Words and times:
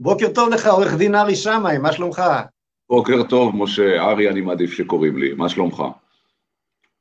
בוקר 0.00 0.32
טוב 0.34 0.48
לך, 0.48 0.66
עורך 0.66 0.94
דין 0.94 1.14
ארי 1.14 1.36
שמאי, 1.36 1.78
מה 1.78 1.92
שלומך? 1.92 2.22
בוקר 2.88 3.22
טוב, 3.22 3.56
משה. 3.56 4.02
ארי, 4.02 4.28
אני 4.28 4.40
מעדיף 4.40 4.72
שקוראים 4.72 5.18
לי. 5.18 5.34
מה 5.34 5.48
שלומך? 5.48 5.82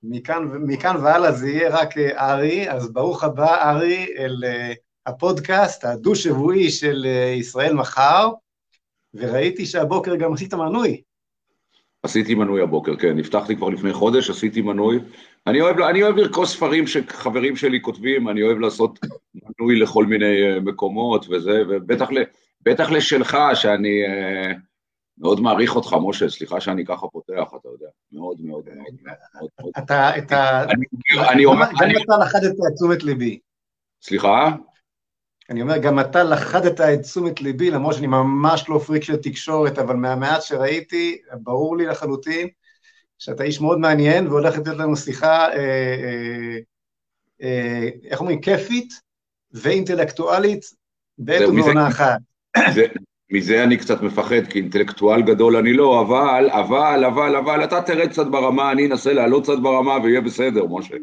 מכאן, 0.03 0.47
מכאן 0.67 0.95
והלאה 1.03 1.31
זה 1.31 1.49
יהיה 1.49 1.69
רק 1.69 1.97
אה, 1.97 2.33
ארי, 2.33 2.71
אז 2.71 2.91
ברוך 2.91 3.23
הבא, 3.23 3.71
ארי, 3.71 4.07
אל 4.17 4.43
אה, 4.45 4.73
הפודקאסט 5.05 5.85
הדו-שבועי 5.85 6.69
של 6.69 7.05
אה, 7.05 7.33
ישראל 7.37 7.73
מחר, 7.73 8.29
וראיתי 9.13 9.65
שהבוקר 9.65 10.15
גם 10.15 10.33
עשית 10.33 10.53
מנוי. 10.53 11.01
עשיתי 12.03 12.35
מנוי 12.35 12.61
הבוקר, 12.61 12.95
כן. 12.95 13.19
הבטחתי 13.19 13.55
כבר 13.55 13.69
לפני 13.69 13.93
חודש, 13.93 14.29
עשיתי 14.29 14.61
מנוי. 14.61 14.99
אני 15.47 15.61
אוהב, 15.61 15.79
אני 15.79 16.03
אוהב 16.03 16.15
לרכוש 16.15 16.49
ספרים 16.49 16.87
שחברים 16.87 17.55
שלי 17.55 17.81
כותבים, 17.81 18.29
אני 18.29 18.43
אוהב 18.43 18.57
לעשות 18.57 18.99
מנוי 19.35 19.79
לכל 19.79 20.05
מיני 20.05 20.59
מקומות 20.61 21.25
וזה, 21.29 21.63
ובטח 21.69 22.11
ל, 22.11 22.17
בטח 22.65 22.91
לשלך, 22.91 23.37
שאני... 23.53 24.01
מאוד 25.17 25.39
מעריך 25.39 25.75
אותך, 25.75 25.95
משה, 26.07 26.29
סליחה 26.29 26.61
שאני 26.61 26.85
ככה 26.85 27.07
פותח, 27.07 27.53
אתה 27.61 27.69
יודע, 27.69 27.87
מאוד 28.11 28.41
מאוד 28.41 28.65
מאוד 28.75 28.95
מאוד. 29.01 29.71
אתה, 29.77 30.17
אתה... 30.17 30.65
אני 31.31 31.45
אומר... 31.45 31.65
גם 31.65 31.89
אתה 32.03 32.17
לכדת 32.17 32.51
את 32.51 32.73
תשומת 32.75 33.03
ליבי. 33.03 33.39
סליחה? 34.01 34.55
אני 35.49 35.61
אומר, 35.61 35.77
גם 35.77 35.99
אתה 35.99 36.23
לכדת 36.23 36.81
את 36.81 37.01
תשומת 37.01 37.41
ליבי, 37.41 37.71
למרות 37.71 37.95
שאני 37.95 38.07
ממש 38.07 38.69
לא 38.69 38.79
פריק 38.79 39.03
של 39.03 39.15
תקשורת, 39.15 39.79
אבל 39.79 39.95
מהמעט 39.95 40.41
שראיתי, 40.41 41.21
ברור 41.33 41.77
לי 41.77 41.85
לחלוטין 41.85 42.47
שאתה 43.19 43.43
איש 43.43 43.61
מאוד 43.61 43.79
מעניין, 43.79 44.27
והולכת 44.27 44.67
להיות 44.67 44.79
לנו 44.79 44.95
שיחה, 44.95 45.49
אה, 45.49 45.55
אה, 45.57 46.57
אה, 47.41 47.89
איך 48.03 48.19
אומרים, 48.19 48.41
כיפית 48.41 48.93
ואינטלקטואלית 49.51 50.65
בעת 51.17 51.49
ובעונה 51.49 51.87
אחת. 51.87 52.19
מזה 53.31 53.63
אני 53.63 53.77
קצת 53.77 54.01
מפחד, 54.01 54.47
כי 54.49 54.59
אינטלקטואל 54.59 55.21
גדול 55.21 55.55
אני 55.55 55.73
לא, 55.73 56.01
אבל, 56.01 56.49
אבל, 56.49 57.05
אבל, 57.05 57.35
אבל, 57.35 57.63
אתה 57.63 57.81
תרד 57.81 58.09
קצת 58.09 58.27
ברמה, 58.27 58.71
אני 58.71 58.85
אנסה 58.85 59.13
לעלות 59.13 59.43
קצת 59.43 59.59
ברמה 59.61 59.97
ויהיה 60.03 60.21
בסדר, 60.21 60.65
משה. 60.65 60.95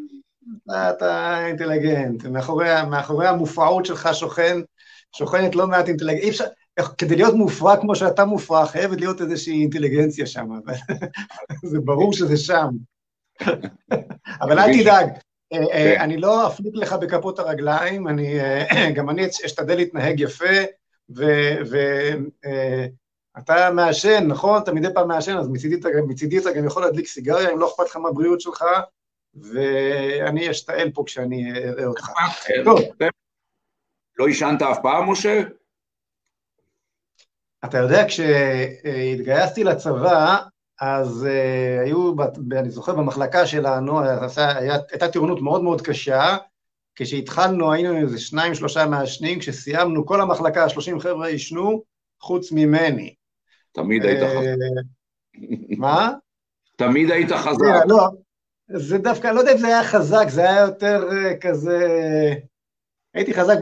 אתה 0.89 1.45
אינטליגנט, 1.47 2.25
מאחורי, 2.25 2.67
מאחורי 2.89 3.27
המופרעות 3.27 3.85
שלך 3.85 4.09
שוכן, 4.13 4.57
שוכנת 5.15 5.55
לא 5.55 5.67
מעט 5.67 5.87
אינטליגנט, 5.87 6.23
אי 6.23 6.29
אפשר, 6.29 6.45
כדי 6.97 7.15
להיות 7.15 7.33
מופרע 7.33 7.77
כמו 7.77 7.95
שאתה 7.95 8.25
מופרע, 8.25 8.65
חייבת 8.65 8.99
להיות 8.99 9.21
איזושהי 9.21 9.61
אינטליגנציה 9.61 10.25
שם, 10.25 10.49
זה 11.71 11.79
ברור 11.79 12.13
שזה 12.13 12.37
שם. 12.37 12.67
אבל 14.41 14.59
אל 14.59 14.81
תדאג, 14.81 15.09
אה, 15.53 15.59
אה, 15.59 15.95
כן. 15.95 16.01
אני 16.01 16.17
לא 16.17 16.47
אפליק 16.47 16.75
לך 16.75 16.93
בכפות 16.93 17.39
הרגליים, 17.39 18.07
אני, 18.07 18.39
אה, 18.39 18.91
גם 18.95 19.09
אני 19.09 19.25
אשתדל 19.45 19.75
להתנהג 19.75 20.19
יפה, 20.19 20.45
ואתה 23.35 23.55
אה, 23.65 23.71
מעשן, 23.71 24.27
נכון? 24.27 24.61
אתה 24.63 24.73
מדי 24.73 24.87
פעם 24.93 25.07
מעשן, 25.07 25.37
אז 25.37 25.49
מצידי 25.49 26.39
אתה 26.39 26.51
גם 26.51 26.65
יכול 26.65 26.83
להדליק 26.83 27.07
סיגריה, 27.07 27.51
אם 27.51 27.59
לא 27.59 27.67
אכפת 27.69 27.85
לך 27.85 27.95
מהבריאות 27.95 28.41
שלך, 28.41 28.65
ואני 29.33 30.51
אשתעל 30.51 30.91
פה 30.91 31.03
כשאני 31.05 31.51
אראה 31.69 31.85
אותך. 31.85 32.09
טוב. 32.65 32.79
לא 34.17 34.27
עישנת 34.27 34.61
אף 34.61 34.77
פעם, 34.83 35.11
משה? 35.11 35.41
אתה 37.65 37.77
יודע, 37.77 38.05
כשהתגייסתי 38.07 39.63
לצבא, 39.63 40.37
אז 40.81 41.27
uh, 41.27 41.85
היו, 41.85 42.13
אני 42.51 42.69
זוכר, 42.69 42.95
במחלקה 42.95 43.47
שלנו, 43.47 43.99
הייתה 44.91 45.07
טירונות 45.11 45.41
מאוד 45.41 45.63
מאוד 45.63 45.81
קשה, 45.81 46.37
כשהתחלנו 46.95 47.73
היינו 47.73 47.97
איזה 47.97 48.19
שניים, 48.19 48.55
שלושה 48.55 48.85
מעשנים, 48.85 49.39
כשסיימנו, 49.39 50.05
כל 50.05 50.21
המחלקה, 50.21 50.69
שלושים 50.69 50.99
חבר'ה 50.99 51.27
עישנו, 51.27 51.83
חוץ 52.21 52.51
ממני. 52.51 53.15
תמיד 53.71 54.05
היית 54.05 54.19
חזק. 54.23 54.55
מה? 55.77 56.11
תמיד 56.75 57.11
היית 57.11 57.31
חזק. 57.31 57.65
לא, 57.87 58.07
זה 58.69 58.97
דווקא, 58.97 59.27
לא 59.27 59.39
יודע 59.39 59.51
אם 59.51 59.57
זה 59.57 59.67
היה 59.67 59.83
חזק, 59.83 60.25
זה 60.29 60.41
היה 60.41 60.61
יותר 60.61 61.09
אה, 61.11 61.37
כזה... 61.37 61.79
הייתי 63.13 63.33
חזק 63.33 63.57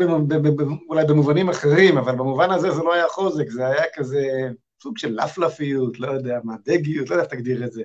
אולי 0.90 1.06
במובנים 1.06 1.50
אחרים, 1.50 1.98
אבל 1.98 2.16
במובן 2.16 2.52
הזה 2.52 2.72
זה 2.72 2.84
לא 2.84 2.94
היה 2.94 3.08
חוזק, 3.08 3.50
זה 3.50 3.68
היה 3.68 3.84
כזה 3.94 4.50
סוג 4.82 4.98
של 4.98 5.20
לפלפיות, 5.24 6.00
לא 6.00 6.08
יודע 6.08 6.40
מה, 6.44 6.56
דגיות, 6.66 7.10
לא 7.10 7.16
יודע 7.16 7.24
איך 7.24 7.34
תגדיר 7.34 7.66
את 7.66 7.72
זה. 7.72 7.84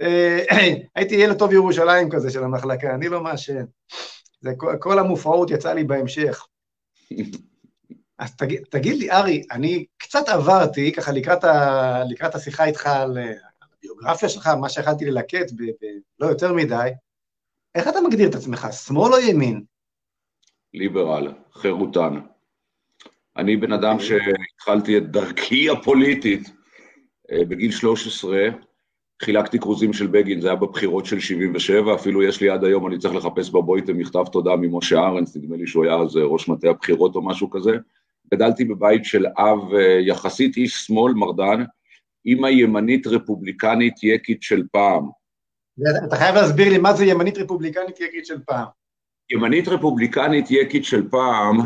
אה, 0.00 0.44
הייתי 0.96 1.14
ילד 1.14 1.38
טוב 1.38 1.52
ירושלים 1.52 2.10
כזה 2.10 2.30
של 2.30 2.44
המחלקה, 2.44 2.94
אני 2.94 3.08
לא 3.08 3.20
מעשן. 3.20 3.64
זה 4.40 4.50
כל, 4.56 4.76
כל 4.80 4.98
המופרעות 4.98 5.50
יצא 5.50 5.72
לי 5.72 5.84
בהמשך. 5.84 6.46
אז 8.18 8.36
תגיד, 8.36 8.64
תגיד 8.70 8.96
לי, 8.96 9.10
ארי, 9.10 9.42
אני 9.50 9.84
קצת 9.96 10.28
עברתי, 10.28 10.92
ככה 10.92 11.12
לקראת, 11.12 11.44
ה, 11.44 12.02
לקראת 12.10 12.34
השיחה 12.34 12.64
איתך 12.64 12.86
על 12.86 13.18
הביוגרפיה 13.62 14.28
שלך, 14.28 14.46
מה 14.46 14.68
שיכלתי 14.68 15.04
ללקט, 15.04 15.52
ב, 15.52 15.62
ב, 15.62 15.86
לא 16.20 16.26
יותר 16.26 16.52
מדי, 16.52 16.90
איך 17.74 17.88
אתה 17.88 18.00
מגדיר 18.00 18.28
את 18.28 18.34
עצמך, 18.34 18.68
שמאל 18.86 19.12
או 19.12 19.18
ימין? 19.18 19.64
ליברל, 20.74 21.32
חירותן. 21.52 22.20
אני 23.36 23.56
בן 23.56 23.72
אדם 23.72 23.92
אוקיי. 23.92 24.06
שהתחלתי 24.06 24.98
את 24.98 25.10
דרכי 25.10 25.70
הפוליטית 25.70 26.50
אה, 27.32 27.44
בגיל 27.44 27.70
13, 27.70 28.38
חילקתי 29.22 29.58
כרוזים 29.58 29.92
של 29.92 30.06
בגין, 30.06 30.40
זה 30.40 30.48
היה 30.48 30.56
בבחירות 30.56 31.06
של 31.06 31.20
77, 31.20 31.94
אפילו 31.94 32.22
יש 32.22 32.40
לי 32.40 32.48
עד 32.48 32.64
היום, 32.64 32.86
אני 32.86 32.98
צריך 32.98 33.14
לחפש 33.14 33.50
בבויטה 33.50 33.92
מכתב 33.92 34.24
תודה 34.32 34.56
ממשה 34.56 34.98
ארנס, 34.98 35.36
נדמה 35.36 35.56
לי 35.56 35.66
שהוא 35.66 35.84
היה 35.84 35.94
אז 35.94 36.16
אה, 36.16 36.22
ראש 36.22 36.48
מטה 36.48 36.68
הבחירות 36.68 37.14
או 37.14 37.22
משהו 37.22 37.50
כזה. 37.50 37.70
גדלתי 38.34 38.64
בבית 38.64 39.04
של 39.04 39.26
אב 39.26 39.74
אה, 39.74 39.98
יחסית 40.00 40.56
איש 40.56 40.74
שמאל, 40.86 41.12
מרדן, 41.12 41.64
אימא 42.26 42.46
ימנית 42.46 43.06
רפובליקנית 43.06 43.94
יקית 44.02 44.42
של 44.42 44.62
פעם. 44.72 45.08
אתה 46.08 46.16
חייב 46.16 46.34
להסביר 46.34 46.68
לי 46.68 46.78
מה 46.78 46.92
זה 46.92 47.04
ימנית 47.04 47.38
רפובליקנית 47.38 48.00
יקית 48.00 48.26
של 48.26 48.38
פעם. 48.46 48.66
ימנית 49.30 49.68
רפובליקנית 49.68 50.46
יקית 50.50 50.84
של 50.84 51.08
פעם, 51.08 51.56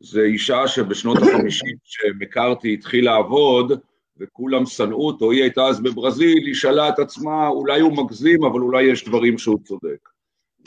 זה 0.00 0.20
אישה 0.20 0.68
שבשנות 0.68 1.18
החמישים 1.18 1.76
שמכרתי 1.84 2.74
התחיל 2.74 3.04
לעבוד, 3.04 3.80
וכולם 4.20 4.66
שנאו 4.66 5.06
אותו, 5.06 5.30
היא 5.30 5.42
הייתה 5.42 5.62
אז 5.62 5.80
בברזיל, 5.80 6.46
היא 6.46 6.54
שאלה 6.54 6.88
את 6.88 6.98
עצמה, 6.98 7.48
אולי 7.48 7.80
הוא 7.80 8.04
מגזים, 8.04 8.44
אבל 8.44 8.60
אולי 8.60 8.82
יש 8.82 9.04
דברים 9.04 9.38
שהוא 9.38 9.58
צודק. 9.64 10.08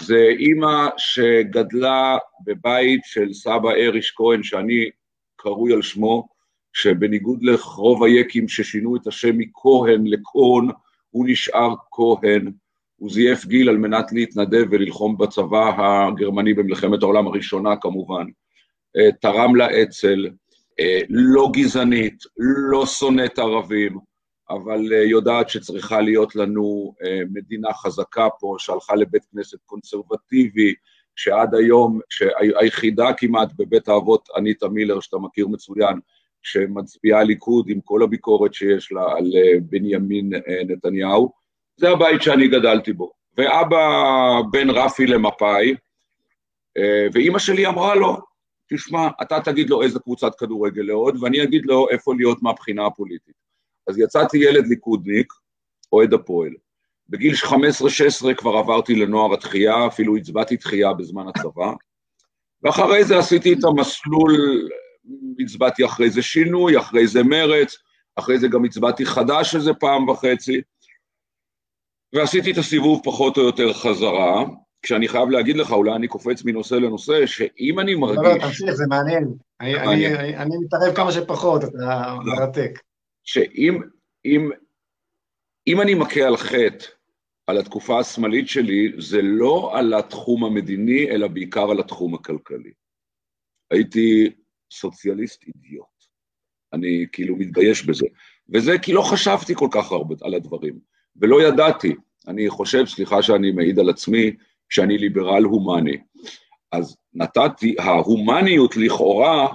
זה 0.02 0.28
אימא 0.40 0.88
שגדלה 0.98 2.18
בבית 2.46 3.02
של 3.04 3.34
סבא 3.34 3.70
אריש 3.72 4.14
כהן, 4.16 4.44
שאני 4.44 4.90
קרוי 5.36 5.74
על 5.74 5.82
שמו, 5.82 6.28
שבניגוד 6.74 7.44
לרוב 7.44 8.04
היקים 8.04 8.48
ששינו 8.48 8.96
את 8.96 9.08
השם 9.08 9.38
מכהן 9.38 10.08
לכהן, 10.08 10.70
הוא 11.10 11.26
נשאר 11.28 11.74
כהן. 11.92 12.52
הוא 12.96 13.10
זייף 13.10 13.46
גיל 13.46 13.70
על 13.70 13.78
מנת 13.78 14.12
להתנדב 14.12 14.66
וללחום 14.72 15.18
בצבא 15.18 15.72
הגרמני 15.78 16.54
במלחמת 16.54 17.04
העולם 17.04 17.28
הראשונה 17.28 17.76
כמובן. 17.76 18.26
אה, 18.98 19.12
תרם 19.22 19.56
לאצ"ל, 19.56 20.30
לא 21.10 21.50
גזענית, 21.54 22.24
לא 22.72 22.86
שונאת 22.86 23.40
ערבים, 23.40 23.98
אבל 24.50 24.94
אה, 24.94 25.04
יודעת 25.04 25.50
שצריכה 25.50 26.02
להיות 26.02 26.36
לנו 26.36 26.94
אה, 27.04 27.20
מדינה 27.34 27.74
חזקה 27.74 28.28
פה, 28.40 28.56
שהלכה 28.60 28.96
לבית 28.96 29.26
כנסת 29.32 29.58
קונסרבטיבי, 29.66 30.74
שעד 31.16 31.56
היום, 31.56 32.00
היחידה 32.60 33.14
כמעט 33.18 33.50
בבית 33.58 33.88
האבות, 33.88 34.30
אניטה 34.38 34.68
מילר, 34.68 35.00
שאתה 35.00 35.18
מכיר 35.18 35.48
מצוין, 35.48 36.00
שמצביעה 36.42 37.24
ליכוד 37.24 37.70
עם 37.70 37.80
כל 37.82 38.04
הביקורת 38.04 38.54
שיש 38.54 38.92
לה 38.92 39.04
על 39.18 39.32
בנימין 39.62 40.30
נתניהו, 40.68 41.32
זה 41.78 41.90
הבית 41.90 42.22
שאני 42.22 42.48
גדלתי 42.48 42.94
בו. 42.94 43.12
ואבא 43.38 43.88
בן 44.52 44.70
רפי 44.70 45.08
למפא"י, 45.08 45.76
ואימא 47.14 47.40
שלי 47.40 47.68
אמרה 47.68 47.96
לו, 47.96 48.18
תשמע, 48.74 49.08
אתה 49.22 49.40
תגיד 49.46 49.70
לו 49.70 49.82
איזה 49.82 50.00
קבוצת 50.00 50.36
כדורגל 50.36 50.82
לעוד, 50.82 51.24
ואני 51.24 51.44
אגיד 51.44 51.66
לו 51.66 51.90
איפה 51.90 52.14
להיות 52.18 52.42
מהבחינה 52.42 52.86
הפוליטית. 52.86 53.36
אז 53.88 53.98
יצאתי 53.98 54.38
ילד 54.38 54.68
ליכודניק, 54.68 55.34
אוהד 55.92 56.14
הפועל. 56.14 56.52
בגיל 57.10 57.34
15-16 57.34 58.34
כבר 58.38 58.58
עברתי 58.58 58.96
לנוער 58.96 59.34
התחייה, 59.34 59.88
אפילו 59.88 60.16
הצבעתי 60.16 60.58
תחייה 60.58 60.94
בזמן 60.94 61.28
הצבא, 61.28 61.72
ואחרי 62.64 63.04
זה 63.04 63.18
עשיתי 63.18 63.54
את 63.54 63.64
המסלול, 63.64 64.70
הצבעתי 65.40 65.86
אחרי 65.86 66.10
זה 66.10 66.22
שינוי, 66.22 66.78
אחרי 66.80 67.08
זה 67.08 67.24
מרץ, 67.24 67.78
אחרי 68.16 68.40
זה 68.40 68.48
גם 68.48 68.66
הצבעתי 68.66 69.06
חדש 69.06 69.56
איזה 69.56 69.74
פעם 69.74 70.10
וחצי, 70.10 70.62
ועשיתי 72.14 72.52
את 72.52 72.58
הסיבוב 72.58 73.02
פחות 73.04 73.38
או 73.38 73.42
יותר 73.42 73.74
חזרה, 73.74 74.46
כשאני 74.82 75.08
חייב 75.08 75.30
להגיד 75.30 75.58
לך, 75.58 75.72
אולי 75.72 75.96
אני 75.96 76.08
קופץ 76.08 76.46
מנושא 76.46 76.76
לנושא, 76.76 77.26
שאם 77.26 77.80
אני 77.80 77.96
מרגיש... 77.96 78.20
לא, 78.24 78.34
לא, 78.34 78.40
תמשיך, 78.42 78.72
זה 78.72 78.84
מעניין. 78.90 79.34
אני, 79.62 79.80
אני, 79.80 80.16
אני, 80.16 80.38
אני 80.38 80.58
מתערב 80.58 80.96
כמה 80.96 81.12
שפחות, 81.12 81.64
אתה 81.64 82.16
לא. 82.26 82.34
מרתק. 82.34 82.80
שאם 83.24 83.82
אם, 84.26 84.50
אם 85.68 85.82
אני 85.82 85.94
מכה 85.94 86.22
על 86.22 86.38
חטא 86.38 86.86
על 87.48 87.58
התקופה 87.58 88.00
השמאלית 88.00 88.48
שלי, 88.48 88.92
זה 88.98 89.22
לא 89.22 89.72
על 89.74 89.94
התחום 89.94 90.46
המדיני, 90.46 91.10
אלא 91.10 91.28
בעיקר 91.28 91.72
על 91.72 91.80
התחום 91.80 92.16
הכלכלי. 92.16 92.72
הייתי 93.72 94.30
סוציאליסט 94.72 95.44
אידיוט. 95.44 95.86
אני 96.74 97.06
כאילו 97.12 97.36
מתבייש 97.36 97.86
בזה. 97.86 98.06
וזה 98.54 98.78
כי 98.82 98.94
לא 98.94 99.02
חשבתי 99.02 99.56
כל 99.56 99.68
כך 99.72 99.92
הרבה 99.92 100.16
על 100.22 100.34
הדברים, 100.34 100.80
ולא 101.16 101.44
ידעתי. 101.48 101.96
אני 102.28 102.50
חושב, 102.50 102.86
סליחה 102.86 103.22
שאני 103.22 103.52
מעיד 103.52 103.80
על 103.80 103.90
עצמי, 103.90 104.32
שאני 104.70 104.98
ליברל 104.98 105.44
הומני. 105.44 105.98
אז 106.72 106.98
נתתי, 107.14 107.76
ההומניות 107.80 108.78
לכאורה 108.78 109.48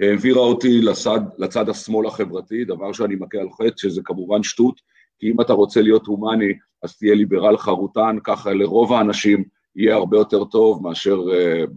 העבירה 0.00 0.42
אותי 0.42 0.80
לצד, 0.80 1.20
לצד 1.38 1.68
השמאל 1.68 2.06
החברתי, 2.06 2.64
דבר 2.64 2.92
שאני 2.92 3.14
מכה 3.14 3.38
על 3.38 3.50
חטא, 3.50 3.76
שזה 3.76 4.00
כמובן 4.04 4.42
שטות, 4.42 4.80
כי 5.18 5.30
אם 5.30 5.40
אתה 5.40 5.52
רוצה 5.52 5.82
להיות 5.82 6.06
הומני, 6.06 6.52
אז 6.82 6.98
תהיה 6.98 7.14
ליברל 7.14 7.56
חרוטן, 7.56 8.16
ככה 8.24 8.52
לרוב 8.52 8.92
האנשים 8.92 9.44
יהיה 9.76 9.94
הרבה 9.94 10.18
יותר 10.18 10.44
טוב 10.44 10.82
מאשר 10.82 11.20
uh, 11.20 11.70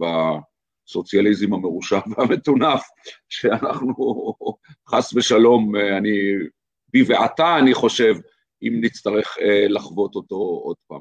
בסוציאליזם 0.88 1.54
המרושע 1.54 1.98
והמטונף, 2.16 2.82
שאנחנו 3.28 3.94
חס 4.88 5.14
ושלום, 5.14 5.76
uh, 5.76 5.98
אני, 5.98 6.18
בי 6.88 7.02
ועתה 7.02 7.58
אני 7.58 7.74
חושב, 7.74 8.14
אם 8.68 8.80
נצטרך 8.80 9.36
uh, 9.36 9.42
לחוות 9.68 10.14
אותו 10.14 10.36
עוד 10.36 10.76
פעם. 10.86 11.00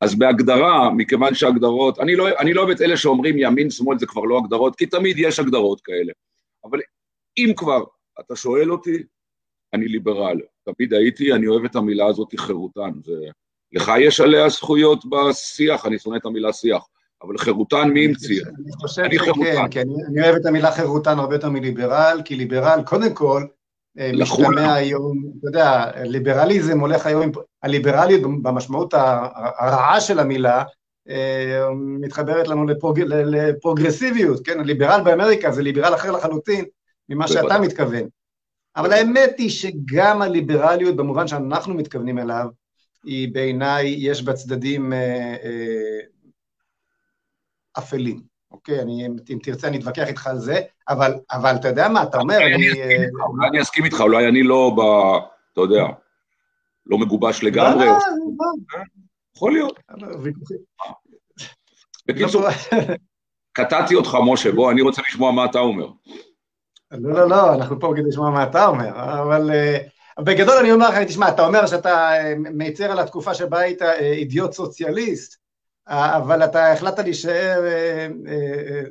אז 0.00 0.14
בהגדרה, 0.14 0.90
מכיוון 0.90 1.34
שהגדרות, 1.34 1.98
אני 1.98 2.16
לא, 2.16 2.28
אני 2.38 2.54
לא 2.54 2.60
אוהב 2.60 2.70
את 2.70 2.80
אלה 2.80 2.96
שאומרים 2.96 3.34
ימין, 3.38 3.70
שמאל, 3.70 3.98
זה 3.98 4.06
כבר 4.06 4.22
לא 4.22 4.38
הגדרות, 4.38 4.76
כי 4.76 4.86
תמיד 4.86 5.18
יש 5.18 5.38
הגדרות 5.38 5.80
כאלה. 5.80 6.12
אבל 6.64 6.78
אם 7.38 7.52
כבר 7.56 7.84
אתה 8.20 8.36
שואל 8.36 8.72
אותי, 8.72 9.02
אני 9.74 9.88
ליברל. 9.88 10.40
תמיד 10.64 10.94
הייתי, 10.94 11.32
אני 11.32 11.46
אוהב 11.46 11.64
את 11.64 11.76
המילה 11.76 12.06
הזאת 12.06 12.28
חירותן. 12.36 12.90
זה... 13.04 13.12
לך 13.72 13.92
יש 14.00 14.20
עליה 14.20 14.48
זכויות 14.48 15.04
בשיח, 15.06 15.86
אני 15.86 15.98
שונא 15.98 16.16
את 16.16 16.26
המילה 16.26 16.52
שיח, 16.52 16.82
אבל 17.22 17.38
חירותן 17.38 17.88
מי 17.88 18.06
המציא? 18.06 18.42
אני 18.42 18.72
חושב 18.72 19.02
שכן, 19.12 19.68
כי 19.70 19.80
אני, 19.80 19.94
אני 20.08 20.22
אוהב 20.22 20.36
את 20.36 20.46
המילה 20.46 20.72
חירותן 20.72 21.18
הרבה 21.18 21.34
יותר 21.34 21.50
מליברל, 21.50 22.20
כי 22.24 22.36
ליברל, 22.36 22.82
קודם 22.86 23.14
כל, 23.14 23.42
אה, 23.42 23.57
משתמע 23.98 24.74
היום, 24.74 25.24
אתה 25.38 25.48
יודע, 25.48 25.90
ליברליזם 25.96 26.80
הולך 26.80 27.06
היום, 27.06 27.30
הליברליות 27.62 28.42
במשמעות 28.42 28.94
הרעה 28.94 30.00
של 30.00 30.18
המילה, 30.18 30.64
אה, 31.08 31.68
מתחברת 31.74 32.48
לנו 32.48 32.66
לפרוג... 32.66 33.00
לפרוגרסיביות, 33.00 34.46
כן? 34.46 34.60
הליברל 34.60 35.00
באמריקה 35.04 35.50
זה 35.50 35.62
ליברל 35.62 35.94
אחר 35.94 36.10
לחלוטין 36.10 36.64
ממה 37.08 37.28
שאתה 37.28 37.58
מתכוון. 37.58 38.08
אבל 38.76 38.92
האמת 38.92 39.34
היא 39.38 39.50
שגם 39.50 40.22
הליברליות, 40.22 40.96
במובן 40.96 41.28
שאנחנו 41.28 41.74
מתכוונים 41.74 42.18
אליו, 42.18 42.46
היא 43.04 43.34
בעיניי, 43.34 43.94
יש 43.98 44.22
בה 44.22 44.32
צדדים 44.32 44.92
אה, 44.92 45.36
אה, 45.44 46.00
אפלים. 47.78 48.37
אוקיי, 48.50 48.80
אני, 48.80 49.06
אם 49.06 49.38
תרצה 49.42 49.68
אני 49.68 49.78
אתווכח 49.78 50.08
איתך 50.08 50.26
על 50.26 50.38
זה, 50.38 50.60
אבל, 50.88 51.14
אבל 51.32 51.54
אתה 51.54 51.68
יודע 51.68 51.88
מה, 51.88 52.02
אתה 52.02 52.18
אומר, 52.18 52.36
אני... 52.36 52.68
אולי 53.28 53.48
אני 53.48 53.62
אסכים 53.62 53.84
איתך, 53.84 54.00
אולי 54.00 54.28
אני 54.28 54.42
לא 54.42 54.72
ב... 54.76 54.80
אתה 55.52 55.60
יודע, 55.60 55.84
לא 56.86 56.98
מגובש 56.98 57.44
לגמרי. 57.44 57.86
לא, 57.86 57.92
לא, 57.92 57.98
לא. 58.38 58.82
יכול 59.36 59.52
להיות. 59.52 59.78
בקיצור, 62.06 62.42
קטעתי 63.52 63.94
אותך, 63.94 64.16
משה, 64.26 64.52
בוא, 64.52 64.70
אני 64.70 64.82
רוצה 64.82 65.02
לשמוע 65.08 65.32
מה 65.32 65.44
אתה 65.44 65.58
אומר. 65.58 65.86
לא, 66.90 67.12
לא, 67.12 67.28
לא, 67.28 67.54
אנחנו 67.54 67.80
פה 67.80 67.92
כדי 67.96 68.08
לשמוע 68.08 68.30
מה 68.30 68.42
אתה 68.42 68.66
אומר, 68.66 68.90
אבל 69.22 69.50
uh, 69.50 70.22
בגדול 70.22 70.56
אני 70.56 70.72
אומר 70.72 70.88
לך, 70.88 70.96
תשמע, 70.98 71.28
אתה 71.28 71.46
אומר 71.46 71.66
שאתה 71.66 72.12
מייצר 72.36 72.92
על 72.92 72.98
התקופה 72.98 73.34
שבה 73.34 73.58
היית 73.58 73.82
אידיוט 74.00 74.52
סוציאליסט, 74.52 75.47
אבל 75.88 76.44
אתה 76.44 76.72
החלטת 76.72 77.04
להישאר, 77.04 77.62
uh, 77.62 78.26
uh, 78.26 78.88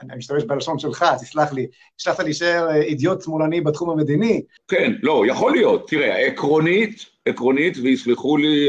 אני 0.00 0.16
משתמש 0.16 0.44
בלשון 0.44 0.78
שלך, 0.78 1.04
תסלח 1.20 1.52
לי, 1.52 1.66
החלטת 2.00 2.24
להישאר 2.24 2.74
אידיוט 2.74 3.22
שמאלני 3.22 3.60
בתחום 3.60 3.90
המדיני. 3.90 4.42
כן, 4.68 4.92
לא, 5.02 5.24
יכול 5.26 5.52
להיות. 5.52 5.88
תראה, 5.88 6.16
עקרונית, 6.16 7.06
עקרונית, 7.26 7.76
ויסלחו 7.82 8.36
לי 8.36 8.68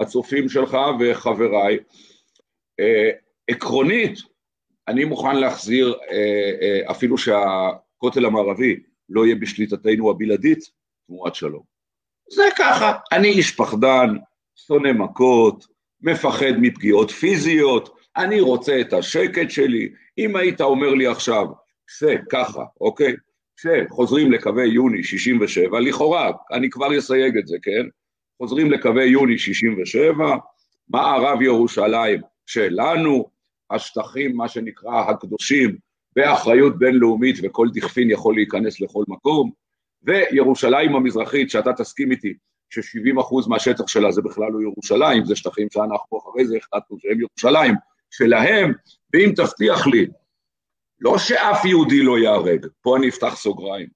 הצופים 0.00 0.48
שלך 0.48 0.76
וחבריי, 1.00 1.78
עקרונית, 3.48 4.18
אני 4.88 5.04
מוכן 5.04 5.36
להחזיר, 5.36 5.94
אה, 6.10 6.50
אה, 6.62 6.90
אפילו 6.90 7.18
שהכותל 7.18 8.24
המערבי 8.24 8.80
לא 9.08 9.26
יהיה 9.26 9.34
בשליטתנו 9.34 10.10
הבלעדית, 10.10 10.58
תמורת 11.06 11.34
שלום. 11.34 11.62
זה 12.30 12.42
ככה, 12.58 12.92
אני 13.12 13.28
איש 13.28 13.56
פחדן, 13.56 14.16
שונא 14.56 14.92
מכות, 14.92 15.66
מפחד 16.04 16.52
מפגיעות 16.60 17.10
פיזיות, 17.10 17.96
אני 18.16 18.40
רוצה 18.40 18.80
את 18.80 18.92
השקט 18.92 19.50
שלי. 19.50 19.88
אם 20.18 20.36
היית 20.36 20.60
אומר 20.60 20.94
לי 20.94 21.06
עכשיו, 21.06 21.46
זה 21.98 22.16
ככה, 22.30 22.64
אוקיי? 22.80 23.14
שחוזרים 23.56 24.32
לקווי 24.32 24.68
יוני 24.68 25.04
67, 25.04 25.80
לכאורה, 25.80 26.30
אני 26.52 26.70
כבר 26.70 26.98
אסייג 26.98 27.38
את 27.38 27.46
זה, 27.46 27.56
כן? 27.62 27.86
חוזרים 28.38 28.70
לקווי 28.70 29.04
יוני 29.04 29.38
67, 29.38 30.36
מערב 30.88 31.42
ירושלים 31.42 32.20
שלנו, 32.46 33.28
השטחים, 33.70 34.36
מה 34.36 34.48
שנקרא, 34.48 35.10
הקדושים, 35.10 35.76
באחריות 36.16 36.78
בינלאומית 36.78 37.36
וכל 37.42 37.68
דכפין 37.72 38.10
יכול 38.10 38.34
להיכנס 38.34 38.80
לכל 38.80 39.04
מקום, 39.08 39.50
וירושלים 40.02 40.96
המזרחית, 40.96 41.50
שאתה 41.50 41.72
תסכים 41.72 42.10
איתי, 42.10 42.34
ש-70% 42.70 43.48
מהשטח 43.48 43.86
שלה 43.86 44.12
זה 44.12 44.22
בכלל 44.22 44.48
לא 44.52 44.62
ירושלים, 44.62 45.24
זה 45.24 45.36
שטחים 45.36 45.68
שאנחנו 45.72 46.18
אחרי 46.18 46.46
זה 46.46 46.56
החלטנו 46.56 46.96
שהם 47.00 47.20
ירושלים, 47.20 47.74
שלהם, 48.10 48.72
ואם 49.12 49.32
תבטיח 49.36 49.86
לי, 49.86 50.06
לא 51.00 51.18
שאף 51.18 51.64
יהודי 51.64 52.02
לא 52.02 52.18
ייהרג, 52.18 52.66
פה 52.82 52.96
אני 52.96 53.08
אפתח 53.08 53.36
סוגריים, 53.36 53.88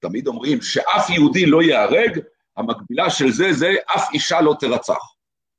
תמיד 0.00 0.26
אומרים 0.26 0.62
שאף 0.62 1.10
יהודי 1.10 1.46
לא 1.46 1.62
ייהרג, 1.62 2.18
המקבילה 2.56 3.10
של 3.10 3.30
זה 3.30 3.52
זה 3.52 3.74
אף 3.96 4.08
אישה 4.14 4.40
לא 4.40 4.54
תרצח. 4.60 5.14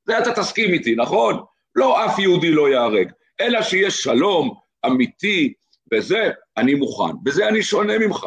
זה 0.06 0.20
אתה 0.20 0.34
תסכים 0.34 0.74
איתי, 0.74 0.96
נכון? 0.96 1.44
לא 1.76 2.06
אף 2.06 2.20
יהודי 2.20 2.52
לא 2.52 2.70
ייהרג. 2.70 3.12
אלא 3.42 3.62
שיש 3.62 4.04
שלום 4.04 4.54
אמיתי, 4.86 5.54
וזה 5.94 6.30
אני 6.58 6.74
מוכן. 6.74 7.14
בזה 7.24 7.48
אני 7.48 7.64
שונה 7.64 8.00
ממך. 8.00 8.26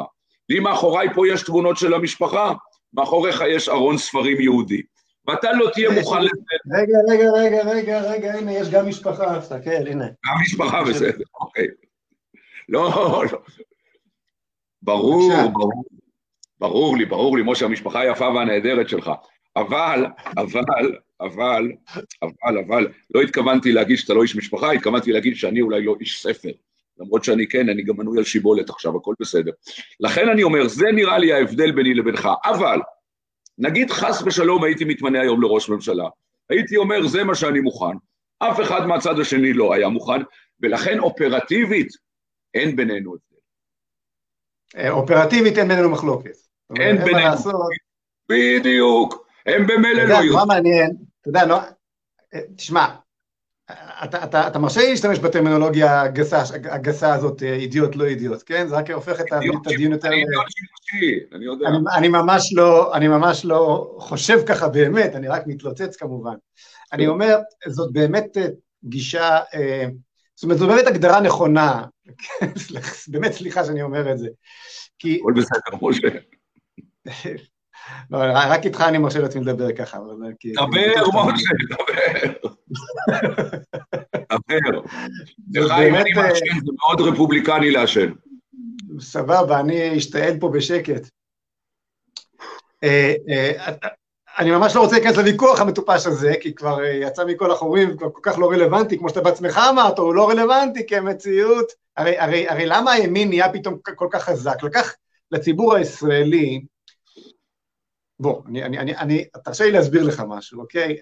לי 0.48 0.60
מאחוריי 0.60 1.08
פה 1.14 1.28
יש 1.28 1.42
תמונות 1.42 1.76
של 1.76 1.94
המשפחה, 1.94 2.52
מאחוריך 2.94 3.43
יש 3.50 3.69
ארון 3.69 3.99
ספרים 3.99 4.40
יהודי. 4.40 4.82
ואתה 5.26 5.52
לא 5.52 5.70
תהיה 5.75 5.90
מוכן 5.90 6.23
לזה. 6.23 6.31
רגע, 6.79 6.99
רגע, 7.08 7.31
רגע, 7.31 7.70
רגע, 7.70 8.00
רגע, 8.00 8.35
הנה, 8.35 8.52
יש 8.52 8.70
גם 8.70 8.88
משפחה, 8.88 9.40
תסתכל, 9.40 9.87
הנה. 9.87 10.06
גם 10.06 10.35
משפחה, 10.43 10.85
בסדר, 10.85 11.25
אוקיי. 11.40 11.66
לא, 12.68 12.92
לא. 13.33 13.38
ברור, 14.83 15.33
ברור. 15.52 15.85
ברור 16.61 16.97
לי, 16.97 17.04
ברור 17.04 17.37
לי, 17.37 17.42
משה, 17.47 17.64
המשפחה 17.64 18.00
היפה 18.00 18.28
והנהדרת 18.28 18.88
שלך. 18.88 19.11
אבל, 19.57 20.07
אבל, 20.37 20.62
אבל, 21.21 21.73
אבל, 22.23 22.59
אבל, 22.66 22.88
לא 23.14 23.21
התכוונתי 23.23 23.73
להגיד 23.73 23.97
שאתה 23.97 24.14
לא 24.14 24.23
איש 24.23 24.37
משפחה, 24.37 24.73
התכוונתי 24.73 25.12
להגיד 25.12 25.37
שאני 25.37 25.61
אולי 25.61 25.85
לא 25.85 25.97
איש 26.00 26.23
ספר. 26.23 26.50
למרות 26.99 27.25
שאני 27.25 27.47
כן, 27.49 27.69
אני 27.69 27.83
גם 27.83 27.97
מנוי 27.97 28.19
על 28.19 28.25
שיבולת 28.25 28.71
עכשיו, 28.71 28.97
הכל 28.97 29.14
בסדר. 29.21 29.50
לכן 30.00 30.28
אני 30.28 30.43
אומר, 30.43 30.69
זה 30.69 30.87
נראה 30.93 31.19
לי 31.19 31.33
ההבדל 31.33 31.73
ביני 31.73 31.95
לבינך. 31.95 32.28
אבל, 32.45 32.81
נגיד 33.59 33.90
חס 33.90 34.23
ושלום 34.23 34.64
הייתי 34.64 34.85
מתמנה 34.85 35.21
היום 35.21 35.43
לראש 35.43 35.69
ממשלה, 35.69 36.09
הייתי 36.50 36.76
אומר, 36.76 37.07
זה 37.07 37.25
מה 37.25 37.35
שאני 37.35 37.61
מוכן. 37.61 37.97
אף 38.38 38.61
אחד 38.61 38.87
מהצד 38.87 39.21
השני 39.21 39.52
לא 39.52 39.75
היה 39.75 39.88
מוכן, 39.88 40.21
ולכן 40.61 40.99
אופרטיבית 40.99 41.88
אין 42.55 42.76
בינינו 42.76 43.14
הבדל. 43.14 43.40
אה, 44.76 44.90
אופרטיבית 44.90 45.59
אין 45.59 45.69
בינינו 45.69 45.90
מחלוקת. 45.90 46.37
אין 46.78 46.97
בינינו. 47.05 47.37
בדיוק. 48.28 49.28
הם 49.47 49.67
במילא 49.67 50.05
לא 50.05 50.14
יודעים. 50.14 50.33
מה 50.33 50.45
מעניין, 50.45 50.90
אתה 51.21 51.28
יודע, 51.28 51.47
לא, 51.47 51.59
תשמע, 52.57 52.87
אתה, 54.04 54.25
אתה, 54.25 54.48
אתה 54.48 54.58
מרשה 54.58 54.80
לי 54.80 54.90
להשתמש 54.90 55.18
בטרמינולוגיה 55.18 56.00
הגסה, 56.00 56.42
הגסה 56.70 57.14
הזאת, 57.14 57.42
אידיוט 57.42 57.96
לא 57.96 58.04
אידיוט, 58.04 58.42
כן? 58.46 58.66
זה 58.68 58.76
רק 58.76 58.90
הופך 58.90 59.20
את 59.20 59.32
הדיון 59.32 59.92
יותר... 59.92 60.08
אני 60.08 60.16
אידיוט 60.16 60.44
שימושי, 60.48 61.26
אני 61.32 61.44
יודע. 61.44 61.68
אני, 61.68 61.78
אני, 61.96 62.08
ממש 62.08 62.52
לא, 62.52 62.94
אני 62.94 63.08
ממש 63.08 63.44
לא 63.44 63.94
חושב 63.98 64.38
ככה 64.46 64.68
באמת, 64.68 65.14
אני 65.14 65.28
רק 65.28 65.42
מתלוצץ 65.46 65.96
כמובן. 65.96 66.34
אני 66.92 67.02
כן. 67.02 67.08
אומר, 67.08 67.38
זאת 67.66 67.92
באמת 67.92 68.37
אה, 68.37 68.46
גישה, 68.84 69.38
אה, 69.54 69.87
זאת 70.34 70.44
אומרת, 70.44 70.58
זו 70.58 70.66
באמת 70.66 70.87
הגדרה 70.87 71.20
נכונה, 71.20 71.84
באמת 73.12 73.32
סליחה 73.32 73.64
שאני 73.64 73.82
אומר 73.82 74.12
את 74.12 74.18
זה. 74.18 74.28
כי... 74.98 75.18
הכל 75.20 75.32
בסדר, 75.37 75.78
משה. 75.82 76.08
לא, 78.11 78.18
רק 78.35 78.64
איתך 78.64 78.80
אני 78.80 78.99
מרשה 78.99 79.18
לעצמי 79.18 79.45
לדבר 79.45 79.73
ככה. 79.73 79.99
דבר, 79.99 81.33
משה, 81.33 81.50
דבר. 81.71 81.85
דבר. 85.49 85.88
אם 85.88 85.95
אני 85.95 86.12
מעשן, 86.12 86.47
זה 86.64 86.73
מאוד 86.78 87.00
רפובליקני 87.00 87.71
לעשן. 87.71 88.12
סבבה, 89.00 89.61
אני 89.61 89.99
אשתעל 89.99 90.38
פה 90.40 90.49
בשקט. 90.49 91.09
אה, 92.85 93.14
אה, 93.28 93.73
אני 94.38 94.50
ממש 94.50 94.76
לא 94.76 94.80
רוצה 94.80 94.97
להיכנס 94.97 95.16
לוויכוח 95.16 95.61
המטופש 95.61 96.07
הזה, 96.07 96.33
כי 96.40 96.54
כבר 96.54 96.85
אה, 96.85 96.88
יצא 96.88 97.25
מכל 97.25 97.50
החורים, 97.50 97.97
כבר 97.97 98.11
כל 98.11 98.21
כך 98.23 98.38
לא 98.38 98.50
רלוונטי, 98.50 98.99
כמו 98.99 99.09
שאתה 99.09 99.21
בעצמך 99.21 99.61
אמרת, 99.71 99.99
הוא 99.99 100.14
לא 100.14 100.28
רלוונטי 100.28 100.87
כמציאות. 100.87 101.73
הרי, 101.97 102.18
הרי, 102.18 102.49
הרי 102.49 102.66
למה 102.66 102.92
הימין 102.92 103.28
נהיה 103.28 103.52
פתאום 103.52 103.78
כל 103.95 104.09
כך 104.11 104.25
חזק? 104.25 104.62
לקח 104.62 104.95
לציבור 105.30 105.75
הישראלי, 105.75 106.61
בוא, 108.20 108.42
אני, 108.46 108.64
אני, 108.64 108.78
אני, 108.78 108.96
אני, 108.96 109.25
תרשה 109.44 109.64
לי 109.64 109.70
להסביר 109.70 110.02
לך 110.02 110.22
משהו, 110.28 110.60
אוקיי? 110.60 110.96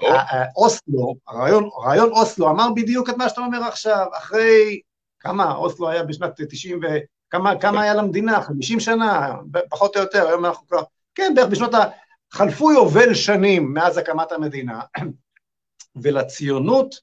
אוסלו, 0.56 1.14
הרעיון, 1.28 1.68
הרעיון 1.76 2.11
אוסלו 2.11 2.50
אמר 2.50 2.68
בדיוק 2.76 3.11
את 3.11 3.16
מה 3.16 3.28
שאתה 3.28 3.40
אומר 3.40 3.64
עכשיו, 3.64 4.06
אחרי, 4.18 4.80
כמה, 5.20 5.54
אוסלו 5.54 5.88
היה 5.88 6.02
בשנת 6.02 6.40
90 6.49 6.80
ו... 6.82 6.87
כמה, 7.30 7.58
כמה 7.61 7.82
היה 7.82 7.94
למדינה? 7.94 8.42
50 8.42 8.80
שנה, 8.80 9.35
פחות 9.70 9.96
או 9.96 10.00
יותר, 10.00 10.28
היום 10.28 10.44
אנחנו 10.44 10.66
כבר, 10.66 10.82
כן, 11.14 11.32
בערך 11.37 11.49
בשנות 11.49 11.75
ה... 11.75 11.85
חלפו 12.32 12.73
יובל 12.73 13.14
שנים 13.14 13.75
מאז 13.75 13.99
הקמת 13.99 14.32
המדינה, 14.32 14.80
ולציונות 16.02 16.94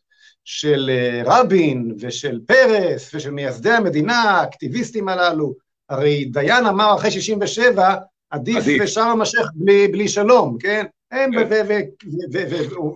של 0.44 0.90
אה, 0.94 1.22
רבין 1.26 1.96
ושל 2.00 2.40
פרס 2.48 3.16
ושל 3.16 3.32
מייסדי 3.32 3.72
המדינה, 3.72 4.22
האקטיביסטים 4.22 5.10
הללו, 5.10 5.54
הרי 5.90 6.26
דיין 6.26 6.66
אמר 6.66 6.96
אחרי 6.96 7.12
67, 7.12 7.96
עדיף 8.34 8.86
שארם 8.86 9.22
א-שייח 9.22 9.48
בלי, 9.56 9.88
בלי 9.88 10.08
שלום, 10.08 10.58
כן? 10.60 10.86
הם, 11.12 11.32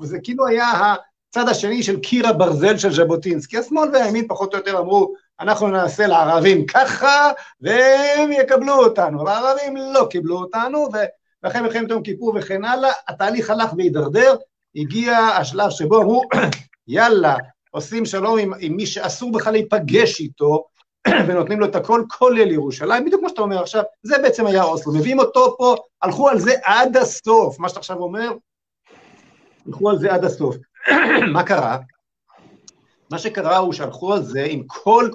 וזה 0.01 0.19
כאילו 0.23 0.47
היה 0.47 0.95
הצד 1.29 1.49
השני 1.49 1.83
של 1.83 1.99
קיר 1.99 2.27
הברזל 2.27 2.77
של 2.77 2.93
ז'בוטינסקי. 2.93 3.57
השמאל 3.57 3.89
והימין 3.93 4.27
פחות 4.27 4.53
או 4.53 4.59
יותר 4.59 4.79
אמרו, 4.79 5.13
אנחנו 5.39 5.67
נעשה 5.67 6.07
לערבים 6.07 6.65
ככה, 6.65 7.31
והם 7.61 8.31
יקבלו 8.31 8.73
אותנו. 8.73 9.25
והערבים 9.25 9.75
לא 9.77 10.07
קיבלו 10.09 10.37
אותנו, 10.37 10.87
ואחרי 11.43 11.61
מלחמת 11.61 11.89
יום 11.89 12.03
כיפור 12.03 12.33
וכן 12.35 12.65
הלאה, 12.65 12.91
התהליך 13.07 13.49
הלך 13.49 13.73
והידרדר, 13.77 14.35
הגיע 14.75 15.17
השלב 15.17 15.69
שבו 15.69 16.01
אמרו, 16.01 16.23
יאללה, 16.87 17.35
עושים 17.71 18.05
שלום 18.05 18.39
עם, 18.39 18.51
עם 18.59 18.75
מי 18.75 18.85
שאסור 18.85 19.31
בכלל 19.31 19.53
להיפגש 19.53 20.19
איתו, 20.19 20.63
ונותנים 21.27 21.59
לו 21.59 21.65
את 21.65 21.75
הכל, 21.75 22.03
כולל 22.09 22.51
ירושלים, 22.51 23.05
בדיוק 23.05 23.21
כמו 23.21 23.29
שאתה 23.29 23.41
אומר 23.41 23.61
עכשיו, 23.61 23.83
זה 24.03 24.17
בעצם 24.17 24.45
היה 24.45 24.63
אוסלו, 24.63 24.93
מביאים 24.93 25.19
אותו 25.19 25.55
פה, 25.57 25.75
הלכו 26.01 26.29
על 26.29 26.39
זה 26.39 26.53
עד 26.63 26.97
הסוף, 26.97 27.59
מה 27.59 27.69
שאתה 27.69 27.79
עכשיו 27.79 27.97
אומר, 27.97 28.31
הלכו 29.67 29.89
על 29.89 29.99
זה 29.99 30.13
עד 30.13 30.25
הסוף. 30.25 30.55
מה 31.33 31.43
קרה? 31.43 31.77
מה 33.11 33.19
שקרה 33.19 33.57
הוא 33.57 33.73
שהלכו 33.73 34.13
על 34.13 34.23
זה 34.23 34.45
עם 34.49 34.63
כל 34.67 35.09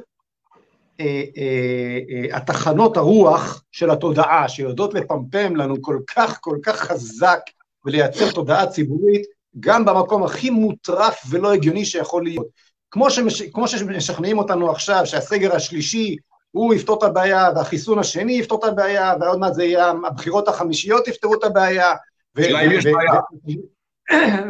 אה, 1.00 1.22
אה, 1.36 1.98
אה, 2.10 2.36
התחנות 2.36 2.96
הרוח 2.96 3.64
של 3.72 3.90
התודעה, 3.90 4.48
שיודעות 4.48 4.94
לפמפם 4.94 5.56
לנו 5.56 5.82
כל 5.82 5.98
כך 6.06 6.38
כל 6.40 6.58
כך 6.62 6.76
חזק 6.76 7.40
ולייצר 7.84 8.32
תודעה 8.32 8.66
ציבורית, 8.66 9.22
גם 9.60 9.84
במקום 9.84 10.22
הכי 10.22 10.50
מוטרף 10.50 11.22
ולא 11.30 11.52
הגיוני 11.52 11.84
שיכול 11.84 12.24
להיות. 12.24 12.46
כמו, 12.92 13.10
שמש, 13.10 13.42
כמו 13.42 13.68
שמשכנעים 13.68 14.38
אותנו 14.38 14.70
עכשיו 14.70 15.06
שהסגר 15.06 15.56
השלישי 15.56 16.16
הוא 16.50 16.74
יפתור 16.74 16.98
את 16.98 17.02
הבעיה, 17.02 17.48
והחיסון 17.56 17.98
השני 17.98 18.32
יפתור 18.32 18.58
את 18.58 18.64
הבעיה, 18.64 19.14
ועוד 19.20 19.38
מעט 19.38 19.54
זה 19.54 19.64
יהיה, 19.64 19.92
הבחירות 20.06 20.48
החמישיות 20.48 21.08
יפתרו 21.08 21.34
את 21.34 21.44
הבעיה. 21.44 21.94
השאלה 22.38 22.60
אם 22.60 22.70
יש 22.70 22.86
בעיה. 22.86 23.20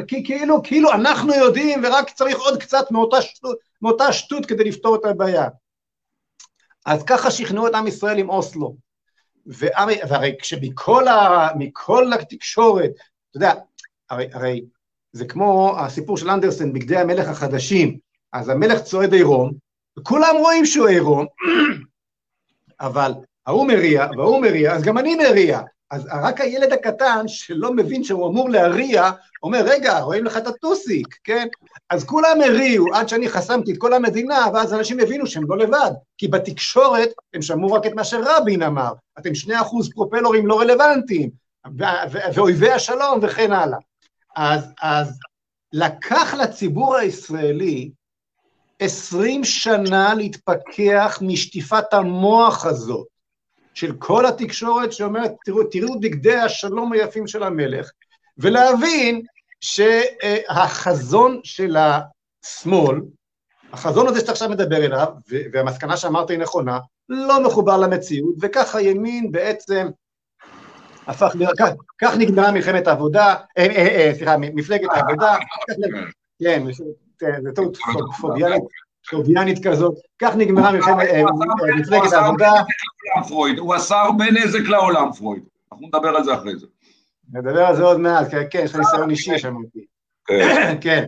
כי 0.08 0.24
כאילו, 0.24 0.62
כאילו 0.62 0.92
אנחנו 0.92 1.34
יודעים 1.34 1.84
ורק 1.84 2.10
צריך 2.10 2.38
עוד 2.38 2.60
קצת 2.62 2.90
מאותה 2.90 3.22
שטות, 3.22 3.58
מאותה 3.82 4.12
שטות 4.12 4.46
כדי 4.46 4.64
לפתור 4.64 4.96
את 4.96 5.04
הבעיה. 5.04 5.48
אז 6.86 7.02
ככה 7.02 7.30
שכנעו 7.30 7.66
את 7.66 7.74
עם 7.74 7.86
ישראל 7.86 8.18
עם 8.18 8.30
אוסלו. 8.30 8.76
והרי 9.46 10.36
כשמכל 10.38 11.08
ה, 11.08 11.48
התקשורת, 12.20 12.90
אתה 13.30 13.36
יודע, 13.36 13.54
הרי, 14.10 14.28
הרי 14.32 14.62
זה 15.12 15.24
כמו 15.24 15.78
הסיפור 15.78 16.16
של 16.16 16.30
אנדרסן, 16.30 16.72
בגדי 16.72 16.96
המלך 16.96 17.28
החדשים, 17.28 17.98
אז 18.32 18.48
המלך 18.48 18.82
צועד 18.82 19.12
עירום, 19.12 19.52
וכולם 19.98 20.34
רואים 20.38 20.66
שהוא 20.66 20.88
עירום, 20.88 21.26
אבל 22.80 23.12
ההוא 23.46 23.66
מריע, 23.66 24.06
וההוא 24.16 24.42
מריע, 24.42 24.72
אז 24.72 24.82
גם 24.82 24.98
אני 24.98 25.14
מריע. 25.14 25.60
אז 25.90 26.08
רק 26.22 26.40
הילד 26.40 26.72
הקטן, 26.72 27.28
שלא 27.28 27.72
מבין 27.72 28.04
שהוא 28.04 28.28
אמור 28.28 28.50
להריע, 28.50 29.10
אומר, 29.42 29.60
רגע, 29.64 30.00
רואים 30.00 30.24
לך 30.24 30.36
את 30.36 30.46
הטוסיק, 30.46 31.06
כן? 31.24 31.46
אז 31.90 32.04
כולם 32.04 32.40
הריעו 32.44 32.94
עד 32.94 33.08
שאני 33.08 33.28
חסמתי 33.28 33.72
את 33.72 33.78
כל 33.78 33.92
המדינה, 33.92 34.46
ואז 34.54 34.74
אנשים 34.74 35.00
הבינו 35.00 35.26
שהם 35.26 35.44
לא 35.48 35.58
לבד, 35.58 35.90
כי 36.18 36.28
בתקשורת 36.28 37.08
הם 37.34 37.42
שמעו 37.42 37.72
רק 37.72 37.86
את 37.86 37.92
מה 37.94 38.04
שרבין 38.04 38.62
אמר, 38.62 38.92
אתם 39.18 39.34
שני 39.34 39.60
אחוז 39.60 39.92
פרופלורים 39.92 40.46
לא 40.46 40.60
רלוונטיים, 40.60 41.30
ואויבי 42.34 42.70
השלום 42.70 43.18
וכן 43.22 43.52
הלאה. 43.52 43.78
אז, 44.36 44.64
אז 44.82 45.18
לקח 45.72 46.34
לציבור 46.34 46.96
הישראלי 46.96 47.90
עשרים 48.78 49.44
שנה 49.44 50.14
להתפכח 50.14 51.18
משטיפת 51.22 51.94
המוח 51.94 52.66
הזאת 52.66 53.06
של 53.74 53.92
כל 53.98 54.26
התקשורת 54.26 54.92
שאומרת, 54.92 55.32
תראו, 55.44 55.64
תראו 55.64 56.00
בגדי 56.00 56.36
השלום 56.36 56.92
היפים 56.92 57.26
של 57.26 57.42
המלך, 57.42 57.90
ולהבין 58.38 59.22
שהחזון 59.60 61.40
של 61.44 61.76
השמאל, 61.76 63.00
החזון 63.72 64.08
הזה 64.08 64.20
שאתה 64.20 64.32
עכשיו 64.32 64.48
מדבר 64.48 64.84
אליו, 64.84 65.08
והמסקנה 65.52 65.96
שאמרת 65.96 66.30
היא 66.30 66.38
נכונה, 66.38 66.78
לא 67.08 67.44
מחובר 67.44 67.76
למציאות, 67.76 68.34
וכך 68.40 68.74
הימין 68.74 69.32
בעצם 69.32 69.88
הפך 71.06 71.32
להיות, 71.34 71.58
כך 72.00 72.14
נגמרה 72.18 72.52
מלחמת 72.52 72.86
העבודה, 72.86 73.34
אה, 73.58 73.66
אה, 73.66 74.06
אה, 74.06 74.12
סליחה, 74.16 74.36
מפלגת 74.36 74.88
העבודה, 74.92 75.36
כן, 76.42 76.62
זה 77.42 77.52
טעות 77.52 77.76
פוביאנית 79.10 79.66
כזאת, 79.66 79.94
כך 80.18 80.36
נגמרה 80.36 80.72
מפלגת 80.72 82.12
העבודה. 82.12 82.52
הוא 83.58 83.74
עשה 83.74 84.00
הרבה 84.00 84.24
נזק 84.30 84.68
לעולם, 84.68 85.12
פרויד, 85.12 85.42
אנחנו 85.72 85.86
נדבר 85.86 86.08
על 86.08 86.24
זה 86.24 86.34
אחרי 86.34 86.56
זה. 86.56 86.66
נדבר 87.32 87.64
על 87.66 87.76
זה 87.76 87.82
עוד 87.82 88.00
מעט, 88.00 88.26
כן, 88.50 88.60
יש 88.64 88.70
לך 88.70 88.76
ניסיון 88.76 89.10
אישי 89.10 89.38
שמעתי. 89.38 89.84
כן. 90.26 90.76
כן. 90.80 91.04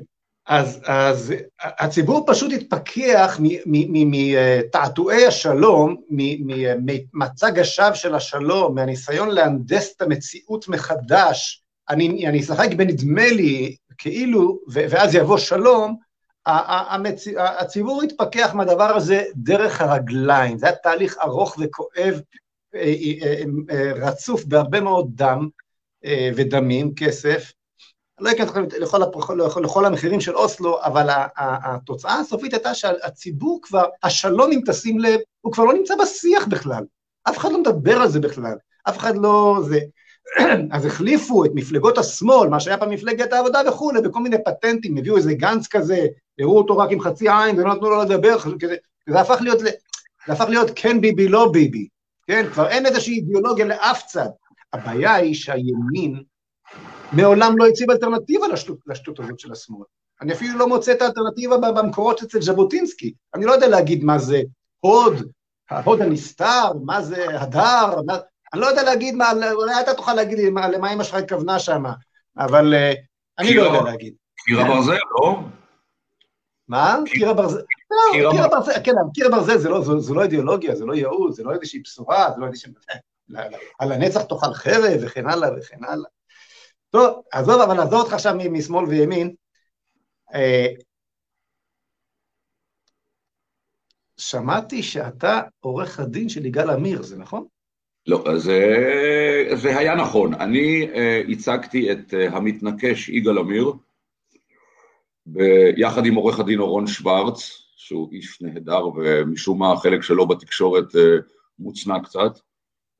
אז, 0.46 0.80
אז 0.86 1.34
הציבור 1.58 2.24
פשוט 2.26 2.52
התפכח 2.52 3.40
מתעתועי 3.76 5.26
השלום, 5.26 5.96
ממצג 6.10 7.58
השווא 7.58 7.94
של 7.94 8.14
השלום, 8.14 8.74
מהניסיון 8.74 9.28
להנדס 9.28 9.94
את 9.96 10.02
המציאות 10.02 10.68
מחדש, 10.68 11.62
אני, 11.90 12.28
אני 12.28 12.40
אשחק 12.40 12.74
בנדמה 12.76 13.28
לי 13.28 13.76
כאילו, 13.98 14.58
ואז 14.68 15.14
יבוא 15.14 15.38
שלום, 15.38 15.96
הציבור 17.36 18.02
התפכח 18.02 18.54
מהדבר 18.54 18.96
הזה 18.96 19.24
דרך 19.34 19.80
הרגליים, 19.80 20.58
זה 20.58 20.66
היה 20.66 20.76
תהליך 20.76 21.18
ארוך 21.22 21.56
וכואב, 21.60 22.20
אה, 22.74 22.94
אה, 23.22 23.42
אה, 23.70 23.92
רצוף 23.92 24.44
בהרבה 24.44 24.80
מאוד 24.80 25.10
דם 25.14 25.48
ודמים, 26.36 26.94
כסף, 26.94 27.52
לא 28.20 28.30
אכנס 28.32 28.50
לכל, 28.80 28.98
לכל, 28.98 29.60
לכל 29.64 29.86
המחירים 29.86 30.20
של 30.20 30.34
אוסלו, 30.34 30.82
אבל 30.82 31.06
התוצאה 31.36 32.20
הסופית 32.20 32.52
הייתה 32.52 32.74
שהציבור 32.74 33.60
כבר, 33.62 33.84
השלום, 34.02 34.52
אם 34.52 34.60
תשים 34.66 34.98
לב, 34.98 35.20
הוא 35.40 35.52
כבר 35.52 35.64
לא 35.64 35.74
נמצא 35.74 35.94
בשיח 36.02 36.46
בכלל. 36.46 36.84
אף 37.28 37.38
אחד 37.38 37.52
לא 37.52 37.60
מדבר 37.60 37.96
על 37.96 38.08
זה 38.08 38.20
בכלל, 38.20 38.54
אף 38.88 38.98
אחד 38.98 39.16
לא... 39.16 39.58
זה... 39.68 39.78
אז 40.70 40.86
החליפו 40.86 41.44
את 41.44 41.50
מפלגות 41.54 41.98
השמאל, 41.98 42.48
מה 42.48 42.60
שהיה 42.60 42.78
פעם 42.78 42.90
מפלגת 42.90 43.32
העבודה 43.32 43.60
וכולי, 43.68 44.00
בכל 44.00 44.20
מיני 44.20 44.36
פטנטים, 44.44 44.96
הביאו 44.96 45.16
איזה 45.16 45.34
גנץ 45.34 45.66
כזה, 45.66 46.06
הראו 46.38 46.58
אותו 46.58 46.78
רק 46.78 46.92
עם 46.92 47.00
חצי 47.00 47.28
עין 47.28 47.58
ולא 47.58 47.74
נתנו 47.74 47.90
לו 47.90 48.02
לדבר, 48.02 48.36
זה 49.08 49.20
הפך 49.20 49.38
להיות, 49.40 49.58
זה 49.58 49.70
הפך 50.28 50.44
להיות 50.48 50.70
כן 50.74 51.00
ביבי 51.00 51.28
לא 51.28 51.50
ביבי, 51.52 51.88
כן? 52.26 52.46
כבר 52.52 52.68
אין 52.68 52.86
איזושהי 52.86 53.14
אידיאולוגיה 53.14 53.64
לאף 53.64 54.06
צד. 54.06 54.28
הבעיה 54.72 55.14
היא 55.14 55.34
שהימין 55.34 56.22
מעולם 57.12 57.58
לא 57.58 57.66
הציב 57.66 57.90
אלטרנטיבה 57.90 58.48
לשטות, 58.48 58.78
לשטות 58.86 59.20
הזאת 59.20 59.38
של 59.38 59.52
השמאל. 59.52 59.84
אני 60.20 60.32
אפילו 60.32 60.58
לא 60.58 60.68
מוצא 60.68 60.92
את 60.92 61.02
האלטרנטיבה 61.02 61.56
במקורות 61.58 62.22
אצל 62.22 62.42
ז'בוטינסקי. 62.42 63.14
אני 63.34 63.44
לא 63.44 63.52
יודע 63.52 63.68
להגיד 63.68 64.04
מה 64.04 64.18
זה 64.18 64.42
הוד, 64.80 65.14
ההוד 65.70 66.00
הנסתר, 66.00 66.72
מה 66.84 67.02
זה 67.02 67.40
הדר, 67.40 68.02
מה... 68.06 68.18
אני 68.54 68.60
לא 68.60 68.66
יודע 68.66 68.82
להגיד 68.82 69.14
מה, 69.14 69.32
אולי 69.52 69.80
אתה 69.80 69.94
תוכל 69.94 70.14
להגיד 70.14 70.38
לי 70.38 70.50
למה 70.50 70.92
אמא 70.92 71.04
שלך 71.04 71.14
התכוונה 71.14 71.58
שם, 71.58 71.82
אבל 72.38 72.74
uh, 72.74 72.96
אני 73.38 73.54
לא 73.54 73.62
יודע 73.62 73.82
להגיד. 73.82 74.14
קיר 74.36 74.60
הברזל, 74.60 74.98
לא? 75.20 75.38
מה? 76.68 76.96
קיר 77.06 77.30
הברזל? 77.30 77.60
לא, 77.90 78.30
קיר 78.30 78.44
הברזל, 78.44 78.72
כן, 78.84 78.92
קיר 79.14 79.26
הברזל 79.26 79.58
זה 79.58 79.68
לא, 79.68 79.82
לא 80.14 80.22
אידיאולוגיה, 80.22 80.76
זה 80.76 80.84
לא 80.84 80.94
ייעוד, 80.94 81.32
זה 81.32 81.42
לא 81.42 81.52
איזושהי 81.52 81.80
בשורה, 81.80 82.30
זה 82.34 82.40
לא 82.40 82.46
איזושהי... 82.46 82.72
על 83.78 83.92
הנצח 83.92 84.22
תאכל 84.22 84.54
חרב 84.54 85.00
וכן 85.02 85.28
הלאה 85.28 85.48
וכן 85.58 85.84
הלאה. 85.84 86.10
טוב, 86.90 87.22
עזוב, 87.32 87.60
אבל 87.60 87.74
נעזוב 87.74 88.00
אותך 88.00 88.12
עכשיו 88.12 88.34
משמאל 88.50 88.84
וימין. 88.84 89.34
אה, 90.34 90.66
שמעתי 94.16 94.82
שאתה 94.82 95.40
עורך 95.60 96.00
הדין 96.00 96.28
של 96.28 96.46
יגאל 96.46 96.70
עמיר, 96.70 97.02
זה 97.02 97.16
נכון? 97.16 97.46
לא, 98.06 98.38
זה, 98.38 99.50
זה 99.54 99.78
היה 99.78 99.94
נכון. 99.94 100.34
אני 100.34 100.88
uh, 100.92 101.32
הצגתי 101.32 101.92
את 101.92 102.14
uh, 102.14 102.36
המתנקש 102.36 103.08
יגאל 103.08 103.38
עמיר, 103.38 103.72
ביחד 105.26 106.06
עם 106.06 106.14
עורך 106.14 106.40
הדין 106.40 106.58
אורון 106.58 106.86
שוורץ, 106.86 107.62
שהוא 107.76 108.08
איש 108.12 108.42
נהדר, 108.42 108.86
ומשום 108.86 109.58
מה 109.58 109.72
החלק 109.72 110.02
שלו 110.02 110.28
בתקשורת 110.28 110.94
uh, 110.94 110.98
מוצנע 111.58 112.00
קצת. 112.00 112.38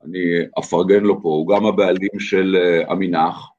אני 0.05 0.19
אפרגן 0.59 1.03
לו 1.03 1.23
פה, 1.23 1.29
הוא 1.29 1.49
גם 1.49 1.67
הבעלים 1.67 2.19
של 2.19 2.57
עמינח, 2.89 3.51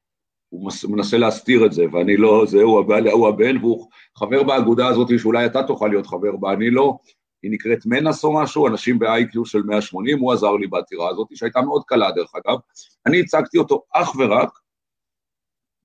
הוא 0.49 0.71
מנסה 0.89 1.17
להסתיר 1.17 1.65
את 1.65 1.73
זה, 1.73 1.85
ואני 1.91 2.17
לא, 2.17 2.45
זה, 2.47 2.61
הוא, 2.61 2.79
הבעל, 2.79 3.07
הוא 3.07 3.27
הבן, 3.27 3.57
והוא 3.57 3.89
חבר 4.17 4.43
באגודה 4.43 4.87
הזאת 4.87 5.19
שאולי 5.19 5.45
אתה 5.45 5.63
תוכל 5.63 5.87
להיות 5.87 6.07
חבר 6.07 6.35
בה, 6.35 6.53
אני 6.53 6.69
לא, 6.69 6.97
היא 7.45 7.51
נקראת 7.51 7.85
מנס 7.85 8.23
או 8.23 8.41
משהו, 8.41 8.67
אנשים 8.67 8.99
ב-IQ 8.99 9.45
של 9.45 9.63
180, 9.63 10.19
הוא 10.19 10.33
עזר 10.33 10.51
לי 10.51 10.67
בעתירה 10.67 11.09
הזאת, 11.09 11.27
שהייתה 11.35 11.61
מאוד 11.61 11.83
קלה 11.87 12.11
דרך 12.11 12.31
אגב. 12.35 12.57
אני 13.05 13.19
הצגתי 13.19 13.57
אותו 13.57 13.83
אך 13.93 14.15
ורק 14.19 14.59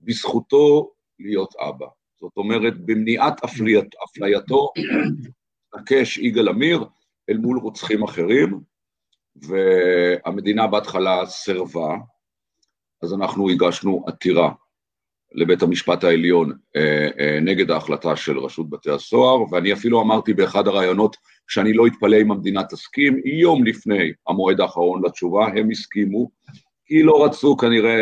בזכותו 0.00 0.92
להיות 1.18 1.54
אבא. 1.56 1.86
זאת 2.20 2.36
אומרת, 2.36 2.80
במניעת 2.84 3.44
אפליית, 3.44 3.88
אפלייתו, 4.04 4.72
נקש 5.76 6.18
יגאל 6.18 6.48
עמיר 6.48 6.84
אל 7.30 7.36
מול 7.36 7.58
רוצחים 7.58 8.02
אחרים, 8.02 8.60
והמדינה 9.36 10.66
בהתחלה 10.66 11.26
סירבה, 11.26 11.96
אז 13.02 13.14
אנחנו 13.14 13.50
הגשנו 13.50 14.04
עתירה 14.06 14.52
לבית 15.32 15.62
המשפט 15.62 16.04
העליון 16.04 16.52
אה, 16.76 17.08
אה, 17.18 17.38
נגד 17.40 17.70
ההחלטה 17.70 18.16
של 18.16 18.38
רשות 18.38 18.70
בתי 18.70 18.90
הסוהר, 18.90 19.52
ואני 19.52 19.72
אפילו 19.72 20.02
אמרתי 20.02 20.34
באחד 20.34 20.68
הראיונות 20.68 21.16
שאני 21.48 21.72
לא 21.72 21.86
אתפלא 21.86 22.16
אם 22.20 22.30
המדינה 22.30 22.64
תסכים, 22.64 23.20
יום 23.24 23.64
לפני 23.64 24.12
המועד 24.28 24.60
האחרון 24.60 25.04
לתשובה, 25.04 25.46
הם 25.46 25.70
הסכימו, 25.70 26.30
כי 26.86 27.02
לא 27.02 27.24
רצו 27.24 27.56
כנראה, 27.56 27.98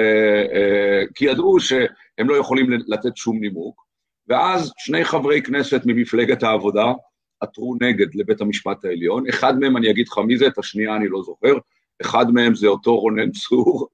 אה, 0.53 1.03
כי 1.15 1.25
ידעו 1.25 1.61
שהם 1.61 2.29
לא 2.29 2.37
יכולים 2.37 2.67
לתת 2.87 3.17
שום 3.17 3.41
נימוק, 3.41 3.85
ואז 4.29 4.73
שני 4.79 5.05
חברי 5.05 5.43
כנסת 5.43 5.83
ממפלגת 5.87 6.43
העבודה 6.43 6.93
עתרו 7.41 7.77
נגד 7.81 8.15
לבית 8.15 8.41
המשפט 8.41 8.85
העליון, 8.85 9.29
אחד 9.29 9.59
מהם, 9.59 9.77
אני 9.77 9.91
אגיד 9.91 10.09
לך 10.09 10.19
מי 10.19 10.39
זה, 10.39 10.47
את 10.47 10.59
השנייה 10.59 10.97
אני 10.97 11.09
לא 11.09 11.23
זוכר, 11.23 11.55
אחד 12.03 12.31
מהם 12.31 12.55
זה 12.55 12.67
אותו 12.67 12.97
רונן 13.01 13.31
צור, 13.31 13.89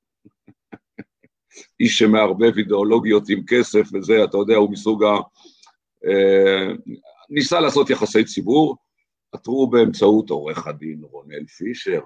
איש 1.81 1.99
שמערבב 1.99 2.59
אידיאולוגיות 2.59 3.29
עם 3.29 3.43
כסף 3.47 3.89
וזה, 3.93 4.25
אתה 4.25 4.37
יודע, 4.37 4.57
הוא 4.57 4.71
מסוג 4.71 5.05
ה... 5.05 5.17
אה, 6.07 6.73
ניסה 7.31 7.61
לעשות 7.61 7.91
יחסי 7.91 8.25
ציבור, 8.25 8.77
עתרו 9.33 9.67
באמצעות 9.67 10.31
עורך 10.31 10.67
הדין 10.67 11.01
רונל 11.03 11.47
פישר, 11.47 12.01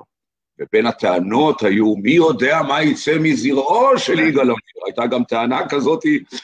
ובין 0.61 0.87
הטענות 0.87 1.63
היו, 1.63 1.97
מי 1.97 2.11
יודע 2.11 2.61
מה 2.69 2.83
יצא 2.83 3.19
מזרעו 3.21 3.99
של 3.99 4.19
יגאל 4.19 4.43
עמיר? 4.43 4.85
הייתה 4.87 5.07
גם 5.07 5.25
טענה 5.25 5.69
כזאת 5.69 6.03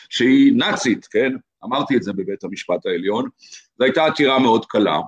שהיא 0.09 0.53
נאצית, 0.57 1.07
כן? 1.07 1.33
אמרתי 1.65 1.97
את 1.97 2.03
זה 2.03 2.13
בבית 2.13 2.45
המשפט 2.45 2.87
העליון. 2.87 3.29
זו 3.79 3.85
הייתה 3.85 4.05
עתירה 4.05 4.39
מאוד 4.39 4.65
קלה, 4.67 5.01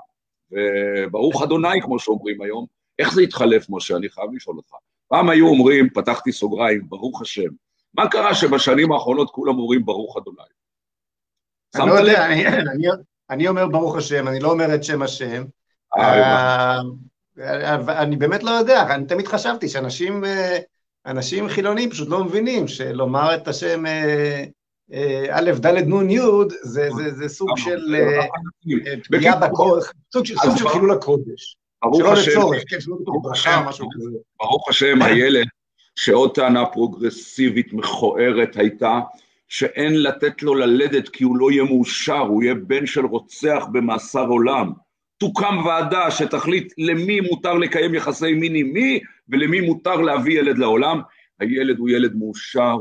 וברוך 0.53 1.43
אדוני, 1.43 1.83
כמו 1.83 1.99
שאומרים 1.99 2.43
היום. 2.43 2.67
איך 2.99 3.15
זה 3.15 3.23
התחלף, 3.23 3.67
משה? 3.69 3.97
אני 3.97 4.09
חייב 4.09 4.31
לשאול 4.35 4.57
אותך. 4.57 4.75
פעם 5.09 5.29
היו 5.29 5.47
אומרים, 5.49 5.89
פתחתי 5.91 6.33
סוגריים, 6.33 6.89
ברוך 6.89 7.23
השם. 7.23 7.49
מה 7.97 8.09
קרה 8.09 8.35
שבשנים 8.35 8.93
האחרונות 8.93 9.31
כולם 9.31 9.59
אומרים 9.59 9.85
ברוך 9.85 10.17
אדוני? 10.17 10.37
אני 11.75 11.87
לא 11.87 11.93
יודע, 11.93 12.27
אני, 12.27 12.47
אני, 12.73 12.87
אני 13.31 13.49
אומר 13.49 13.67
ברוך 13.67 13.97
השם, 13.97 14.29
אני 14.29 14.41
לא 14.41 14.51
אומר 14.51 14.75
את 14.75 14.85
שם 14.85 15.03
השם. 15.03 15.45
אה, 15.99 16.79
אה, 17.41 18.03
אני 18.03 18.17
באמת 18.17 18.43
לא 18.43 18.51
יודע, 18.51 18.95
אני 18.95 19.07
תמיד 19.07 19.29
חשבתי 19.29 19.69
שאנשים 19.69 20.25
אה, 20.25 20.59
אנשים 21.07 21.49
חילונים 21.49 21.91
פשוט 21.91 22.09
לא 22.09 22.25
מבינים 22.25 22.69
שלומר 22.69 23.35
את 23.35 23.49
השם 23.49 23.85
א', 25.31 25.51
ד', 25.61 25.67
נ', 25.67 26.11
י', 26.11 26.21
זה 27.11 27.29
סוג 27.29 27.49
של 27.57 27.97
פגיעה 29.11 29.37
בקודש, 29.37 29.87
סוג 30.13 30.25
של 30.57 30.69
חילול 30.69 30.93
הקודש. 30.93 31.57
ברוך 31.83 32.13
השם, 32.13 32.41
כן, 32.69 32.79
ברוך 34.39 34.69
השם, 34.69 35.03
הילד 35.03 35.47
שעוד 35.97 36.35
טענה 36.35 36.67
פרוגרסיבית 36.67 37.73
מכוערת 37.73 38.57
הייתה 38.57 39.01
שאין 39.49 40.03
לתת 40.03 40.43
לו 40.43 40.55
ללדת 40.55 41.09
כי 41.09 41.25
הוא 41.25 41.37
לא 41.37 41.51
יהיה 41.51 41.65
מאושר, 41.65 42.19
הוא 42.19 42.43
יהיה 42.43 42.55
בן 42.55 42.87
של 42.87 43.07
רוצח 43.07 43.67
במאסר 43.73 44.27
עולם. 44.27 44.73
תוקם 45.19 45.59
ועדה 45.67 46.11
שתחליט 46.11 46.73
למי 46.79 47.21
מותר 47.21 47.55
לקיים 47.55 47.95
יחסי 47.95 48.35
מין 48.35 48.55
עם 48.55 48.73
מי 48.73 49.01
ולמי 49.29 49.61
מותר 49.61 49.97
להביא 49.97 50.39
ילד 50.39 50.59
לעולם. 50.59 51.01
הילד 51.41 51.79
הוא 51.79 51.89
ילד 51.89 52.15
מאושר, 52.15 52.77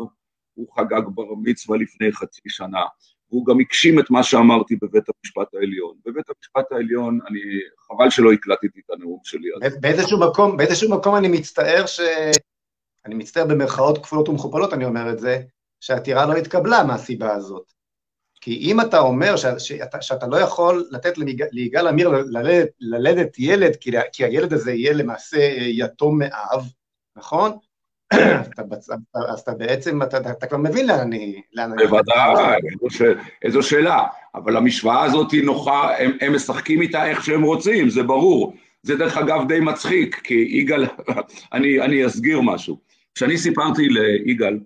הוא 0.54 0.68
חגג 0.78 1.02
בר 1.08 1.34
מצווה 1.44 1.78
לפני 1.78 2.12
חצי 2.12 2.42
שנה, 2.48 2.84
והוא 3.32 3.46
גם 3.46 3.60
הגשים 3.60 4.00
את 4.00 4.12
מה 4.12 4.24
שאמרתי 4.24 4.76
בבית 4.82 5.04
המשפט 5.10 5.54
העליון. 5.54 5.96
בבית 6.06 6.26
המשפט 6.30 6.72
העליון, 6.72 7.20
אני, 7.30 7.40
חבל 7.88 8.10
שלא 8.10 8.34
הקלטתי 8.34 8.80
את 8.86 8.90
הנאום 8.90 9.20
שלי. 9.24 9.50
באיזשהו 9.82 10.20
מקום, 10.20 10.58
באיזשהו 10.58 10.92
מקום 10.92 11.16
אני 11.16 11.28
מצטער 11.28 11.86
ש... 11.86 12.00
אני 13.06 13.16
מצטער 13.16 13.46
במרכאות 13.46 14.04
כפולות 14.04 14.30
ומכופלות, 14.30 14.74
אני 14.74 14.86
אומר 14.86 15.10
את 15.10 15.20
זה, 15.20 15.42
שהעתירה 15.80 16.26
לא 16.26 16.34
התקבלה 16.34 16.84
מהסיבה 16.84 17.34
הזאת. 17.34 17.74
כי 18.42 18.56
אם 18.56 18.82
אתה 18.82 19.00
אומר 19.00 19.36
ש, 19.36 19.46
שאתה, 19.58 20.02
שאתה 20.02 20.28
לא 20.28 20.38
יכול 20.38 20.88
לתת 20.92 21.14
ליגאל 21.52 21.88
עמיר 21.88 22.10
ללדת, 22.10 22.70
ללדת 22.80 23.40
ילד, 23.40 23.76
כי, 23.76 23.92
כי 24.12 24.26
הילד 24.26 24.54
הזה 24.54 24.74
יהיה 24.74 24.94
למעשה 24.94 25.38
יתום 25.58 26.20
מאב, 26.20 26.66
נכון? 27.16 27.52
אז 29.34 29.40
אתה 29.40 29.54
בעצם, 29.54 30.02
אתה, 30.04 30.48
כבר 30.48 30.58
מבין 30.58 30.88
לאן 30.88 31.00
אני... 31.00 31.42
בוודאי, 31.78 32.60
איזו 33.42 33.64
שאלה. 33.64 34.04
אבל 34.36 34.58
המשוואה 34.58 35.04
הזאת 35.04 35.32
היא 35.32 35.44
נוחה, 35.44 35.98
הם, 36.22 36.36
משחקים 36.36 36.82
איתה 36.82 37.06
איך 37.06 37.24
שהם 37.24 37.44
רוצים, 37.44 37.90
זה 37.90 38.04
ברור. 38.04 38.54
זה 38.84 38.96
דרך 38.96 39.18
אגב 39.18 39.48
די 39.48 39.60
מצחיק, 39.60 40.22
כי 40.24 40.34
יגאל, 40.34 40.86
אני 41.54 42.06
אסגיר 42.06 42.42
משהו. 42.42 42.78
כשאני 43.16 43.38
סיפרתי 43.38 43.90
ליגאל 43.90 44.60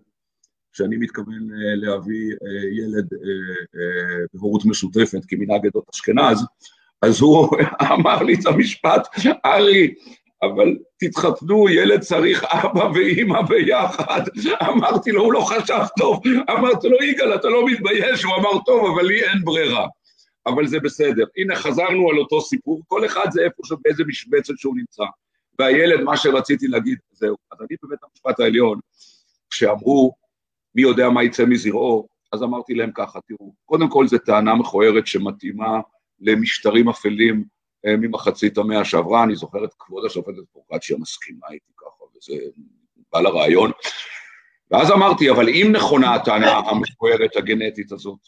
שאני 0.73 0.97
מתכוון 0.97 1.49
אה, 1.51 1.75
להביא 1.75 2.31
אה, 2.31 2.83
ילד 2.83 3.13
אה, 3.13 4.25
בהורות 4.33 4.65
משותפת 4.65 5.19
כמנהג 5.27 5.67
עדות 5.67 5.89
אשכנז, 5.93 6.45
אז 7.01 7.21
הוא 7.21 7.49
אמר 7.93 8.23
לי 8.23 8.33
את 8.33 8.45
המשפט, 8.45 9.07
ארי, 9.45 9.93
אבל 10.43 10.77
תתחתנו, 10.99 11.69
ילד 11.69 11.99
צריך 11.99 12.43
אבא 12.43 12.89
ואימא 12.95 13.41
ביחד. 13.41 14.21
אמרתי 14.69 15.11
לו, 15.11 15.23
הוא 15.23 15.33
לא 15.33 15.39
חשב 15.39 15.83
טוב. 15.97 16.21
אמרתי 16.49 16.89
לו, 16.89 17.03
יגאל, 17.03 17.35
אתה 17.35 17.47
לא 17.47 17.65
מתבייש? 17.65 18.23
הוא 18.23 18.35
אמר, 18.35 18.63
טוב, 18.65 18.85
אבל 18.93 19.05
לי 19.05 19.23
אין 19.23 19.43
ברירה. 19.43 19.87
אבל 20.45 20.67
זה 20.67 20.79
בסדר. 20.79 21.25
הנה, 21.37 21.55
חזרנו 21.55 22.09
על 22.09 22.17
אותו 22.17 22.41
סיפור, 22.41 22.81
כל 22.87 23.05
אחד 23.05 23.25
זה 23.31 23.41
איפה 23.41 23.75
באיזה 23.83 24.03
משבצת 24.07 24.53
שהוא 24.57 24.75
נמצא. 24.77 25.03
והילד, 25.59 26.01
מה 26.01 26.17
שרציתי 26.17 26.67
להגיד, 26.67 26.97
זהו. 27.11 27.35
אז 27.51 27.57
אני 27.61 27.75
בבית 27.83 27.99
המשפט 28.03 28.39
העליון, 28.39 28.79
כשאמרו, 29.49 30.15
מי 30.75 30.81
יודע 30.81 31.09
מה 31.09 31.23
יצא 31.23 31.45
מזרעו, 31.45 32.07
אז 32.33 32.43
אמרתי 32.43 32.73
להם 32.73 32.91
ככה, 32.95 33.19
תראו, 33.27 33.53
קודם 33.65 33.89
כל 33.89 34.07
זו 34.07 34.17
טענה 34.17 34.55
מכוערת 34.55 35.07
שמתאימה 35.07 35.79
למשטרים 36.19 36.89
אפלים 36.89 37.43
אה, 37.85 37.97
ממחצית 37.97 38.57
המאה 38.57 38.85
שעברה, 38.85 39.23
אני 39.23 39.35
זוכר 39.35 39.65
את 39.65 39.73
כבוד 39.79 40.05
השופטת 40.05 40.43
פרוקצ'יה 40.51 40.97
מסכימה 40.97 41.47
איתי 41.51 41.71
ככה, 41.77 42.03
וזה 42.17 42.33
בא 43.13 43.19
לרעיון. 43.19 43.71
ואז 44.71 44.91
אמרתי, 44.91 45.29
אבל 45.29 45.49
אם 45.49 45.71
נכונה 45.75 46.15
הטענה 46.15 46.51
המכוערת 46.51 47.35
הגנטית 47.35 47.91
הזאת, 47.91 48.19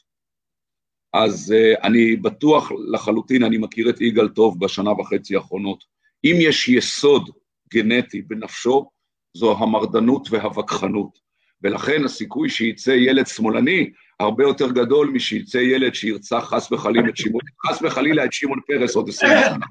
אז 1.13 1.53
uh, 1.57 1.83
אני 1.83 2.15
בטוח 2.15 2.71
לחלוטין, 2.91 3.43
אני 3.43 3.57
מכיר 3.57 3.89
את 3.89 4.01
יגאל 4.01 4.27
טוב 4.29 4.59
בשנה 4.59 4.91
וחצי 4.91 5.35
האחרונות, 5.35 5.83
אם 6.23 6.35
יש 6.39 6.69
יסוד 6.69 7.29
גנטי 7.73 8.21
בנפשו, 8.21 8.89
זו 9.33 9.57
המרדנות 9.57 10.27
והווכחנות. 10.31 11.19
ולכן 11.63 12.03
הסיכוי 12.05 12.49
שיצא 12.49 12.91
ילד 12.91 13.27
שמאלני 13.27 13.91
הרבה 14.19 14.43
יותר 14.43 14.71
גדול 14.71 15.07
משיצא 15.07 15.57
ילד 15.57 15.95
שירצח 15.95 16.43
חס 16.49 16.71
וחלילה 16.71 17.09
את 17.09 17.17
שמעון, 17.17 17.41
חס 17.65 17.81
וחלילה 17.81 18.25
את 18.25 18.33
שמעון 18.33 18.59
פרס 18.67 18.95
עוד 18.95 19.09
עשרים 19.09 19.31
שנה. 19.45 19.65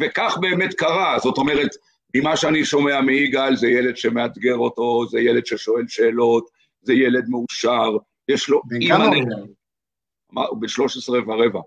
וכך 0.00 0.36
באמת 0.40 0.74
קרה, 0.74 1.18
זאת 1.18 1.38
אומרת, 1.38 1.70
ממה 2.14 2.36
שאני 2.36 2.64
שומע 2.64 3.00
מיגאל, 3.00 3.56
זה 3.56 3.68
ילד 3.68 3.96
שמאתגר 3.96 4.56
אותו, 4.56 5.06
זה 5.10 5.20
ילד 5.20 5.46
ששואל 5.46 5.88
שאלות, 5.88 6.48
זה 6.82 6.94
ילד 6.94 7.28
מאושר, 7.28 7.96
יש 8.28 8.48
לו... 8.48 8.62
בן 8.64 8.88
כמה 8.88 9.04
הוא? 9.04 10.46
הוא 10.48 10.60
בן 10.60 10.68
13 10.68 11.18
ורבע. 11.26 11.60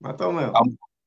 מה 0.00 0.10
אתה 0.10 0.24
אומר? 0.24 0.52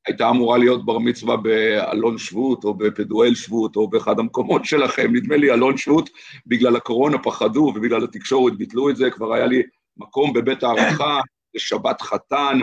הייתה 0.08 0.30
אמורה 0.30 0.58
להיות 0.58 0.86
בר 0.86 1.00
מצווה 1.00 1.38
באלון 1.38 2.18
שבות, 2.18 2.64
או 2.64 2.74
בפדואל 2.74 3.36
שבות, 3.36 3.76
או 3.76 3.88
באחד 3.88 4.20
המקומות 4.20 4.66
שלכם, 4.66 5.16
נדמה 5.16 5.38
לי 5.38 5.54
אלון 5.54 5.78
שבות, 5.78 6.10
בגלל 6.46 6.76
הקורונה 6.76 7.18
פחדו, 7.18 7.74
ובגלל 7.76 8.04
התקשורת 8.04 8.58
ביטלו 8.58 8.90
את 8.90 8.96
זה, 8.96 9.10
כבר 9.10 9.34
היה 9.34 9.46
לי 9.46 9.64
מקום 9.98 10.34
בבית 10.34 10.64
הערכה, 10.64 11.20
לשבת 11.56 12.02
חתן. 12.02 12.60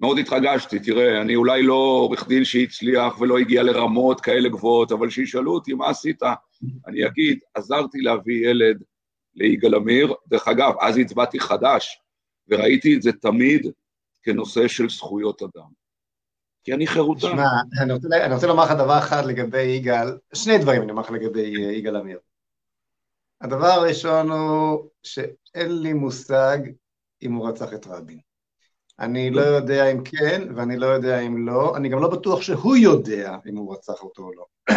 מאוד 0.00 0.18
התרגשתי, 0.18 0.78
תראה, 0.78 1.20
אני 1.20 1.36
אולי 1.36 1.62
לא 1.62 1.74
עורך 1.74 2.28
דין 2.28 2.44
שהצליח 2.44 3.20
ולא 3.20 3.38
הגיע 3.38 3.62
לרמות 3.62 4.20
כאלה 4.20 4.48
גבוהות, 4.48 4.92
אבל 4.92 5.10
שישאלו 5.10 5.54
אותי 5.54 5.74
מה 5.74 5.88
עשית, 5.88 6.22
אני 6.86 7.06
אגיד, 7.06 7.38
עזרתי 7.54 7.98
להביא 7.98 8.48
ילד 8.48 8.82
ליגאל 9.34 9.74
עמיר, 9.74 10.14
דרך 10.26 10.48
אגב, 10.48 10.72
אז 10.80 10.98
הצבעתי 10.98 11.40
חדש, 11.40 12.00
וראיתי 12.48 12.96
את 12.96 13.02
זה 13.02 13.12
תמיד 13.12 13.66
כנושא 14.22 14.68
של 14.68 14.88
זכויות 14.88 15.42
אדם. 15.42 15.81
כי 16.64 16.74
אני 16.74 16.86
חירותה. 16.86 17.20
שמע, 17.20 17.46
אני, 17.80 17.92
אני 18.24 18.34
רוצה 18.34 18.46
לומר 18.46 18.64
לך 18.64 18.70
דבר 18.70 18.98
אחד 18.98 19.24
לגבי 19.24 19.62
יגאל, 19.62 20.18
שני 20.34 20.58
דברים 20.58 20.82
אני 20.82 20.90
אומר 20.90 21.02
לך 21.02 21.10
לגבי 21.10 21.56
אה, 21.56 21.72
יגאל 21.72 21.96
עמיר. 21.96 22.18
הדבר 23.40 23.66
הראשון 23.66 24.30
הוא 24.30 24.88
שאין 25.02 25.82
לי 25.82 25.92
מושג 25.92 26.58
אם 27.22 27.32
הוא 27.32 27.48
רצח 27.48 27.74
את 27.74 27.86
רבין. 27.86 28.18
אני 28.98 29.30
לא 29.30 29.40
יודע 29.40 29.92
אם 29.92 30.04
כן, 30.04 30.48
ואני 30.56 30.76
לא 30.76 30.86
יודע 30.86 31.20
אם 31.20 31.46
לא, 31.46 31.76
אני 31.76 31.88
גם 31.88 31.98
לא 31.98 32.08
בטוח 32.08 32.42
שהוא 32.42 32.76
יודע 32.76 33.36
אם 33.50 33.56
הוא 33.56 33.74
רצח 33.74 34.02
אותו 34.02 34.22
או 34.22 34.32
לא. 34.32 34.44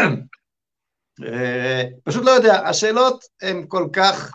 אה, 1.28 1.84
פשוט 2.04 2.26
לא 2.26 2.32
יודע, 2.32 2.68
השאלות 2.68 3.24
הן 3.42 3.66
כל 3.68 3.88
כך 3.94 4.34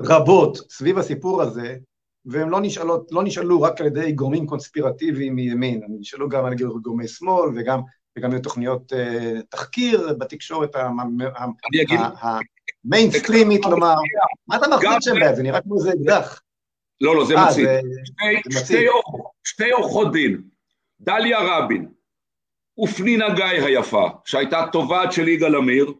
רבות 0.00 0.58
סביב 0.70 0.98
הסיפור 0.98 1.42
הזה, 1.42 1.76
והן 2.24 2.48
לא, 2.48 2.60
נשאלות, 2.60 3.08
לא 3.12 3.22
נשאלו 3.22 3.62
רק 3.62 3.80
על 3.80 3.86
ידי 3.86 4.12
גורמים 4.12 4.46
קונספירטיביים 4.46 5.34
מימין, 5.34 5.82
הן 5.82 5.90
נשאלו 5.98 6.28
גם 6.28 6.44
על 6.44 6.52
ידי 6.52 6.64
גורמי 6.82 7.08
שמאל 7.08 7.50
וגם, 7.56 7.80
וגם 8.18 8.30
בתוכניות 8.30 8.92
uh, 8.92 8.96
תחקיר 9.48 10.14
בתקשורת 10.18 10.76
המיינסטרימית, 12.84 13.64
כלומר, 13.64 13.94
מה 14.48 14.56
אתה 14.56 14.68
מחליט 14.68 15.02
שם 15.02 15.14
בעד? 15.20 15.34
זה 15.34 15.42
נראה 15.42 15.60
כמו 15.60 15.74
איזה 15.74 15.90
אקדח. 15.90 16.40
לא, 17.00 17.16
לא, 17.16 17.24
זה 17.24 17.34
אה, 17.34 17.46
מציג. 17.46 17.66
שתי 19.44 19.70
עורכות 19.70 20.12
דין, 20.12 20.42
דליה 21.00 21.38
רבין 21.40 21.88
ופנינה 22.84 23.34
גיא 23.34 23.44
היפה, 23.44 24.08
שהייתה 24.24 24.66
תובעת 24.72 25.12
של 25.12 25.28
יגאל 25.28 25.54
עמיר, 25.54 25.92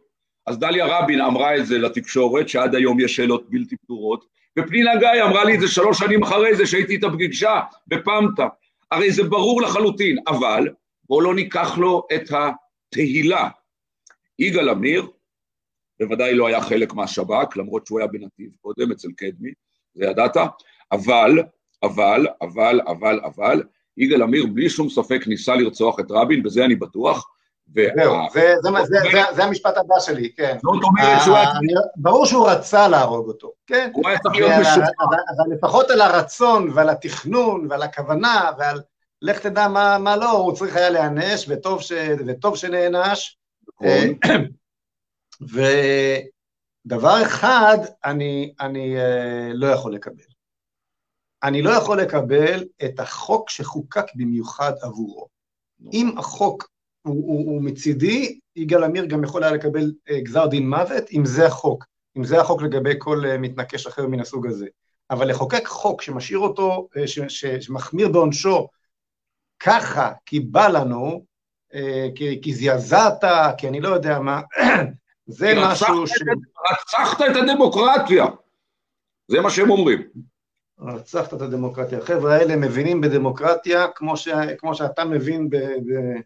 אז 0.47 0.59
דליה 0.59 0.85
רבין 0.85 1.21
אמרה 1.21 1.57
את 1.57 1.65
זה 1.65 1.77
לתקשורת, 1.77 2.49
שעד 2.49 2.75
היום 2.75 2.99
יש 2.99 3.15
שאלות 3.15 3.49
בלתי 3.49 3.75
פתורות, 3.77 4.25
ופנינה 4.59 4.91
גיא 4.99 5.23
אמרה 5.23 5.43
לי 5.43 5.55
את 5.55 5.59
זה 5.59 5.67
שלוש 5.67 5.99
שנים 5.99 6.23
אחרי 6.23 6.55
זה, 6.55 6.65
שהייתי 6.65 6.93
איתה 6.93 7.07
בפגישה 7.07 7.59
בפמטה. 7.87 8.47
הרי 8.91 9.11
זה 9.11 9.23
ברור 9.23 9.61
לחלוטין, 9.61 10.17
אבל 10.27 10.69
בואו 11.03 11.21
לא 11.21 11.35
ניקח 11.35 11.77
לו 11.77 12.07
את 12.15 12.29
התהילה. 12.31 13.49
יגאל 14.39 14.69
עמיר, 14.69 15.07
בוודאי 15.99 16.33
לא 16.33 16.47
היה 16.47 16.61
חלק 16.61 16.93
מהשב"כ, 16.93 17.57
למרות 17.57 17.87
שהוא 17.87 17.99
היה 17.99 18.07
בנתיב 18.07 18.51
קודם 18.61 18.91
אצל 18.91 19.11
קדמי, 19.17 19.51
זה 19.93 20.05
ידעת, 20.05 20.37
אבל, 20.91 21.39
אבל, 21.83 22.27
אבל, 22.41 22.81
אבל, 22.87 23.19
אבל, 23.23 23.63
יגאל 23.97 24.21
עמיר 24.21 24.45
בלי 24.45 24.69
שום 24.69 24.89
ספק 24.89 25.27
ניסה 25.27 25.55
לרצוח 25.55 25.99
את 25.99 26.05
רבין, 26.09 26.43
בזה 26.43 26.65
אני 26.65 26.75
בטוח, 26.75 27.27
זהו, 27.75 28.15
זה 29.35 29.43
המשפט 29.43 29.77
הבא 29.77 29.99
שלי, 29.99 30.33
כן. 30.33 30.57
זאת 30.61 30.83
אומרת 30.83 31.21
שהוא 31.23 31.35
היה... 31.35 31.49
ברור 31.95 32.25
שהוא 32.25 32.49
רצה 32.49 32.87
להרוג 32.87 33.27
אותו, 33.27 33.51
כן? 33.67 33.91
הוא 33.93 34.09
היה 34.09 34.19
צריך 34.19 34.35
להיות 34.35 34.51
משוחרר. 34.61 34.83
אבל 35.37 35.55
לפחות 35.55 35.89
על 35.89 36.01
הרצון 36.01 36.69
ועל 36.73 36.89
התכנון 36.89 37.67
ועל 37.69 37.83
הכוונה 37.83 38.51
ועל... 38.57 38.81
לך 39.21 39.39
תדע 39.39 39.67
מה 39.97 40.15
לא, 40.15 40.31
הוא 40.31 40.55
צריך 40.55 40.75
היה 40.75 40.89
להיענש, 40.89 41.49
וטוב 42.27 42.55
שנענש. 42.55 43.37
נכון. 43.67 43.87
ודבר 46.85 47.21
אחד 47.21 47.77
אני 48.05 48.53
אה, 48.97 49.49
לא 49.53 49.67
יכול 49.67 49.93
לקבל. 49.93 50.23
אני 51.43 51.61
לא 51.61 51.69
יכול 51.69 52.01
לקבל 52.01 52.63
את 52.85 52.99
החוק 52.99 53.49
שחוקק 53.49 54.05
במיוחד 54.15 54.73
עבורו. 54.81 55.27
אם 55.93 56.11
החוק 56.17 56.70
הוא, 57.01 57.15
הוא, 57.15 57.51
הוא 57.51 57.63
מצידי, 57.63 58.39
יגאל 58.55 58.83
עמיר 58.83 59.05
גם 59.05 59.23
יכול 59.23 59.43
היה 59.43 59.53
לקבל 59.53 59.91
אה, 60.09 60.19
גזר 60.21 60.47
דין 60.47 60.69
מוות, 60.69 61.11
אם 61.11 61.25
זה 61.25 61.45
החוק, 61.47 61.85
אם 62.17 62.23
זה 62.23 62.41
החוק 62.41 62.61
לגבי 62.61 62.93
כל 62.97 63.25
אה, 63.25 63.37
מתנקש 63.37 63.87
אחר 63.87 64.07
מן 64.07 64.19
הסוג 64.19 64.47
הזה. 64.47 64.67
אבל 65.09 65.29
לחוקק 65.29 65.67
חוק 65.67 66.01
שמשאיר 66.01 66.39
אותו, 66.39 66.87
אה, 66.97 67.07
ש, 67.07 67.19
ש, 67.19 67.45
שמחמיר 67.45 68.09
בעונשו 68.09 68.67
ככה, 69.59 70.11
כי 70.25 70.39
בא 70.39 70.67
לנו, 70.67 71.31
כי, 72.15 72.39
כי 72.41 72.53
זעזעת, 72.53 73.23
כי 73.57 73.67
אני 73.67 73.81
לא 73.81 73.89
יודע 73.89 74.19
מה, 74.19 74.41
זה 75.25 75.53
משהו 75.57 76.07
ש... 76.07 76.11
רצחת 76.71 77.21
את 77.21 77.35
הדמוקרטיה, 77.35 78.25
זה 79.27 79.41
מה 79.41 79.49
שהם 79.49 79.69
אומרים. 79.69 80.01
רצחת 80.79 81.33
את 81.33 81.41
הדמוקרטיה. 81.41 81.97
החבר'ה 81.97 82.35
האלה 82.35 82.55
מבינים 82.55 83.01
בדמוקרטיה 83.01 83.87
כמו, 83.95 84.17
ש... 84.17 84.27
כמו 84.57 84.75
שאתה 84.75 85.05
מבין 85.05 85.49
ב... 85.49 85.55
ב... 85.55 86.19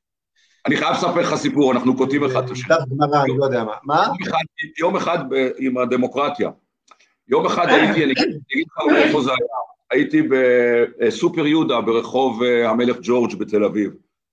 אני 0.66 0.78
חייב 0.78 0.92
לספר 0.92 1.22
לך 1.22 1.36
סיפור, 1.36 1.72
אנחנו 1.72 1.98
קוטעים 1.98 2.24
אחד 2.24 2.46
את 2.46 2.52
השני. 2.52 2.76
לא. 3.38 3.64
מה? 3.84 4.08
יום 4.80 4.96
אחד 4.96 5.18
עם 5.58 5.78
הדמוקרטיה. 5.78 6.50
יום 7.28 7.46
אחד 7.46 7.68
הייתי, 7.70 8.04
אני 8.04 8.14
אגיד 8.54 8.68
לך 8.68 8.98
איפה 8.98 9.22
זה 9.22 9.30
היה, 9.30 9.40
הייתי 9.92 10.22
בסופר 11.00 11.48
יהודה 11.48 11.82
ברחוב 11.82 12.44
אה, 12.44 12.70
המלך 12.70 12.98
ג'ורג' 13.02 13.36
בתל 13.36 13.64
אביב. 13.64 13.92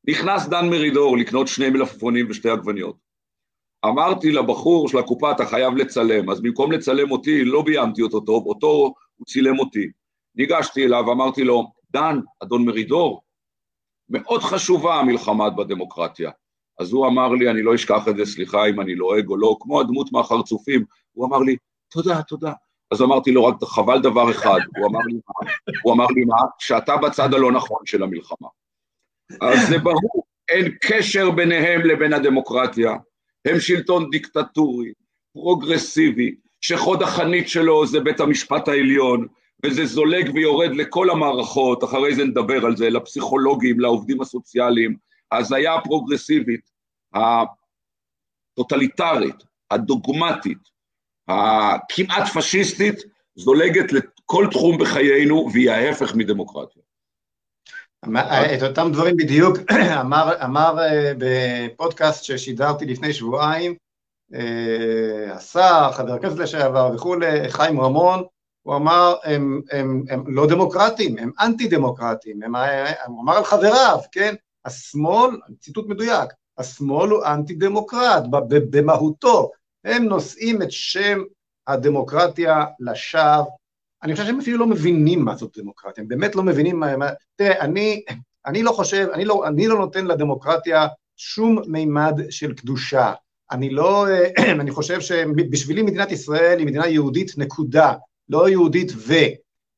נכנס 0.08 0.46
דן 0.48 0.68
מרידור 0.68 1.16
לקנות 1.16 1.48
שני 1.48 1.70
מלפפונים 1.70 2.26
ושתי 2.30 2.50
עגבניות. 2.50 2.96
אמרתי 3.84 4.32
לבחור 4.32 4.88
של 4.88 4.98
הקופה, 4.98 5.32
אתה 5.32 5.46
חייב 5.46 5.76
לצלם, 5.76 6.30
אז 6.30 6.40
במקום 6.40 6.72
לצלם 6.72 7.10
אותי, 7.10 7.44
לא 7.44 7.62
ביימתי 7.62 8.02
אותו 8.02 8.20
טוב, 8.20 8.46
אותו 8.46 8.94
הוא 9.16 9.26
צילם 9.26 9.58
אותי. 9.58 9.90
ניגשתי 10.34 10.84
אליו, 10.84 11.12
אמרתי 11.12 11.44
לו, 11.44 11.72
דן, 11.90 12.20
אדון 12.42 12.64
מרידור, 12.64 13.22
מאוד 14.12 14.42
חשובה 14.42 14.94
המלחמה 14.94 15.50
בדמוקרטיה. 15.50 16.30
אז 16.78 16.92
הוא 16.92 17.06
אמר 17.06 17.28
לי, 17.28 17.50
אני 17.50 17.62
לא 17.62 17.74
אשכח 17.74 18.08
את 18.08 18.16
זה, 18.16 18.26
סליחה 18.26 18.66
אם 18.66 18.80
אני 18.80 18.94
לועג 18.94 19.28
או 19.28 19.36
לא, 19.36 19.56
כמו 19.60 19.80
הדמות 19.80 20.12
מהחרצופים, 20.12 20.84
הוא 21.12 21.26
אמר 21.26 21.38
לי, 21.38 21.56
תודה, 21.90 22.22
תודה. 22.22 22.52
אז 22.90 23.02
אמרתי 23.02 23.32
לו, 23.32 23.44
רק 23.44 23.54
חבל 23.64 24.02
דבר 24.02 24.30
אחד, 24.30 24.60
הוא 24.76 24.86
אמר 24.86 25.00
לי 25.06 25.14
מה? 25.14 25.50
הוא 25.82 25.92
אמר 25.92 26.06
לי 26.06 26.24
מה? 26.24 26.36
שאתה 26.58 26.96
בצד 26.96 27.34
הלא 27.34 27.52
נכון 27.52 27.78
של 27.84 28.02
המלחמה. 28.02 28.48
אז 29.40 29.68
זה 29.68 29.78
ברור, 29.78 30.24
אין 30.48 30.72
קשר 30.80 31.30
ביניהם 31.30 31.80
לבין 31.80 32.12
הדמוקרטיה. 32.12 32.92
הם 33.44 33.60
שלטון 33.60 34.10
דיקטטורי, 34.10 34.92
פרוגרסיבי, 35.32 36.34
שחוד 36.60 37.02
החנית 37.02 37.48
שלו 37.48 37.86
זה 37.86 38.00
בית 38.00 38.20
המשפט 38.20 38.68
העליון, 38.68 39.26
וזה 39.66 39.86
זולג 39.86 40.30
ויורד 40.34 40.70
לכל 40.74 41.10
המערכות, 41.10 41.84
אחרי 41.84 42.14
זה 42.14 42.24
נדבר 42.24 42.66
על 42.66 42.76
זה, 42.76 42.90
לפסיכולוגים, 42.90 43.80
לעובדים 43.80 44.20
הסוציאליים, 44.20 44.96
ההזיה 45.32 45.74
הפרוגרסיבית, 45.74 46.70
הטוטליטרית, 48.54 49.36
הדוגמטית, 49.70 50.58
הכמעט 51.28 52.28
פשיסטית, 52.34 52.98
זולגת 53.34 53.92
לכל 53.92 54.46
תחום 54.50 54.78
בחיינו, 54.78 55.48
והיא 55.52 55.70
ההפך 55.70 56.14
מדמוקרטיה. 56.14 56.82
את 58.56 58.62
אותם 58.62 58.92
דברים 58.92 59.16
בדיוק 59.16 59.56
אמר, 60.00 60.44
אמר 60.44 60.78
אה, 60.78 61.12
בפודקאסט 61.18 62.24
ששידרתי 62.24 62.86
לפני 62.86 63.12
שבועיים, 63.12 63.74
אה, 64.34 65.34
השר, 65.34 65.90
חבר 65.92 66.12
הכנסת 66.12 66.38
לשעבר 66.38 66.90
וכולי, 66.94 67.48
חיים 67.48 67.80
רמון, 67.80 68.22
הוא 68.62 68.76
אמר, 68.76 69.14
הם, 69.24 69.60
הם, 69.72 70.02
הם 70.10 70.24
לא 70.26 70.46
דמוקרטים, 70.46 71.18
הם 71.18 71.30
אנטי 71.40 71.68
דמוקרטים, 71.68 72.42
הם, 72.42 72.54
הוא 73.06 73.22
אמר 73.22 73.36
על 73.36 73.44
חבריו, 73.44 73.98
כן? 74.12 74.34
השמאל, 74.64 75.30
ציטוט 75.60 75.86
מדויק, 75.88 76.30
השמאל 76.58 77.10
הוא 77.10 77.24
אנטי 77.24 77.54
דמוקרט 77.54 78.22
במהותו, 78.48 79.50
הם 79.84 80.04
נושאים 80.04 80.62
את 80.62 80.72
שם 80.72 81.22
הדמוקרטיה 81.66 82.64
לשווא, 82.80 83.44
אני 84.02 84.12
חושב 84.12 84.26
שהם 84.26 84.40
אפילו 84.40 84.58
לא 84.58 84.66
מבינים 84.66 85.24
מה 85.24 85.36
זאת 85.36 85.58
דמוקרטיה, 85.58 86.02
הם 86.02 86.08
באמת 86.08 86.34
לא 86.34 86.42
מבינים 86.42 86.80
מה... 86.80 86.96
מה 86.96 87.08
תראה, 87.36 87.60
אני, 87.60 88.02
אני 88.46 88.62
לא 88.62 88.72
חושב, 88.72 89.08
אני 89.12 89.24
לא, 89.24 89.46
אני 89.46 89.68
לא 89.68 89.78
נותן 89.78 90.06
לדמוקרטיה 90.06 90.86
שום 91.16 91.58
מימד 91.66 92.20
של 92.30 92.54
קדושה. 92.54 93.12
אני 93.50 93.70
לא, 93.70 94.06
אני 94.60 94.70
חושב 94.70 95.00
שבשבילי 95.00 95.82
מדינת 95.82 96.12
ישראל 96.12 96.58
היא 96.58 96.66
מדינה 96.66 96.86
יהודית 96.86 97.38
נקודה, 97.38 97.94
לא 98.32 98.48
יהודית 98.48 98.92
ו... 98.96 99.14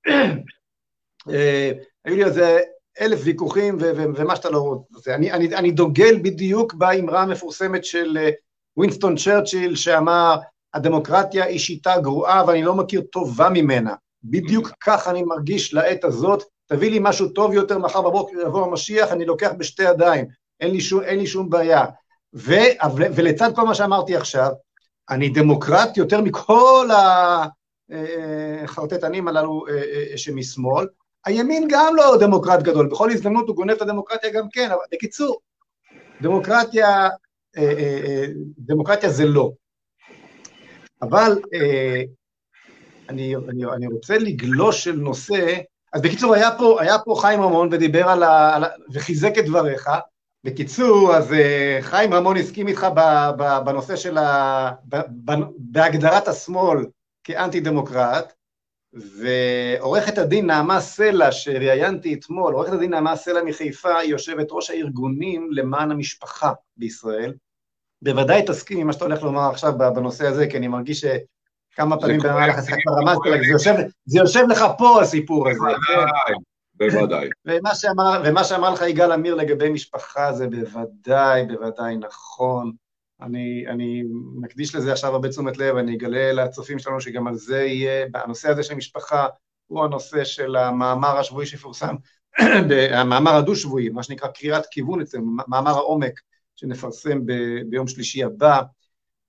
אה, 1.30 1.72
היו 2.04 2.16
לי 2.16 2.24
על 2.24 2.32
זה 2.32 2.60
אלף 3.00 3.20
ויכוחים 3.24 3.76
ומה 3.80 4.36
שאתה 4.36 4.50
לא 4.50 4.58
רוצה. 4.94 5.14
אני, 5.14 5.32
אני, 5.32 5.56
אני 5.56 5.70
דוגל 5.70 6.18
בדיוק 6.22 6.74
באמרה 6.74 7.22
המפורסמת 7.22 7.84
של 7.84 8.18
אה, 8.20 8.30
וינסטון 8.76 9.16
צ'רצ'יל 9.16 9.76
שאמר 9.76 10.36
הדמוקרטיה 10.74 11.44
היא 11.44 11.58
שיטה 11.58 12.00
גרועה 12.00 12.44
ואני 12.46 12.62
לא 12.62 12.74
מכיר 12.74 13.00
טובה 13.00 13.48
ממנה. 13.48 13.94
בדיוק 14.24 14.70
כך 14.80 15.08
אני 15.08 15.22
מרגיש 15.22 15.74
לעת 15.74 16.04
הזאת, 16.04 16.42
תביא 16.66 16.90
לי 16.90 16.98
משהו 17.02 17.28
טוב 17.28 17.52
יותר, 17.52 17.78
מחר 17.78 18.02
בבוקר 18.02 18.40
יבוא 18.40 18.66
המשיח, 18.66 19.12
אני 19.12 19.24
לוקח 19.24 19.50
בשתי 19.58 19.82
ידיים, 19.82 20.26
אין 20.60 20.70
לי 20.70 20.80
שום, 20.80 21.02
אין 21.02 21.18
לי 21.18 21.26
שום 21.26 21.50
בעיה. 21.50 21.84
ו, 22.34 22.54
ולצד 22.96 23.50
כל 23.54 23.62
מה 23.62 23.74
שאמרתי 23.74 24.16
עכשיו, 24.16 24.50
אני 25.10 25.28
דמוקרט 25.28 25.96
יותר 25.96 26.20
מכל 26.20 26.88
החרטטנים 28.64 29.29
הללו 29.29 29.66
אה, 29.68 29.75
אה, 29.75 30.18
שמשמאל. 30.18 30.87
הימין 31.27 31.68
גם 31.70 31.97
לא 31.97 32.16
דמוקרט 32.20 32.62
גדול, 32.62 32.88
בכל 32.88 33.11
הזדמנות 33.11 33.49
הוא 33.49 33.57
גונב 33.57 33.70
את 33.70 33.83
הדמוקרטיה 33.83 34.31
גם 34.31 34.49
כן, 34.53 34.70
אבל 34.70 34.81
בקיצור, 34.92 35.40
דמוקרטיה, 36.23 37.09
אה, 37.57 38.25
דמוקרטיה 38.59 39.11
זה 39.11 39.25
לא. 39.25 39.51
אבל 41.03 41.38
אני, 43.09 43.37
אני, 43.37 43.64
אני 43.64 43.87
רוצה 43.87 44.18
לגלוש 44.18 44.85
של 44.85 44.97
נושא, 44.97 45.57
אז 45.92 46.03
בקיצור, 46.03 46.35
היה 46.35 46.51
פה, 46.59 46.83
היה 46.83 46.99
פה 46.99 47.16
חיים 47.20 47.40
רמון 47.40 47.68
ודיבר 47.73 48.09
על 48.09 48.23
ה... 48.23 48.57
על, 48.57 48.64
וחיזק 48.92 49.38
את 49.38 49.44
דבריך, 49.44 49.88
בקיצור, 50.44 51.16
אז 51.16 51.35
חיים 51.81 52.14
רמון 52.14 52.37
הסכים 52.37 52.68
איתך 52.68 52.87
בנושא 53.64 53.97
של 53.97 54.18
ה... 54.18 54.70
בהגדרת 55.57 56.29
השמאל 56.29 56.85
כאנטי 57.24 57.60
דמוקרט, 57.60 58.32
ועורכת 58.92 60.18
הדין 60.18 60.46
נעמה 60.46 60.80
סלע, 60.80 61.32
שראיינתי 61.32 62.14
אתמול, 62.14 62.54
עורכת 62.54 62.72
הדין 62.72 62.90
נעמה 62.90 63.16
סלע 63.16 63.42
מחיפה, 63.42 63.96
היא 63.98 64.10
יושבת 64.10 64.46
ראש 64.50 64.70
הארגונים 64.70 65.48
למען 65.52 65.90
המשפחה 65.90 66.52
בישראל. 66.76 67.34
בוודאי 68.02 68.42
תסכים 68.46 68.78
עם 68.78 68.87
מה 68.87 68.92
שאתה 68.92 69.04
הולך 69.04 69.22
לומר 69.22 69.50
עכשיו 69.50 69.72
בנושא 69.94 70.26
הזה, 70.26 70.46
כי 70.46 70.56
אני 70.56 70.68
מרגיש 70.68 71.04
שכמה 71.04 72.00
פעמים 72.00 72.20
במהלך 72.20 72.58
השיחה 72.58 72.76
כבר 72.82 72.92
רמזת, 72.92 73.87
זה 74.04 74.18
יושב 74.18 74.44
לך 74.50 74.64
פה 74.78 75.02
הסיפור 75.02 75.48
הזה. 75.48 75.58
כן? 75.87 76.34
בוודאי. 76.74 77.28
ומה 77.46 77.74
שאמר, 77.74 78.22
ומה 78.24 78.44
שאמר 78.44 78.70
לך 78.70 78.82
יגאל 78.82 79.12
עמיר 79.12 79.34
לגבי 79.34 79.70
משפחה 79.70 80.32
זה 80.32 80.46
בוודאי, 80.46 81.46
בוודאי 81.46 81.96
נכון. 81.96 82.72
אני, 83.24 83.64
אני 83.68 84.02
מקדיש 84.34 84.74
לזה 84.74 84.92
עכשיו 84.92 85.12
הרבה 85.12 85.28
תשומת 85.28 85.58
לב, 85.58 85.76
אני 85.76 85.96
אגלה 85.96 86.32
לצופים 86.32 86.78
שלנו 86.78 87.00
שגם 87.00 87.26
על 87.26 87.34
זה 87.34 87.62
יהיה, 87.62 88.06
הנושא 88.14 88.48
הזה 88.48 88.62
של 88.62 88.74
משפחה 88.74 89.26
הוא 89.66 89.84
הנושא 89.84 90.24
של 90.24 90.56
המאמר 90.56 91.18
השבועי 91.18 91.46
שיפורסם, 91.46 91.94
המאמר 92.98 93.34
הדו-שבועי, 93.34 93.88
מה 93.88 94.02
שנקרא 94.02 94.28
קריאת 94.28 94.66
כיוון 94.70 95.00
אצלנו, 95.00 95.26
מאמר 95.48 95.70
העומק 95.70 96.20
שנפרסם 96.56 97.26
ב, 97.26 97.32
ביום 97.68 97.88
שלישי 97.88 98.24
הבא. 98.24 98.62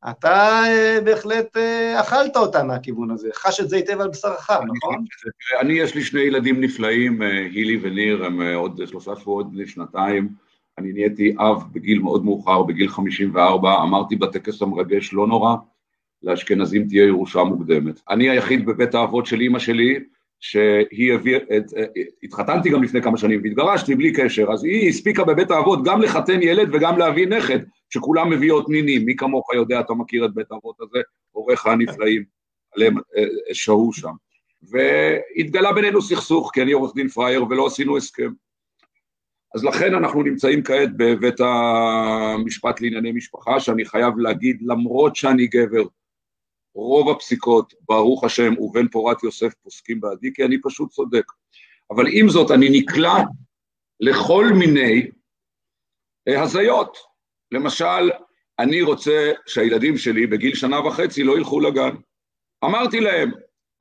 אתה 0.10 0.64
אה, 0.68 0.98
בהחלט 1.04 1.58
אה, 1.58 2.02
אכלת 2.02 2.38
אותה 2.38 2.64
מהכיוון 2.64 3.12
הזה, 3.12 3.30
חש 3.34 3.60
את 3.60 3.70
זה 3.70 3.76
היטב 3.76 4.02
על 4.02 4.10
בשרך, 4.10 4.52
נכון? 4.52 5.06
אני, 5.62 5.74
יש 5.74 5.96
לי 5.96 6.04
שני 6.04 6.22
ילדים 6.22 6.62
נפלאים, 6.62 7.22
אה, 7.22 7.28
הילי 7.28 7.80
וניר, 7.82 8.26
הם 8.26 8.42
עוד 8.42 8.82
שלושה 8.86 9.16
שבועות 9.16 9.52
בני 9.52 9.68
שנתיים. 9.68 10.45
אני 10.78 10.94
נהייתי 10.94 11.36
אב 11.40 11.64
בגיל 11.72 12.00
מאוד 12.00 12.26
מאוחר, 12.26 12.64
בגיל 12.64 12.90
54, 12.90 13.82
אמרתי 13.84 14.16
בטקס 14.16 14.62
המרגש, 14.62 15.14
לא 15.14 15.28
נורא, 15.28 15.56
לאשכנזים 16.24 16.88
תהיה 16.88 17.06
ירושה 17.06 17.44
מוקדמת. 17.44 18.02
אני 18.10 18.30
היחיד 18.30 18.66
בבית 18.66 18.96
האבות 18.96 19.26
של 19.26 19.42
אימא 19.42 19.60
שלי, 19.60 20.00
שהיא 20.40 21.14
הביאה, 21.14 21.40
התחתנתי 22.24 22.70
גם 22.70 22.84
לפני 22.84 23.02
כמה 23.02 23.18
שנים 23.18 23.42
והתגרשתי 23.44 23.96
בלי 23.96 24.14
קשר, 24.14 24.52
אז 24.52 24.64
היא 24.64 24.90
הספיקה 24.90 25.24
בבית 25.24 25.52
האבות 25.52 25.80
גם 25.86 26.02
לחתן 26.02 26.42
ילד 26.42 26.70
וגם 26.74 26.98
להביא 26.98 27.28
נכד, 27.28 27.60
שכולם 27.90 28.30
מביאות 28.30 28.70
נינים, 28.70 29.06
מי 29.06 29.16
כמוך 29.16 29.54
יודע, 29.54 29.80
אתה 29.80 29.94
מכיר 29.94 30.26
את 30.26 30.34
בית 30.34 30.52
האבות 30.52 30.76
הזה, 30.82 31.00
הוריך 31.32 31.66
הנפלאים, 31.66 32.24
עליהם 32.76 32.98
אה, 32.98 33.24
שהו 33.54 33.94
שם. 33.94 34.14
והתגלה 34.64 35.74
בינינו 35.74 36.02
סכסוך, 36.02 36.52
כי 36.54 36.62
אני 36.62 36.72
עורך 36.72 36.96
דין 36.96 37.08
פראייר 37.08 37.46
ולא 37.50 37.66
עשינו 37.66 37.98
הסכם. 37.98 38.32
אז 39.56 39.64
לכן 39.64 39.94
אנחנו 39.94 40.24
נמצאים 40.24 40.64
כעת 40.64 40.90
בבית 40.98 41.40
המשפט 41.40 42.82
לענייני 42.82 43.12
משפחה, 43.12 43.60
שאני 43.60 43.86
חייב 43.86 44.18
להגיד, 44.18 44.62
למרות 44.62 45.16
שאני 45.16 45.48
גבר, 45.48 45.84
רוב 46.76 47.10
הפסיקות, 47.10 47.74
ברוך 47.90 48.24
השם, 48.24 48.54
ובן 48.60 48.88
פורת 48.88 49.24
יוסף 49.24 49.54
פוסקים 49.64 50.02
בעדי, 50.02 50.34
כי 50.34 50.46
אני 50.46 50.62
פשוט 50.62 50.90
צודק. 50.90 51.24
אבל 51.92 52.06
עם 52.12 52.30
זאת, 52.30 52.52
אני 52.52 52.70
נקלע 52.70 53.16
לכל 54.00 54.46
מיני 54.60 55.08
אה, 56.28 56.42
הזיות. 56.42 56.98
למשל, 57.52 58.12
אני 58.60 58.82
רוצה 58.82 59.32
שהילדים 59.46 59.98
שלי 59.98 60.28
בגיל 60.28 60.56
שנה 60.56 60.80
וחצי 60.80 61.24
לא 61.24 61.38
ילכו 61.38 61.60
לגן. 61.60 61.96
אמרתי 62.66 63.00
להם, 63.00 63.32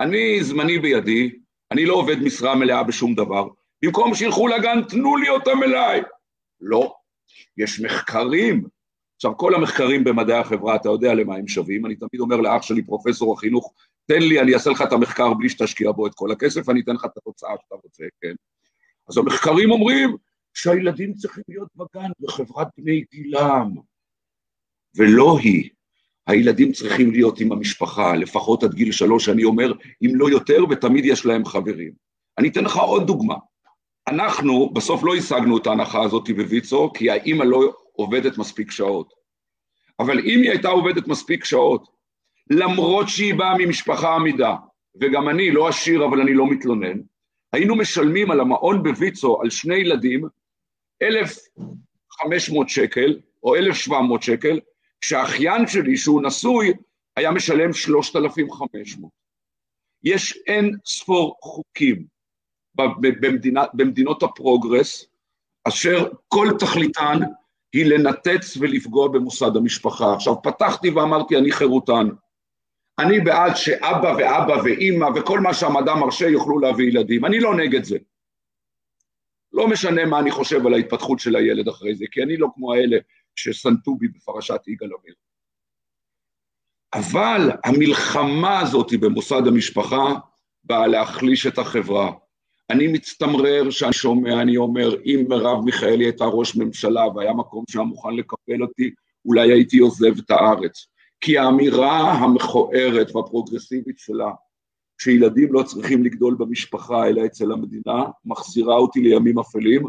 אני 0.01 0.45
זמני 0.45 0.79
בידי, 0.79 1.39
אני 1.73 1.87
לא 1.87 1.95
עובד 1.95 2.17
משרה 2.23 2.55
מלאה 2.55 2.83
בשום 2.83 3.15
דבר, 3.15 3.49
במקום 3.85 4.15
שילכו 4.15 4.49
לגן, 4.49 4.83
תנו 4.89 5.17
לי 5.17 5.29
אותם 5.29 5.63
אליי. 5.63 6.03
לא, 6.61 6.95
יש 7.57 7.81
מחקרים. 7.81 8.65
עכשיו, 9.17 9.37
כל 9.37 9.55
המחקרים 9.55 10.05
במדעי 10.05 10.39
החברה, 10.39 10.77
אתה 10.77 10.89
יודע 10.89 11.15
למה 11.15 11.37
הם 11.37 11.49
שווים, 11.49 11.87
אני 11.87 11.97
תמיד 11.97 12.21
אומר 12.21 12.37
לאח 12.37 12.63
שלי, 12.63 12.83
פרופסור 12.83 13.35
החינוך, 13.35 13.73
תן 14.07 14.23
לי, 14.23 14.41
אני 14.41 14.55
אעשה 14.55 14.71
לך 14.71 14.83
את 14.83 14.93
המחקר 14.93 15.35
בלי 15.35 15.49
שתשקיע 15.49 15.93
בו 15.93 16.07
את 16.07 16.15
כל 16.15 16.33
הכסף, 16.33 16.69
אני 16.69 16.81
אתן 16.81 16.93
לך 16.93 17.05
את 17.05 17.17
התוצאה 17.17 17.51
שאתה 17.63 17.75
רוצה, 17.75 18.05
כן? 18.21 18.35
אז 19.09 19.19
המחקרים 19.19 19.71
אומרים 19.71 20.17
שהילדים 20.55 21.15
צריכים 21.15 21.45
להיות 21.49 21.69
בגן 21.77 22.11
בחברת 22.21 22.69
בני 22.79 23.05
גילם, 23.13 23.71
ולא 24.97 25.39
היא. 25.39 25.71
הילדים 26.27 26.73
צריכים 26.73 27.11
להיות 27.11 27.41
עם 27.41 27.53
המשפחה, 27.53 28.17
לפחות 28.17 28.63
עד 28.63 28.75
גיל 28.75 28.93
שלוש, 28.93 29.29
אני 29.29 29.45
אומר, 29.45 29.73
אם 30.03 30.11
לא 30.15 30.31
יותר, 30.31 30.59
ותמיד 30.71 31.05
יש 31.05 31.27
להם 31.27 31.45
חברים. 31.45 31.93
אני 32.39 32.49
אתן 32.49 32.65
לך 32.65 32.77
עוד 32.77 33.07
דוגמה. 33.07 33.35
אנחנו 34.09 34.71
בסוף 34.71 35.05
לא 35.05 35.15
השגנו 35.15 35.59
את 35.59 35.67
ההנחה 35.67 36.03
הזאת 36.03 36.31
בוויצו, 36.37 36.93
כי 36.93 37.11
האימא 37.11 37.45
לא 37.45 37.73
עובדת 37.93 38.39
מספיק 38.39 38.71
שעות. 38.71 39.13
אבל 40.01 40.19
אם 40.19 40.41
היא 40.43 40.51
הייתה 40.51 40.69
עובדת 40.69 41.09
מספיק 41.09 41.45
שעות, 41.45 41.89
למרות 42.51 43.09
שהיא 43.09 43.35
באה 43.35 43.55
ממשפחה 43.59 44.15
עמידה, 44.15 44.55
וגם 45.01 45.29
אני 45.29 45.51
לא 45.51 45.69
עשיר 45.69 46.05
אבל 46.05 46.21
אני 46.21 46.35
לא 46.35 46.47
מתלונן, 46.47 46.99
היינו 47.53 47.77
משלמים 47.77 48.31
על 48.31 48.41
המעון 48.41 48.83
בוויצו, 48.83 49.41
על 49.43 49.51
שני 49.51 49.75
ילדים, 49.75 50.29
1,500 51.03 52.69
שקל 52.69 53.21
או 53.43 53.57
1,700 53.57 54.23
שקל, 54.23 54.61
כשהאחיין 55.01 55.67
שלי, 55.67 55.97
שהוא 55.97 56.23
נשוי, 56.23 56.73
היה 57.17 57.31
משלם 57.31 57.73
3,500. 57.73 59.11
יש 60.05 60.39
אין 60.47 60.77
ספור 60.87 61.37
חוקים 61.43 62.14
במדינה, 62.77 63.65
במדינות 63.75 64.23
הפרוגרס, 64.23 65.07
אשר 65.69 66.09
כל 66.29 66.49
תכליתן 66.59 67.19
היא 67.73 67.87
לנתץ 67.87 68.57
ולפגוע 68.61 69.09
במוסד 69.09 69.57
המשפחה. 69.57 70.15
עכשיו, 70.15 70.43
פתחתי 70.43 70.91
ואמרתי, 70.91 71.39
אני 71.39 71.53
חירותן. 71.53 72.09
אני 72.99 73.21
בעד 73.21 73.57
שאבא 73.57 74.15
ואבא 74.19 74.63
ואימא 74.65 75.09
וכל 75.17 75.41
מה 75.41 75.55
שהמדע 75.55 75.95
מרשה 75.95 76.29
יוכלו 76.29 76.59
להביא 76.59 76.89
ילדים. 76.89 77.25
אני 77.25 77.41
לא 77.41 77.57
נגד 77.57 77.85
זה. 77.85 77.99
לא 79.53 79.69
משנה 79.69 80.05
מה 80.07 80.19
אני 80.19 80.31
חושב 80.31 80.67
על 80.67 80.75
ההתפתחות 80.75 81.19
של 81.19 81.37
הילד 81.37 81.69
אחרי 81.69 81.95
זה, 81.95 82.05
כי 82.11 82.23
אני 82.23 82.37
לא 82.37 82.49
כמו 82.55 82.75
האלה 82.75 82.97
שסנטו 83.37 83.95
בי 83.95 84.09
בפרשת 84.09 84.61
יגאל 84.67 84.91
עמיר. 85.01 85.15
אבל 86.95 87.51
המלחמה 87.65 88.61
הזאת 88.61 88.93
במוסד 89.01 89.47
המשפחה 89.47 90.15
באה 90.65 90.87
להחליש 90.87 91.47
את 91.47 91.59
החברה. 91.59 92.13
אני 92.71 92.87
מצטמרר 92.87 93.71
שאני 93.71 93.93
שומע, 93.93 94.43
אני 94.43 94.57
אומר, 94.57 94.97
אם 95.05 95.25
מרב 95.29 95.65
מיכאלי 95.65 96.05
הייתה 96.05 96.25
ראש 96.25 96.57
ממשלה 96.57 97.03
והיה 97.15 97.33
מקום 97.33 97.65
שהיה 97.71 97.85
מוכן 97.85 98.15
לקפל 98.15 98.63
אותי, 98.63 98.91
אולי 99.25 99.53
הייתי 99.53 99.79
עוזב 99.79 100.19
את 100.19 100.31
הארץ. 100.31 100.87
כי 101.21 101.39
האמירה 101.39 102.13
המכוערת 102.13 103.17
והפרוגרסיבית 103.17 103.99
שלה, 103.99 104.31
שילדים 104.99 105.53
לא 105.53 105.63
צריכים 105.63 106.05
לגדול 106.05 106.35
במשפחה 106.35 107.09
אלא 107.09 107.27
אצל 107.27 107.53
המדינה, 107.53 108.05
מחזירה 108.25 108.77
אותי 108.77 109.01
לימים 109.01 109.39
אפלים, 109.39 109.83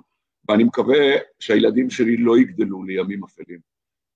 ואני 0.50 0.64
מקווה 0.64 0.98
שהילדים 1.40 1.90
שלי 1.90 2.18
לא 2.18 2.38
יגדלו 2.38 2.84
לימים 2.84 3.24
אפלים. 3.24 3.60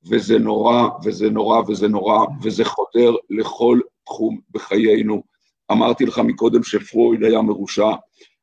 וזה 0.10 0.40
נורא, 0.40 0.90
וזה 1.06 1.30
נורא, 1.30 1.62
וזה 1.68 1.88
נורא, 1.88 2.26
וזה 2.44 2.66
חודר 2.66 3.16
לכל 3.30 3.80
תחום 4.06 4.40
בחיינו. 4.52 5.24
אמרתי 5.72 6.06
לך 6.06 6.20
מקודם 6.20 6.64
שפרויד 6.64 7.24
היה 7.24 7.42
מרושע, 7.42 7.92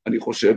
אני 0.07 0.21
חושב 0.21 0.55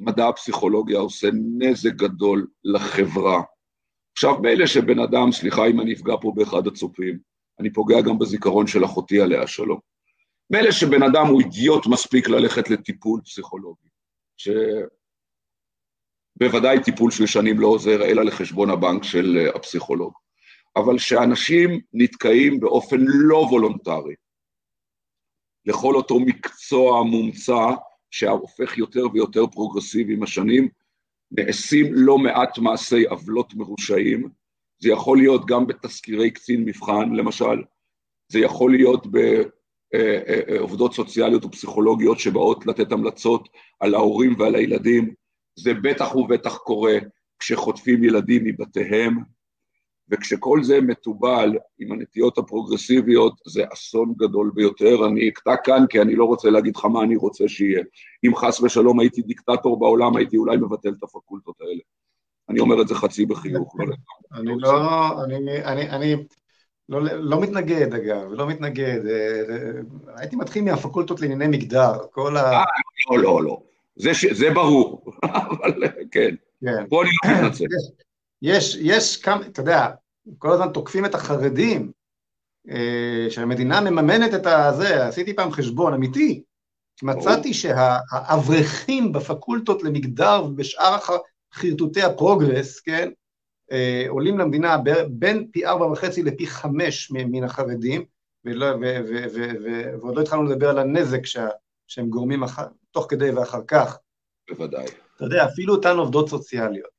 שמדע 0.00 0.28
הפסיכולוגיה 0.28 0.98
עושה 0.98 1.28
נזק 1.58 1.92
גדול 1.94 2.46
לחברה. 2.64 3.42
עכשיו, 4.12 4.38
מילא 4.40 4.66
שבן 4.66 4.98
אדם, 4.98 5.32
סליחה 5.32 5.66
אם 5.66 5.80
אני 5.80 5.92
אפגע 5.92 6.14
פה 6.20 6.32
באחד 6.36 6.66
הצופים, 6.66 7.18
אני 7.60 7.72
פוגע 7.72 8.00
גם 8.00 8.18
בזיכרון 8.18 8.66
של 8.66 8.84
אחותי 8.84 9.20
עליה 9.20 9.46
שלום. 9.46 9.78
מילא 10.50 10.70
שבן 10.70 11.02
אדם 11.02 11.26
הוא 11.26 11.40
אידיוט 11.40 11.86
מספיק 11.86 12.28
ללכת 12.28 12.70
לטיפול 12.70 13.20
פסיכולוגי, 13.24 13.88
שבוודאי 16.36 16.84
טיפול 16.84 17.10
של 17.10 17.26
שנים 17.26 17.60
לא 17.60 17.66
עוזר 17.66 18.04
אלא 18.04 18.22
לחשבון 18.22 18.70
הבנק 18.70 19.04
של 19.04 19.38
אה, 19.38 19.56
הפסיכולוג, 19.56 20.12
אבל 20.76 20.98
שאנשים 20.98 21.80
נתקעים 21.92 22.60
באופן 22.60 22.96
לא 23.00 23.36
וולונטרי 23.36 24.14
לכל 25.68 25.94
אותו 25.94 26.20
מקצוע 26.20 27.02
מומצא 27.02 27.66
שהופך 28.10 28.78
יותר 28.78 29.04
ויותר 29.12 29.46
פרוגרסיבי 29.46 30.14
עם 30.14 30.22
השנים, 30.22 30.68
נעשים 31.30 31.86
לא 31.90 32.18
מעט 32.18 32.58
מעשי 32.58 33.04
עוולות 33.04 33.54
מרושעים, 33.54 34.28
זה 34.78 34.88
יכול 34.90 35.18
להיות 35.18 35.46
גם 35.46 35.66
בתסקירי 35.66 36.30
קצין 36.30 36.64
מבחן, 36.64 37.14
למשל, 37.14 37.62
זה 38.32 38.38
יכול 38.38 38.72
להיות 38.72 39.06
בעובדות 39.92 40.94
סוציאליות 40.94 41.44
ופסיכולוגיות 41.44 42.18
שבאות 42.18 42.66
לתת 42.66 42.92
המלצות 42.92 43.48
על 43.80 43.94
ההורים 43.94 44.34
ועל 44.38 44.54
הילדים, 44.54 45.14
זה 45.58 45.74
בטח 45.74 46.14
ובטח 46.16 46.56
קורה 46.56 46.94
כשחוטפים 47.38 48.04
ילדים 48.04 48.44
מבתיהם, 48.44 49.18
וכשכל 50.10 50.62
זה 50.62 50.80
מתובל 50.80 51.52
עם 51.78 51.92
הנטיות 51.92 52.38
הפרוגרסיביות, 52.38 53.34
זה 53.46 53.64
אסון 53.72 54.14
גדול 54.16 54.50
ביותר. 54.54 55.06
אני 55.06 55.28
אקטע 55.28 55.54
כאן 55.64 55.84
כי 55.88 56.00
אני 56.00 56.16
לא 56.16 56.24
רוצה 56.24 56.50
להגיד 56.50 56.76
לך 56.76 56.84
מה 56.84 57.02
אני 57.02 57.16
רוצה 57.16 57.48
שיהיה. 57.48 57.82
אם 58.26 58.36
חס 58.36 58.60
ושלום 58.60 59.00
הייתי 59.00 59.22
דיקטטור 59.22 59.78
בעולם, 59.78 60.16
הייתי 60.16 60.36
אולי 60.36 60.56
מבטל 60.56 60.92
את 60.98 61.02
הפקולטות 61.02 61.60
האלה. 61.60 61.80
אני 62.48 62.60
אומר 62.60 62.82
את 62.82 62.88
זה 62.88 62.94
חצי 62.94 63.26
בחיוך, 63.26 63.76
לא 63.78 63.84
אני 64.40 64.52
לא, 64.58 65.24
אני, 65.24 65.64
אני, 65.64 65.90
אני 65.90 66.16
לא, 66.88 67.00
לא 67.02 67.40
מתנגד 67.40 67.94
אגב, 67.94 68.32
לא 68.32 68.46
מתנגד. 68.46 69.06
אה, 69.06 69.42
אה, 69.50 69.80
הייתי 70.16 70.36
מתחיל 70.36 70.64
מהפקולטות 70.64 71.20
לענייני 71.20 71.46
מגדר, 71.46 71.92
כל 72.10 72.36
ה... 72.36 72.52
אה, 72.52 72.64
לא, 73.10 73.18
לא, 73.18 73.42
לא. 73.42 73.62
זה, 73.96 74.10
זה 74.32 74.50
ברור, 74.50 75.12
אבל 75.24 75.82
כן. 76.10 76.34
כן. 76.64 76.88
פה 76.88 77.02
אני 77.02 77.10
לא 77.24 77.46
מתנצל. 77.46 77.64
יש, 78.42 78.76
יש 78.80 79.16
כמה, 79.16 79.46
אתה 79.46 79.60
יודע, 79.60 79.86
כל 80.38 80.52
הזמן 80.52 80.72
תוקפים 80.72 81.04
את 81.04 81.14
החרדים, 81.14 81.92
שהמדינה 83.30 83.80
מממנת 83.80 84.34
את 84.34 84.46
הזה, 84.46 85.06
עשיתי 85.06 85.36
פעם 85.36 85.50
חשבון 85.50 85.94
אמיתי, 85.94 86.42
מצאתי 87.02 87.54
שהאברכים 87.54 89.12
בפקולטות 89.12 89.82
למגדר 89.82 90.44
ובשאר 90.44 90.98
חרטוטי 91.54 92.02
הפרוגרס, 92.02 92.80
כן, 92.80 93.10
אה, 93.72 94.04
עולים 94.08 94.38
למדינה 94.38 94.76
בין 95.08 95.48
פי 95.52 95.66
ארבע 95.66 95.86
וחצי 95.86 96.22
לפי 96.22 96.46
חמש 96.46 97.10
מן 97.10 97.44
החרדים, 97.44 98.04
ולא, 98.44 98.66
ו, 98.66 98.80
ו, 98.80 99.24
ו, 99.34 99.50
ו, 99.64 99.98
ועוד 100.00 100.16
לא 100.16 100.20
התחלנו 100.20 100.42
לדבר 100.42 100.70
על 100.70 100.78
הנזק 100.78 101.26
שה, 101.26 101.48
שהם 101.86 102.08
גורמים 102.08 102.42
אחר, 102.42 102.66
תוך 102.90 103.06
כדי 103.08 103.30
ואחר 103.30 103.60
כך. 103.68 103.98
בוודאי. 104.50 104.86
אתה 105.16 105.24
יודע, 105.24 105.44
אפילו 105.44 105.74
אותן 105.74 105.96
עובדות 105.96 106.28
סוציאליות, 106.28 106.90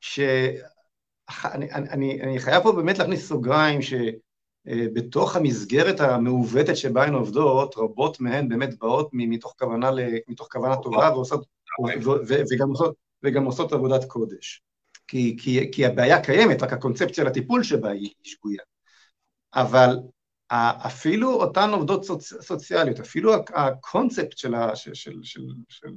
שאני 0.00 1.72
אני, 1.72 2.22
אני, 2.22 2.38
חייב 2.38 2.62
פה 2.62 2.72
באמת 2.72 2.98
להכניס 2.98 3.28
סוגריים, 3.28 3.80
שבתוך 3.82 5.36
אה, 5.36 5.40
המסגרת 5.40 6.00
המעוותת 6.00 6.76
שבה 6.76 7.04
הן 7.04 7.14
עובדות, 7.14 7.76
רבות 7.76 8.20
מהן 8.20 8.48
באמת 8.48 8.78
באות 8.78 9.10
מתוך 9.12 9.54
כוונה, 9.58 9.90
מתוך 10.28 10.48
כוונה 10.52 10.76
טובה 10.76 11.10
ועושות, 11.14 11.46
וגם 12.50 12.68
עושות, 12.68 12.94
וגם 13.22 13.44
עושות 13.44 13.72
עבודת 13.72 14.04
קודש. 14.04 14.62
כי, 15.06 15.36
כי, 15.40 15.70
כי 15.72 15.86
הבעיה 15.86 16.22
קיימת, 16.22 16.62
רק 16.62 16.72
הקונספציה 16.72 17.24
לטיפול 17.24 17.62
שבה 17.62 17.90
היא 17.90 18.10
שגויה. 18.22 18.62
אבל 19.54 19.96
אפילו 20.86 21.32
אותן 21.32 21.70
עובדות 21.70 22.04
סוצ... 22.04 22.34
סוציאליות, 22.42 23.00
אפילו 23.00 23.34
הקונספט 23.54 24.38
של, 24.38 24.54
ה, 24.54 24.76
של, 24.76 24.94
של, 24.94 25.20
של, 25.22 25.40
של 25.68 25.88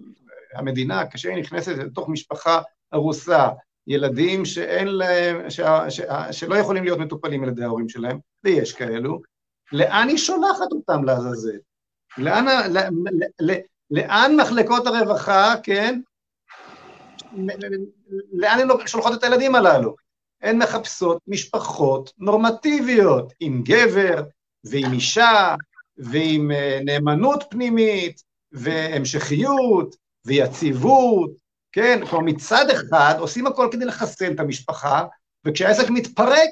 המדינה, 0.56 1.08
כשהיא 1.12 1.38
נכנסת 1.38 1.72
לתוך 1.78 2.10
משפחה 2.10 2.62
ארוסה, 2.94 3.50
ילדים 3.88 4.46
שאין 4.46 4.88
להם, 4.88 5.50
ש, 5.50 5.60
ש, 5.90 6.02
שלא 6.32 6.56
יכולים 6.56 6.84
להיות 6.84 7.00
מטופלים 7.00 7.44
על 7.44 7.50
ידי 7.50 7.64
ההורים 7.64 7.90
שלהם, 7.90 8.20
ויש 8.44 8.74
כאלו, 8.74 9.22
לאן 9.72 10.08
היא 10.10 10.18
שולחת 10.18 10.72
אותם 10.72 11.04
לעזאזל? 11.04 11.58
לאן, 12.18 12.46
לאן 13.92 14.36
מחלקות 14.42 14.88
הרווחה, 14.88 15.54
כן, 15.64 16.00
לאן 18.34 18.60
הן 18.60 18.88
שולחות 18.88 19.14
את 19.14 19.24
הילדים 19.24 19.56
הללו? 19.56 19.96
הן 20.42 20.58
מחפשות 20.58 21.18
משפחות 21.28 22.12
נורמטיביות, 22.18 23.34
עם 23.40 23.62
גבר 23.66 24.24
ועם 24.64 24.94
אישה 24.94 25.56
ועם 25.98 26.52
אה, 26.52 26.80
נאמנות 26.86 27.44
פנימית 27.50 28.24
והמשכיות 28.52 29.96
ויציבות, 30.26 31.32
כן? 31.74 32.06
כלומר 32.10 32.26
מצד 32.26 32.70
אחד 32.70 33.16
עושים 33.20 33.48
הכל 33.48 33.68
כדי 33.72 33.86
לחסן 33.86 34.34
את 34.34 34.40
המשפחה, 34.40 35.06
וכשהעסק 35.46 35.90
מתפרק 35.90 36.50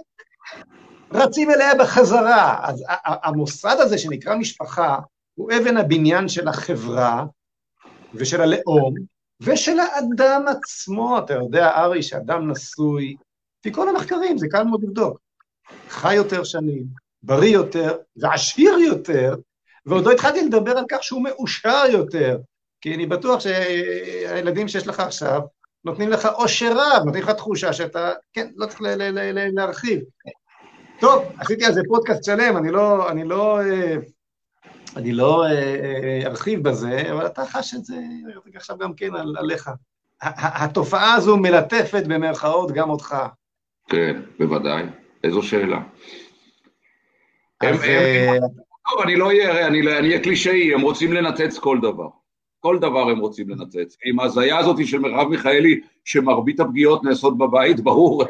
רצים 1.12 1.52
אליה 1.52 1.76
בחזרה. 1.76 2.60
אז 2.64 2.84
המוסד 3.06 3.76
הזה 3.80 3.98
שנקרא 3.98 4.36
משפחה 4.36 5.00
הוא 5.36 5.52
אבן 5.58 5.78
הבניין 5.78 6.28
של 6.28 6.48
החברה 6.48 7.26
ושל 8.14 8.42
הלאום, 8.42 8.96
ושל 9.42 9.80
האדם 9.80 10.46
עצמו, 10.48 11.20
אתה 11.20 11.34
יודע, 11.34 11.70
ארי, 11.70 12.04
שאדם 12.04 12.52
נשוי, 12.52 13.16
לפי 13.60 13.74
כל 13.74 13.90
המחקרים, 13.90 14.38
זה 14.38 14.48
קל 14.52 14.64
מאוד 14.64 14.84
לבדוק, 14.84 15.20
חי 15.90 16.16
יותר 16.16 16.44
שנים, 16.44 16.84
בריא 17.24 17.54
יותר 17.54 17.98
ועשיר 18.16 18.78
יותר, 18.78 19.36
ועוד 19.86 20.06
לא 20.06 20.12
התחלתי 20.12 20.46
לדבר 20.46 20.78
על 20.78 20.86
כך 20.90 21.04
שהוא 21.04 21.24
מאושר 21.24 21.84
יותר, 21.92 22.38
כי 22.82 22.96
אני 22.96 23.06
בטוח 23.06 23.40
שהילדים 23.40 24.68
שיש 24.68 24.88
לך 24.88 25.00
עכשיו 25.00 25.42
נותנים 25.86 26.10
לך 26.10 26.26
אושר 26.26 26.72
רב, 26.76 27.06
נותנים 27.06 27.24
לך 27.24 27.30
תחושה 27.30 27.74
שאתה, 27.74 28.12
כן, 28.34 28.48
לא 28.56 28.66
צריך 28.66 28.82
להרחיב. 29.54 30.00
טוב, 31.00 31.24
עשיתי 31.40 31.66
על 31.66 31.74
זה 31.74 31.82
פודקאסט 31.88 32.24
שלם, 32.24 32.58
אני 32.58 32.72
לא, 32.72 33.12
אני 33.12 33.24
לא 33.24 33.62
אה, 33.62 33.96
אני 34.96 35.12
לא 35.12 35.44
אה, 35.44 35.50
אה, 35.50 36.22
ארחיב 36.26 36.64
בזה, 36.70 37.12
אבל 37.12 37.26
אתה 37.26 37.46
חש 37.46 37.74
את 37.74 37.86
זה 37.86 37.96
עכשיו 38.56 38.78
גם 38.78 38.94
כן 38.94 39.16
על, 39.16 39.36
עליך. 39.38 39.70
התופעה 40.22 41.14
הזו 41.14 41.38
מלטפת 41.38 42.04
במרכאות 42.08 42.72
גם 42.72 42.90
אותך. 42.90 43.16
כן, 43.90 44.22
בוודאי. 44.40 44.84
איזו 45.24 45.44
שאלה. 45.44 45.80
אז... 47.62 47.84
אה, 47.84 48.38
טוב, 48.90 49.02
אני 49.04 49.16
לא 49.16 49.28
אהיה, 49.28 49.68
אני 49.68 49.88
אהיה 49.88 50.24
קלישאי, 50.24 50.74
הם 50.74 50.82
רוצים 50.82 51.14
לנצץ 51.14 51.58
כל 51.58 51.80
דבר. 51.82 52.21
כל 52.62 52.80
דבר 52.80 53.10
הם 53.10 53.20
רוצים 53.20 53.50
לנצץ. 53.50 53.98
עם 54.06 54.20
ההזיה 54.20 54.58
הזאת 54.58 54.88
של 54.88 55.00
מרב 55.00 55.28
מיכאלי, 55.28 55.80
שמרבית 56.06 56.60
הפגיעות 56.60 57.04
נעשות 57.04 57.38
בבית, 57.38 57.80
ברור, 57.80 58.24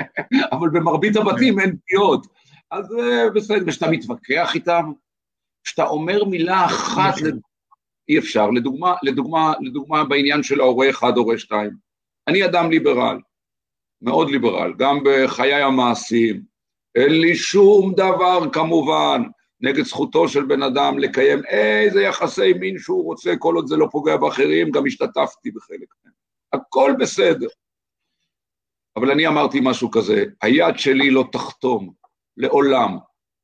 אבל 0.52 0.68
במרבית 0.68 1.16
הבתים 1.16 1.60
אין 1.60 1.76
פגיעות. 1.76 2.26
אז 2.70 2.94
בסדר, 3.34 3.64
ושאתה 3.66 3.90
מתווכח 3.90 4.54
איתם, 4.54 4.92
כשאתה 5.64 5.86
אומר 5.86 6.24
מילה 6.24 6.64
אחת, 6.64 7.14
אי 8.08 8.18
אפשר. 8.18 8.50
לדוגמה, 8.50 8.94
לדוגמה, 9.02 9.52
לדוגמה 9.60 10.04
בעניין 10.04 10.42
של 10.42 10.60
ההורה 10.60 10.90
אחד, 10.90 11.16
הורה 11.16 11.38
שתיים. 11.38 11.70
אני 12.28 12.44
אדם 12.44 12.70
ליברל, 12.70 13.20
מאוד 14.02 14.30
ליברל, 14.30 14.72
גם 14.78 14.98
בחיי 15.04 15.62
המעשיים. 15.62 16.42
אין 16.94 17.20
לי 17.20 17.36
שום 17.36 17.92
דבר, 17.94 18.50
כמובן, 18.52 19.22
נגד 19.60 19.82
זכותו 19.82 20.28
של 20.28 20.44
בן 20.44 20.62
אדם 20.62 20.98
לקיים 20.98 21.44
איזה 21.44 22.02
יחסי 22.02 22.52
מין 22.52 22.78
שהוא 22.78 23.04
רוצה, 23.04 23.34
כל 23.38 23.54
עוד 23.54 23.66
זה 23.66 23.76
לא 23.76 23.88
פוגע 23.90 24.16
באחרים, 24.16 24.70
גם 24.70 24.86
השתתפתי 24.86 25.50
בחלק 25.50 25.88
מהם. 26.04 26.12
הכל 26.52 26.92
בסדר. 26.98 27.48
אבל 28.96 29.10
אני 29.10 29.26
אמרתי 29.26 29.58
משהו 29.62 29.90
כזה, 29.90 30.24
היד 30.42 30.78
שלי 30.78 31.10
לא 31.10 31.24
תחתום 31.32 31.92
לעולם 32.36 32.96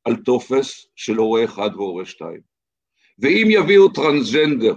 על 0.03 0.15
טופס 0.15 0.87
של 0.95 1.15
הורה 1.15 1.43
אחד 1.43 1.69
והורה 1.75 2.05
שתיים. 2.05 2.41
ואם 3.19 3.47
יביאו 3.49 3.89
טרנסג'נדר 3.89 4.75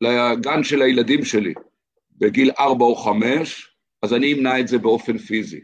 לגן 0.00 0.64
של 0.64 0.82
הילדים 0.82 1.24
שלי 1.24 1.54
בגיל 2.10 2.50
ארבע 2.58 2.84
או 2.84 2.96
חמש, 2.96 3.76
אז 4.02 4.14
אני 4.14 4.32
אמנע 4.32 4.60
את 4.60 4.68
זה 4.68 4.78
באופן 4.78 5.18
פיזי. 5.18 5.60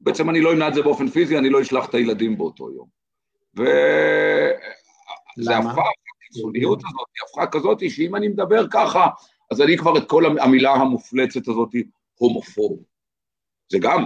בעצם 0.00 0.30
אני 0.30 0.40
לא 0.40 0.52
אמנע 0.52 0.68
את 0.68 0.74
זה 0.74 0.82
באופן 0.82 1.08
פיזי, 1.08 1.38
אני 1.38 1.50
לא 1.50 1.62
אשלח 1.62 1.88
את 1.88 1.94
הילדים 1.94 2.38
באותו 2.38 2.70
יום. 2.70 2.88
וזה 3.54 5.56
הפך, 5.56 5.82
הקיצוניות 6.26 6.78
הזאת 6.78 7.06
היא 7.14 7.22
הפכה 7.28 7.58
כזאת 7.58 7.90
שאם 7.90 8.16
אני 8.16 8.28
מדבר 8.28 8.66
ככה, 8.70 9.06
אז 9.50 9.60
אני 9.60 9.78
כבר 9.78 9.98
את 9.98 10.08
כל 10.08 10.40
המילה 10.40 10.72
המופלצת 10.72 11.48
הזאת 11.48 11.68
הומופוב. 12.14 12.82
זה 13.72 13.78
גם, 13.80 14.04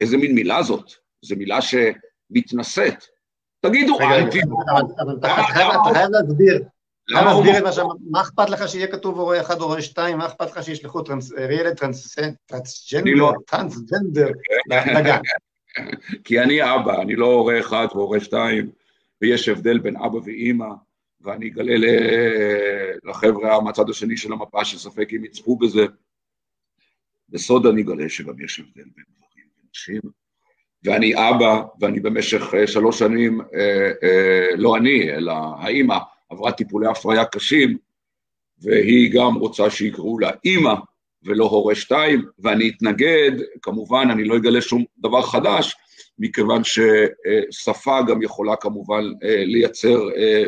איזה 0.00 0.16
מין 0.16 0.34
מילה 0.34 0.62
זאת? 0.62 0.92
זו 1.22 1.36
מילה 1.36 1.58
שמתנשאת. 1.62 3.04
תגידו 3.60 3.98
אנטי. 4.00 4.40
אבל 5.00 5.16
אתה 5.18 5.28
חייב 5.92 6.10
להסביר. 6.10 6.68
להסביר 7.08 7.58
את 7.58 7.64
מה 8.10 8.20
אכפת 8.20 8.50
לך 8.50 8.68
שיהיה 8.68 8.86
כתוב 8.86 9.18
הורה 9.18 9.40
אחד, 9.40 9.60
הורה 9.60 9.82
שתיים, 9.82 10.18
מה 10.18 10.26
אכפת 10.26 10.56
לך 10.56 10.64
שישלחו 10.64 11.02
ילד 11.50 11.76
טרנסג'נדר, 11.76 13.30
טרנסג'נדר 13.46 14.28
לגן? 14.70 15.20
כי 16.24 16.40
אני 16.40 16.74
אבא, 16.74 17.02
אני 17.02 17.16
לא 17.16 17.26
הורה 17.26 17.60
אחד 17.60 17.86
והורה 17.94 18.20
שתיים, 18.20 18.70
ויש 19.22 19.48
הבדל 19.48 19.78
בין 19.78 19.96
אבא 19.96 20.16
ואימא, 20.16 20.68
ואני 21.20 21.48
אגלה 21.48 21.74
לחבר'ה 23.04 23.60
מהצד 23.60 23.90
השני 23.90 24.16
של 24.16 24.32
המפה 24.32 24.64
שספק 24.64 25.08
אם 25.16 25.24
יצפו 25.24 25.56
בזה. 25.56 25.86
בסוד 27.28 27.66
אני 27.66 27.82
אגלה 27.82 28.08
שגם 28.08 28.44
יש 28.44 28.60
הבדל 28.60 28.88
בין 28.96 29.04
גברים 29.16 29.46
ונשים. 29.58 30.00
ואני 30.84 31.14
אבא, 31.14 31.62
ואני 31.80 32.00
במשך 32.00 32.54
אה, 32.54 32.66
שלוש 32.66 32.98
שנים, 32.98 33.40
אה, 33.40 33.92
אה, 34.02 34.46
לא 34.56 34.76
אני, 34.76 35.10
אלא 35.10 35.32
האימא, 35.58 35.98
עברה 36.30 36.52
טיפולי 36.52 36.88
הפריה 36.88 37.24
קשים, 37.24 37.78
והיא 38.58 39.12
גם 39.12 39.34
רוצה 39.34 39.70
שיקראו 39.70 40.18
לה 40.18 40.30
אימא 40.44 40.74
ולא 41.22 41.44
הורה 41.44 41.74
שתיים, 41.74 42.22
ואני 42.38 42.68
אתנגד, 42.68 43.30
כמובן, 43.62 44.08
אני 44.10 44.24
לא 44.24 44.36
אגלה 44.36 44.60
שום 44.60 44.84
דבר 44.98 45.22
חדש, 45.22 45.76
מכיוון 46.18 46.62
ששפה 46.64 48.02
גם 48.08 48.22
יכולה 48.22 48.56
כמובן 48.56 49.04
לייצר 49.22 50.00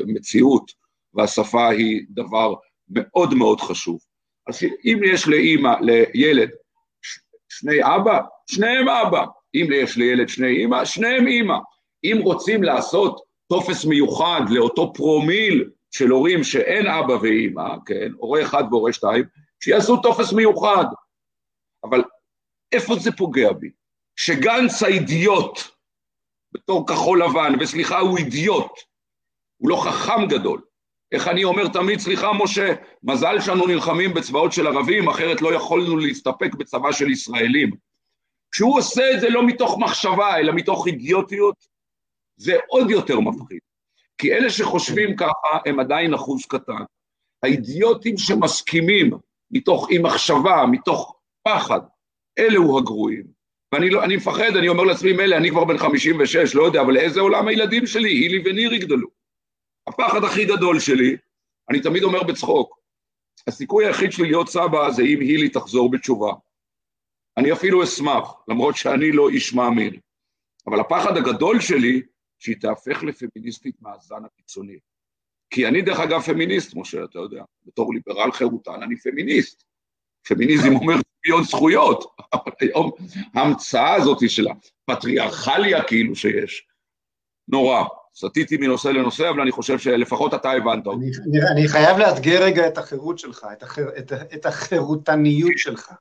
מציאות, 0.06 0.72
והשפה 1.14 1.68
היא 1.68 2.02
דבר 2.10 2.54
מאוד 2.90 3.34
מאוד 3.34 3.60
חשוב. 3.60 4.00
אז 4.46 4.62
אם 4.84 5.00
יש 5.04 5.28
לאימא, 5.28 5.74
לילד, 5.80 6.48
שני 7.48 7.76
אבא, 7.82 8.20
שניהם 8.46 8.88
אבא, 8.88 9.24
אם 9.54 9.68
יש 9.74 9.96
לילד 9.96 10.28
שני 10.28 10.48
אימא, 10.48 10.84
שניהם 10.84 11.26
אימא. 11.26 11.56
אם 12.04 12.18
רוצים 12.22 12.62
לעשות 12.62 13.20
טופס 13.50 13.84
מיוחד 13.84 14.40
לאותו 14.50 14.92
פרומיל 14.92 15.70
של 15.90 16.08
הורים 16.08 16.44
שאין 16.44 16.86
אבא 16.86 17.12
ואימא, 17.12 17.74
כן, 17.86 18.08
הורה 18.16 18.42
אחד 18.42 18.64
והורה 18.70 18.92
שתיים, 18.92 19.24
שיעשו 19.64 19.96
טופס 19.96 20.32
מיוחד. 20.32 20.84
אבל 21.84 22.02
איפה 22.72 22.94
זה 22.96 23.12
פוגע 23.12 23.52
בי? 23.52 23.70
שגנץ 24.16 24.82
האידיוט, 24.82 25.60
בתור 26.52 26.86
כחול 26.86 27.22
לבן, 27.22 27.52
וסליחה, 27.60 27.98
הוא 27.98 28.18
אידיוט, 28.18 28.72
הוא 29.56 29.70
לא 29.70 29.76
חכם 29.84 30.26
גדול. 30.28 30.60
איך 31.12 31.28
אני 31.28 31.44
אומר 31.44 31.68
תמיד, 31.68 31.98
סליחה 31.98 32.32
משה, 32.32 32.74
מזל 33.02 33.40
שאנו 33.40 33.66
נלחמים 33.66 34.14
בצבאות 34.14 34.52
של 34.52 34.66
ערבים, 34.66 35.08
אחרת 35.08 35.42
לא 35.42 35.54
יכולנו 35.54 35.96
להסתפק 35.96 36.54
בצבא 36.54 36.92
של 36.92 37.10
ישראלים. 37.10 37.70
כשהוא 38.52 38.78
עושה 38.78 39.02
את 39.14 39.20
זה 39.20 39.30
לא 39.30 39.46
מתוך 39.46 39.78
מחשבה, 39.78 40.36
אלא 40.36 40.52
מתוך 40.52 40.86
אידיוטיות, 40.86 41.69
זה 42.40 42.56
עוד 42.68 42.90
יותר 42.90 43.20
מפחיד. 43.20 43.58
כי 44.18 44.32
אלה 44.32 44.50
שחושבים 44.50 45.16
ככה 45.16 45.58
הם 45.66 45.80
עדיין 45.80 46.14
אחוז 46.14 46.46
קטן. 46.46 46.82
האידיוטים 47.42 48.18
שמסכימים 48.18 49.10
מתוך 49.50 49.90
אי 49.90 49.98
מחשבה, 49.98 50.64
מתוך 50.70 51.16
פחד, 51.42 51.80
אלה 52.38 52.58
הוא 52.58 52.78
הגרועים. 52.78 53.24
ואני 53.72 53.90
לא, 53.90 54.04
אני 54.04 54.16
מפחד, 54.16 54.56
אני 54.58 54.68
אומר 54.68 54.84
לעצמי, 54.84 55.12
מילא, 55.12 55.36
אני 55.36 55.50
כבר 55.50 55.64
בן 55.64 55.78
56, 55.78 56.54
לא 56.54 56.62
יודע, 56.62 56.80
אבל 56.80 56.96
איזה 56.96 57.20
עולם 57.20 57.48
הילדים 57.48 57.86
שלי, 57.86 58.10
הילי 58.10 58.42
וניר 58.44 58.74
יגדלו. 58.74 59.08
הפחד 59.86 60.24
הכי 60.24 60.44
גדול 60.44 60.80
שלי, 60.80 61.16
אני 61.70 61.80
תמיד 61.80 62.02
אומר 62.02 62.22
בצחוק, 62.22 62.80
הסיכוי 63.46 63.86
היחיד 63.86 64.12
שלי 64.12 64.24
להיות 64.24 64.48
סבא 64.48 64.90
זה 64.90 65.02
אם 65.02 65.20
הילי 65.20 65.48
תחזור 65.48 65.90
בתשובה. 65.90 66.32
אני 67.36 67.52
אפילו 67.52 67.84
אשמח, 67.84 68.34
למרות 68.48 68.76
שאני 68.76 69.12
לא 69.12 69.28
איש 69.28 69.54
מאמין. 69.54 69.94
אבל 70.66 70.80
הפחד 70.80 71.16
הגדול 71.16 71.60
שלי, 71.60 72.02
שהיא 72.40 72.56
תהפך 72.60 73.02
לפמיניסטית 73.02 73.76
מהזן 73.80 74.24
הקיצוני. 74.24 74.78
כי 75.50 75.66
אני 75.66 75.82
דרך 75.82 76.00
אגב 76.00 76.20
פמיניסט, 76.20 76.76
משה, 76.76 77.04
אתה 77.04 77.18
יודע, 77.18 77.42
בתור 77.66 77.94
ליברל 77.94 78.32
חירותן 78.32 78.82
אני 78.82 78.96
פמיניסט. 78.96 79.62
פמיניזם 80.28 80.74
אומר 80.74 80.94
שוויון 81.24 81.44
זכויות, 81.44 82.04
אבל 82.32 82.52
היום 82.60 82.90
ההמצאה 83.34 83.94
הזאת 83.94 84.30
של 84.30 84.46
הפטריארכליה 84.88 85.84
כאילו 85.84 86.16
שיש, 86.16 86.66
נורא. 87.48 87.84
סטיתי 88.16 88.56
מנושא 88.56 88.88
לנושא, 88.88 89.30
אבל 89.30 89.40
אני 89.40 89.50
חושב 89.50 89.78
שלפחות 89.78 90.34
אתה 90.34 90.50
הבנת 90.50 90.86
אותי. 90.86 91.04
אני, 91.04 91.38
אני 91.52 91.68
חייב 91.68 91.98
לאתגר 91.98 92.42
רגע 92.44 92.66
את 92.66 92.78
החירות 92.78 93.18
שלך, 93.18 93.46
את, 93.52 93.62
החיר, 93.62 93.88
את, 93.98 94.12
את 94.12 94.46
החירותניות 94.46 95.52
שלך. 95.56 95.92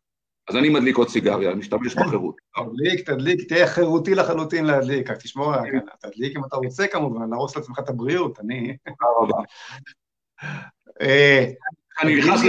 אז 0.50 0.56
אני 0.56 0.70
מדליק 0.70 0.98
עוד 0.98 1.10
סיגריה, 1.10 1.52
אני 1.52 1.60
משתמש 1.60 1.96
בחירות. 1.96 2.36
תדליק, 2.56 3.10
תדליק, 3.10 3.48
תהיה 3.48 3.68
חירותי 3.68 4.16
לחלוטין 4.16 4.66
להדליק, 4.66 5.10
רק 5.10 5.18
תשמור, 5.18 5.54
תדליק 6.00 6.38
אם 6.38 6.46
אתה 6.46 6.56
רוצה 6.56 6.88
כמובן, 6.88 7.30
להרוס 7.30 7.56
לעצמך 7.56 7.80
את 7.80 7.90
הבריאות, 7.90 8.40
אני... 8.40 8.78
תודה 8.86 9.12
רבה. 9.20 9.44
אה, 11.02 11.46
אני 12.02 12.16
נכנס 12.16 12.42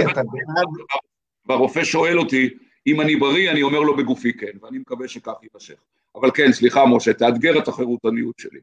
והרופא 1.45 1.83
שואל 1.83 2.19
אותי, 2.19 2.49
אם 2.87 3.01
אני 3.01 3.15
בריא, 3.15 3.51
אני 3.51 3.61
אומר 3.61 3.79
לו 3.79 3.97
בגופי 3.97 4.33
כן, 4.33 4.51
ואני 4.61 4.77
מקווה 4.77 5.07
שכך 5.07 5.33
יימשך. 5.41 5.81
אבל 6.15 6.31
כן, 6.33 6.51
סליחה 6.51 6.85
משה, 6.85 7.13
תאתגר 7.13 7.59
את 7.59 7.67
החירותניות 7.67 8.39
שלי. 8.39 8.59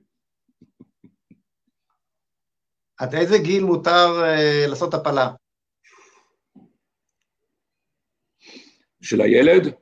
עד 2.99 3.15
איזה 3.15 3.39
גיל 3.39 3.65
מותר 3.65 4.23
uh, 4.23 4.71
לעשות 4.71 4.95
הפלה? 4.95 5.31
של 9.03 9.21
הילד? 9.21 9.75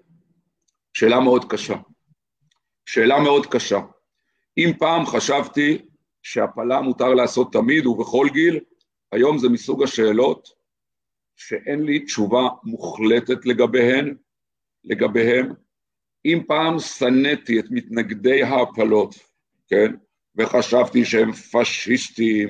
שאלה 0.92 1.20
מאוד 1.20 1.52
קשה. 1.52 1.76
שאלה 2.86 3.20
מאוד 3.20 3.46
קשה. 3.46 3.80
אם 4.58 4.72
פעם 4.78 5.06
חשבתי 5.06 5.78
שהפלה 6.22 6.80
מותר 6.80 7.14
לעשות 7.14 7.52
תמיד 7.52 7.86
ובכל 7.86 8.26
גיל, 8.32 8.60
היום 9.12 9.38
זה 9.38 9.48
מסוג 9.48 9.82
השאלות 9.82 10.48
שאין 11.36 11.82
לי 11.82 12.04
תשובה 12.04 12.48
מוחלטת 12.64 13.46
לגביהן, 13.46 14.16
לגביהם. 14.84 15.52
אם 16.24 16.42
פעם 16.46 16.78
שנאתי 16.78 17.60
את 17.60 17.64
מתנגדי 17.70 18.42
ההפלות, 18.42 19.14
כן, 19.68 19.92
וחשבתי 20.36 21.04
שהם 21.04 21.32
פשיסטים 21.32 22.48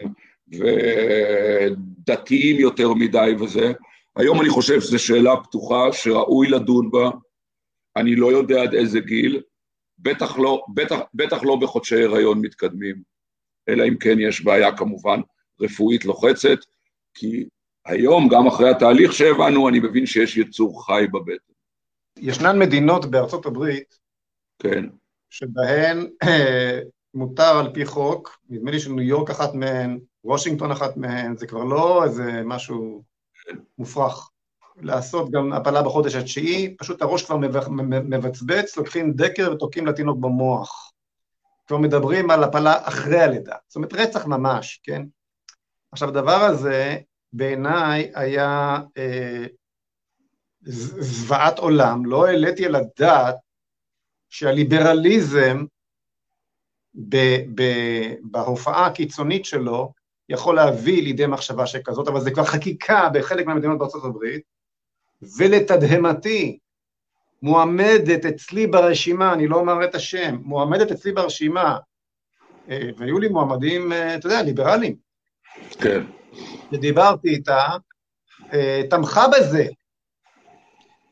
ודתיים 0.49 2.57
יותר 2.57 2.95
מדי 2.95 3.33
וזה, 3.41 3.73
היום 4.17 4.41
אני 4.41 4.51
חושב 4.51 4.81
שזו 4.81 4.99
שאלה 4.99 5.37
פתוחה 5.37 5.93
שראוי 5.93 6.49
לדון 6.49 6.91
בה, 6.91 7.11
אני 7.97 8.17
לא 8.17 8.33
יודע 8.33 8.63
עד 8.63 8.75
איזה 8.75 9.01
גיל, 9.01 9.43
בטח 9.99 10.39
לא, 10.39 10.65
בטח, 10.75 10.99
בטח 11.15 11.43
לא 11.43 11.57
בחודשי 11.57 12.03
הריון 12.03 12.41
מתקדמים, 12.41 13.03
אלא 13.69 13.85
אם 13.89 13.97
כן 13.97 14.21
יש 14.21 14.45
בעיה 14.45 14.77
כמובן 14.77 15.21
רפואית 15.61 16.05
לוחצת, 16.05 16.59
כי 17.15 17.49
היום, 17.87 18.29
גם 18.29 18.47
אחרי 18.47 18.71
התהליך 18.71 19.13
שהבנו, 19.13 19.69
אני 19.69 19.81
מבין 19.81 20.07
שיש 20.07 20.37
יצור 20.37 20.87
חי 20.87 21.07
בבטן. 21.13 21.53
ישנן 22.19 22.59
מדינות 22.59 23.07
בארצות 23.07 23.47
הברית, 23.47 23.99
כן. 24.59 24.85
שבהן 25.31 26.07
אה, 26.23 26.81
מותר 27.15 27.59
על 27.59 27.75
פי 27.75 27.85
חוק, 27.85 28.39
נדמה 28.49 28.71
לי 28.71 28.81
שניו 28.81 29.01
יורק 29.01 29.31
אחת 29.31 29.55
מהן, 29.55 29.99
וושינגטון 30.25 30.71
אחת 30.71 30.97
מהן, 30.97 31.37
זה 31.37 31.47
כבר 31.47 31.65
לא 31.65 32.05
איזה 32.05 32.43
משהו 32.45 33.03
מופרך. 33.79 34.31
לעשות 34.77 35.31
גם 35.31 35.53
הפלה 35.53 35.83
בחודש 35.83 36.15
התשיעי, 36.15 36.77
פשוט 36.79 37.03
הראש 37.03 37.25
כבר 37.25 37.37
מבצבץ, 37.87 38.77
לוקחים 38.77 39.13
דקר 39.13 39.53
ותוקעים 39.53 39.87
לתינוק 39.87 40.19
במוח. 40.19 40.93
כבר 41.67 41.77
מדברים 41.77 42.31
על 42.31 42.45
הפלה 42.45 42.89
אחרי 42.89 43.21
הלידה, 43.21 43.57
זאת 43.69 43.77
אומרת 43.77 43.93
רצח 43.93 44.27
ממש, 44.27 44.81
כן? 44.83 45.03
עכשיו 45.93 46.09
הדבר 46.09 46.41
הזה 46.43 46.99
בעיניי 47.33 48.13
היה 48.15 48.79
אה, 48.99 49.47
זוועת 50.63 51.59
עולם, 51.59 52.07
לא 52.07 52.27
העליתי 52.27 52.67
על 52.67 52.75
הדעת 52.75 53.37
שהליברליזם 54.29 55.65
ב, 56.95 57.17
ב, 57.55 57.63
בהופעה 58.23 58.87
הקיצונית 58.87 59.45
שלו 59.45 59.93
יכול 60.29 60.57
להביא 60.57 61.03
לידי 61.03 61.27
מחשבה 61.27 61.67
שכזאת, 61.67 62.09
אבל 62.09 62.21
זה 62.21 62.31
כבר 62.31 62.45
חקיקה 62.45 63.09
בחלק 63.15 63.47
מהמדינות 63.47 63.79
בארצות 63.79 64.05
הברית, 64.05 64.43
ולתדהמתי, 65.39 66.59
מועמדת 67.43 68.25
אצלי 68.25 68.67
ברשימה, 68.67 69.33
אני 69.33 69.49
לא 69.49 69.57
אומר 69.57 69.85
את 69.85 69.95
השם, 69.95 70.37
מועמדת 70.43 70.91
אצלי 70.91 71.13
ברשימה, 71.13 71.79
אה, 72.71 72.91
והיו 72.97 73.19
לי 73.19 73.29
מועמדים, 73.29 73.93
אה, 73.93 74.15
אתה 74.15 74.27
יודע, 74.27 74.43
ליברליים. 74.43 74.97
כן. 75.81 76.03
שדיברתי 76.71 77.29
איתה, 77.29 77.67
אה, 78.53 78.83
תמכה 78.91 79.27
בזה. 79.29 79.67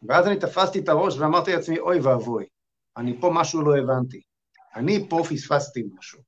ואז 0.08 0.26
אני 0.26 0.36
תפסתי 0.36 0.78
את 0.78 0.88
הראש 0.88 1.18
ואמרתי 1.18 1.52
לעצמי, 1.52 1.78
אוי 1.78 2.00
ואבוי, 2.00 2.44
אני 2.96 3.16
פה 3.20 3.30
משהו 3.34 3.62
לא 3.62 3.76
הבנתי. 3.76 4.20
אני 4.76 5.06
פה 5.08 5.22
פספסתי 5.30 5.82
משהו. 5.98 6.18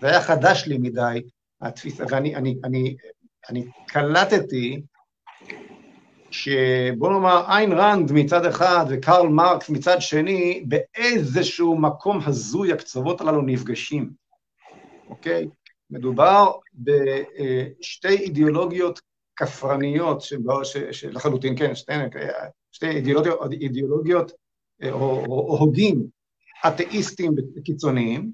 זה 0.00 0.06
היה 0.06 0.20
חדש 0.20 0.66
לי 0.66 0.78
מדי, 0.78 1.22
התפיסה, 1.60 2.04
ואני 2.10 2.36
אני, 2.36 2.56
אני, 2.64 2.96
אני 3.50 3.64
קלטתי 3.86 4.82
שבוא 6.30 7.12
נאמר, 7.12 7.44
איין 7.48 7.72
רנד 7.72 8.12
מצד 8.12 8.46
אחד 8.46 8.84
וקרל 8.88 9.28
מרקס 9.28 9.70
מצד 9.70 9.96
שני, 10.00 10.64
באיזשהו 10.68 11.78
מקום 11.78 12.20
הזוי 12.26 12.72
הקצוות 12.72 13.20
הללו 13.20 13.42
נפגשים, 13.42 14.10
אוקיי? 15.08 15.48
מדובר 15.90 16.52
בשתי 16.74 18.08
אידיאולוגיות 18.08 19.00
כפרניות 19.36 20.22
שלחלוטין, 20.90 21.58
כן, 21.58 21.74
שתי, 21.74 21.92
שתי 22.72 22.88
אידיאולוגיות, 22.88 23.40
אידיאולוגיות 23.52 24.32
או, 24.84 24.90
או, 24.90 25.48
או 25.48 25.58
הוגים 25.58 26.06
אתאיסטים 26.68 27.32
קיצוניים, 27.64 28.32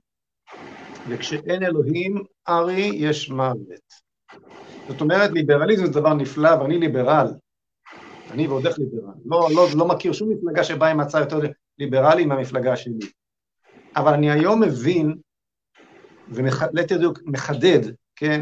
וכשאין 1.08 1.62
אלוהים, 1.62 2.22
ארי, 2.48 2.90
יש 2.94 3.30
מוות. 3.30 4.02
זאת 4.88 5.00
אומרת, 5.00 5.30
ליברליזם 5.30 5.86
זה 5.86 5.92
דבר 5.92 6.14
נפלא, 6.14 6.50
ואני 6.60 6.78
ליברל. 6.78 7.26
אני 8.30 8.46
ועוד 8.46 8.66
איך 8.66 8.78
ליברל. 8.78 9.14
לא, 9.26 9.48
לא, 9.54 9.66
לא 9.76 9.88
מכיר 9.88 10.12
שום 10.12 10.30
מפלגה 10.30 10.64
שבאה 10.64 10.90
עם 10.90 11.00
הצעה 11.00 11.20
יותר 11.20 11.38
ליברלי 11.78 12.26
מהמפלגה 12.26 12.76
שלי. 12.76 13.06
אבל 13.96 14.12
אני 14.12 14.30
היום 14.30 14.62
מבין, 14.62 15.14
ומחדד, 16.28 17.92
כן, 18.16 18.40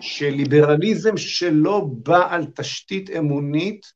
שליברליזם 0.00 1.16
שלא 1.16 1.86
בא 2.02 2.34
על 2.34 2.44
תשתית 2.44 3.10
אמונית, 3.10 3.86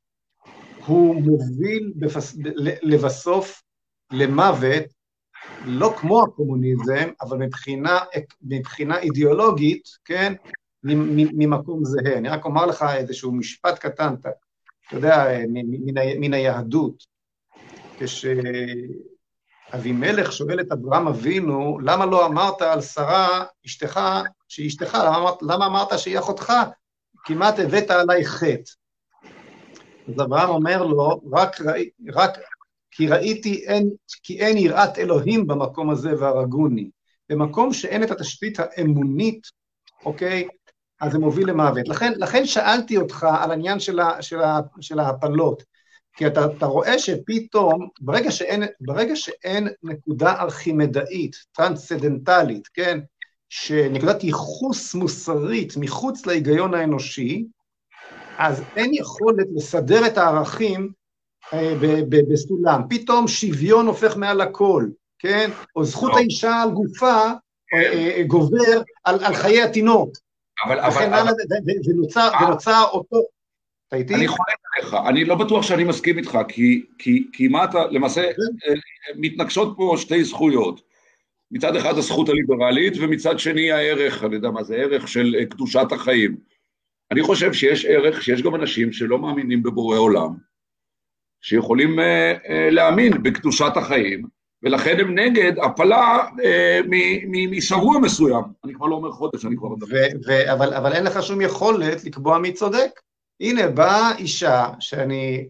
הוא 0.87 1.23
מוביל 1.23 1.93
בפס... 1.97 2.37
לבסוף 2.83 3.63
למוות, 4.13 4.85
לא 5.65 5.95
כמו 5.97 6.23
הקומוניזם, 6.23 7.09
אבל 7.21 7.39
מבחינה, 7.39 7.99
מבחינה 8.43 8.99
אידיאולוגית, 8.99 9.89
כן, 10.05 10.33
ממקום 10.83 11.85
זהה. 11.85 12.19
אני 12.19 12.29
רק 12.29 12.45
אומר 12.45 12.67
לך 12.67 12.85
איזשהו 12.95 13.33
משפט 13.33 13.79
קטן, 13.79 14.15
אתה, 14.21 14.29
אתה 14.89 14.97
יודע, 14.97 15.25
מן, 15.49 15.63
מן 16.21 16.35
היהדות, 16.35 17.05
כשאבימלך 19.69 20.33
שואל 20.33 20.61
את 20.61 20.73
אברהם 20.73 21.09
אבינו, 21.09 21.79
למה 21.79 22.07
לא 22.07 22.27
אמרת 22.27 22.63
על 22.63 22.81
שרה, 22.81 23.45
אשתך, 23.67 24.01
שהיא 24.49 24.69
אשתך, 24.69 24.95
למה 24.95 25.31
למה 25.43 25.67
אמרת 25.67 25.99
שהיא 25.99 26.19
אחותך? 26.19 26.53
כמעט 27.25 27.59
הבאת 27.59 27.91
עליי 27.91 28.25
חטא. 28.25 28.73
אז 30.09 30.21
אברהם 30.23 30.49
אומר 30.49 30.83
לו, 30.83 31.21
רק, 31.33 31.57
רק 32.15 32.39
כי 32.99 33.09
ראיתי 33.09 33.65
אין, 33.67 33.91
כי 34.23 34.41
אין 34.41 34.57
יראת 34.57 34.99
אלוהים 34.99 35.47
במקום 35.47 35.91
הזה 35.91 36.11
והרגוני. 36.21 36.91
במקום 37.29 37.73
שאין 37.73 38.03
את 38.03 38.11
התשתית 38.11 38.59
האמונית, 38.61 39.47
אוקיי, 40.05 40.49
אז 41.01 41.13
זה 41.13 41.19
מוביל 41.19 41.51
למוות. 41.51 41.89
לכן, 41.89 42.13
לכן 42.17 42.47
שאלתי 42.47 42.97
אותך 42.97 43.27
על 43.41 43.51
העניין 43.51 43.81
של, 43.81 44.01
ה, 44.01 44.23
של, 44.23 44.41
ה, 44.41 44.61
של 44.81 44.99
ההפלות, 45.01 45.63
כי 46.17 46.27
אתה, 46.27 46.47
אתה 46.57 46.67
רואה 46.67 46.99
שפתאום, 46.99 47.89
ברגע 48.01 48.31
שאין, 48.31 48.63
ברגע 48.81 49.17
שאין 49.17 49.69
נקודה 49.83 50.41
ארכימדאית, 50.41 51.37
טרנסצדנטלית, 51.53 52.69
כן, 52.75 52.99
שנקודת 53.49 54.25
ייחוס 54.25 54.95
מוסרית 54.95 55.77
מחוץ 55.77 56.27
להיגיון 56.27 56.75
האנושי, 56.75 57.45
אז 58.39 58.63
אין 58.77 58.91
יכולת 58.95 59.47
לסדר 59.57 60.07
את 60.07 60.19
הערכים 60.19 60.98
בסולם. 62.33 62.83
פתאום 62.91 63.29
שוויון 63.29 63.87
הופך 63.87 64.17
מעל 64.17 64.41
הכל, 64.41 64.87
כן? 65.19 65.51
או 65.77 65.85
זכות 65.85 66.13
לא. 66.13 66.17
האישה 66.17 66.63
על 66.63 66.71
גופה 66.71 67.31
אה, 67.75 67.93
אה, 67.93 68.23
גובר 68.27 68.83
על, 69.05 69.25
על 69.25 69.35
חיי 69.35 69.63
התינוק. 69.63 70.11
אבל, 70.67 70.81
אבל, 70.81 71.15
אבל... 71.15 71.33
ונוצר, 71.87 72.29
אה. 72.35 72.47
ונוצר 72.47 72.85
אותו... 72.93 73.23
אתה 73.89 73.97
איתי? 73.97 74.15
אני 74.15 74.29
חולק 74.29 74.57
עליך, 74.77 74.97
אני 75.09 75.25
לא 75.25 75.35
בטוח 75.35 75.63
שאני 75.63 75.85
מסכים 75.85 76.19
איתך, 76.19 76.39
כי, 76.49 76.83
כי, 76.99 77.27
כי 77.33 77.49
מה 77.49 77.65
אתה, 77.65 77.79
למעשה, 77.91 78.23
כן. 78.23 78.75
מתנגשות 79.17 79.75
פה 79.77 79.95
שתי 79.99 80.25
זכויות. 80.25 80.81
מצד 81.51 81.77
אחד 81.77 81.99
הזכות 81.99 82.29
הליברלית, 82.29 82.93
ומצד 83.01 83.39
שני 83.39 83.73
הערך, 83.73 84.25
אני 84.25 84.35
יודע 84.35 84.51
מה 84.51 84.63
זה 84.63 84.77
ערך 84.77 85.09
של 85.09 85.45
קדושת 85.51 85.87
החיים. 85.93 86.37
אני 87.11 87.23
חושב 87.23 87.53
שיש 87.53 87.85
ערך, 87.85 88.23
שיש 88.23 88.43
גם 88.43 88.55
אנשים 88.55 88.93
שלא 88.93 89.19
מאמינים 89.19 89.63
בבורא 89.63 89.97
עולם, 89.99 90.35
שיכולים 91.41 91.99
uh, 91.99 92.03
uh, 92.03 92.51
להאמין 92.71 93.23
בקדושת 93.23 93.73
החיים, 93.77 94.23
ולכן 94.63 95.01
הם 95.01 95.19
נגד 95.19 95.53
הפלה 95.63 96.27
uh, 96.29 96.87
משבוע 97.51 97.99
מסוים. 97.99 98.45
אני 98.65 98.75
כבר 98.75 98.87
לא 98.87 98.95
אומר 98.95 99.13
חודש, 99.13 99.45
אני 99.45 99.57
כבר 99.57 99.69
מדבר. 99.69 100.07
אבל, 100.53 100.75
אבל 100.75 100.93
אין 100.93 101.05
לך 101.05 101.23
שום 101.23 101.41
יכולת 101.41 102.05
לקבוע 102.05 102.39
מי 102.39 102.53
צודק. 102.53 102.91
הנה, 103.41 103.69
באה 103.69 104.17
אישה 104.17 104.69
שאני 104.81 105.49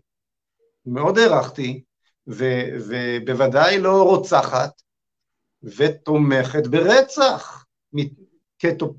מאוד 0.87 1.19
הערכתי, 1.19 1.83
ובוודאי 2.27 3.79
לא 3.79 4.03
רוצחת, 4.03 4.71
ותומכת 5.63 6.67
ברצח. 6.67 7.65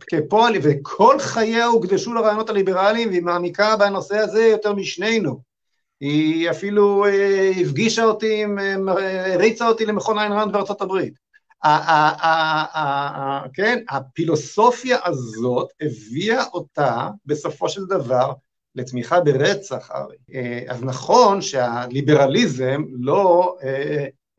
כפועל, 0.08 0.54
וכל 0.64 1.20
חייה 1.20 1.66
הוקדשו 1.66 2.14
לרעיונות 2.14 2.50
הליברליים, 2.50 3.10
והיא 3.10 3.22
מעמיקה 3.22 3.78
בנושא 3.78 4.18
הזה 4.18 4.46
יותר 4.46 4.74
משנינו. 4.74 5.42
היא 6.00 6.50
אפילו 6.50 7.06
אה, 7.06 7.52
הפגישה 7.62 8.04
אותי, 8.04 8.46
אה, 8.46 9.34
הריצה 9.34 9.68
אותי 9.68 9.86
למכון 9.86 10.20
איין 10.20 10.32
ראנד 10.32 10.54
בארצות 10.54 10.82
הברית. 10.82 11.14
כן, 13.54 13.84
הפילוסופיה 13.90 14.98
הזאת 15.06 15.68
הביאה 15.82 16.44
אותה 16.54 17.08
בסופו 17.26 17.70
של 17.70 17.86
דבר 17.86 18.32
לתמיכה 18.76 19.22
ברצח, 19.22 19.92
ארי. 19.92 20.16
אה, 20.34 20.62
אז 20.68 20.84
נכון 20.84 21.42
שהליברליזם 21.42 22.84
לא 23.00 23.58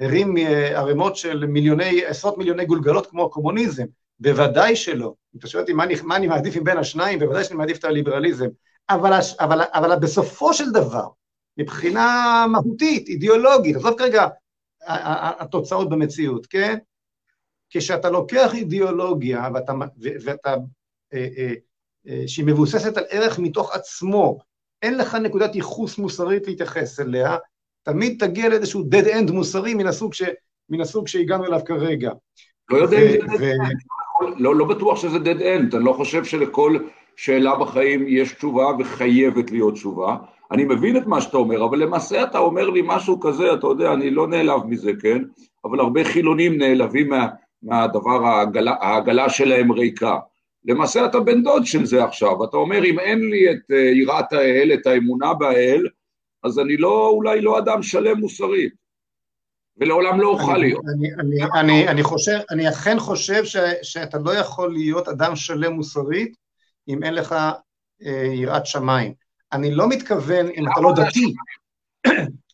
הרים 0.00 0.36
ערימות 0.74 1.16
של 1.16 1.46
מיליוני, 1.46 2.04
עשרות 2.04 2.38
מיליוני 2.38 2.64
גולגלות 2.64 3.06
כמו 3.06 3.24
הקומוניזם, 3.24 3.84
בוודאי 4.20 4.76
שלא. 4.76 5.14
אם 5.34 5.38
אתה 5.38 5.48
שואל 5.48 5.62
אותי 5.62 5.72
מה 5.72 5.84
אני, 5.84 5.94
מה 6.02 6.16
אני 6.16 6.26
מעדיף 6.26 6.56
מבין 6.56 6.78
השניים, 6.78 7.18
בוודאי 7.18 7.44
שאני 7.44 7.56
מעדיף 7.56 7.78
את 7.78 7.84
הליברליזם. 7.84 8.48
אבל, 8.90 9.12
אבל, 9.40 9.62
אבל 9.74 9.96
בסופו 9.96 10.54
של 10.54 10.70
דבר, 10.70 11.06
מבחינה 11.56 12.46
מהותית, 12.52 13.08
אידיאולוגית, 13.08 13.76
עזוב 13.76 13.98
כרגע 13.98 14.26
התוצאות 15.40 15.88
במציאות, 15.88 16.46
כן? 16.46 16.78
כשאתה 17.70 18.10
לוקח 18.10 18.54
אידיאולוגיה 18.54 19.48
ואתה, 19.54 19.72
ואתה, 20.24 20.54
אה, 21.14 21.28
אה, 21.38 21.52
אה, 22.08 22.22
שהיא 22.26 22.46
מבוססת 22.46 22.96
על 22.96 23.04
ערך 23.10 23.38
מתוך 23.38 23.74
עצמו, 23.74 24.38
אין 24.82 24.98
לך 24.98 25.14
נקודת 25.14 25.54
ייחוס 25.54 25.98
מוסרית 25.98 26.46
להתייחס 26.46 27.00
אליה, 27.00 27.36
תמיד 27.82 28.16
תגיע 28.26 28.48
לאיזשהו 28.48 28.82
dead 28.92 29.06
end 29.06 29.32
מוסרי 29.32 29.74
מן 29.74 29.86
הסוג, 29.86 30.14
ש, 30.14 30.22
מן 30.68 30.80
הסוג 30.80 31.08
שהגענו 31.08 31.46
אליו 31.46 31.60
כרגע. 31.64 32.10
לא 32.70 32.76
יודע 32.76 32.98
אם 32.98 33.08
זה 33.38 33.52
dead 33.52 33.60
end, 33.60 34.34
לא, 34.38 34.56
לא 34.56 34.64
בטוח 34.64 34.98
שזה 35.02 35.16
dead 35.16 35.40
end, 35.40 35.76
אני 35.76 35.84
לא 35.84 35.92
חושב 35.92 36.24
שלכל 36.24 36.78
שאלה 37.16 37.56
בחיים 37.56 38.04
יש 38.08 38.32
תשובה 38.32 38.66
וחייבת 38.78 39.50
להיות 39.50 39.74
תשובה. 39.74 40.16
אני 40.52 40.64
מבין 40.64 40.96
את 40.96 41.06
מה 41.06 41.20
שאתה 41.20 41.36
אומר, 41.36 41.64
אבל 41.64 41.78
למעשה 41.78 42.22
אתה 42.22 42.38
אומר 42.38 42.70
לי 42.70 42.82
משהו 42.84 43.20
כזה, 43.20 43.54
אתה 43.54 43.66
יודע, 43.66 43.92
אני 43.92 44.10
לא 44.10 44.28
נעלב 44.28 44.66
מזה, 44.66 44.92
כן? 45.00 45.22
אבל 45.64 45.80
הרבה 45.80 46.04
חילונים 46.04 46.58
נעלבים 46.58 47.08
מה, 47.08 47.28
מהדבר, 47.62 48.26
העגלה, 48.26 48.74
העגלה 48.80 49.30
שלהם 49.30 49.72
ריקה. 49.72 50.18
למעשה 50.64 51.06
אתה 51.06 51.20
בן 51.20 51.42
דוד 51.42 51.66
של 51.66 51.84
זה 51.84 52.04
עכשיו, 52.04 52.44
אתה 52.44 52.56
אומר, 52.56 52.84
אם 52.84 52.98
אין 52.98 53.30
לי 53.30 53.50
את 53.50 53.70
אה, 53.70 53.76
יראת 53.76 54.32
האל, 54.32 54.70
את 54.74 54.86
האמונה 54.86 55.34
באל, 55.34 55.86
אז 56.44 56.58
אני 56.58 56.76
לא, 56.76 57.08
אולי 57.08 57.40
לא 57.40 57.58
אדם 57.58 57.82
שלם 57.82 58.18
מוסרית, 58.18 58.72
ולעולם 59.76 60.20
לא 60.20 60.28
אוכל 60.28 60.56
להיות. 60.56 60.84
אני, 60.94 61.08
אני, 61.14 61.60
אני, 61.60 61.88
אני 61.88 62.02
חושב, 62.02 62.38
אני 62.50 62.68
אכן 62.68 62.98
חושב 62.98 63.44
ש, 63.44 63.56
שאתה 63.82 64.18
לא 64.18 64.30
יכול 64.30 64.72
להיות 64.72 65.08
אדם 65.08 65.36
שלם 65.36 65.72
מוסרית 65.72 66.36
אם 66.88 67.02
אין 67.02 67.14
לך 67.14 67.32
אה, 68.06 68.30
יראת 68.34 68.66
שמיים. 68.66 69.19
אני 69.52 69.70
לא 69.70 69.88
מתכוון 69.88 70.46
אם 70.56 70.64
אתה 70.72 70.80
לא 70.80 70.92
דתי, 70.92 71.34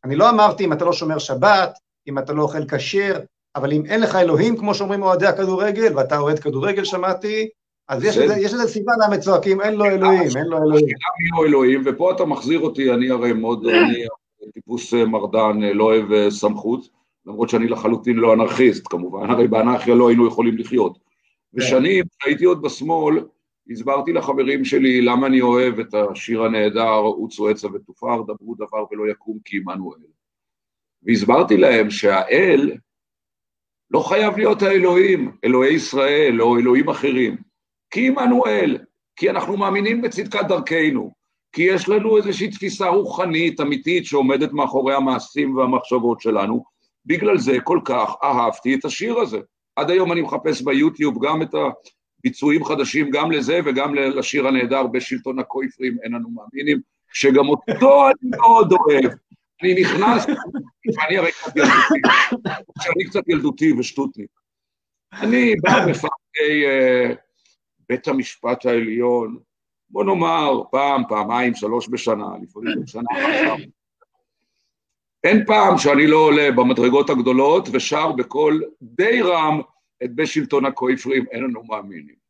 אני 0.05 0.17
לא 0.17 0.31
אמרתי 0.31 0.65
אם 0.65 0.73
אתה 0.73 0.85
לא 0.85 0.93
שומר 0.93 1.19
שבת, 1.19 1.79
אם 2.09 2.19
אתה 2.19 2.33
לא 2.33 2.43
אוכל 2.43 2.65
כשר, 2.69 3.21
אבל 3.57 3.73
אם 3.73 3.87
אין 3.87 4.01
לך 4.01 4.17
אלוהים, 4.17 4.57
כמו 4.57 4.75
שאומרים 4.75 5.03
אוהדי 5.03 5.27
הכדורגל, 5.27 5.97
ואתה 5.97 6.19
אוהד 6.19 6.39
כדורגל, 6.39 6.85
שמעתי, 6.85 7.49
אז 7.89 8.05
יש 8.05 8.55
לזה 8.55 8.69
סיבה 8.69 8.93
למה 9.07 9.19
צועקים, 9.19 9.61
אין 9.61 9.75
לו 9.75 9.85
אלוהים, 9.85 10.29
אין 10.37 10.47
לו 10.47 10.57
אלוהים. 10.57 10.85
השאלה 10.85 11.11
מי 11.23 11.37
הוא 11.37 11.47
אלוהים, 11.47 11.83
ופה 11.87 12.13
אתה 12.13 12.25
מחזיר 12.25 12.61
אותי, 12.61 12.93
אני 12.93 13.11
הרי 13.11 13.33
מאוד, 13.33 13.67
אני 14.43 14.53
טיפוס 14.55 14.95
אה, 14.95 15.05
מרדן, 15.05 15.65
אה, 15.65 15.73
לא 15.73 15.85
אוהב 15.85 16.13
אה, 16.13 16.31
סמכות, 16.31 16.89
למרות 17.27 17.49
שאני 17.49 17.69
לחלוטין 17.69 18.17
לא 18.17 18.35
אנרכיסט 18.35 18.87
כמובן, 18.91 19.31
הרי 19.31 19.49
באנרכיה 19.49 19.95
לא 19.95 20.09
היינו 20.09 20.27
יכולים 20.27 20.59
לחיות. 20.59 20.99
כן. 20.99 21.63
ושנים, 21.63 22.05
כשהייתי 22.19 22.45
עוד 22.45 22.63
בשמאל, 22.63 23.19
הסברתי 23.71 24.13
לחברים 24.13 24.65
שלי 24.65 25.01
למה 25.01 25.27
אני 25.27 25.41
אוהב 25.41 25.81
את 25.81 25.95
השיר 25.95 26.43
הנהדר, 26.43 26.99
עוצו 26.99 27.49
עצה 27.49 27.69
ותופר, 27.69 28.23
דברו 28.23 28.55
דבר 28.55 28.85
ולא 28.91 29.11
יקום 29.11 29.39
כי 29.45 29.57
עמנואל. 29.57 30.01
והסברתי 31.03 31.57
להם 31.57 31.91
שהאל 31.91 32.73
לא 33.91 34.01
חייב 34.01 34.37
להיות 34.37 34.63
האלוהים, 34.63 35.37
אלוהי 35.45 35.75
ישראל 35.75 36.43
או 36.43 36.59
אלוהים 36.59 36.89
אחרים, 36.89 37.37
כי 37.91 38.09
עמנואל, 38.09 38.79
כי 39.17 39.31
אנחנו 39.31 39.57
מאמינים 39.57 40.03
בצדקת 40.03 40.45
דרכנו, 40.49 41.13
כי 41.53 41.63
יש 41.63 41.89
לנו 41.89 42.17
איזושהי 42.17 42.51
תפיסה 42.51 42.89
רוחנית 42.89 43.61
אמיתית 43.61 44.07
שעומדת 44.07 44.53
מאחורי 44.53 44.95
המעשים 44.95 45.57
והמחשבות 45.57 46.21
שלנו, 46.21 46.65
בגלל 47.07 47.39
זה 47.39 47.61
כל 47.65 47.81
כך 47.85 48.15
אהבתי 48.25 48.75
את 48.75 48.85
השיר 48.85 49.19
הזה. 49.19 49.39
עד 49.77 49.91
היום 49.91 50.13
אני 50.13 50.21
מחפש 50.21 50.63
ביוטיוב 50.63 51.27
גם 51.27 51.43
את 51.43 51.55
ביצועים 52.27 52.65
חדשים 52.65 53.11
גם 53.11 53.31
לזה 53.31 53.61
וגם 53.65 53.95
לשיר 53.95 54.47
הנהדר 54.47 54.87
בשלטון 54.87 55.39
הקויפרים, 55.39 55.97
אין 56.03 56.13
לנו 56.13 56.29
מאמינים, 56.31 56.81
שגם 57.13 57.49
אותו 57.49 58.07
אני 58.07 58.31
מאוד 58.31 58.73
אוהב. 58.73 59.13
אני 59.63 59.81
נכנס, 59.81 60.27
ואני 60.97 61.19
הרי 61.19 61.33
קצת 61.33 61.57
ילדותי, 61.57 62.01
שאני 62.83 63.05
קצת 63.05 63.29
ילדותי 63.29 63.73
ושטותניק. 63.73 64.31
אני 65.13 65.55
בא 65.63 65.87
מפקדי 65.91 66.65
uh, 66.65 67.17
בית 67.89 68.09
המשפט 68.09 68.67
העליון, 68.67 69.39
בוא 69.91 70.05
נאמר 70.05 70.63
פעם, 70.71 71.03
פעמיים, 71.09 71.55
שלוש 71.55 71.89
בשנה, 71.89 72.29
לפעמים 72.43 72.83
בשנה 72.83 73.09
אחת. 73.13 73.59
אין 75.25 75.45
פעם 75.47 75.79
שאני 75.79 76.07
לא 76.07 76.17
עולה 76.17 76.53
במדרגות 76.53 77.11
הגדולות 77.11 77.69
ושר 77.73 78.13
בקול 78.13 78.63
די 78.83 79.23
רם 79.23 79.61
את 80.05 80.15
בשלטון 80.15 80.65
הכויפרים 80.65 81.25
אין 81.31 81.45
לנו 81.45 81.65
מאמינים. 81.65 82.27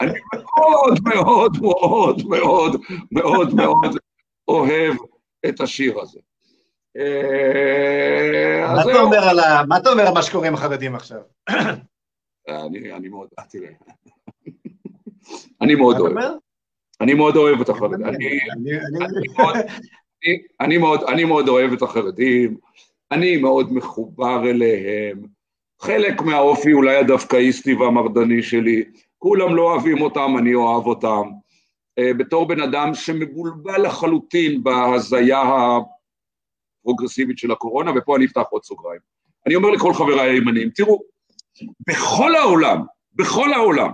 אני 0.00 0.18
מאוד 0.34 0.98
מאוד 1.04 1.56
מאוד 1.62 2.22
מאוד 2.28 2.80
מאוד 3.12 3.54
מאוד 3.54 3.96
אוהב 4.48 4.96
את 5.48 5.60
השיר 5.60 6.00
הזה. 6.00 6.20
אה, 6.96 8.74
מה 9.68 9.76
אתה 9.76 9.90
אומר 9.90 10.06
על 10.06 10.14
מה 10.14 10.22
שקורה 10.22 10.48
עם 10.48 10.54
החרדים 10.54 10.94
עכשיו? 10.94 11.20
אני 12.48 13.08
מאוד, 13.08 13.28
אה, 13.38 13.44
תראה, 13.50 13.70
אני 15.60 15.74
מאוד 15.74 16.00
אוהב. 16.00 16.16
אני 17.00 17.14
מאוד 17.14 17.36
אוהב 17.36 17.60
את 17.60 17.68
החרדים. 17.68 18.06
אני 20.60 21.24
מאוד 21.24 21.48
אוהב 21.48 21.72
את 21.72 21.82
החרדים, 21.82 22.56
אני 23.12 23.36
מאוד 23.36 23.72
מחובר 23.72 24.50
אליהם. 24.50 25.22
חלק 25.82 26.22
מהאופי 26.22 26.72
אולי 26.72 26.96
הדווקאיסטי 26.96 27.74
והמרדני 27.74 28.42
שלי, 28.42 28.84
כולם 29.18 29.56
לא 29.56 29.62
אוהבים 29.62 30.02
אותם, 30.02 30.34
אני 30.38 30.54
אוהב 30.54 30.86
אותם. 30.86 31.22
Uh, 32.00 32.16
בתור 32.18 32.48
בן 32.48 32.60
אדם 32.60 32.94
שמבולבל 32.94 33.86
לחלוטין 33.86 34.62
בהזיה 34.62 35.42
הפרוגרסיבית 36.82 37.38
של 37.38 37.52
הקורונה, 37.52 37.90
ופה 37.96 38.16
אני 38.16 38.24
אפתח 38.24 38.42
עוד 38.50 38.64
סוגריים. 38.64 39.00
אני 39.46 39.54
אומר 39.54 39.70
לכל 39.70 39.94
חבריי 39.94 40.30
הימנים, 40.30 40.70
תראו, 40.70 41.00
בכל 41.88 42.34
העולם, 42.34 42.82
בכל 43.14 43.52
העולם, 43.52 43.90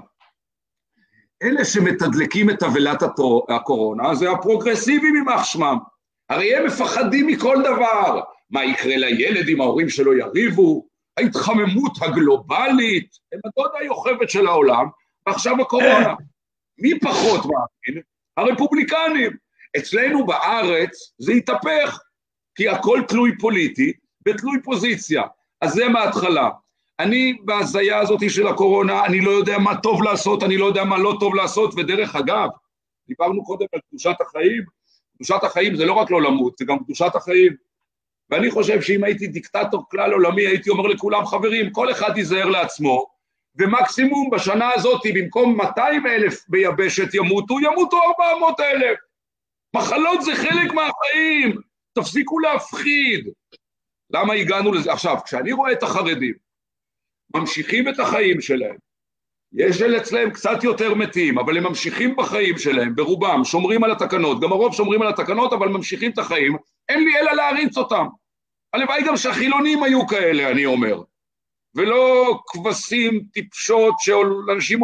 אלה 1.42 1.64
שמתדלקים 1.64 2.50
את 2.50 2.58
תבלת 2.58 3.02
הקורונה 3.48 4.14
זה 4.14 4.30
הפרוגרסיבים 4.30 5.16
יימח 5.16 5.44
שמם. 5.44 5.76
הרי 6.28 6.56
הם 6.56 6.66
מפחדים 6.66 7.26
מכל 7.26 7.56
דבר. 7.64 8.20
מה 8.50 8.64
יקרה 8.64 8.96
לילד 8.96 9.48
אם 9.48 9.60
ההורים 9.60 9.88
שלו 9.88 10.14
יריבו? 10.14 10.87
ההתחממות 11.18 11.92
הגלובלית, 12.02 13.16
הם 13.32 13.40
הדודה 13.44 13.78
היוכבת 13.78 14.30
של 14.30 14.46
העולם, 14.46 14.86
ועכשיו 15.26 15.60
הקורונה. 15.60 16.14
מי 16.78 17.00
פחות 17.00 17.40
מאמין? 17.40 18.02
הרפובליקנים. 18.36 19.36
אצלנו 19.78 20.26
בארץ 20.26 21.12
זה 21.18 21.32
התהפך, 21.32 22.00
כי 22.54 22.68
הכל 22.68 23.00
תלוי 23.08 23.38
פוליטי 23.38 23.92
ותלוי 24.28 24.62
פוזיציה. 24.64 25.22
אז 25.60 25.72
זה 25.72 25.88
מההתחלה. 25.88 26.48
אני 27.00 27.38
בהזיה 27.44 27.98
הזאת 27.98 28.20
של 28.30 28.46
הקורונה, 28.46 29.04
אני 29.04 29.20
לא 29.20 29.30
יודע 29.30 29.58
מה 29.58 29.80
טוב 29.80 30.02
לעשות, 30.02 30.42
אני 30.42 30.56
לא 30.56 30.64
יודע 30.64 30.84
מה 30.84 30.98
לא 30.98 31.16
טוב 31.20 31.34
לעשות, 31.34 31.74
ודרך 31.76 32.16
אגב, 32.16 32.48
דיברנו 33.08 33.44
קודם 33.44 33.66
על 33.72 33.80
קדושת 33.90 34.16
החיים, 34.20 34.62
קדושת 35.16 35.44
החיים 35.44 35.76
זה 35.76 35.84
לא 35.84 35.92
רק 35.92 36.10
לא 36.10 36.22
למות, 36.22 36.58
זה 36.58 36.64
גם 36.64 36.78
קדושת 36.84 37.14
החיים. 37.14 37.67
ואני 38.30 38.50
חושב 38.50 38.82
שאם 38.82 39.04
הייתי 39.04 39.26
דיקטטור 39.26 39.84
כלל 39.90 40.12
עולמי, 40.12 40.46
הייתי 40.46 40.70
אומר 40.70 40.86
לכולם, 40.86 41.26
חברים, 41.26 41.70
כל 41.70 41.90
אחד 41.90 42.16
ייזהר 42.16 42.48
לעצמו, 42.48 43.06
ומקסימום 43.58 44.30
בשנה 44.30 44.70
הזאת, 44.74 45.00
במקום 45.14 45.56
200 45.56 46.06
אלף 46.06 46.44
ביבשת 46.48 47.14
ימותו, 47.14 47.60
ימותו 47.60 48.00
400 48.20 48.60
אלף. 48.60 48.98
מחלות 49.76 50.22
זה 50.22 50.34
חלק 50.34 50.72
מהחיים, 50.72 51.60
תפסיקו 51.92 52.38
להפחיד. 52.38 53.28
למה 54.10 54.34
הגענו 54.34 54.72
לזה? 54.72 54.92
עכשיו, 54.92 55.16
כשאני 55.24 55.52
רואה 55.52 55.72
את 55.72 55.82
החרדים 55.82 56.34
ממשיכים 57.34 57.88
את 57.88 57.98
החיים 58.00 58.40
שלהם, 58.40 58.76
יש 59.52 59.82
אצלם 59.82 60.30
קצת 60.30 60.64
יותר 60.64 60.94
מתים, 60.94 61.38
אבל 61.38 61.56
הם 61.56 61.64
ממשיכים 61.64 62.16
בחיים 62.16 62.58
שלהם, 62.58 62.94
ברובם, 62.94 63.44
שומרים 63.44 63.84
על 63.84 63.90
התקנות, 63.90 64.40
גם 64.40 64.52
הרוב 64.52 64.74
שומרים 64.74 65.02
על 65.02 65.08
התקנות, 65.08 65.52
אבל 65.52 65.68
ממשיכים 65.68 66.10
את 66.10 66.18
החיים, 66.18 66.56
אין 66.88 67.04
לי 67.04 67.18
אלא 67.18 67.32
להריץ 67.32 67.76
אותם. 67.76 68.06
הלוואי 68.72 69.02
גם 69.06 69.16
שהחילונים 69.16 69.82
היו 69.82 70.06
כאלה, 70.06 70.50
אני 70.50 70.66
אומר. 70.66 71.02
ולא 71.74 72.38
כבשים 72.46 73.24
טיפשות 73.32 73.94
שאנשים... 73.98 74.80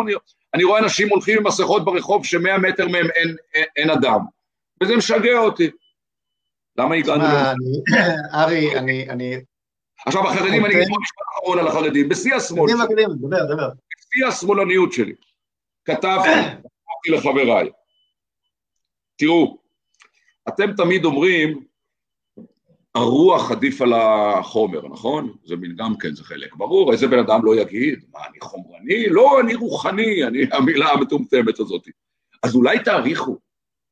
אני 0.54 0.64
רואה 0.64 0.80
אנשים 0.80 1.08
הולכים 1.08 1.38
עם 1.38 1.46
מסכות 1.46 1.84
ברחוב 1.84 2.26
שמאה 2.26 2.58
מטר 2.58 2.88
מהם 2.88 3.06
אין, 3.14 3.36
אין, 3.54 3.64
אין 3.76 3.90
אדם, 3.90 4.20
וזה 4.82 4.96
משגע 4.96 5.38
אותי. 5.38 5.70
למה 6.78 6.94
הגענו? 6.94 7.24
ארי, 8.42 8.78
אני... 8.78 9.10
אני... 9.10 9.36
עכשיו 10.06 10.28
החרדים, 10.28 10.64
אני 10.64 10.74
אגיד 10.74 10.88
משפט 10.88 11.26
אחרון 11.34 11.58
על 11.58 11.68
החרדים, 11.68 12.08
בשיא 12.08 12.34
השמאל 12.34 12.68
שלי, 12.68 13.04
דבר, 13.04 13.54
דבר. 13.54 13.68
בשיא 13.68 14.26
השמאלניות 14.26 14.92
שלי, 14.92 15.12
כתבתי 15.84 16.28
לחבריי, 17.12 17.70
תראו, 19.18 19.58
אתם 20.48 20.72
תמיד 20.72 21.04
אומרים, 21.04 21.64
הרוח 22.94 23.50
עדיף 23.50 23.82
על 23.82 23.92
החומר, 23.92 24.88
נכון? 24.88 25.36
זה 25.44 25.56
מין 25.56 25.76
גם 25.76 25.98
כן, 25.98 26.14
זה 26.14 26.24
חלק 26.24 26.54
ברור, 26.54 26.92
איזה 26.92 27.06
בן 27.06 27.18
אדם 27.18 27.44
לא 27.44 27.56
יגיד, 27.56 28.04
מה, 28.12 28.20
אני 28.30 28.40
חומרני? 28.40 29.06
לא, 29.08 29.40
אני 29.40 29.54
רוחני, 29.54 30.24
אני 30.24 30.38
המילה 30.52 30.90
המטומטמת 30.90 31.60
הזאת. 31.60 31.88
אז 32.42 32.54
אולי 32.54 32.78
תעריכו 32.78 33.38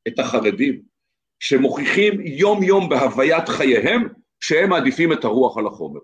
את 0.08 0.18
החרדים 0.18 0.82
שמוכיחים 1.40 2.20
יום-יום 2.20 2.88
בהוויית 2.88 3.48
חייהם 3.48 4.08
שהם 4.40 4.70
מעדיפים 4.70 5.12
את 5.12 5.24
הרוח 5.24 5.58
על 5.58 5.66
החומר. 5.66 6.00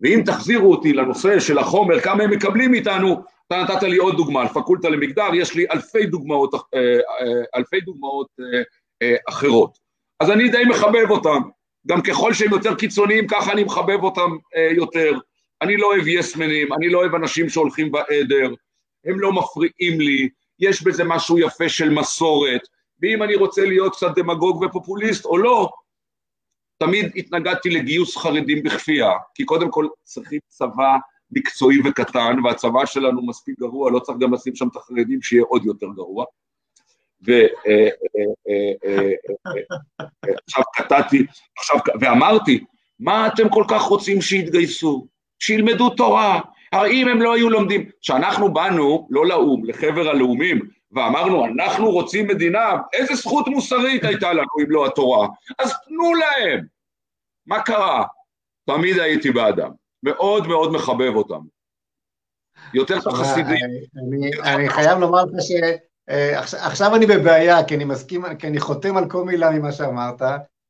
ואם 0.00 0.22
תחזירו 0.26 0.70
אותי 0.70 0.92
לנושא 0.92 1.40
של 1.40 1.58
החומר, 1.58 2.00
כמה 2.00 2.22
הם 2.22 2.30
מקבלים 2.30 2.70
מאיתנו, 2.70 3.22
אתה 3.46 3.62
נתת 3.62 3.82
לי 3.82 3.96
עוד 3.96 4.16
דוגמה, 4.16 4.40
על 4.40 4.48
פקולטה 4.48 4.88
למגדר, 4.88 5.34
יש 5.34 5.54
לי 5.54 5.66
אלפי 5.72 6.06
דוגמאות, 6.06 6.54
אה, 6.54 6.60
אה, 6.74 7.42
אלפי 7.54 7.80
דוגמאות 7.80 8.26
אה, 9.02 9.16
אחרות. 9.28 9.78
אז 10.20 10.30
אני 10.30 10.48
די 10.48 10.62
מחבב 10.70 11.10
אותם. 11.10 11.42
גם 11.86 12.02
ככל 12.02 12.34
שהם 12.34 12.50
יותר 12.50 12.74
קיצוניים, 12.74 13.26
ככה 13.26 13.52
אני 13.52 13.64
מחבב 13.64 14.02
אותם 14.02 14.30
יותר. 14.76 15.12
אני 15.62 15.76
לא 15.76 15.86
אוהב 15.86 16.06
יסמנים, 16.06 16.72
אני 16.72 16.88
לא 16.88 16.98
אוהב 16.98 17.14
אנשים 17.14 17.48
שהולכים 17.48 17.92
בעדר, 17.92 18.54
הם 19.04 19.20
לא 19.20 19.32
מפריעים 19.32 20.00
לי, 20.00 20.28
יש 20.58 20.82
בזה 20.82 21.04
משהו 21.04 21.38
יפה 21.38 21.68
של 21.68 21.90
מסורת, 21.90 22.60
ואם 23.02 23.22
אני 23.22 23.34
רוצה 23.34 23.64
להיות 23.64 23.96
קצת 23.96 24.14
דמגוג 24.16 24.62
ופופוליסט 24.62 25.24
או 25.24 25.38
לא, 25.38 25.70
תמיד 26.78 27.12
התנגדתי 27.16 27.70
לגיוס 27.70 28.16
חרדים 28.16 28.62
בכפייה, 28.62 29.10
כי 29.34 29.44
קודם 29.44 29.70
כל 29.70 29.86
צריכים 30.02 30.40
צבא 30.48 30.96
מקצועי 31.30 31.78
וקטן, 31.84 32.36
והצבא 32.44 32.86
שלנו 32.86 33.26
מספיק 33.26 33.58
גרוע, 33.58 33.90
לא 33.90 33.98
צריך 33.98 34.18
גם 34.18 34.34
לשים 34.34 34.54
שם 34.54 34.68
את 34.68 34.76
החרדים 34.76 35.22
שיהיה 35.22 35.42
עוד 35.48 35.64
יותר 35.64 35.86
גרוע. 35.96 36.24
ועכשיו 40.46 40.64
קטעתי, 40.74 41.26
עכשיו, 41.58 41.76
ואמרתי, 42.00 42.64
מה 43.00 43.26
אתם 43.26 43.48
כל 43.48 43.64
כך 43.68 43.82
רוצים 43.82 44.22
שיתגייסו? 44.22 45.06
שילמדו 45.38 45.90
תורה, 45.90 46.40
הרי 46.72 47.02
אם 47.02 47.08
הם 47.08 47.22
לא 47.22 47.34
היו 47.34 47.50
לומדים, 47.50 47.90
כשאנחנו 48.00 48.52
באנו, 48.52 49.08
לא 49.10 49.26
לאו"ם, 49.26 49.64
לחבר 49.64 50.08
הלאומים, 50.08 50.60
ואמרנו, 50.92 51.46
אנחנו 51.46 51.90
רוצים 51.90 52.26
מדינה, 52.26 52.72
איזה 52.92 53.14
זכות 53.14 53.48
מוסרית 53.48 54.04
הייתה 54.04 54.32
לנו 54.32 54.46
אם 54.60 54.70
לא 54.70 54.86
התורה? 54.86 55.28
אז 55.58 55.72
תנו 55.84 56.14
להם. 56.14 56.64
מה 57.46 57.62
קרה? 57.62 58.04
תמיד 58.66 58.98
הייתי 58.98 59.30
בעדם. 59.30 59.70
מאוד 60.02 60.46
מאוד 60.46 60.72
מחבב 60.72 61.14
אותם. 61.14 61.40
יותר 62.74 62.98
את 62.98 63.06
החסידים. 63.06 63.56
אני 64.44 64.68
חייב 64.68 64.98
לומר 64.98 65.24
לך 65.24 65.30
שעכשיו 66.46 66.96
אני 66.96 67.06
בבעיה, 67.06 67.64
כי 67.64 67.74
אני 67.74 67.84
מסכים, 67.84 68.36
כי 68.38 68.46
אני 68.46 68.60
חותם 68.60 68.96
על 68.96 69.10
כל 69.10 69.24
מילה 69.24 69.50
ממה 69.50 69.72
שאמרת, 69.72 70.22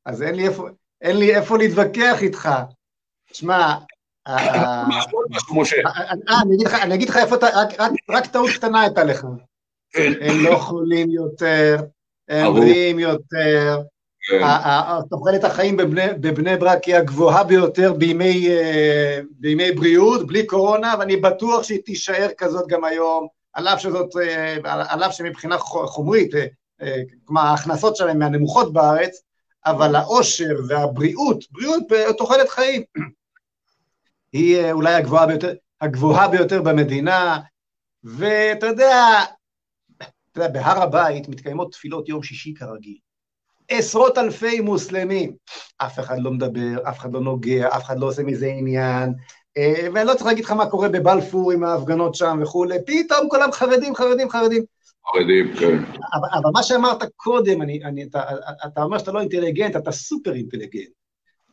אז 0.07 0.22
אין 0.22 0.35
לי 0.35 0.49
איפה, 0.49 0.68
אין 1.01 1.16
לי 1.16 1.37
איפה 1.37 1.59
להתווכח 1.59 2.22
איתך. 2.22 2.49
שמע, 3.33 3.74
אני 6.83 6.95
אגיד 6.95 7.09
לך 7.09 7.16
איפה 7.16 7.37
אתה, 7.37 7.47
רק 8.11 8.26
טעות 8.26 8.51
קטנה 8.51 8.80
הייתה 8.80 9.05
לך. 9.05 9.26
כן. 9.91 10.12
הם 10.20 10.45
לא 10.45 10.57
חולים 10.57 11.11
יותר, 11.11 11.76
הם 12.28 12.55
בריאים 12.55 12.99
יותר, 12.99 13.83
כן. 14.28 14.45
תוחלת 15.11 15.45
החיים 15.45 15.76
בבני 16.20 16.57
ברק 16.57 16.85
היא 16.85 16.97
הגבוהה 16.97 17.45
ביותר 17.45 17.93
אה, 17.93 19.20
בימי 19.30 19.72
בריאות, 19.72 20.26
בלי 20.26 20.47
קורונה, 20.47 20.95
ואני 20.99 21.16
בטוח 21.16 21.62
שהיא 21.62 21.83
תישאר 21.85 22.28
כזאת 22.39 22.68
גם 22.68 22.85
היום, 22.85 23.26
על 23.53 23.68
אף 23.68 23.80
שזאת, 23.80 24.16
אה, 24.16 24.57
על 24.64 25.05
אף 25.05 25.14
שמבחינה 25.14 25.59
חומרית, 25.59 26.34
אה, 26.82 26.96
כלומר 27.26 27.42
ההכנסות 27.42 27.96
שלהם 27.96 28.18
מהנמוכות 28.18 28.72
בארץ, 28.72 29.22
אבל 29.66 29.96
העושר 29.96 30.55
והבריאות, 30.68 31.44
בריאות 31.50 31.82
בתוחלת 31.90 32.48
חיים, 32.48 32.82
היא 34.32 34.72
אולי 34.72 34.94
הגבוהה 34.94 35.26
ביותר, 35.26 35.55
הגבוהה 35.80 36.28
ביותר 36.28 36.62
במדינה, 36.62 37.40
ואתה 38.05 38.66
יודע, 38.66 38.96
אתה 39.98 40.40
יודע, 40.40 40.48
בהר 40.48 40.82
הבית 40.82 41.28
מתקיימות 41.28 41.72
תפילות 41.72 42.09
יום 42.09 42.22
שישי 42.22 42.55
כרגיל. 42.55 42.96
עשרות 43.68 44.18
אלפי 44.18 44.61
מוסלמים, 44.61 45.36
אף 45.78 45.98
אחד 45.98 46.18
לא 46.18 46.30
מדבר, 46.30 46.88
אף 46.88 46.98
אחד 46.98 47.12
לא 47.12 47.20
נוגע, 47.20 47.76
אף 47.76 47.84
אחד 47.84 47.98
לא 47.98 48.07
עושה 48.07 48.22
מזה 48.22 48.46
עניין, 48.46 49.09
אה, 49.09 49.14
ואני 49.94 50.07
לא 50.07 50.14
צריך 50.14 50.26
להגיד 50.26 50.44
לך 50.44 50.50
מה 50.50 50.70
קורה 50.70 50.88
בבלפור 50.88 51.53
עם 51.53 51.64
ההפגנות 51.64 52.14
שם 52.14 52.38
וכולי, 52.42 52.78
פתאום 52.86 53.28
כולם 53.28 53.53
חרדים, 53.53 53.94
חרדים, 53.94 54.30
חרדים. 54.30 54.62
חרדים, 55.12 55.53
כן. 55.61 55.76
אבל, 56.14 56.28
אבל 56.42 56.50
מה 56.55 56.62
שאמרת 56.62 57.03
קודם, 57.16 57.62
אני, 57.62 57.84
אני, 57.84 58.05
אתה, 58.05 58.22
אתה 58.66 58.82
אומר 58.82 58.98
שאתה 58.98 59.12
לא 59.12 59.20
אינטליגנט, 59.20 59.76
אתה 59.76 59.92
סופר 59.92 60.34
אינטליגנט. 60.34 60.88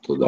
תודה. 0.03 0.27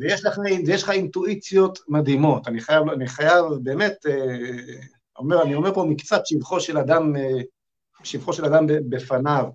ויש 0.00 0.24
לך, 0.24 0.38
ויש 0.66 0.82
לך 0.82 0.90
אינטואיציות 0.90 1.78
מדהימות. 1.88 2.48
אני 2.48 2.60
חייב, 2.60 2.88
אני 2.88 3.06
חייב 3.06 3.44
באמת, 3.62 4.06
אה, 4.06 4.76
אומר, 5.18 5.42
אני 5.42 5.54
אומר 5.54 5.74
פה 5.74 5.84
מקצת 5.84 6.26
שבחו 6.26 6.60
של 6.60 6.78
אדם, 6.78 7.16
אה, 7.16 7.40
שבחו 8.04 8.32
של 8.32 8.44
אדם 8.44 8.66
בפניו. 8.66 9.46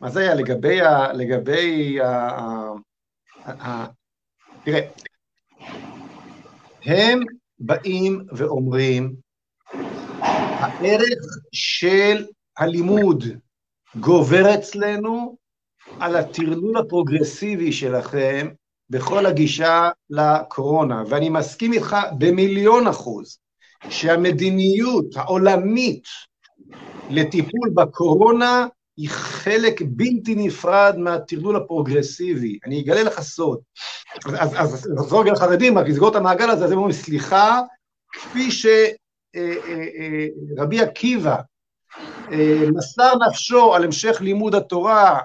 מה 0.00 0.10
זה 0.10 0.20
היה 0.20 0.34
לגבי 0.34 0.80
ה... 0.80 1.12
לגבי 1.12 2.00
ה... 2.00 2.38
תראה, 4.64 4.80
הם 6.84 7.20
באים 7.58 8.24
ואומרים, 8.32 9.14
הערך 10.58 11.18
של 11.52 12.26
הלימוד 12.58 13.24
גובר 14.00 14.54
אצלנו 14.54 15.36
על 16.00 16.16
הטרלול 16.16 16.78
הפרוגרסיבי 16.78 17.72
שלכם 17.72 18.48
בכל 18.90 19.26
הגישה 19.26 19.90
לקורונה, 20.10 21.02
ואני 21.08 21.28
מסכים 21.28 21.72
איתך 21.72 21.96
במיליון 22.18 22.86
אחוז 22.86 23.38
שהמדיניות 23.90 25.16
העולמית 25.16 26.04
לטיפול 27.10 27.70
בקורונה 27.74 28.66
היא 28.98 29.08
חלק 29.10 29.82
בלתי 29.86 30.34
נפרד 30.34 30.94
מהטרלול 30.98 31.56
הפרוגרסיבי. 31.56 32.58
אני 32.66 32.80
אגלה 32.80 33.02
לך 33.02 33.20
סוד. 33.20 33.58
אז, 34.38 34.50
אז 34.56 34.90
נחזור 34.94 35.22
רגע 35.22 35.32
לחרדים, 35.32 35.78
רק 35.78 35.86
לסגור 35.86 36.08
את 36.08 36.14
המעגל 36.14 36.50
הזה, 36.50 36.64
אז 36.64 36.72
הם 36.72 36.78
אומרים, 36.78 36.94
סליחה, 36.94 37.60
כפי 38.12 38.50
שרבי 38.50 38.96
אה, 39.36 40.82
אה, 40.82 40.84
אה, 40.84 40.88
עקיבא 40.88 41.36
מסר 42.74 43.12
נפשו 43.28 43.74
על 43.74 43.84
המשך 43.84 44.20
לימוד 44.20 44.54
התורה 44.54 45.18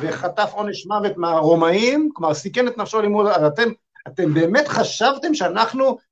וחטף 0.00 0.50
עונש 0.52 0.86
מוות 0.86 1.16
מהרומאים, 1.16 2.10
כלומר 2.12 2.34
סיכן 2.34 2.68
את 2.68 2.78
נפשו 2.78 3.00
לימוד, 3.00 3.26
אז 3.26 3.44
אתם, 3.44 3.68
אתם 4.08 4.34
באמת 4.34 4.68
חשבתם 4.68 5.34
שאנחנו 5.34 5.84
אה, 5.84 5.90
אה, 5.90 5.96
אה, 5.96 6.11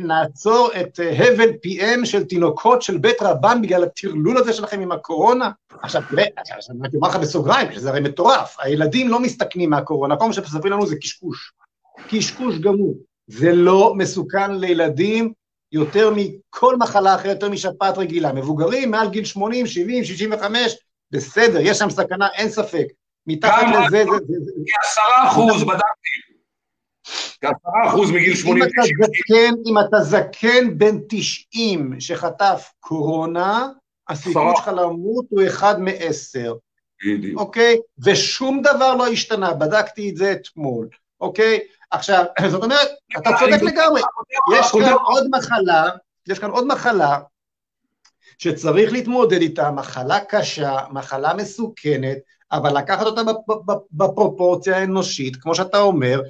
נעצור 0.00 0.70
את 0.80 1.00
הבל 1.18 1.52
פיהם 1.62 2.04
של 2.04 2.24
תינוקות 2.24 2.82
של 2.82 2.98
בית 2.98 3.22
רבן 3.22 3.62
בגלל 3.62 3.84
הטרלול 3.84 4.38
הזה 4.38 4.52
שלכם 4.52 4.80
עם 4.80 4.92
הקורונה? 4.92 5.50
עכשיו 5.82 6.02
תראה, 6.10 6.24
אני 6.70 6.88
אומר 6.94 7.08
לך 7.08 7.16
בסוגריים, 7.16 7.72
שזה 7.72 7.90
הרי 7.90 8.00
מטורף, 8.00 8.56
הילדים 8.58 9.08
לא 9.08 9.20
מסתכנים 9.20 9.70
מהקורונה, 9.70 10.16
כל 10.16 10.26
מה 10.26 10.32
שמספרים 10.32 10.72
לנו 10.72 10.86
זה 10.86 10.96
קשקוש, 10.96 11.52
קשקוש 12.08 12.58
גמור, 12.58 12.94
זה 13.26 13.52
לא 13.52 13.94
מסוכן 13.96 14.54
לילדים 14.54 15.32
יותר 15.72 16.10
מכל 16.16 16.76
מחלה 16.76 17.14
אחרת, 17.14 17.34
יותר 17.34 17.50
משפעת 17.50 17.98
רגילה, 17.98 18.32
מבוגרים 18.32 18.90
מעל 18.90 19.08
גיל 19.08 19.24
80, 19.24 19.66
70, 19.66 20.04
65, 20.04 20.76
בסדר, 21.10 21.58
יש 21.60 21.78
שם 21.78 21.90
סכנה, 21.90 22.28
אין 22.34 22.48
ספק, 22.48 22.86
מתחת 23.26 23.62
לזה, 23.62 24.04
זה... 24.04 24.16
כעשרה 24.66 25.28
אחוז, 25.28 25.62
בדקתי. 25.62 26.29
כעשרה 27.40 27.88
אחוז 27.88 28.10
מגיל 28.10 28.34
80 28.34 28.62
אם 29.66 29.78
אתה 29.78 30.00
זקן 30.00 30.78
בן 30.78 30.98
90 31.08 32.00
שחטף 32.00 32.70
קורונה, 32.80 33.68
הסיכוי 34.08 34.52
שלך 34.56 34.68
למות 34.68 35.24
הוא 35.28 35.46
אחד 35.46 35.80
מעשר. 35.80 36.54
בדיוק. 37.06 37.40
אוקיי? 37.40 37.78
ושום 38.04 38.62
דבר 38.62 38.94
לא 38.94 39.06
השתנה, 39.06 39.54
בדקתי 39.54 40.10
את 40.10 40.16
זה 40.16 40.32
אתמול, 40.32 40.88
אוקיי? 41.20 41.58
עכשיו, 41.90 42.24
זאת 42.50 42.62
אומרת, 42.62 42.88
אתה 43.18 43.30
צודק 43.38 43.62
לגמרי, 43.62 44.02
יש 44.58 44.70
כאן 44.72 44.92
עוד 44.92 45.26
מחלה, 45.30 45.84
יש 46.28 46.38
כאן 46.38 46.50
עוד 46.50 46.66
מחלה 46.66 47.18
שצריך 48.38 48.92
להתמודד 48.92 49.40
איתה, 49.40 49.70
מחלה 49.70 50.20
קשה, 50.20 50.78
מחלה 50.90 51.34
מסוכנת, 51.34 52.18
אבל 52.52 52.78
לקחת 52.78 53.06
אותה 53.06 53.20
בפרופורציה 53.92 54.76
האנושית, 54.76 55.36
כמו 55.36 55.54
שאתה 55.54 55.80
אומר, 55.80 56.20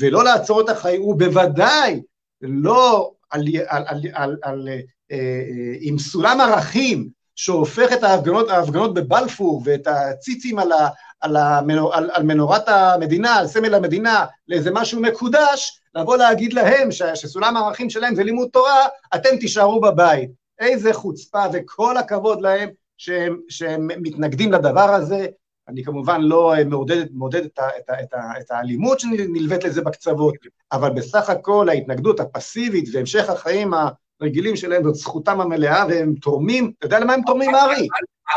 ולא 0.00 0.24
לעצור 0.24 0.60
את 0.60 0.68
החיים, 0.68 1.02
ובוודאי 1.02 2.00
לא 2.42 3.12
על, 3.30 3.42
על, 3.68 3.84
על, 3.86 4.00
על, 4.12 4.36
על, 4.42 4.68
אה, 4.68 5.16
אה, 5.16 5.74
עם 5.80 5.98
סולם 5.98 6.40
ערכים 6.40 7.08
שהופך 7.36 7.92
את 7.92 8.02
ההפגנות, 8.02 8.48
ההפגנות 8.48 8.94
בבלפור 8.94 9.62
ואת 9.64 9.86
הציצים 9.86 10.58
על, 10.58 10.72
ה, 10.72 10.88
על, 11.20 11.36
המנור, 11.36 11.94
על, 11.94 12.10
על 12.12 12.22
מנורת 12.22 12.68
המדינה, 12.68 13.34
על 13.34 13.46
סמל 13.46 13.74
המדינה, 13.74 14.26
לאיזה 14.48 14.70
משהו 14.72 15.00
מקודש, 15.00 15.80
לבוא 15.94 16.16
להגיד 16.16 16.52
להם 16.52 16.92
ש, 16.92 17.02
שסולם 17.14 17.56
הערכים 17.56 17.90
שלהם 17.90 18.14
זה 18.14 18.22
לימוד 18.24 18.48
תורה, 18.52 18.86
אתם 19.14 19.36
תישארו 19.40 19.80
בבית. 19.80 20.30
איזה 20.58 20.92
חוצפה 20.92 21.44
וכל 21.52 21.96
הכבוד 21.96 22.40
להם 22.40 22.68
שהם, 22.98 23.40
שהם 23.48 23.88
מתנגדים 23.96 24.52
לדבר 24.52 24.94
הזה, 24.94 25.26
אני 25.70 25.84
כמובן 25.84 26.20
לא 26.20 26.54
אה, 26.54 26.64
מעודד, 26.64 27.04
מעודד 27.12 27.44
את, 27.44 27.58
ה, 27.58 27.68
את, 27.78 27.90
ה, 27.90 28.02
את, 28.02 28.14
ה, 28.14 28.40
את 28.40 28.50
האלימות 28.50 29.00
שנלווית 29.00 29.64
לזה 29.64 29.82
בקצוות, 29.82 30.34
אבל 30.72 30.90
בסך 30.90 31.30
הכל 31.30 31.68
ההתנגדות 31.68 32.20
הפסיבית 32.20 32.84
והמשך 32.92 33.30
החיים 33.30 33.72
הרגילים 34.20 34.56
שלהם 34.56 34.84
זאת 34.84 34.94
זכותם 34.94 35.40
המלאה 35.40 35.84
והם 35.88 36.14
תורמים, 36.14 36.72
אתה 36.78 36.86
יודע 36.86 37.00
למה 37.00 37.14
הם 37.14 37.20
תורמים, 37.26 37.54
ארי? 37.54 37.88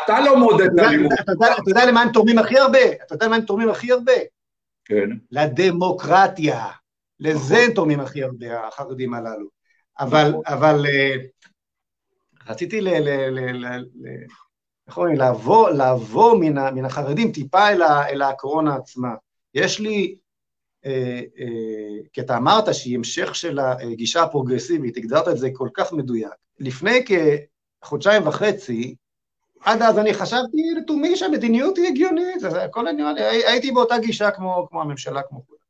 אתה 0.05 0.19
לא 0.19 0.37
מעודד 0.37 0.65
את 0.65 0.79
האלימות. 0.79 1.11
אתה 1.19 1.31
יודע 1.67 1.85
למה 1.85 2.01
הם 2.01 2.11
תורמים 2.11 2.39
הכי 2.39 2.59
הרבה? 2.59 2.91
אתה 3.05 3.15
יודע 3.15 3.25
למה 3.25 3.35
הם 3.35 3.41
תורמים 3.41 3.69
הכי 3.69 3.91
הרבה? 3.91 4.13
כן. 4.85 5.09
לדמוקרטיה. 5.31 6.65
לזה 7.19 7.57
הם 7.57 7.71
תורמים 7.71 7.99
הכי 7.99 8.23
הרבה, 8.23 8.67
החרדים 8.67 9.13
הללו. 9.13 9.47
אבל, 9.99 10.33
אבל 10.47 10.85
אה, 10.85 11.15
רציתי 12.47 12.81
ל... 12.81 12.87
איך 14.87 14.97
אומרים, 14.97 15.17
לעבור, 15.17 15.69
לעבור 15.69 16.37
מן, 16.39 16.57
ה, 16.57 16.71
מן 16.71 16.85
החרדים 16.85 17.31
טיפה 17.31 17.69
אל, 17.69 17.81
ה, 17.81 18.09
אל 18.09 18.21
הקורונה 18.21 18.75
עצמה. 18.75 19.15
יש 19.53 19.79
לי, 19.79 20.15
אה, 20.85 21.21
אה, 21.39 21.97
כי 22.13 22.21
אתה 22.21 22.37
אמרת 22.37 22.73
שהיא 22.73 22.97
המשך 22.97 23.35
של 23.35 23.59
הגישה 23.59 24.23
הפרוגרסיבית, 24.23 24.97
הגדרת 24.97 25.27
את 25.27 25.37
זה 25.37 25.49
כל 25.53 25.69
כך 25.73 25.93
מדויק. 25.93 26.33
לפני 26.59 27.03
כחודשיים 27.81 28.27
וחצי, 28.27 28.95
עד 29.61 29.81
אז 29.81 29.97
אני 29.97 30.13
חשבתי 30.13 30.57
לתומי 30.77 31.15
שהמדיניות 31.15 31.77
היא 31.77 31.87
הגיונית, 31.87 32.43
הכל 32.43 32.87
לי, 32.87 33.03
הייתי 33.47 33.71
באותה 33.71 33.97
גישה 33.97 34.31
כמו, 34.31 34.67
כמו 34.69 34.81
הממשלה, 34.81 35.21
כמו 35.21 35.41
כולם. 35.47 35.62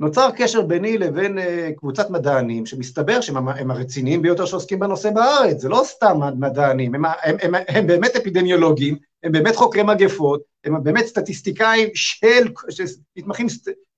נוצר 0.00 0.30
קשר 0.36 0.62
ביני 0.62 0.98
לבין 0.98 1.38
uh, 1.38 1.42
קבוצת 1.76 2.10
מדענים, 2.10 2.66
שמסתבר 2.66 3.20
שהם 3.20 3.70
הרציניים 3.70 4.22
ביותר 4.22 4.46
שעוסקים 4.46 4.78
בנושא 4.78 5.10
בארץ, 5.10 5.60
זה 5.60 5.68
לא 5.68 5.82
סתם 5.84 6.20
מדענים, 6.38 6.94
הם, 6.94 7.04
הם, 7.04 7.36
הם, 7.42 7.54
הם 7.68 7.86
באמת 7.86 8.16
אפידמיולוגים, 8.16 8.96
הם 9.22 9.32
באמת 9.32 9.56
חוקרי 9.56 9.82
מגפות, 9.82 10.40
הם 10.64 10.82
באמת 10.82 11.06
סטטיסטיקאים 11.06 11.88
של, 11.94 12.48
שמתמחים 12.70 13.46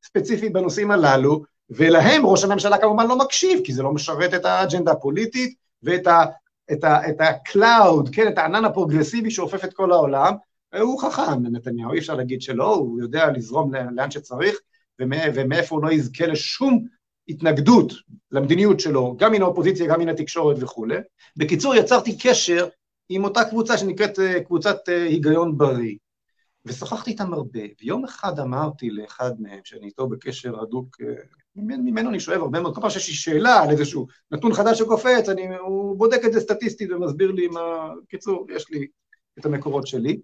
ספציפית 0.05 0.53
בנושאים 0.53 0.91
הללו, 0.91 1.43
ולהם 1.71 2.27
ראש 2.27 2.45
הממשלה 2.45 2.79
כמובן 2.79 3.07
לא 3.07 3.19
מקשיב, 3.19 3.61
כי 3.65 3.73
זה 3.73 3.83
לא 3.83 3.93
משרת 3.93 4.35
את 4.35 4.45
האג'נדה 4.45 4.93
הפוליטית 4.93 5.55
ואת 5.83 6.07
ה, 6.07 6.25
את 6.73 6.85
ה, 6.85 7.09
את 7.09 7.21
ה-cloud, 7.21 8.09
כן, 8.13 8.29
את 8.29 8.39
הענן 8.39 8.65
הפרוגרסיבי 8.65 9.31
שאופף 9.31 9.65
את 9.65 9.73
כל 9.73 9.93
העולם, 9.93 10.35
הוא 10.81 11.01
חכם, 11.01 11.43
נתניהו, 11.43 11.93
אי 11.93 11.99
אפשר 11.99 12.15
להגיד 12.15 12.43
שלא, 12.43 12.75
הוא 12.75 13.01
יודע 13.01 13.31
לזרום 13.31 13.75
לאן 13.75 14.11
שצריך, 14.11 14.57
ומאיפה 15.35 15.75
הוא 15.75 15.85
לא 15.85 15.93
יזכה 15.93 16.27
לשום 16.27 16.85
התנגדות 17.29 17.93
למדיניות 18.31 18.81
שלו, 18.81 19.17
גם 19.19 19.33
מן 19.33 19.43
האופוזיציה, 19.43 19.87
גם 19.87 20.01
מן 20.01 20.09
התקשורת 20.09 20.57
וכולי. 20.61 20.97
בקיצור, 21.37 21.75
יצרתי 21.75 22.19
קשר 22.19 22.69
עם 23.09 23.25
אותה 23.25 23.45
קבוצה 23.45 23.79
שנקראת 23.79 24.19
אה, 24.19 24.45
קבוצת 24.45 24.89
אה, 24.89 25.03
היגיון 25.05 25.59
בריא, 25.59 25.97
ושוחחתי 26.65 27.11
איתם 27.11 27.33
הרבה, 27.33 27.61
ויום 27.81 28.05
אחד 28.05 28.39
אמרתי 28.39 28.91
לאחד 28.91 29.33
מהם, 29.39 29.61
שאני 29.65 29.87
איתו 29.87 30.09
בקשר 30.09 30.61
הדוק, 30.61 30.97
אה, 31.01 31.15
ממנו 31.57 32.11
אני 32.11 32.21
שואב 32.21 32.41
הרבה 32.41 32.61
מאוד, 32.61 32.75
כל 32.75 32.81
פעם 32.81 32.91
שיש 32.91 33.09
לי 33.09 33.15
שאלה 33.15 33.63
על 33.63 33.71
איזשהו 33.71 34.07
נתון 34.31 34.53
חדש 34.55 34.79
שקופץ, 34.79 35.29
אני, 35.29 35.57
הוא 35.57 35.99
בודק 35.99 36.21
את 36.25 36.33
זה 36.33 36.41
סטטיסטית 36.41 36.91
ומסביר 36.91 37.31
לי 37.31 37.49
מה... 37.49 37.91
קיצור, 38.09 38.47
יש 38.57 38.71
לי 38.71 38.87
את 39.39 39.47
המקורות 39.47 39.87
שלי. 39.87 40.21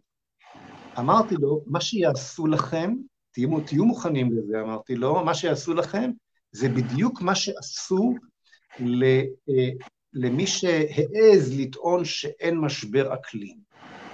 אמרתי 0.98 1.34
לו, 1.34 1.62
מה 1.66 1.80
שיעשו 1.80 2.46
לכם, 2.46 2.94
תהיו, 3.38 3.60
תהיו 3.60 3.84
מוכנים 3.84 4.32
לזה, 4.32 4.60
אמרתי 4.60 4.94
לו, 4.94 5.24
מה 5.24 5.34
שיעשו 5.34 5.74
לכם 5.74 6.10
זה 6.52 6.68
בדיוק 6.68 7.22
מה 7.22 7.34
שעשו 7.34 8.14
ל, 8.80 9.04
אה, 9.48 9.68
למי 10.12 10.46
שהעז 10.46 11.58
לטעון 11.58 12.04
שאין 12.04 12.58
משבר 12.58 13.14
אקלים. 13.14 13.56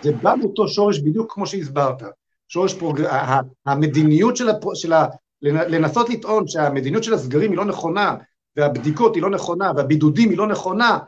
זה 0.02 0.12
בא 0.12 0.34
מאותו 0.40 0.68
שורש 0.68 0.98
בדיוק 0.98 1.32
כמו 1.34 1.46
שהסברת, 1.46 2.02
שורש 2.48 2.74
פרוג... 2.74 3.00
המדיניות 3.66 4.36
של, 4.36 4.48
הפר... 4.48 4.74
של 4.74 4.92
ה... 4.92 5.06
לנסות 5.42 6.10
לטעון 6.10 6.48
שהמדיניות 6.48 7.04
של 7.04 7.14
הסגרים 7.14 7.50
היא 7.50 7.58
לא 7.58 7.64
נכונה, 7.64 8.16
והבדיקות 8.56 9.14
היא 9.14 9.22
לא 9.22 9.30
נכונה, 9.30 9.72
והבידודים 9.76 10.30
היא 10.30 10.38
לא 10.38 10.46
נכונה, 10.46 10.98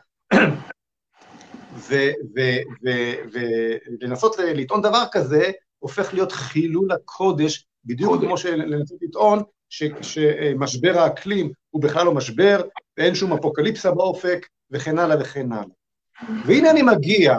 ולנסות 4.01 4.37
לטעון 4.39 4.83
דבר 4.83 5.05
כזה, 5.13 5.51
הופך 5.79 6.15
להיות 6.15 6.33
חילול 6.33 6.93
הקודש 6.93 7.67
בדיוק 7.87 8.21
כמו 8.21 8.39
שלנסות 8.39 8.99
לטעון 9.03 9.43
שמשבר 9.71 10.99
האקלים 10.99 11.51
הוא 11.71 11.83
בכלל 11.83 12.07
לא 12.07 12.15
משבר, 12.15 12.63
ואין 12.99 13.15
שום 13.15 13.33
אפוקליפסה 13.33 13.91
באופק, 13.91 14.47
וכן 14.71 14.99
הלאה 14.99 15.17
וכן 15.21 15.53
הלאה. 15.53 15.65
והנה 16.47 16.71
אני 16.71 16.83
מגיע 16.83 17.39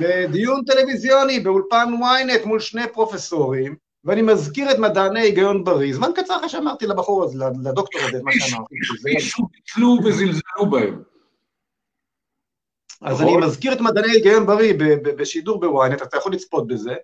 לדיון 0.00 0.64
טלוויזיוני 0.66 1.40
באולפן 1.40 1.88
ynet 2.00 2.46
מול 2.46 2.60
שני 2.60 2.82
פרופסורים, 2.92 3.76
ואני 4.04 4.22
מזכיר 4.22 4.70
את 4.70 4.78
מדעני 4.78 5.20
היגיון 5.20 5.64
בריא, 5.64 5.94
זמן 5.94 6.10
קצר 6.14 6.36
אחרי 6.36 6.48
שאמרתי 6.48 6.86
לבחור 6.86 7.24
הזה, 7.24 7.44
לדוקטור 7.64 8.00
הזה, 8.08 8.22
מה 8.22 8.32
שאמרתי. 8.32 8.74
מישהו 9.04 9.48
ביטלו 9.52 9.98
וזלזלו 10.04 10.70
בהם. 10.70 11.02
אז 13.02 13.22
אני 13.22 13.36
מזכיר 13.36 13.72
את 13.72 13.80
מדעני 13.80 14.12
היגיון 14.12 14.46
בריא 14.46 14.74
בשידור 15.16 15.60
בוויינט, 15.60 16.02
אתה 16.02 16.16
יכול 16.16 16.32
לצפות 16.32 16.66
בזה, 16.66 16.94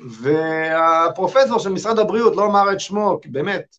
והפרופסור 0.00 1.58
של 1.58 1.70
משרד 1.70 1.98
הבריאות 1.98 2.36
לא 2.36 2.46
אמר 2.46 2.72
את 2.72 2.80
שמו, 2.80 3.18
כי 3.22 3.28
באמת, 3.28 3.76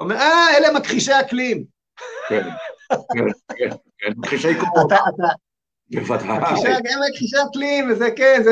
אומר, 0.00 0.16
אה, 0.16 0.56
אלה 0.56 0.72
מכחישי 0.78 1.12
אקלים. 1.20 1.64
כן, 2.28 2.48
כן, 2.90 3.24
כן, 3.56 3.76
כן 3.98 4.12
מכחישי 4.16 4.54
קורונה. 4.54 4.96
גם 6.84 7.00
מכחישי 7.10 7.36
אקלים, 7.50 7.90
וזה 7.90 8.10
כן, 8.16 8.42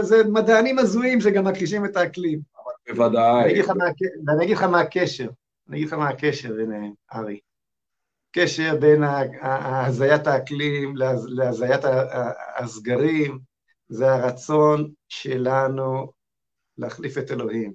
זה 0.00 0.24
מדענים 0.24 0.78
הזויים 0.78 1.20
שגם 1.20 1.44
מכחישים 1.44 1.84
את 1.84 1.96
האקלים. 1.96 2.40
בוודאי. 2.88 3.62
ואני 4.26 4.44
אגיד 4.44 4.56
לך 4.56 4.62
מה 4.62 4.80
הקשר, 4.80 5.28
אני 5.68 5.76
אגיד 5.76 5.86
לך 5.86 5.92
מה 5.92 6.08
הקשר 6.08 6.52
ביניהם, 6.52 6.92
ארי. 7.14 7.40
קשר 8.32 8.76
בין 8.80 9.02
הזיית 9.42 10.26
האקלים 10.26 10.96
להזיית 11.28 11.80
הסגרים, 12.56 13.38
זה 13.88 14.12
הרצון 14.12 14.90
שלנו 15.08 16.12
להחליף 16.78 17.18
את 17.18 17.30
אלוהים. 17.30 17.72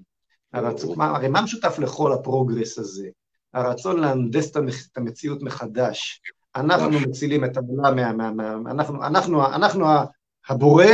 הרצון, 0.53 0.97
מה, 0.97 1.15
הרי 1.15 1.27
מה 1.27 1.41
משותף 1.41 1.79
לכל 1.79 2.13
הפרוגרס 2.13 2.79
הזה? 2.79 3.07
הרצון 3.53 3.99
להנדס 3.99 4.51
את 4.51 4.97
המציאות 4.97 5.41
מחדש. 5.41 6.21
אנחנו 6.55 6.99
מצילים 6.99 7.45
את 7.45 7.57
העולם, 7.57 7.95
מה, 7.95 8.13
מה, 8.13 8.31
מה, 8.31 8.71
אנחנו, 8.71 9.05
אנחנו, 9.05 9.45
אנחנו 9.45 9.85
הבורא, 10.49 10.85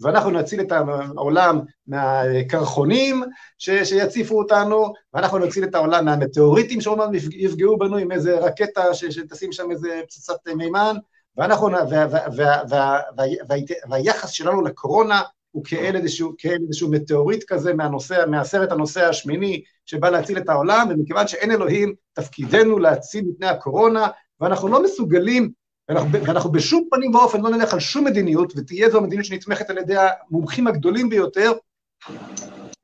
ואנחנו 0.00 0.30
נציל 0.30 0.60
את 0.60 0.72
העולם 0.72 1.60
מהקרחונים 1.86 3.22
ש, 3.58 3.70
שיציפו 3.70 4.38
אותנו, 4.38 4.92
ואנחנו 5.14 5.38
נציל 5.38 5.64
את 5.64 5.74
העולם 5.74 6.04
מהמטאוריטים 6.04 6.80
שעוד 6.80 6.98
מעט 6.98 7.10
יפגעו 7.30 7.78
בנו 7.78 7.96
עם 7.96 8.12
איזה 8.12 8.38
רקטה 8.38 8.94
ש, 8.94 9.04
שתשים 9.04 9.52
שם 9.52 9.70
איזה 9.70 10.00
פצצת 10.06 10.48
מימן, 10.56 10.96
ואנחנו, 11.36 11.70
וה, 11.70 11.84
וה, 11.90 12.06
וה, 12.10 12.26
וה, 12.36 13.00
וה, 13.16 13.26
וה, 13.48 13.56
והיחס 13.90 14.30
שלנו 14.30 14.62
לקורונה 14.62 15.22
הוא 15.56 15.64
כאל 15.64 15.96
איזשהו, 15.96 16.34
כאל 16.38 16.58
איזשהו 16.66 16.90
מטאוריט 16.90 17.44
כזה 17.48 17.74
מהנושא, 17.74 18.24
מהסרט 18.28 18.72
הנושא 18.72 19.08
השמיני 19.08 19.62
שבא 19.86 20.10
להציל 20.10 20.38
את 20.38 20.48
העולם, 20.48 20.86
ומכיוון 20.90 21.28
שאין 21.28 21.50
אלוהים, 21.50 21.94
תפקידנו 22.12 22.78
להציל 22.78 23.24
מפני 23.28 23.46
הקורונה, 23.46 24.08
ואנחנו 24.40 24.68
לא 24.68 24.82
מסוגלים, 24.82 25.50
ואנחנו, 25.88 26.12
ואנחנו 26.12 26.52
בשום 26.52 26.88
פנים 26.90 27.14
ואופן 27.14 27.40
לא 27.40 27.50
נלך 27.50 27.72
על 27.72 27.80
שום 27.80 28.04
מדיניות, 28.04 28.52
ותהיה 28.56 28.90
זו 28.90 29.00
מדיניות 29.00 29.24
שנתמכת 29.24 29.70
על 29.70 29.78
ידי 29.78 29.94
המומחים 29.98 30.66
הגדולים 30.66 31.08
ביותר, 31.08 31.52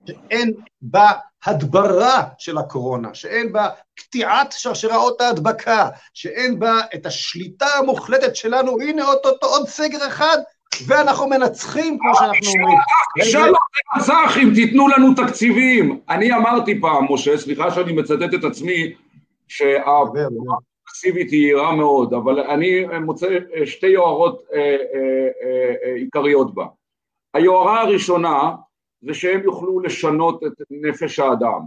שאין 0.06 0.52
בה 0.82 1.10
הדברה 1.44 2.22
של 2.38 2.58
הקורונה, 2.58 3.14
שאין 3.14 3.52
בה 3.52 3.68
קטיעת 3.94 4.52
שרשראות 4.52 5.20
ההדבקה, 5.20 5.88
שאין 6.14 6.58
בה 6.58 6.80
את 6.94 7.06
השליטה 7.06 7.66
המוחלטת 7.78 8.36
שלנו, 8.36 8.80
הנה 8.80 9.04
עוד, 9.04 9.18
עוד, 9.24 9.36
עוד 9.42 9.68
סגר 9.68 10.06
אחד, 10.06 10.38
ואנחנו 10.86 11.28
מנצחים, 11.28 11.98
כמו 11.98 12.14
שאנחנו 12.14 12.48
אומרים. 12.60 12.78
שלום 13.22 13.54
אם 14.42 14.50
תיתנו 14.54 14.88
לנו 14.88 15.14
תקציבים. 15.14 16.00
אני 16.08 16.32
אמרתי 16.32 16.80
פעם, 16.80 17.06
משה, 17.10 17.38
סליחה 17.38 17.70
שאני 17.70 17.92
מצטט 17.92 18.34
את 18.34 18.44
עצמי, 18.44 18.92
שהפסיבית 19.48 21.30
היא 21.30 21.54
רעה 21.54 21.76
מאוד, 21.76 22.14
אבל 22.14 22.40
אני 22.40 22.84
מוצא 23.04 23.38
שתי 23.64 23.86
יוהרות 23.86 24.42
אה, 24.54 24.58
אה, 24.60 25.28
אה, 25.84 25.94
עיקריות 25.94 26.54
בה. 26.54 26.66
היוהרה 27.34 27.80
הראשונה 27.80 28.54
זה 29.02 29.14
שהם 29.14 29.42
יוכלו 29.44 29.80
לשנות 29.80 30.42
את 30.46 30.52
נפש 30.70 31.18
האדם 31.18 31.60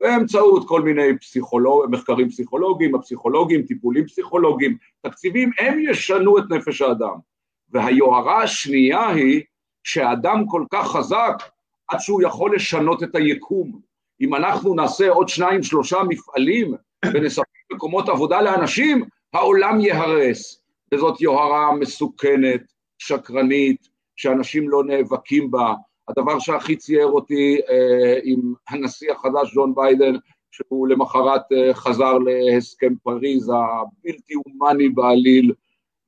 באמצעות 0.00 0.68
כל 0.68 0.82
מיני 0.82 1.18
פסיכולוג, 1.18 1.84
מחקרים 1.90 2.28
פסיכולוגיים, 2.28 2.94
הפסיכולוגיים, 2.94 3.62
טיפולים 3.62 4.06
פסיכולוגיים, 4.06 4.76
תקציבים, 5.00 5.50
הם 5.58 5.78
ישנו 5.90 6.38
את 6.38 6.44
נפש 6.50 6.82
האדם. 6.82 7.31
והיוהרה 7.72 8.42
השנייה 8.42 9.08
היא 9.08 9.42
שהאדם 9.84 10.46
כל 10.46 10.64
כך 10.72 10.86
חזק 10.86 11.42
עד 11.88 12.00
שהוא 12.00 12.22
יכול 12.22 12.54
לשנות 12.54 13.02
את 13.02 13.14
היקום. 13.14 13.80
אם 14.20 14.34
אנחנו 14.34 14.74
נעשה 14.74 15.08
עוד 15.08 15.28
שניים 15.28 15.62
שלושה 15.62 15.98
מפעלים 16.08 16.74
ונספק 17.04 17.44
מקומות 17.72 18.08
עבודה 18.08 18.42
לאנשים, 18.42 19.04
העולם 19.32 19.80
ייהרס. 19.80 20.62
וזאת 20.94 21.20
יוהרה 21.20 21.76
מסוכנת, 21.76 22.60
שקרנית, 22.98 23.88
שאנשים 24.16 24.68
לא 24.68 24.84
נאבקים 24.84 25.50
בה. 25.50 25.74
הדבר 26.08 26.38
שהכי 26.38 26.76
צייר 26.76 27.06
אותי 27.06 27.60
אה, 27.70 28.18
עם 28.24 28.54
הנשיא 28.68 29.12
החדש 29.12 29.54
ג'ון 29.54 29.74
ביידן, 29.74 30.14
שהוא 30.50 30.88
למחרת 30.88 31.52
אה, 31.52 31.74
חזר 31.74 32.18
להסכם 32.18 32.94
פריז 33.02 33.48
הבלתי 33.48 34.34
הומני 34.34 34.88
בעליל, 34.88 35.52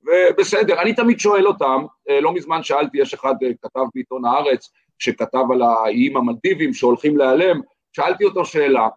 ובסדר, 0.07 0.83
אני 0.83 0.95
תמיד 0.95 1.21
שואל 1.21 1.47
אותם, 1.47 1.85
אה, 2.09 2.21
לא 2.21 2.35
מזמן 2.35 2.63
שאלתי, 2.63 2.99
יש 2.99 3.15
אחד 3.15 3.35
אה, 3.43 3.49
כתב 3.63 3.81
בעיתון 3.95 4.25
הארץ, 4.25 4.71
שכתב 4.99 5.45
על 5.53 5.63
האיים 5.63 6.17
המלדיבים 6.17 6.75
שהולכים 6.75 7.17
להיעלם, 7.17 7.61
שאלתי 7.93 8.25
אותו 8.25 8.45
שאלה, 8.45 8.89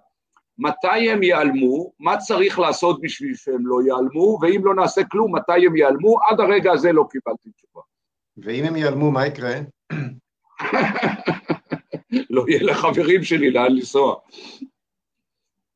מתי 0.57 1.11
הם 1.11 1.23
ייעלמו, 1.23 1.91
מה 1.99 2.17
צריך 2.17 2.59
לעשות 2.59 3.01
בשביל 3.01 3.35
שהם 3.35 3.67
לא 3.67 3.81
ייעלמו, 3.85 4.39
ואם 4.41 4.61
לא 4.63 4.75
נעשה 4.75 5.01
כלום, 5.03 5.35
מתי 5.35 5.65
הם 5.65 5.75
ייעלמו, 5.75 6.17
עד 6.29 6.39
הרגע 6.39 6.71
הזה 6.71 6.91
לא 6.91 7.05
קיבלתי 7.11 7.49
תשובה. 7.51 7.81
ואם 8.37 8.63
הם 8.63 8.75
ייעלמו, 8.75 9.11
מה 9.11 9.27
יקרה? 9.27 9.53
לא 12.29 12.45
יהיה 12.47 12.63
לחברים 12.63 13.23
שלי 13.23 13.51
לאן 13.51 13.71
לנסוע. 13.71 14.15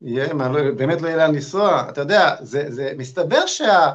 יהיה, 0.01 0.33
מה, 0.33 0.49
לא, 0.49 0.71
באמת 0.71 1.01
לא 1.01 1.07
יהיה 1.07 1.17
לאן 1.17 1.35
לנסוע. 1.35 1.89
אתה 1.89 2.01
יודע, 2.01 2.35
זה, 2.39 2.71
זה 2.71 2.93
מסתבר 2.97 3.45
שה... 3.45 3.91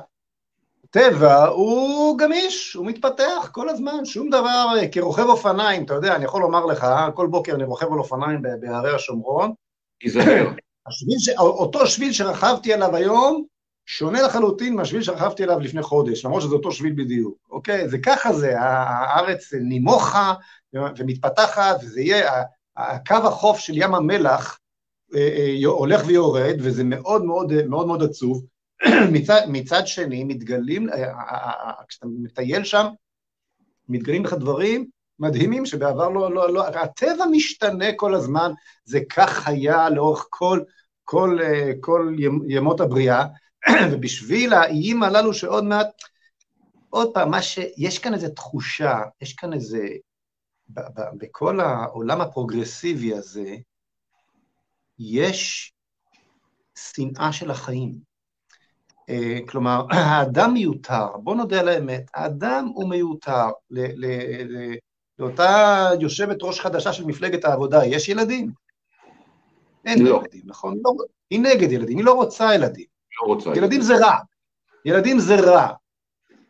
טבע 0.96 1.46
הוא 1.46 2.18
גמיש, 2.18 2.74
הוא 2.74 2.86
מתפתח 2.86 3.48
כל 3.52 3.68
הזמן, 3.68 4.04
שום 4.04 4.30
דבר, 4.30 4.74
כרוכב 4.92 5.26
אופניים, 5.26 5.84
אתה 5.84 5.94
יודע, 5.94 6.16
אני 6.16 6.24
יכול 6.24 6.40
לומר 6.40 6.64
לך, 6.66 6.86
כל 7.14 7.26
בוקר 7.26 7.54
אני 7.54 7.64
רוכב 7.64 7.92
על 7.92 7.98
אופניים 7.98 8.42
בהרי 8.60 8.94
השומרון. 8.94 9.52
תיזהר. 10.00 10.52
אותו 11.38 11.86
שביל 11.86 12.12
שרכבתי 12.12 12.72
עליו 12.72 12.96
היום, 12.96 13.44
שונה 13.86 14.22
לחלוטין 14.22 14.74
מהשביל 14.74 15.02
שרכבתי 15.02 15.42
עליו 15.42 15.60
לפני 15.60 15.82
חודש, 15.82 16.24
למרות 16.24 16.42
שזה 16.42 16.54
אותו 16.54 16.72
שביל 16.72 16.92
בדיוק, 16.92 17.36
אוקיי? 17.50 17.88
זה 17.88 17.98
ככה 17.98 18.32
זה, 18.32 18.60
הארץ 18.60 19.54
נימוכה 19.54 20.34
ומתפתחת, 20.72 21.76
וזה 21.82 22.00
יהיה, 22.00 22.42
הקו 22.76 23.14
החוף 23.14 23.58
של 23.58 23.72
ים 23.76 23.94
המלח 23.94 24.58
אה, 25.14 25.20
אה, 25.20 25.66
הולך 25.66 26.02
ויורד, 26.06 26.56
וזה 26.58 26.84
מאוד 26.84 27.24
מאוד 27.24 27.52
מאוד 27.66 27.86
מאוד 27.86 28.02
עצוב. 28.02 28.42
מצד, 29.12 29.40
מצד 29.48 29.86
שני, 29.86 30.24
מתגלים, 30.24 30.90
אה, 30.90 30.94
אה, 30.94 31.50
אה, 31.50 31.72
כשאתה 31.88 32.06
מטייל 32.06 32.64
שם, 32.64 32.86
מתגלים 33.88 34.24
לך 34.24 34.32
דברים 34.32 34.86
מדהימים 35.18 35.66
שבעבר 35.66 36.08
לא, 36.08 36.34
לא, 36.34 36.52
לא, 36.52 36.66
הטבע 36.66 37.24
משתנה 37.30 37.86
כל 37.96 38.14
הזמן, 38.14 38.52
זה 38.84 39.00
כך 39.08 39.48
היה 39.48 39.90
לאורך 39.90 40.26
כל, 40.30 40.60
כל, 41.04 41.38
כל 41.80 42.16
ימות 42.48 42.80
הבריאה, 42.80 43.26
ובשביל 43.92 44.52
האיים 44.52 45.02
הללו 45.02 45.34
שעוד 45.34 45.64
מעט, 45.64 45.88
עוד 46.90 47.10
פעם, 47.14 47.30
מה 47.30 47.42
ש... 47.42 47.58
יש 47.76 47.98
כאן 47.98 48.14
איזו 48.14 48.28
תחושה, 48.28 49.02
יש 49.20 49.34
כאן 49.34 49.52
איזה, 49.52 49.88
ב, 50.68 50.80
ב, 50.80 51.00
בכל 51.18 51.60
העולם 51.60 52.20
הפרוגרסיבי 52.20 53.14
הזה, 53.14 53.56
יש 54.98 55.72
שנאה 56.78 57.32
של 57.32 57.50
החיים. 57.50 58.05
אה, 59.08 59.38
כלומר, 59.48 59.86
האדם 59.90 60.52
מיותר, 60.52 61.06
בוא 61.16 61.34
נודה 61.34 61.60
על 61.60 61.68
האמת, 61.68 62.10
האדם 62.14 62.70
הוא 62.74 62.88
מיותר. 62.88 63.46
לאותה 65.18 65.88
יושבת 66.00 66.36
ראש 66.42 66.60
חדשה 66.60 66.92
של 66.92 67.04
מפלגת 67.04 67.44
העבודה, 67.44 67.86
יש 67.86 68.08
ילדים? 68.08 68.50
אין 69.84 70.04
לא. 70.04 70.20
ילדים, 70.22 70.42
נכון? 70.44 70.78
לא, 70.84 70.92
היא 71.30 71.40
נגד 71.40 71.72
ילדים, 71.72 71.98
היא 71.98 72.04
לא 72.04 72.12
רוצה 72.12 72.54
ילדים. 72.54 72.86
לא 73.22 73.26
רוצה 73.26 73.48
ילדים. 73.48 73.62
ילדים 73.62 73.80
זה 73.80 73.96
רע. 73.96 74.18
ילדים 74.84 75.18
זה 75.18 75.36
רע. 75.36 75.68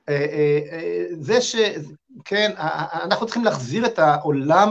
אה, 0.09 0.27
אה, 0.33 1.05
זה 1.21 1.41
ש... 1.41 1.57
כן, 2.25 2.53
אנחנו 2.93 3.27
צריכים 3.27 3.45
להחזיר 3.45 3.87
את 3.87 3.99
העולם 3.99 4.71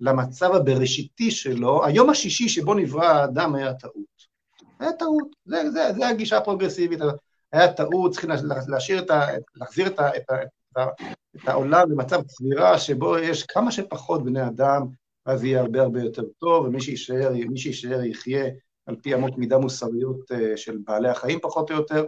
למצב 0.00 0.54
הבראשיתי 0.54 1.30
שלו. 1.30 1.84
היום 1.84 2.10
השישי 2.10 2.48
שבו 2.48 2.74
נברא 2.74 3.04
האדם 3.04 3.54
היה 3.54 3.74
טעות. 3.74 4.14
היה 4.78 4.92
טעות, 4.92 5.28
זה, 5.44 5.70
זה, 5.70 5.92
זה 5.92 6.08
הגישה 6.08 6.36
הפרוגרסיבית, 6.36 7.00
היה 7.54 7.72
טעות, 7.72 8.12
צריכים 8.12 8.30
להשאיר 8.68 8.98
את 8.98 9.10
ה... 9.10 9.26
להחזיר 9.54 9.86
את, 9.86 9.98
ה, 9.98 10.16
את, 10.16 10.30
ה, 10.30 10.42
את, 10.42 10.76
ה, 10.76 10.86
את 11.36 11.48
העולם 11.48 11.90
למצב 11.90 12.22
צבירה 12.22 12.78
שבו 12.78 13.18
יש 13.18 13.42
כמה 13.42 13.72
שפחות 13.72 14.24
בני 14.24 14.46
אדם, 14.46 14.82
ואז 15.26 15.44
יהיה 15.44 15.60
הרבה 15.60 15.82
הרבה 15.82 16.02
יותר 16.02 16.22
טוב, 16.38 16.66
ומי 16.66 16.80
שיישאר, 16.80 17.32
מי 17.48 17.58
שיישאר 17.58 18.04
יחיה 18.04 18.44
על 18.86 18.96
פי 19.02 19.14
אמות 19.14 19.38
מידה 19.38 19.58
מוסריות 19.58 20.32
אה, 20.32 20.56
של 20.56 20.78
בעלי 20.84 21.08
החיים 21.08 21.38
פחות 21.42 21.70
או 21.70 21.76
יותר. 21.76 22.04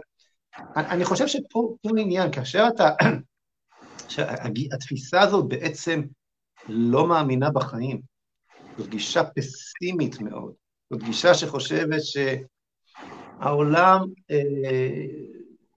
אני 0.75 1.05
חושב 1.05 1.27
שפה 1.27 1.75
עניין, 1.97 2.31
כאשר 2.31 2.67
אתה... 2.75 2.89
שהתפיסה 4.09 5.21
הזאת 5.21 5.47
בעצם 5.47 6.01
לא 6.67 7.07
מאמינה 7.07 7.49
בחיים, 7.51 8.01
זו 8.77 8.87
גישה 8.89 9.23
פסימית 9.23 10.21
מאוד. 10.21 10.53
זאת 10.89 11.03
גישה 11.03 11.33
שחושבת 11.33 12.01
שהעולם 13.41 13.99
אה, 14.31 14.37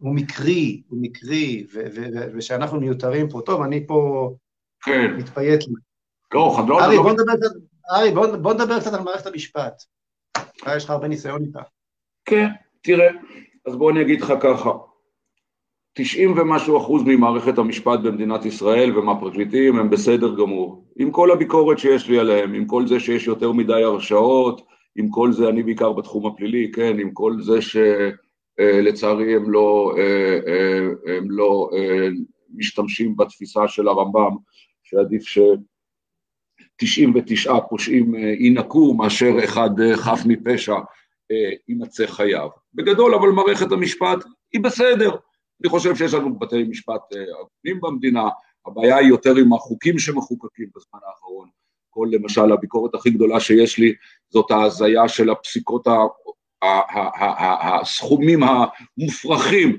הוא 0.01 0.15
מקרי, 0.15 0.83
הוא 0.89 0.99
מקרי, 1.03 1.67
ושאנחנו 2.35 2.81
מיותרים 2.81 3.29
פה. 3.29 3.41
טוב, 3.47 3.63
אני 3.63 3.87
פה 3.87 4.31
כן. 4.85 5.15
מתפייט 5.17 5.63
לי. 5.67 5.75
לא, 6.35 6.55
חדור. 6.57 6.83
ארי, 6.83 6.97
בוא 6.97 7.13
נדבר 7.13 7.33
ארי, 7.93 8.11
בוא, 8.11 8.37
בוא 8.37 8.55
נדבר 8.55 8.81
קצת 8.81 8.95
על 8.95 9.01
מערכת 9.01 9.27
המשפט. 9.27 9.83
אה, 10.67 10.77
יש 10.77 10.85
לך 10.85 10.91
הרבה 10.91 11.09
ניסיון 11.09 11.43
איתה. 11.43 11.61
כן, 12.25 12.49
תראה, 12.83 13.09
אז 13.67 13.77
בוא 13.77 13.91
אני 13.91 14.03
אגיד 14.03 14.21
לך 14.21 14.33
ככה. 14.41 14.71
90 15.93 16.39
ומשהו 16.39 16.79
אחוז 16.79 17.03
ממערכת 17.07 17.59
המשפט 17.59 18.01
במדינת 18.01 18.45
ישראל 18.45 18.99
ומהפרקליטים 18.99 19.79
הם 19.79 19.91
בסדר 19.91 20.35
גמור. 20.35 20.85
עם 20.99 21.11
כל 21.11 21.31
הביקורת 21.31 21.79
שיש 21.79 22.09
לי 22.09 22.19
עליהם, 22.19 22.55
עם 22.55 22.67
כל 22.67 22.87
זה 22.87 23.01
שיש 23.01 23.27
יותר 23.27 23.53
מדי 23.53 23.83
הרשעות, 23.83 24.67
עם 24.97 25.09
כל 25.11 25.33
זה, 25.33 25.49
אני 25.49 25.63
בעיקר 25.63 25.93
בתחום 25.93 26.27
הפלילי, 26.27 26.71
כן, 26.73 26.99
עם 26.99 27.11
כל 27.11 27.41
זה 27.41 27.63
שלצערי 28.61 29.37
הם 29.37 29.51
לא, 29.51 29.95
הם 31.07 31.31
לא 31.31 31.71
משתמשים 32.55 33.17
בתפיסה 33.17 33.69
של 33.69 33.89
הרמב"ם, 33.89 34.37
שעדיף 34.83 35.23
ש-99 35.23 37.53
פושעים 37.69 38.15
ינקו 38.39 38.95
מאשר 38.95 39.45
אחד 39.45 39.71
חף 39.95 40.21
מפשע 40.27 40.77
יימצא 41.69 42.07
חייו. 42.07 42.49
בגדול, 42.75 43.15
אבל 43.15 43.29
מערכת 43.29 43.73
המשפט 43.73 44.25
היא 44.53 44.61
בסדר. 44.61 45.11
אני 45.63 45.71
חושב 45.71 45.97
שיש 45.97 46.15
לנו 46.15 46.39
בתי 46.39 46.63
משפט 46.63 47.01
הגונים 47.13 47.81
במדינה, 47.81 48.29
הבעיה 48.67 48.97
היא 48.97 49.09
יותר 49.09 49.37
עם 49.37 49.53
החוקים 49.53 49.99
שמחוקקים 49.99 50.67
בזמן 50.77 51.01
האחרון. 51.09 51.49
כל 51.91 52.09
למשל 52.11 52.53
הביקורת 52.53 52.95
הכי 52.95 53.11
גדולה 53.11 53.41
שיש 53.41 53.79
לי 53.79 53.95
זאת 54.29 54.51
ההזיה 54.51 55.09
של 55.09 55.31
הפסיקות, 55.31 55.87
הסכומים 56.63 58.41
המופרכים 58.43 59.77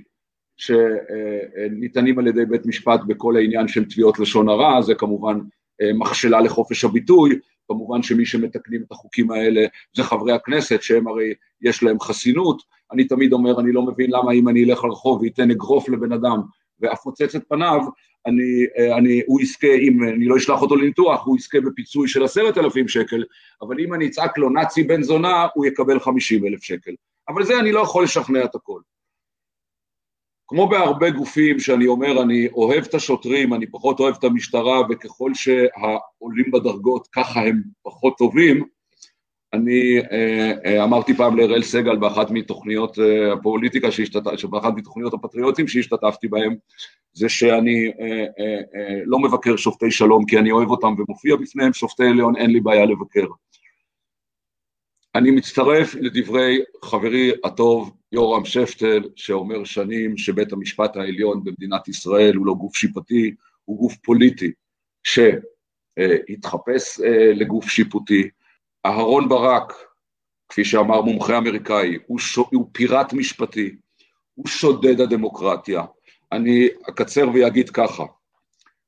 שניתנים 0.58 2.20
על 2.20 2.28
ידי 2.28 2.46
בית 2.46 2.66
משפט 2.66 3.00
בכל 3.08 3.36
העניין 3.38 3.68
של 3.68 3.86
תביעות 3.86 4.20
לשון 4.20 4.50
הרע, 4.50 4.82
זה 4.82 4.96
כמובן 4.96 5.40
מכשלה 5.94 6.42
לחופש 6.42 6.84
הביטוי, 6.84 7.40
כמובן 7.68 8.04
שמי 8.04 8.26
שמתקנים 8.26 8.82
את 8.88 8.92
החוקים 8.92 9.32
האלה 9.32 9.62
זה 9.96 10.04
חברי 10.04 10.34
הכנסת, 10.34 10.82
שהם 10.82 11.08
הרי 11.08 11.34
יש 11.62 11.84
להם 11.84 12.00
חסינות, 12.00 12.62
אני 12.92 13.08
תמיד 13.08 13.34
אומר, 13.34 13.60
אני 13.60 13.72
לא 13.72 13.82
מבין 13.82 14.12
למה 14.12 14.32
אם 14.32 14.50
אני 14.50 14.64
אלך 14.64 14.84
לרחוב 14.84 15.22
ואתן 15.22 15.52
אגרוף 15.52 15.90
לבן 15.90 16.12
אדם 16.12 16.38
ואפוצץ 16.80 17.36
את 17.36 17.44
פניו, 17.50 17.82
אני, 18.26 18.66
אני, 18.98 19.22
הוא 19.26 19.42
יזכה, 19.42 19.74
אם 19.74 20.04
אני 20.04 20.26
לא 20.26 20.38
אשלח 20.38 20.62
אותו 20.62 20.76
לניתוח, 20.76 21.26
הוא 21.26 21.38
יזכה 21.38 21.62
בפיצוי 21.62 22.08
של 22.08 22.24
עשרת 22.24 22.58
אלפים 22.58 22.88
שקל, 22.88 23.24
אבל 23.62 23.80
אם 23.80 23.94
אני 23.94 24.08
אצעק 24.08 24.38
לו 24.38 24.50
נאצי 24.50 24.84
בן 24.84 25.04
זונה, 25.04 25.48
הוא 25.54 25.66
יקבל 25.66 26.00
חמישים 26.00 26.46
אלף 26.46 26.64
שקל. 26.64 26.92
אבל 27.30 27.44
זה 27.44 27.60
אני 27.60 27.72
לא 27.72 27.80
יכול 27.80 28.04
לשכנע 28.04 28.44
את 28.44 28.56
הכל. 28.56 28.82
כמו 30.48 30.70
בהרבה 30.70 31.10
גופים 31.10 31.60
שאני 31.60 31.88
אומר, 31.88 32.22
אני 32.22 32.48
אוהב 32.48 32.84
את 32.84 32.94
השוטרים, 32.94 33.54
אני 33.54 33.68
פחות 33.68 34.00
אוהב 34.00 34.16
את 34.20 34.24
המשטרה, 34.24 34.82
וככל 34.90 35.32
שהעולים 35.34 36.52
בדרגות 36.52 37.08
ככה 37.12 37.40
הם 37.40 37.62
פחות 37.84 38.18
טובים, 38.18 38.64
אני 39.54 40.00
אה, 40.12 40.54
אה, 40.66 40.84
אמרתי 40.84 41.14
פעם 41.14 41.38
לאראל 41.38 41.64
סגל 41.64 41.96
באחת 41.96 42.32
מתוכניות 42.32 43.00
אה, 43.00 43.34
הפוליטיקה. 43.34 43.88
באחת 44.50 44.74
מתוכניות 44.76 45.14
הפטריוטים 45.14 45.68
שהשתתפתי 45.68 46.28
בהם, 46.28 46.56
זה 47.14 47.30
שאני 47.30 47.92
לא 49.06 49.20
מבקר 49.20 49.56
שופטי 49.56 49.92
שלום 49.92 50.26
כי 50.26 50.38
אני 50.38 50.52
אוהב 50.52 50.70
אותם 50.70 50.96
ומופיע 50.98 51.36
בפניהם, 51.36 51.74
שופטי 51.74 52.04
עליון 52.04 52.36
אין 52.36 52.52
לי 52.52 52.60
בעיה 52.60 52.86
לבקר. 52.86 53.28
אני 55.16 55.32
מצטרף 55.32 55.96
לדברי 55.96 56.60
חברי 56.84 57.32
הטוב 57.44 57.92
יורם 58.12 58.46
שפטל, 58.46 59.04
שאומר 59.16 59.64
שנים 59.64 60.18
שבית 60.18 60.54
המשפט 60.54 60.96
העליון 60.96 61.44
במדינת 61.44 61.88
ישראל 61.88 62.36
הוא 62.36 62.46
לא 62.46 62.54
גוף 62.54 62.76
שיפוטי, 62.76 63.36
הוא 63.66 63.78
גוף 63.78 63.96
פוליטי, 63.96 64.52
שהתחפש 65.98 67.00
לגוף 67.36 67.70
שיפוטי. 67.70 68.30
אהרון 68.86 69.30
ברק, 69.30 69.74
כפי 70.50 70.66
שאמר 70.66 71.02
מומחה 71.02 71.38
אמריקאי, 71.38 71.98
הוא, 72.08 72.20
ש... 72.20 72.36
הוא 72.36 72.70
פיראט 72.72 73.14
משפטי, 73.14 73.76
הוא 74.36 74.48
שודד 74.48 75.02
הדמוקרטיה. 75.02 75.84
אני 76.32 76.68
אקצר 76.90 77.26
ואגיד 77.34 77.70
ככה, 77.70 78.04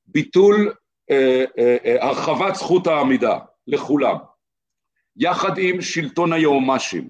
ביטול, 0.06 0.74
אה, 1.12 1.46
אה, 1.58 1.78
אה, 1.86 2.06
הרחבת 2.08 2.56
זכות 2.56 2.88
העמידה 2.88 3.40
לכולם, 3.68 4.16
יחד 5.18 5.58
עם 5.58 5.82
שלטון 5.82 6.34
היועמ"שים, 6.34 7.10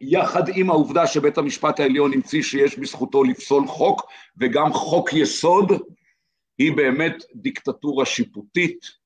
יחד 0.00 0.42
עם 0.54 0.70
העובדה 0.70 1.06
שבית 1.06 1.38
המשפט 1.38 1.80
העליון 1.80 2.12
המציא 2.12 2.42
שיש 2.42 2.78
בזכותו 2.78 3.24
לפסול 3.24 3.66
חוק 3.66 4.02
וגם 4.36 4.72
חוק 4.72 5.12
יסוד, 5.12 5.72
היא 6.58 6.76
באמת 6.76 7.24
דיקטטורה 7.34 8.06
שיפוטית. 8.06 8.99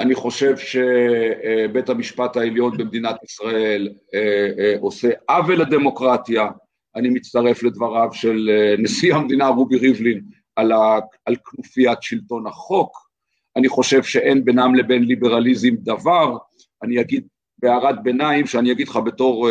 אני 0.00 0.14
חושב 0.14 0.56
שבית 0.56 1.88
המשפט 1.88 2.36
העליון 2.36 2.76
במדינת 2.76 3.16
ישראל 3.24 3.88
אה, 4.14 4.48
אה, 4.58 4.74
עושה 4.80 5.08
עוול 5.28 5.60
לדמוקרטיה, 5.60 6.48
אני 6.96 7.08
מצטרף 7.10 7.62
לדבריו 7.62 8.08
של 8.12 8.50
אה, 8.52 8.74
נשיא 8.78 9.14
המדינה 9.14 9.48
רובי 9.48 9.76
ריבלין 9.76 10.20
על, 10.56 10.72
ה, 10.72 10.98
על 11.26 11.36
כנופיית 11.36 12.02
שלטון 12.02 12.46
החוק, 12.46 13.10
אני 13.56 13.68
חושב 13.68 14.02
שאין 14.02 14.44
בינם 14.44 14.74
לבין 14.74 15.02
ליברליזם 15.02 15.74
דבר, 15.74 16.36
אני 16.82 17.00
אגיד 17.00 17.26
בהערת 17.58 18.02
ביניים, 18.02 18.46
שאני 18.46 18.72
אגיד 18.72 18.88
לך 18.88 18.96
בתור 18.96 19.48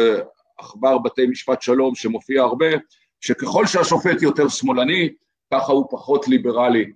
עכבר 0.58 0.98
בתי 0.98 1.28
משפט 1.28 1.62
שלום 1.62 1.96
שמופיע 1.96 2.42
הרבה, 2.42 2.66
שככל 3.22 3.66
שהשופט 3.66 4.22
יותר 4.22 4.48
שמאלני, 4.48 5.10
ככה 5.54 5.72
הוא 5.72 5.86
פחות 5.92 6.28
ליברלי 6.28 6.92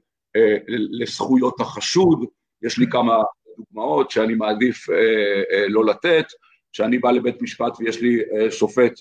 לזכויות 0.68 1.62
החשוד, 1.62 2.26
יש 2.62 2.78
לי 2.78 2.86
כמה 2.92 3.14
דוגמאות 3.58 4.12
שאני 4.12 4.36
מעדיף 4.36 4.90
uh, 4.90 4.94
uh, 4.94 5.70
לא 5.70 5.86
לתת, 5.86 6.26
כשאני 6.74 6.98
בא 6.98 7.12
לבית 7.12 7.42
משפט 7.42 7.74
ויש 7.80 8.02
לי 8.02 8.20
uh, 8.22 8.52
שופט 8.52 8.94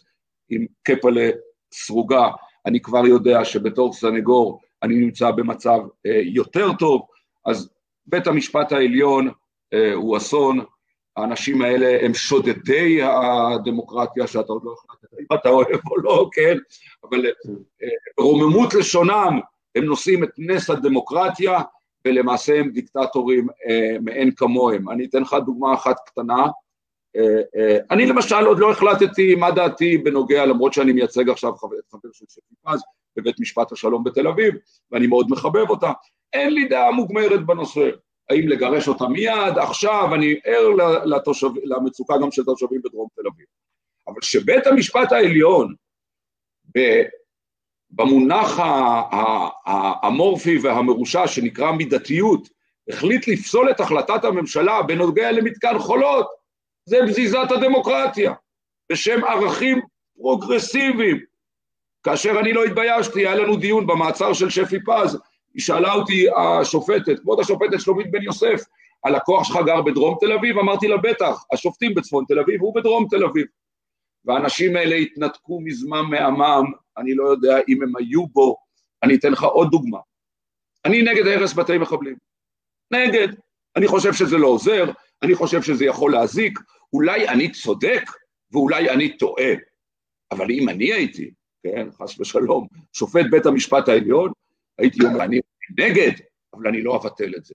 עם 0.51 0.67
קפלה 0.83 1.31
סרוגה, 1.73 2.29
אני 2.67 2.81
כבר 2.81 3.07
יודע 3.07 3.45
שבתור 3.45 3.93
סנגור 3.93 4.61
אני 4.83 4.95
נמצא 4.95 5.31
במצב 5.31 5.79
אה, 6.07 6.21
יותר 6.25 6.73
טוב, 6.79 7.07
אז 7.47 7.71
בית 8.07 8.27
המשפט 8.27 8.73
העליון 8.73 9.31
אה, 9.75 9.93
הוא 9.95 10.17
אסון, 10.17 10.61
האנשים 11.17 11.63
האלה 11.63 11.99
הם 12.05 12.15
שודדי 12.15 13.01
הדמוקרטיה 13.03 14.27
שאתה 14.27 14.53
עוד 14.53 14.63
לא 14.65 14.73
החלטת 14.73 15.21
אם 15.21 15.37
אתה 15.41 15.49
אוהב 15.49 15.81
או 15.91 15.97
לא, 15.97 16.29
כן, 16.33 16.57
אבל 17.05 17.27
אה, 17.27 17.89
רוממות 18.19 18.75
לשונם 18.75 19.41
הם 19.75 19.85
נושאים 19.85 20.25
את 20.25 20.31
נס 20.39 20.71
הדמוקרטיה 20.71 21.61
ולמעשה 22.07 22.61
הם 22.61 22.71
דיקטטורים 22.71 23.47
מאין 24.01 24.31
כמוהם. 24.37 24.91
אני 24.91 25.05
אתן 25.05 25.23
לך 25.23 25.37
דוגמה 25.47 25.75
אחת 25.75 25.97
קטנה, 26.07 26.47
אה, 27.17 27.43
אה, 27.57 27.79
אני 27.91 28.07
למשל 28.07 28.45
עוד 28.45 28.59
לא 28.59 28.71
החלטתי 28.71 29.35
מה 29.35 29.51
דעתי 29.51 29.99
בנוגע, 29.99 30.47
למרות 30.47 30.73
שאני 30.73 30.93
מייצג 30.93 31.29
עכשיו 31.31 31.57
חבר, 31.57 31.77
חבר 31.91 32.09
של 32.13 32.25
שפי 32.29 32.55
פז 32.63 32.83
בבית 33.17 33.41
משפט 33.41 33.73
השלום 33.73 34.05
בתל 34.05 34.29
אביב, 34.29 34.55
ואני 34.91 35.07
מאוד 35.07 35.27
מחבב 35.31 35.71
אותה, 35.71 35.93
אין 36.33 36.55
לי 36.55 36.69
דעה 36.69 36.91
מוגמרת 36.91 37.47
בנושא. 37.47 37.91
האם 38.31 38.49
לגרש 38.49 38.89
אותה 38.89 39.09
מיד, 39.09 39.59
עכשיו, 39.59 40.15
אני 40.15 40.35
ער 40.45 40.69
לתושב, 41.05 41.49
למצוקה 41.65 42.15
גם 42.23 42.31
של 42.31 42.45
תושבים 42.45 42.83
בדרום 42.83 43.09
תל 43.17 43.23
אביב. 43.35 43.47
אבל 44.09 44.23
שבית 44.23 44.67
המשפט 44.67 45.13
העליון, 45.13 45.75
במונח 47.93 48.59
האמורפי 49.67 50.59
והמרושע 50.59 51.27
שנקרא 51.27 51.73
מידתיות, 51.73 52.49
החליט 52.89 53.29
לפסול 53.29 53.71
את 53.71 53.81
החלטת 53.81 54.25
הממשלה 54.25 54.83
בנוגע 54.83 55.33
למתקן 55.33 55.79
חולות, 55.79 56.27
זה 56.85 56.99
בזיזת 57.07 57.51
הדמוקרטיה, 57.51 58.33
בשם 58.93 59.25
ערכים 59.25 59.81
פרוגרסיביים. 60.17 61.21
כאשר 62.03 62.41
אני 62.41 62.53
לא 62.53 62.65
התביישתי, 62.65 63.21
היה 63.21 63.35
לנו 63.35 63.57
דיון 63.57 63.87
במעצר 63.87 64.33
של 64.33 64.51
שפי 64.51 64.79
פז, 64.87 65.19
היא 65.55 65.63
שאלה 65.63 65.93
אותי 65.93 66.27
השופטת, 66.37 67.19
כבוד 67.21 67.41
השופטת 67.41 67.81
שלומית 67.81 68.11
בן 68.11 68.23
יוסף, 68.23 68.63
הלקוח 69.05 69.45
שלך 69.45 69.59
גר 69.67 69.83
בדרום 69.83 70.17
תל 70.21 70.33
אביב? 70.33 70.59
אמרתי 70.59 70.89
לה, 70.89 70.97
בטח, 70.97 71.45
השופטים 71.53 71.95
בצפון 71.95 72.25
תל 72.29 72.39
אביב, 72.39 72.61
הוא 72.61 72.75
בדרום 72.75 73.07
תל 73.11 73.25
אביב. 73.25 73.47
והאנשים 74.25 74.77
האלה 74.77 74.97
התנתקו 74.97 75.61
מזמן 75.61 76.03
מעמם, 76.11 76.65
אני 76.99 77.15
לא 77.15 77.25
יודע 77.25 77.57
אם 77.69 77.83
הם 77.83 77.97
היו 77.97 78.27
בו, 78.27 78.57
אני 79.03 79.15
אתן 79.15 79.33
לך 79.33 79.43
עוד 79.43 79.71
דוגמה. 79.71 79.99
אני 80.85 81.03
נגד 81.03 81.27
הרס 81.27 81.53
בתי 81.53 81.79
מחבלים. 81.79 82.17
נגד. 82.91 83.29
אני 83.77 83.87
חושב 83.87 84.13
שזה 84.13 84.39
לא 84.39 84.47
עוזר, 84.47 84.85
אני 85.23 85.35
חושב 85.35 85.63
שזה 85.63 85.85
יכול 85.85 86.13
להזיק, 86.13 86.59
אולי 86.93 87.29
אני 87.29 87.51
צודק 87.53 88.03
ואולי 88.51 88.91
אני 88.91 89.17
טועה, 89.17 89.53
אבל 90.31 90.51
אם 90.51 90.69
אני 90.69 90.93
הייתי, 90.93 91.31
כן, 91.63 91.89
חס 91.93 92.21
ושלום, 92.21 92.67
שופט 92.93 93.27
בית 93.31 93.47
המשפט 93.47 93.89
העליון, 93.89 94.33
הייתי 94.79 95.07
אומר, 95.07 95.25
אני 95.25 95.41
נגד, 95.79 96.11
אבל 96.55 96.69
אני 96.69 96.83
לא 96.83 96.97
אבטל 96.97 97.33
את 97.37 97.45
זה. 97.45 97.55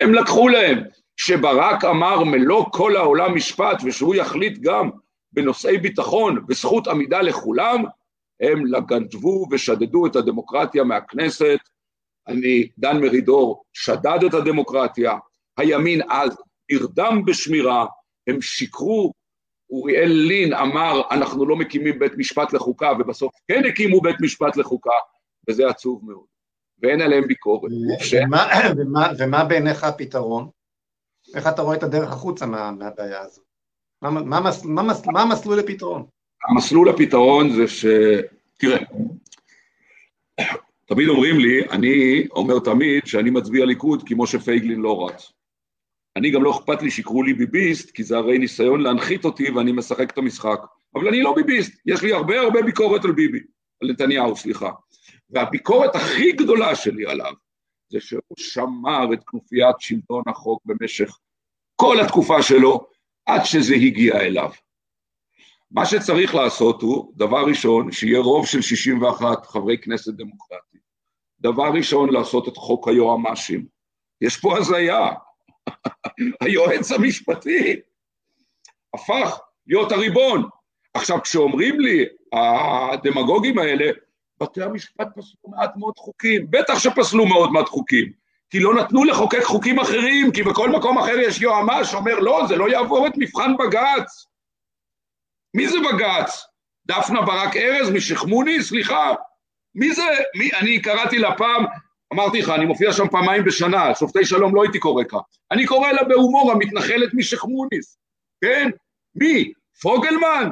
הם 0.00 0.14
לקחו 0.14 0.48
להם, 0.48 0.78
שברק 1.16 1.84
אמר 1.84 2.24
מלוא 2.24 2.64
כל 2.72 2.96
העולם 2.96 3.34
משפט 3.34 3.82
ושהוא 3.84 4.14
יחליט 4.14 4.58
גם 4.58 4.90
בנושאי 5.32 5.78
ביטחון 5.78 6.44
וזכות 6.48 6.88
עמידה 6.88 7.22
לכולם, 7.22 7.84
הם 8.40 8.62
גנבו 8.86 9.46
ושדדו 9.50 10.06
את 10.06 10.16
הדמוקרטיה 10.16 10.84
מהכנסת. 10.84 11.58
אני, 12.28 12.68
דן 12.78 13.00
מרידור, 13.00 13.64
שדד 13.72 14.18
את 14.26 14.34
הדמוקרטיה, 14.34 15.12
הימין 15.56 16.00
אז 16.10 16.36
נרדם 16.72 17.22
בשמירה, 17.26 17.86
הם 18.26 18.42
שיקרו, 18.42 19.12
אוריאל 19.70 20.12
לין 20.12 20.54
אמר, 20.54 21.02
אנחנו 21.10 21.46
לא 21.46 21.56
מקימים 21.56 21.98
בית 21.98 22.12
משפט 22.16 22.52
לחוקה, 22.52 22.92
ובסוף 22.98 23.32
כן 23.48 23.62
הקימו 23.68 24.00
בית 24.00 24.16
משפט 24.20 24.56
לחוקה, 24.56 24.90
וזה 25.48 25.68
עצוב 25.68 26.04
מאוד. 26.04 26.26
ואין 26.82 27.00
עליהם 27.00 27.26
ביקורת. 27.26 27.72
ומה, 28.12 28.46
ומה, 28.76 29.10
ומה 29.18 29.44
בעיניך 29.44 29.84
הפתרון? 29.84 30.50
איך 31.34 31.46
אתה 31.46 31.62
רואה 31.62 31.76
את 31.76 31.82
הדרך 31.82 32.12
החוצה 32.12 32.46
מה, 32.46 32.70
מהבעיה 32.70 33.20
הזאת? 33.20 33.44
מה, 34.02 34.10
מה, 34.10 34.40
מה, 34.40 34.50
מה, 34.82 34.92
מה 35.12 35.22
המסלול 35.22 35.58
לפתרון? 35.58 36.06
המסלול 36.48 36.88
לפתרון 36.88 37.50
זה 37.50 37.68
ש... 37.68 37.84
תראה, 38.58 38.78
תמיד 40.86 41.08
אומרים 41.08 41.38
לי, 41.38 41.68
אני 41.68 42.26
אומר 42.30 42.58
תמיד 42.58 43.06
שאני 43.06 43.30
מצביע 43.30 43.64
ליכוד 43.64 44.02
כי 44.08 44.14
משה 44.16 44.38
פייגלין 44.38 44.80
לא 44.80 45.06
רץ. 45.06 45.32
אני 46.16 46.30
גם 46.30 46.42
לא 46.42 46.50
אכפת 46.50 46.82
לי 46.82 46.90
שיקראו 46.90 47.22
לי 47.22 47.34
ביביסט, 47.34 47.90
כי 47.90 48.02
זה 48.02 48.16
הרי 48.16 48.38
ניסיון 48.38 48.80
להנחית 48.80 49.24
אותי 49.24 49.50
ואני 49.50 49.72
משחק 49.72 50.10
את 50.10 50.18
המשחק. 50.18 50.60
אבל 50.94 51.08
אני 51.08 51.22
לא 51.22 51.34
ביביסט, 51.34 51.80
יש 51.86 52.02
לי 52.02 52.12
הרבה 52.12 52.40
הרבה 52.40 52.62
ביקורת 52.62 53.04
על 53.04 53.12
ביבי, 53.12 53.38
על 53.82 53.90
נתניהו, 53.90 54.36
סליחה. 54.36 54.70
והביקורת 55.30 55.94
הכי 55.94 56.32
גדולה 56.32 56.76
שלי 56.76 57.06
עליו, 57.06 57.32
זה 57.92 58.00
שהוא 58.00 58.36
שמר 58.38 59.12
את 59.12 59.24
כנופיית 59.24 59.76
שלטון 59.78 60.22
החוק 60.26 60.62
במשך 60.64 61.18
כל 61.76 62.00
התקופה 62.00 62.42
שלו, 62.42 62.86
עד 63.26 63.44
שזה 63.44 63.74
הגיע 63.74 64.20
אליו. 64.20 64.50
מה 65.70 65.86
שצריך 65.86 66.34
לעשות 66.34 66.82
הוא, 66.82 67.12
דבר 67.16 67.44
ראשון, 67.46 67.92
שיהיה 67.92 68.18
רוב 68.18 68.46
של 68.46 68.62
61 68.62 69.46
חברי 69.46 69.78
כנסת 69.78 70.14
דמוקרטיים. 70.14 70.82
דבר 71.40 71.70
ראשון, 71.74 72.12
לעשות 72.12 72.48
את 72.48 72.56
חוק 72.56 72.88
היועמ"שים. 72.88 73.66
יש 74.20 74.36
פה 74.36 74.58
הזיה. 74.58 75.08
היועץ 76.40 76.92
המשפטי 76.92 77.80
הפך 78.94 79.38
להיות 79.66 79.92
הריבון. 79.92 80.48
עכשיו, 80.94 81.22
כשאומרים 81.22 81.80
לי, 81.80 82.04
הדמגוגים 82.32 83.58
האלה, 83.58 83.90
בתי 84.40 84.62
המשפט 84.62 85.08
פסלו 85.16 85.50
מעט 85.50 85.76
מאוד 85.76 85.94
חוקים, 85.98 86.46
בטח 86.50 86.78
שפסלו 86.78 87.26
מאוד 87.26 87.52
מעט 87.52 87.68
חוקים, 87.68 88.12
כי 88.50 88.60
לא 88.60 88.74
נתנו 88.74 89.04
לחוקק 89.04 89.42
חוקים 89.42 89.78
אחרים, 89.78 90.32
כי 90.32 90.42
בכל 90.42 90.70
מקום 90.70 90.98
אחר 90.98 91.18
יש 91.18 91.40
יועמ"ש 91.40 91.90
שאומר, 91.90 92.18
לא, 92.18 92.42
זה 92.48 92.56
לא 92.56 92.70
יעבור 92.70 93.06
את 93.06 93.12
מבחן 93.16 93.56
בג"ץ. 93.56 94.29
מי 95.54 95.68
זה 95.68 95.76
בג"ץ? 95.80 96.46
דפנה 96.86 97.22
ברק 97.22 97.56
ארז 97.56 97.90
משכמוני? 97.90 98.62
סליחה. 98.62 99.14
מי 99.74 99.92
זה? 99.92 100.02
מי? 100.38 100.50
אני 100.60 100.82
קראתי 100.82 101.18
לה 101.18 101.36
פעם, 101.36 101.64
אמרתי 102.12 102.40
לך, 102.42 102.48
אני 102.48 102.64
מופיע 102.64 102.92
שם 102.92 103.08
פעמיים 103.08 103.44
בשנה, 103.44 103.94
שופטי 103.94 104.24
שלום 104.24 104.54
לא 104.54 104.62
הייתי 104.62 104.78
קורא 104.78 105.04
כך. 105.04 105.18
אני 105.50 105.66
קורא 105.66 105.92
לה 105.92 106.04
בהומור 106.04 106.52
המתנחלת 106.52 107.14
משכמוניס, 107.14 107.98
כן? 108.44 108.70
מי? 109.14 109.52
פוגלמן? 109.82 110.50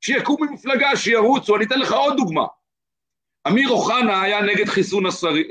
שיקום 0.00 0.36
ממפלגה, 0.40 0.96
שירוצו, 0.96 1.56
אני 1.56 1.64
אתן 1.64 1.78
לך 1.78 1.92
עוד 1.92 2.16
דוגמה. 2.16 2.46
אמיר 3.48 3.68
אוחנה 3.68 4.22
היה 4.22 4.40
נגד 4.40 4.64
חיסון 4.64 5.04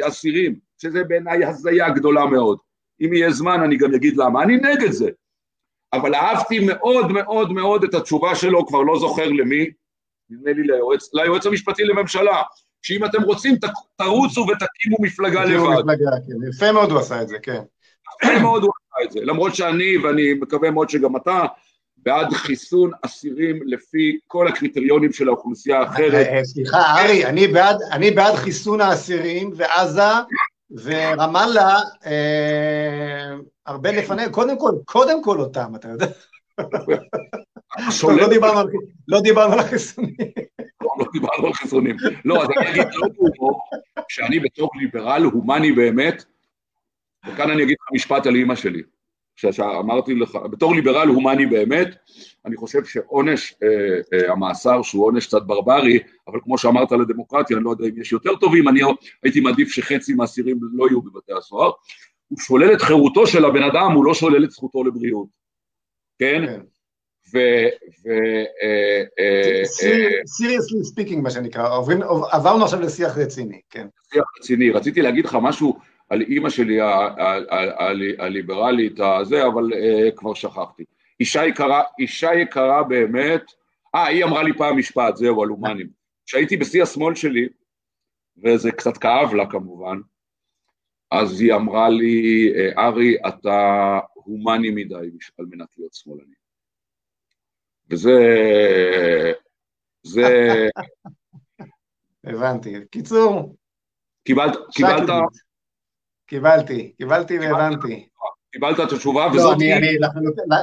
אסירים, 0.08 0.60
שזה 0.82 1.04
בעיניי 1.04 1.46
הזיה 1.46 1.90
גדולה 1.90 2.26
מאוד. 2.26 2.58
אם 3.02 3.14
יהיה 3.14 3.32
זמן 3.32 3.62
אני 3.64 3.78
גם 3.78 3.94
אגיד 3.94 4.18
למה. 4.18 4.44
אני 4.44 4.56
נגד 4.56 4.92
זה. 4.92 5.10
אבל 5.94 6.16
אהבתי 6.16 6.60
מאוד 6.60 7.12
מאוד 7.12 7.52
מאוד 7.52 7.84
את 7.84 7.94
התשובה 7.94 8.36
שלו, 8.36 8.68
כבר 8.68 8.82
לא 8.82 9.00
זוכר 9.00 9.28
למי, 9.28 9.66
נדמה 10.30 10.52
לי 10.52 10.64
ליועץ, 10.64 11.14
ליועץ 11.14 11.46
המשפטי 11.46 11.84
לממשלה, 11.84 12.42
שאם 12.82 13.06
אתם 13.06 13.22
רוצים 13.22 13.56
תרוצו 13.98 14.42
ותקימו 14.42 14.98
מפלגה 15.00 15.46
לבד. 15.46 15.84
מפלגה, 15.84 16.12
כן. 16.28 16.50
יפה 16.50 16.72
מאוד 16.72 16.92
הוא 16.92 17.00
עשה 17.00 17.22
את 17.22 17.28
זה, 17.28 17.38
כן. 17.42 17.62
יפה 18.24 18.40
מאוד 18.40 18.64
הוא 18.64 18.72
עשה 18.78 19.06
את 19.06 19.12
זה, 19.12 19.20
למרות 19.24 19.56
שאני, 19.56 19.98
ואני 19.98 20.34
מקווה 20.34 20.72
מאוד 20.72 20.90
שגם 20.90 21.16
אתה, 21.16 21.46
בעד 21.98 22.34
חיסון 22.34 22.92
אסירים 23.02 23.60
לפי 23.66 24.20
כל 24.28 24.48
הקריטריונים 24.48 25.14
של 25.14 25.28
האוכלוסייה 25.28 25.80
האחרת. 25.80 26.28
אה, 26.28 26.44
סליחה, 26.44 27.02
ארי, 27.02 27.26
אני 27.26 27.48
בעד, 27.48 27.78
אני 27.92 28.12
בעד 28.12 28.36
חיסון 28.36 28.82
האסירים 28.82 29.52
ועזה 29.56 30.02
ורמאללה 30.84 31.80
אה, 32.06 33.36
הרבה 33.68 33.92
לפני, 33.92 34.22
קודם 34.32 34.60
כל, 34.60 34.72
קודם 34.86 35.24
כל 35.24 35.40
אותם, 35.40 35.76
אתה 35.76 35.88
יודע. 35.88 36.06
לא, 38.04 38.28
לא 39.08 39.22
דיברנו 39.22 39.54
על 39.54 39.60
החיסונים. 39.60 40.16
לא, 40.82 40.90
לא 41.00 41.06
דיברנו 41.14 41.48
על 41.48 41.54
חיסונים. 41.54 41.96
לא, 42.26 42.44
אז 42.44 42.48
אני 42.58 42.72
אגיד 42.72 42.88
לא 42.94 43.08
בהומור, 43.18 43.62
שאני 44.10 44.40
בתור 44.40 44.70
ליברל 44.80 45.24
הומני 45.24 45.72
באמת, 45.72 46.24
וכאן 47.28 47.52
אני 47.52 47.64
אגיד 47.64 47.78
לך 47.82 47.88
משפט 47.94 48.26
על 48.26 48.36
אימא 48.36 48.56
שלי. 48.56 48.82
שאמרתי 49.36 50.16
לך, 50.16 50.38
בתור 50.52 50.76
ליברל 50.76 51.08
הומני 51.08 51.46
באמת, 51.46 51.96
אני 52.46 52.56
חושב 52.56 52.86
שעונש 52.86 53.54
אה, 53.64 53.68
אה, 54.14 54.32
המאסר 54.32 54.82
שהוא 54.82 55.06
עונש 55.06 55.28
קצת 55.28 55.42
ברברי, 55.42 56.00
אבל 56.28 56.40
כמו 56.44 56.58
שאמרת 56.58 56.92
על 56.92 57.02
הדמוקרטיה, 57.02 57.58
אני 57.58 57.66
לא 57.66 57.70
יודע 57.70 57.86
אם 57.86 58.02
יש 58.02 58.12
יותר 58.12 58.36
טובים, 58.36 58.68
אני 58.68 58.82
הייתי 59.24 59.40
מעדיף 59.40 59.70
שחצי 59.70 60.14
מהאסירים 60.14 60.60
לא 60.74 60.88
יהיו 60.88 61.02
בבתי 61.02 61.34
הסוהר, 61.38 61.72
הוא 62.28 62.40
שולל 62.40 62.74
את 62.74 62.82
חירותו 62.82 63.28
של 63.28 63.46
הבן 63.46 63.64
אדם, 63.64 63.92
הוא 63.92 64.06
לא 64.06 64.14
שולל 64.14 64.44
את 64.44 64.52
זכותו 64.52 64.84
לבריאות, 64.84 65.28
כן? 66.20 66.46
כן. 66.46 66.62
ו... 67.34 67.38
ו... 68.04 68.10
seriously 70.26 70.80
אה, 70.80 70.84
speaking 70.84 71.18
אה, 71.18 71.24
מה 71.24 71.30
שנקרא, 71.30 71.78
עברנו 72.32 72.64
עכשיו 72.64 72.82
לשיח 72.82 73.18
רציני, 73.18 73.62
כן. 73.70 73.88
שיח 74.14 74.24
רציני, 74.40 74.70
רציתי 74.70 75.02
להגיד 75.02 75.26
לך 75.26 75.38
משהו 75.42 75.80
על 76.10 76.22
אימא 76.22 76.50
שלי 76.50 76.78
הליברלית, 78.20 79.00
הזה, 79.00 79.48
אבל 79.48 79.70
כבר 80.16 80.34
שכחתי. 80.34 80.84
אישה 81.20 81.46
יקרה, 81.46 81.84
אישה 82.00 82.34
יקרה 82.34 82.84
באמת, 82.84 83.42
אה, 83.96 84.08
היא 84.08 84.24
אמרה 84.24 84.44
לי 84.44 84.54
פעם 84.54 84.78
משפט, 84.78 85.16
זהו, 85.16 85.44
על 85.44 85.50
הומנים. 85.50 85.88
כשהייתי 86.26 86.58
בשיא 86.58 86.84
השמאל 86.84 87.16
שלי, 87.16 87.48
וזה 88.44 88.72
קצת 88.72 88.98
כאב 88.98 89.34
לה 89.34 89.46
כמובן, 89.50 89.98
אז 91.12 91.42
היא 91.42 91.54
אמרה 91.54 91.90
לי, 91.90 92.52
אה, 92.56 92.88
ארי, 92.88 93.16
אתה 93.28 94.00
הומני 94.14 94.70
מדי 94.70 94.96
על 95.40 95.46
מנת 95.50 95.68
להיות 95.78 95.94
שמאלני. 95.94 96.36
וזה... 97.90 98.14
זה... 100.04 100.68
הבנתי. 102.24 102.76
קיצור... 102.92 103.56
קיבלת, 104.24 104.54
קיבלת, 104.72 105.10
קיבלתי, 106.28 106.94
קיבלתי 106.98 107.40
והבנתי. 107.40 108.08
קיבלת 108.52 108.80
את 108.80 108.94
התשובה 108.94 109.28
וזאת... 109.34 109.44
לא, 109.44 109.54
אני, 109.54 109.74
אני 109.74 109.88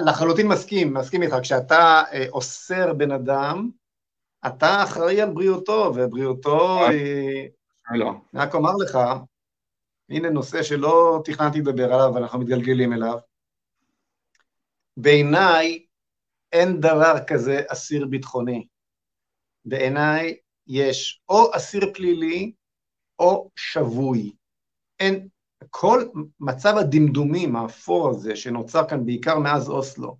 לחלוטין 0.07 0.49
מסכים, 0.49 0.95
מסכים 0.95 1.22
איתך. 1.22 1.36
כשאתה 1.42 2.03
אה, 2.12 2.26
אוסר 2.28 2.92
בן 2.92 3.11
אדם, 3.11 3.70
אתה 4.47 4.82
אחראי 4.82 5.20
על 5.20 5.30
בריאותו, 5.30 5.92
ובריאותו 5.95 6.78
אה, 6.78 6.88
היא... 6.88 7.49
לא. 7.95 8.11
אני 8.34 8.42
רק 8.42 8.55
אומר 8.55 8.72
לך, 8.84 8.99
הנה 10.11 10.30
נושא 10.30 10.62
שלא 10.62 11.22
תכננתי 11.24 11.59
לדבר 11.59 11.94
עליו, 11.94 12.09
אבל 12.09 12.22
אנחנו 12.22 12.38
מתגלגלים 12.38 12.92
אליו. 12.92 13.18
בעיניי 14.97 15.86
אין 16.52 16.81
דבר 16.81 17.14
כזה 17.26 17.62
אסיר 17.68 18.06
ביטחוני. 18.06 18.66
בעיניי 19.64 20.36
יש 20.66 21.22
או 21.28 21.51
אסיר 21.56 21.93
פלילי 21.94 22.52
או 23.18 23.51
שבוי. 23.56 24.32
אין, 25.01 25.28
כל 25.70 26.05
מצב 26.40 26.74
הדמדומים 26.76 27.56
האפור 27.56 28.10
הזה 28.10 28.36
שנוצר 28.36 28.89
כאן 28.89 29.06
בעיקר 29.06 29.39
מאז 29.39 29.68
אוסלו, 29.68 30.16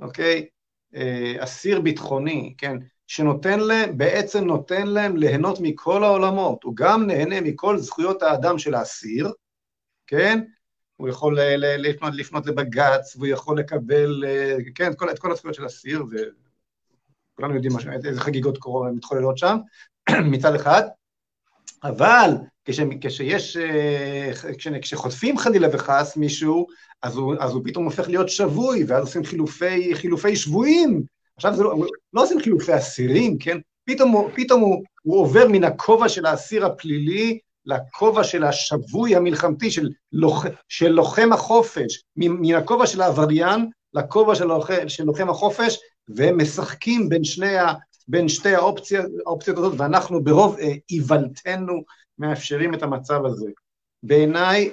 אוקיי? 0.00 0.46
אה, 0.94 1.44
אסיר 1.44 1.80
ביטחוני, 1.80 2.54
כן? 2.58 2.76
שנותן 3.08 3.60
להם, 3.60 3.98
בעצם 3.98 4.44
נותן 4.44 4.86
להם 4.86 5.16
ליהנות 5.16 5.58
מכל 5.60 6.04
העולמות, 6.04 6.62
הוא 6.62 6.76
גם 6.76 7.06
נהנה 7.06 7.40
מכל 7.40 7.78
זכויות 7.78 8.22
האדם 8.22 8.58
של 8.58 8.74
האסיר, 8.74 9.32
כן? 10.06 10.40
הוא 10.96 11.08
יכול 11.08 11.38
לפנות, 11.58 12.14
לפנות 12.14 12.46
לבג"ץ, 12.46 13.16
והוא 13.16 13.26
יכול 13.26 13.58
לקבל, 13.58 14.24
אה, 14.26 14.56
כן, 14.74 14.92
את 14.92 14.98
כל, 14.98 15.10
את 15.10 15.18
כל 15.18 15.32
הזכויות 15.32 15.54
של 15.54 15.66
אסיר, 15.66 16.04
וכולנו 17.34 17.54
יודעים 17.54 17.72
מה, 17.72 17.94
איזה 18.04 18.20
חגיגות 18.20 18.58
קורות 18.58 18.92
מתחוללות 18.94 19.38
שם, 19.38 19.56
מצד 20.32 20.54
אחד, 20.54 20.82
אבל 21.84 22.30
כש, 22.64 22.80
כשיש, 23.00 23.56
אה, 23.56 24.30
כש, 24.58 24.68
כשחוטפים 24.82 25.38
חלילה 25.38 25.68
וחס 25.72 26.16
מישהו, 26.16 26.66
אז 27.02 27.16
הוא, 27.16 27.34
אז 27.40 27.52
הוא 27.52 27.62
פתאום 27.64 27.84
הופך 27.84 28.08
להיות 28.08 28.28
שבוי, 28.28 28.84
ואז 28.84 29.04
עושים 29.04 29.24
חילופי, 29.24 29.94
חילופי 29.94 30.36
שבויים. 30.36 31.17
עכשיו 31.38 31.54
זה 31.54 31.64
לא, 31.64 31.74
לא 32.12 32.22
עושים 32.22 32.40
חילופי 32.40 32.76
אסירים, 32.76 33.38
כן? 33.38 33.58
פתאום, 33.84 34.28
פתאום 34.34 34.60
הוא, 34.60 34.84
הוא 35.02 35.20
עובר 35.20 35.48
מן 35.48 35.64
הכובע 35.64 36.08
של 36.08 36.26
האסיר 36.26 36.66
הפלילי 36.66 37.38
לכובע 37.66 38.24
של 38.24 38.44
השבוי 38.44 39.16
המלחמתי, 39.16 39.70
של, 39.70 39.90
לוח, 40.12 40.44
של 40.68 40.88
לוחם 40.88 41.32
החופש, 41.32 42.02
מן 42.16 42.54
הכובע 42.54 42.86
של 42.86 43.00
העבריין 43.00 43.70
לכובע 43.94 44.34
של, 44.34 44.44
לוח, 44.44 44.70
של 44.88 45.04
לוחם 45.04 45.30
החופש, 45.30 45.78
והם 46.08 46.38
משחקים 46.38 47.08
בין 47.08 47.24
שני 47.24 47.58
ה... 47.58 47.72
בין 48.08 48.28
שתי 48.28 48.54
האופציות, 48.54 49.06
האופציות 49.26 49.58
הזאת, 49.58 49.74
ואנחנו 49.80 50.24
ברוב 50.24 50.56
אה, 50.58 50.72
איוולתנו 50.90 51.82
מאפשרים 52.18 52.74
את 52.74 52.82
המצב 52.82 53.24
הזה. 53.24 53.50
בעיניי, 54.02 54.70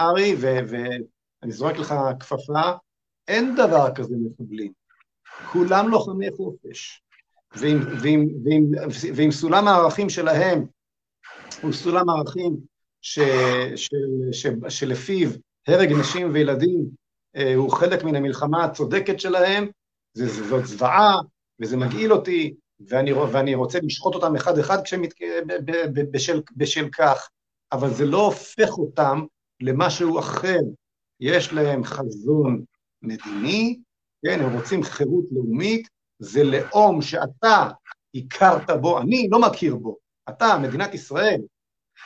ארי, 0.00 0.36
ואני 0.40 1.52
זורק 1.52 1.78
לך 1.78 1.94
כפפה, 2.20 2.72
אין 3.28 3.54
דבר 3.54 3.94
כזה 3.94 4.14
מחבלים. 4.18 4.72
כולם 5.52 5.88
לוחמי 5.88 6.30
חופש. 6.30 7.02
ועם, 7.56 7.78
ועם, 8.02 8.28
ועם, 8.44 8.70
ועם 9.14 9.30
סולם 9.30 9.68
הערכים 9.68 10.10
שלהם, 10.10 10.66
הוא 11.62 11.72
סולם 11.72 12.08
הערכים 12.08 12.56
ש, 13.02 13.18
ש, 13.76 13.88
ש, 14.32 14.46
שלפיו 14.68 15.30
הרג 15.68 15.92
נשים 15.92 16.30
וילדים 16.32 16.84
אה, 17.36 17.54
הוא 17.54 17.70
חלק 17.70 18.04
מן 18.04 18.14
המלחמה 18.14 18.64
הצודקת 18.64 19.20
שלהם, 19.20 19.66
זאת 20.14 20.66
זוועה, 20.66 21.20
וזה 21.60 21.76
מגעיל 21.76 22.12
אותי, 22.12 22.54
ואני, 22.88 23.12
ואני 23.12 23.54
רוצה 23.54 23.78
לשחוט 23.82 24.14
אותם 24.14 24.36
אחד-אחד 24.36 24.78
בשל, 26.10 26.42
בשל 26.56 26.88
כך. 26.92 27.28
אבל 27.72 27.90
זה 27.90 28.06
לא 28.06 28.24
הופך 28.26 28.78
אותם 28.78 29.24
למשהו 29.60 30.18
אחר. 30.18 30.60
יש 31.20 31.52
להם 31.52 31.84
חזון 31.84 32.64
מדיני, 33.02 33.78
כן, 34.24 34.40
הם 34.40 34.56
רוצים 34.56 34.82
חירות 34.82 35.24
לאומית, 35.32 35.88
זה 36.18 36.44
לאום 36.44 37.02
שאתה 37.02 37.70
הכרת 38.14 38.70
בו, 38.80 39.00
אני 39.00 39.28
לא 39.30 39.40
מכיר 39.40 39.76
בו, 39.76 39.96
אתה, 40.28 40.58
מדינת 40.62 40.94
ישראל, 40.94 41.40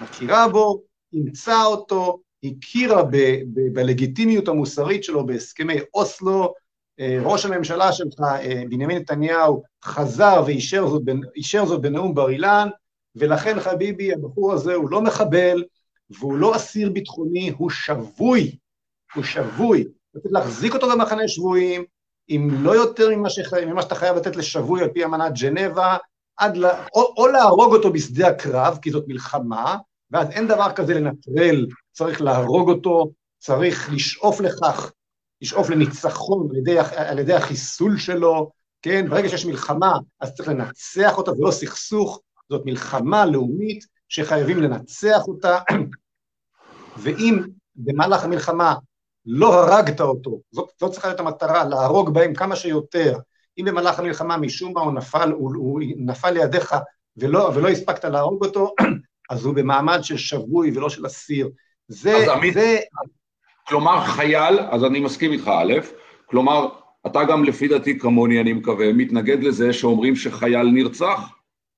מכירה 0.00 0.48
בו, 0.48 0.82
אימצה 1.12 1.64
אותו, 1.64 2.20
הכירה 2.44 3.02
ב, 3.02 3.16
ב, 3.54 3.74
בלגיטימיות 3.74 4.48
המוסרית 4.48 5.04
שלו 5.04 5.26
בהסכמי 5.26 5.76
אוסלו, 5.94 6.54
אה, 7.00 7.18
ראש 7.22 7.44
הממשלה 7.44 7.92
שלך, 7.92 8.20
אה, 8.20 8.62
בנימין 8.70 8.98
נתניהו, 8.98 9.62
חזר 9.84 10.42
ואישר 10.46 10.86
זאת, 10.86 11.02
זאת 11.66 11.80
בנאום 11.80 12.14
בר 12.14 12.30
אילן, 12.30 12.68
ולכן 13.16 13.60
חביבי, 13.60 14.12
הבחור 14.12 14.52
הזה 14.52 14.74
הוא 14.74 14.90
לא 14.90 15.02
מחבל, 15.02 15.64
והוא 16.10 16.36
לא 16.36 16.56
אסיר 16.56 16.90
ביטחוני, 16.90 17.52
הוא 17.56 17.70
שבוי, 17.70 18.56
הוא 19.14 19.24
שבוי. 19.24 19.84
צריך 20.12 20.32
להחזיק 20.32 20.74
אותו 20.74 20.90
במחנה 20.90 21.28
שבויים, 21.28 21.84
אם 22.30 22.48
לא 22.62 22.70
יותר 22.70 23.08
ממה, 23.16 23.30
שח... 23.30 23.54
ממה 23.54 23.82
שאתה 23.82 23.94
חייב 23.94 24.16
לתת 24.16 24.36
לשבוי 24.36 24.82
על 24.82 24.88
פי 24.88 25.04
אמנת 25.04 25.32
ג'נבה, 25.38 25.96
עד 26.36 26.56
ל... 26.56 26.66
או, 26.94 27.14
או 27.16 27.26
להרוג 27.26 27.74
אותו 27.74 27.92
בשדה 27.92 28.28
הקרב, 28.28 28.78
כי 28.82 28.90
זאת 28.90 29.04
מלחמה, 29.08 29.76
ואז 30.10 30.30
אין 30.30 30.48
דבר 30.48 30.72
כזה 30.72 30.94
לנטרל, 30.94 31.66
צריך 31.92 32.20
להרוג 32.20 32.70
אותו, 32.70 33.10
צריך 33.38 33.92
לשאוף 33.92 34.40
לכך, 34.40 34.92
לשאוף 35.42 35.70
לניצחון 35.70 36.48
על 36.50 36.56
ידי, 36.56 36.78
על 36.96 37.18
ידי 37.18 37.34
החיסול 37.34 37.98
שלו, 37.98 38.50
כן? 38.82 39.06
ברגע 39.08 39.28
שיש 39.28 39.46
מלחמה, 39.46 39.92
אז 40.20 40.34
צריך 40.34 40.48
לנצח 40.48 41.18
אותה, 41.18 41.32
זה 41.32 41.42
לא 41.42 41.50
סכסוך, 41.50 42.20
זאת 42.50 42.62
מלחמה 42.64 43.26
לאומית 43.26 43.84
שחייבים 44.08 44.62
לנצח 44.62 45.28
אותה, 45.28 45.58
ואם 47.02 47.42
במהלך 47.76 48.24
המלחמה 48.24 48.74
לא 49.26 49.54
הרגת 49.54 50.00
אותו, 50.00 50.40
זאת, 50.52 50.70
זאת 50.80 50.92
צריכה 50.92 51.08
להיות 51.08 51.20
המטרה, 51.20 51.64
להרוג 51.64 52.14
בהם 52.14 52.34
כמה 52.34 52.56
שיותר. 52.56 53.18
אם 53.58 53.64
במהלך 53.64 53.98
המלחמה 53.98 54.36
משום 54.36 54.72
מה 54.72 54.80
הוא 54.80 54.92
נפל, 54.92 55.30
הוא, 55.30 55.52
הוא 55.56 55.80
נפל 55.96 56.30
לידיך 56.30 56.74
ולא, 57.16 57.50
ולא 57.54 57.68
הספקת 57.68 58.04
להרוג 58.04 58.44
אותו, 58.44 58.74
אז 59.30 59.44
הוא 59.44 59.54
במעמד 59.54 59.98
של 60.02 60.16
שבוי 60.16 60.70
ולא 60.74 60.90
של 60.90 61.06
אסיר. 61.06 61.50
זה... 61.88 62.16
אז 62.16 62.28
עמית, 62.28 62.54
זה... 62.54 62.78
כלומר 63.68 64.04
חייל, 64.04 64.60
אז 64.70 64.84
אני 64.84 65.00
מסכים 65.00 65.32
איתך 65.32 65.48
א', 65.48 65.72
כלומר, 66.26 66.68
אתה 67.06 67.24
גם 67.24 67.44
לפי 67.44 67.68
דעתי 67.68 67.98
כמוני, 67.98 68.40
אני 68.40 68.52
מקווה, 68.52 68.92
מתנגד 68.92 69.42
לזה 69.42 69.72
שאומרים 69.72 70.16
שחייל 70.16 70.70
נרצח. 70.74 71.20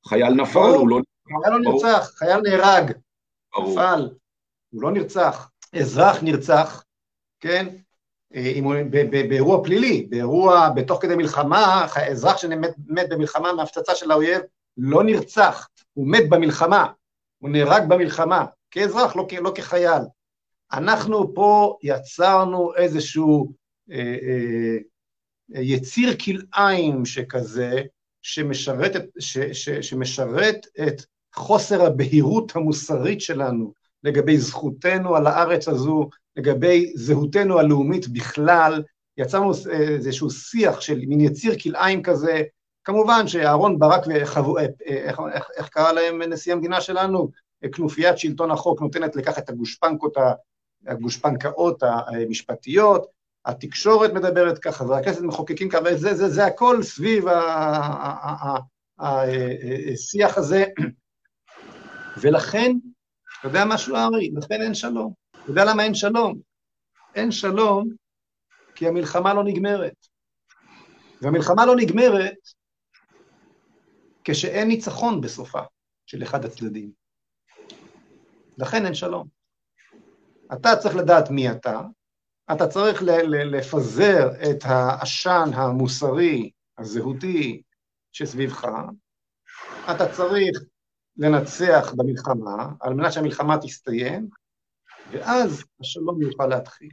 חייל 0.09 0.35
נפל, 0.35 0.53
ברור, 0.53 0.77
הוא 0.77 0.89
לא... 0.89 1.01
חייל 1.27 1.55
לא 1.55 1.73
נרצח, 1.73 2.11
חייל 2.19 2.41
נהרג. 2.41 2.93
ברור. 3.57 3.73
נפל, 3.73 4.09
הוא 4.71 4.83
לא 4.83 4.91
נרצח. 4.91 5.51
אזרח 5.77 6.23
נרצח, 6.23 6.85
כן? 7.43 7.67
אה, 8.35 8.53
באירוע 9.29 9.65
פלילי, 9.65 10.07
באירוע, 10.11 10.69
בתוך 10.69 11.03
כדי 11.03 11.15
מלחמה, 11.15 11.87
אזרח 12.11 12.37
שמת 12.37 13.09
במלחמה 13.11 13.53
מהפצצה 13.53 13.95
של 13.95 14.11
האויב 14.11 14.41
לא 14.77 15.05
נרצח, 15.05 15.69
הוא 15.93 16.09
מת 16.09 16.29
במלחמה, 16.29 16.87
הוא 17.39 17.51
נהרג 17.51 17.83
במלחמה, 17.89 18.45
כאזרח, 18.71 19.17
לא, 19.17 19.27
לא 19.43 19.53
כחייל. 19.55 20.03
אנחנו 20.73 21.35
פה 21.35 21.77
יצרנו 21.83 22.75
איזשהו 22.75 23.53
אה, 23.91 24.17
אה, 24.23 24.77
יציר 25.63 26.17
כלאיים 26.17 27.05
שכזה, 27.05 27.83
שמשרת 28.23 28.97
את, 28.97 29.05
ש, 29.19 29.39
ש, 29.39 29.69
שמשרת 29.69 30.67
את 30.89 31.03
חוסר 31.35 31.87
הבהירות 31.87 32.57
המוסרית 32.57 33.21
שלנו 33.21 33.73
לגבי 34.05 34.39
זכותנו 34.39 35.17
על 35.17 35.27
הארץ 35.27 35.69
הזו, 35.69 36.09
לגבי 36.37 36.93
זהותנו 36.97 37.59
הלאומית 37.59 38.09
בכלל, 38.09 38.83
יצרנו 39.17 39.53
איזשהו 39.71 40.31
שיח 40.31 40.81
של 40.81 40.99
מין 41.07 41.21
יציר 41.21 41.55
כלאיים 41.63 42.03
כזה, 42.03 42.43
כמובן 42.85 43.29
שאהרון 43.29 43.79
ברק, 43.79 44.05
וחבו, 44.09 44.59
איך, 44.59 45.21
איך, 45.33 45.47
איך 45.57 45.69
קרא 45.69 45.93
להם 45.93 46.23
נשיא 46.23 46.53
המדינה 46.53 46.81
שלנו? 46.81 47.31
כנופיית 47.73 48.19
שלטון 48.19 48.51
החוק 48.51 48.83
נותנת 48.83 49.17
לכך 49.17 49.39
את 49.39 49.49
הגושפנקות, 49.49 50.17
הגושפנקאות 50.87 51.83
המשפטיות, 51.83 53.07
התקשורת 53.45 54.13
מדברת 54.13 54.59
ככה, 54.59 54.85
והכנסת 54.85 55.21
מחוקקים 55.21 55.69
ככה, 55.69 55.85
וזה 55.85 56.15
זה, 56.15 56.29
זה 56.29 56.47
הכל 56.47 56.83
סביב 56.83 57.25
השיח 58.99 60.39
הזה. 60.39 60.65
ולכן, 62.17 62.77
אתה 63.43 63.51
יודע 63.51 63.65
משהו, 63.65 63.97
ארי? 63.97 64.31
לכן 64.37 64.63
אין 64.63 64.75
שלום. 64.75 65.13
אתה 65.31 65.51
יודע 65.51 65.65
למה 65.65 65.85
אין 65.85 65.95
שלום? 65.95 66.41
אין 67.15 67.33
שלום 67.33 67.89
כי 68.75 68.89
המלחמה 68.89 69.35
לא 69.35 69.45
נגמרת. 69.45 70.07
והמלחמה 71.23 71.67
לא 71.67 71.77
נגמרת 71.77 72.35
כשאין 74.25 74.69
ניצחון 74.69 75.21
בסופה 75.21 75.61
של 76.07 76.23
אחד 76.23 76.45
הצדדים. 76.45 76.93
לכן 78.59 78.87
אין 78.87 78.95
שלום. 78.95 79.29
אתה 80.53 80.77
צריך 80.77 80.97
לדעת 80.97 81.31
מי 81.31 81.51
אתה, 81.51 81.81
אתה 82.53 82.69
צריך 82.69 83.03
לפזר 83.29 84.29
את 84.51 84.59
העשן 84.65 85.51
המוסרי, 85.55 86.51
הזהותי, 86.79 87.63
שסביבך, 88.13 88.67
אתה 89.91 90.13
צריך 90.13 90.59
לנצח 91.17 91.95
במלחמה, 91.97 92.69
על 92.81 92.95
מנת 92.95 93.13
שהמלחמה 93.13 93.59
תסתיים, 93.59 94.29
ואז 95.13 95.65
השלום 95.81 96.23
יוכל 96.23 96.47
להתחיל. 96.47 96.91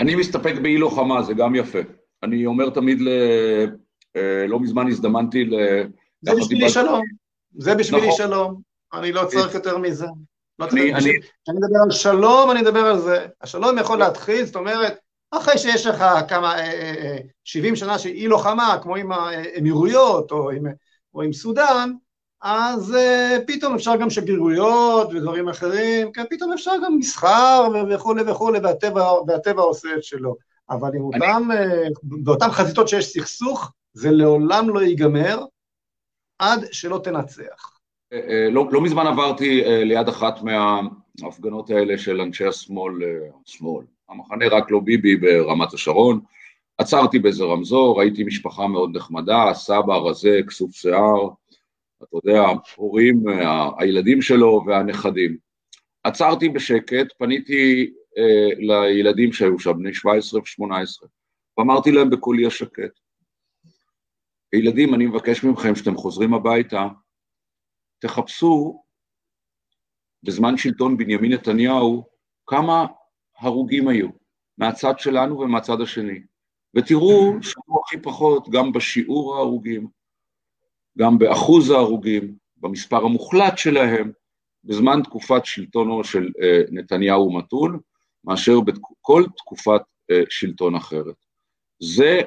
אני 0.00 0.14
מסתפק 0.14 0.54
באי 0.62 0.78
לוחמה, 0.78 1.22
זה 1.22 1.34
גם 1.34 1.54
יפה. 1.54 1.78
אני 2.22 2.46
אומר 2.46 2.70
תמיד, 2.70 3.00
ל... 3.00 3.08
אה, 4.16 4.46
לא 4.48 4.60
מזמן 4.60 4.88
הזדמנתי 4.88 5.44
ל... 5.44 5.54
זה 6.22 6.30
בשבילי 6.38 6.68
שלום, 6.68 7.02
זה 7.58 7.74
בשבילי 7.74 8.06
נכון. 8.06 8.18
שלום, 8.18 8.60
אני 8.92 9.12
לא 9.12 9.24
צריך 9.24 9.54
יותר 9.54 9.78
מזה. 9.78 10.06
לא 10.58 10.66
אני, 10.72 10.94
אני... 10.94 11.00
כשאני 11.00 11.56
מדבר 11.56 11.78
על 11.84 11.90
שלום, 11.90 12.50
אני 12.50 12.62
מדבר 12.62 12.80
על 12.80 12.98
זה. 12.98 13.26
השלום 13.40 13.78
יכול 13.78 13.98
להתחיל, 13.98 14.44
זאת 14.44 14.56
אומרת, 14.56 14.98
אחרי 15.30 15.58
שיש 15.58 15.86
לך 15.86 16.04
כמה, 16.28 16.56
70 17.44 17.64
אה, 17.64 17.70
אה, 17.70 17.76
שנה 17.76 17.98
של 17.98 18.08
אי 18.08 18.28
לוחמה, 18.28 18.78
כמו 18.82 18.96
עם 18.96 19.12
האמירויות 19.12 20.30
או 20.30 20.50
עם, 20.50 20.64
או 21.14 21.22
עם 21.22 21.32
סודאן, 21.32 21.92
אז 22.42 22.94
uh, 22.94 23.40
פתאום 23.46 23.74
אפשר 23.74 23.96
גם 23.96 24.10
שגרירויות 24.10 25.08
ודברים 25.12 25.48
אחרים, 25.48 26.12
כן, 26.12 26.24
פתאום 26.30 26.52
אפשר 26.52 26.70
גם 26.84 26.96
מסחר 26.98 27.68
וכולי 27.90 28.22
וכולי, 28.22 28.58
והטבע, 28.58 29.12
והטבע 29.26 29.62
עושה 29.62 29.88
את 29.96 30.04
שלו. 30.04 30.36
אבל 30.70 30.90
עם 30.94 31.02
אותם, 31.02 31.48
uh, 31.52 31.98
באותן 32.02 32.50
חזיתות 32.50 32.88
שיש 32.88 33.06
סכסוך, 33.06 33.72
זה 33.92 34.10
לעולם 34.10 34.70
לא 34.70 34.82
ייגמר 34.82 35.44
עד 36.38 36.64
שלא 36.72 37.00
תנצח. 37.04 37.78
Uh, 38.14 38.16
לא, 38.50 38.68
לא 38.70 38.80
מזמן 38.80 39.06
עברתי 39.06 39.62
ליד 39.64 40.08
אחת 40.08 40.34
מההפגנות 40.42 41.70
האלה 41.70 41.98
של 41.98 42.20
אנשי 42.20 42.46
השמאל, 42.46 42.94
שמאל, 43.44 43.84
המחנה 44.08 44.48
רק 44.48 44.70
לא 44.70 44.80
ביבי 44.80 45.16
ברמת 45.16 45.74
השרון, 45.74 46.20
עצרתי 46.78 47.18
באיזה 47.18 47.44
רמזור, 47.44 47.98
ראיתי 47.98 48.24
משפחה 48.24 48.66
מאוד 48.66 48.96
נחמדה, 48.96 49.54
סבא 49.54 49.96
רזה, 49.96 50.40
כסוף 50.48 50.74
שיער, 50.74 51.28
אתה 52.02 52.16
יודע, 52.16 52.42
הורים, 52.76 53.24
הילדים 53.78 54.22
שלו 54.22 54.64
והנכדים. 54.66 55.36
עצרתי 56.04 56.48
בשקט, 56.48 57.06
פניתי 57.18 57.92
אה, 58.18 58.48
לילדים 58.58 59.32
שהיו 59.32 59.58
שם, 59.58 59.72
בני 59.72 59.94
17 59.94 60.40
ו-18, 60.40 61.06
ואמרתי 61.58 61.92
להם 61.92 62.10
בקולי 62.10 62.46
השקט, 62.46 63.00
ילדים, 64.52 64.94
אני 64.94 65.06
מבקש 65.06 65.44
מכם 65.44 65.74
שאתם 65.74 65.96
חוזרים 65.96 66.34
הביתה, 66.34 66.88
תחפשו 67.98 68.82
בזמן 70.22 70.56
שלטון 70.56 70.96
בנימין 70.96 71.32
נתניהו 71.32 72.04
כמה 72.46 72.86
הרוגים 73.38 73.88
היו, 73.88 74.08
מהצד 74.58 74.98
שלנו 74.98 75.38
ומהצד 75.38 75.80
השני, 75.80 76.20
ותראו 76.76 77.42
שהיו 77.42 77.80
הכי 77.84 78.02
פחות 78.02 78.48
גם 78.50 78.72
בשיעור 78.72 79.36
ההרוגים, 79.36 80.01
גם 80.98 81.18
באחוז 81.18 81.70
ההרוגים, 81.70 82.34
במספר 82.56 83.04
המוחלט 83.04 83.58
שלהם, 83.58 84.12
בזמן 84.64 85.00
תקופת 85.04 85.44
שלטונו 85.44 86.04
של 86.04 86.30
אה, 86.42 86.62
נתניהו 86.70 87.32
מתון, 87.32 87.78
מאשר 88.24 88.60
בכל 88.60 89.24
תקופת 89.36 89.80
אה, 90.10 90.22
שלטון 90.30 90.74
אחרת. 90.74 91.14
זה 91.82 92.20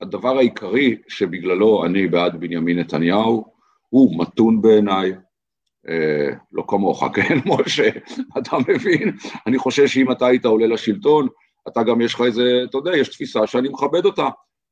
הדבר 0.00 0.38
העיקרי 0.38 0.96
שבגללו 1.08 1.84
אני 1.84 2.06
בעד 2.06 2.40
בנימין 2.40 2.78
נתניהו, 2.78 3.44
הוא 3.88 4.20
מתון 4.20 4.62
בעיניי, 4.62 5.12
אה, 5.88 6.28
לא 6.52 6.64
כמוך, 6.68 7.04
כן, 7.14 7.38
משה, 7.46 7.88
אתה 8.38 8.56
מבין? 8.68 9.16
אני 9.46 9.58
חושב 9.58 9.86
שאם 9.86 10.12
אתה 10.12 10.26
היית 10.26 10.44
עולה 10.44 10.66
לשלטון, 10.66 11.28
אתה 11.68 11.82
גם 11.82 12.00
יש 12.00 12.14
לך 12.14 12.20
איזה, 12.20 12.60
אתה 12.64 12.78
יודע, 12.78 12.96
יש 12.96 13.08
תפיסה 13.08 13.46
שאני 13.46 13.68
מכבד 13.68 14.04
אותה, 14.04 14.28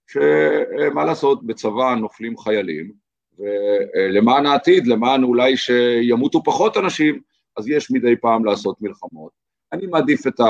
שמה 0.07 1.05
לעשות, 1.05 1.47
בצבא 1.47 1.95
נופלים 1.95 2.39
חיילים, 2.39 2.93
ולמען 3.41 4.47
העתיד, 4.47 4.87
למען 4.87 5.25
אולי 5.25 5.57
שימותו 5.57 6.43
פחות 6.43 6.77
אנשים, 6.77 7.21
אז 7.57 7.69
יש 7.69 7.91
מדי 7.91 8.17
פעם 8.17 8.45
לעשות 8.45 8.77
מלחמות. 8.81 9.33
אני 9.73 9.87
מעדיף 9.87 10.27
את 10.27 10.41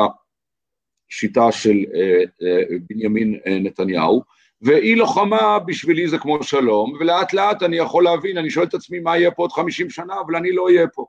השיטה 1.11 1.53
של 1.53 1.77
אה, 1.95 2.23
אה, 2.43 2.63
בנימין 2.89 3.41
אה, 3.47 3.59
נתניהו, 3.59 4.23
ואי 4.63 4.95
לוחמה 4.95 5.59
בשבילי 5.59 6.09
זה 6.09 6.19
כמו 6.19 6.43
שלום, 6.43 6.93
ולאט 7.01 7.33
לאט 7.33 7.63
אני 7.63 7.77
יכול 7.77 8.05
להבין, 8.05 8.39
אני 8.39 8.51
שואל 8.51 8.67
את 8.67 8.75
עצמי 8.75 9.01
מה 9.01 9.19
יהיה 9.19 9.31
פה 9.31 9.43
עוד 9.43 9.53
50 9.53 9.91
שנה, 9.91 10.15
אבל 10.27 10.37
אני 10.37 10.53
לא 10.53 10.67
אהיה 10.67 10.87
פה. 10.95 11.07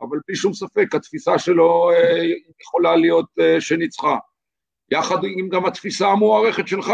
אבל 0.00 0.18
בלי 0.26 0.36
שום 0.36 0.54
ספק, 0.54 0.94
התפיסה 0.94 1.38
שלו 1.38 1.90
יכולה 2.60 2.96
להיות 2.96 3.26
שניצחה. 3.60 4.16
יחד 4.90 5.16
עם 5.24 5.48
גם 5.48 5.66
התפיסה 5.66 6.08
המוערכת 6.08 6.68
שלך. 6.68 6.92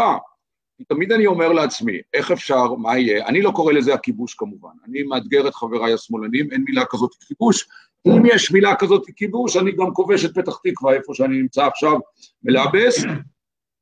תמיד 0.87 1.11
אני 1.11 1.25
אומר 1.25 1.51
לעצמי, 1.51 1.97
איך 2.13 2.31
אפשר, 2.31 2.73
מה 2.73 2.97
יהיה, 2.97 3.25
אני 3.25 3.41
לא 3.41 3.51
קורא 3.51 3.73
לזה 3.73 3.93
הכיבוש 3.93 4.33
כמובן, 4.33 4.69
אני 4.87 5.03
מאתגר 5.03 5.47
את 5.47 5.55
חבריי 5.55 5.93
השמאלנים, 5.93 6.51
אין 6.51 6.63
מילה 6.67 6.85
כזאת 6.85 7.13
כיבוש, 7.27 7.67
אם 8.07 8.25
יש 8.25 8.51
מילה 8.51 8.75
כזאת 8.75 9.05
כיבוש, 9.15 9.57
אני 9.57 9.71
גם 9.71 9.93
כובש 9.93 10.25
את 10.25 10.33
פתח 10.35 10.59
תקווה, 10.63 10.93
איפה 10.93 11.13
שאני 11.13 11.37
נמצא 11.41 11.65
עכשיו, 11.65 11.99
מלאבס, 12.43 13.03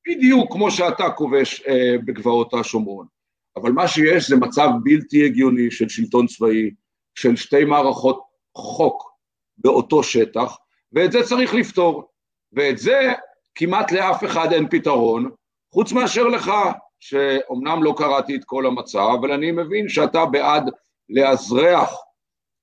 בדיוק 0.07 0.53
כמו 0.53 0.71
שאתה 0.71 1.09
כובש 1.09 1.61
אה, 1.67 1.95
בגבעות 2.05 2.53
השומרון. 2.53 3.05
אבל 3.55 3.71
מה 3.71 3.87
שיש 3.87 4.29
זה 4.29 4.35
מצב 4.35 4.69
בלתי 4.83 5.25
הגיוני 5.25 5.71
של 5.71 5.89
שלטון 5.89 6.27
צבאי, 6.27 6.71
של 7.15 7.35
שתי 7.35 7.65
מערכות 7.65 8.21
חוק 8.57 9.11
באותו 9.57 10.03
שטח, 10.03 10.57
ואת 10.93 11.11
זה 11.11 11.23
צריך 11.23 11.53
לפתור. 11.53 12.11
ואת 12.53 12.77
זה 12.77 13.13
כמעט 13.55 13.91
לאף 13.91 14.23
אחד 14.23 14.53
אין 14.53 14.67
פתרון, 14.69 15.29
חוץ 15.73 15.91
מאשר 15.91 16.27
לך, 16.27 16.51
שאומנם 17.01 17.83
לא 17.83 17.93
קראתי 17.97 18.35
את 18.35 18.43
כל 18.45 18.65
המצב, 18.65 19.07
אבל 19.19 19.31
אני 19.31 19.51
מבין 19.51 19.89
שאתה 19.89 20.25
בעד 20.25 20.69
לאזרח 21.09 21.95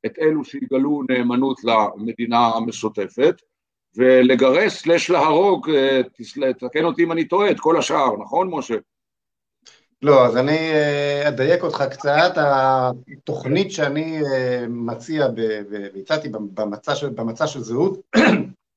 את 0.06 0.18
אלו 0.20 0.44
שיגלו 0.44 1.02
נאמנות 1.10 1.60
למדינה 1.64 2.46
המשותפת, 2.46 3.34
ולגרש 3.96 4.72
סלש 4.72 5.10
להרוג, 5.10 5.70
אה, 5.70 6.00
תקן 6.58 6.84
אותי 6.84 7.04
אם 7.04 7.12
אני 7.12 7.24
טועה, 7.24 7.50
את 7.50 7.60
כל 7.60 7.78
השאר, 7.78 8.16
נכון 8.16 8.48
משה? 8.50 8.74
לא, 10.02 10.26
אז 10.26 10.36
אני 10.36 10.72
אה, 10.72 11.28
אדייק 11.28 11.62
אותך 11.62 11.84
קצת, 11.90 12.32
התוכנית 12.36 13.72
שאני 13.72 14.20
אה, 14.22 14.64
מציע 14.68 15.26
והצעתי 15.70 16.28
במצע 16.28 16.92
במצע 17.14 17.46
של 17.46 17.60
זהות 17.60 18.00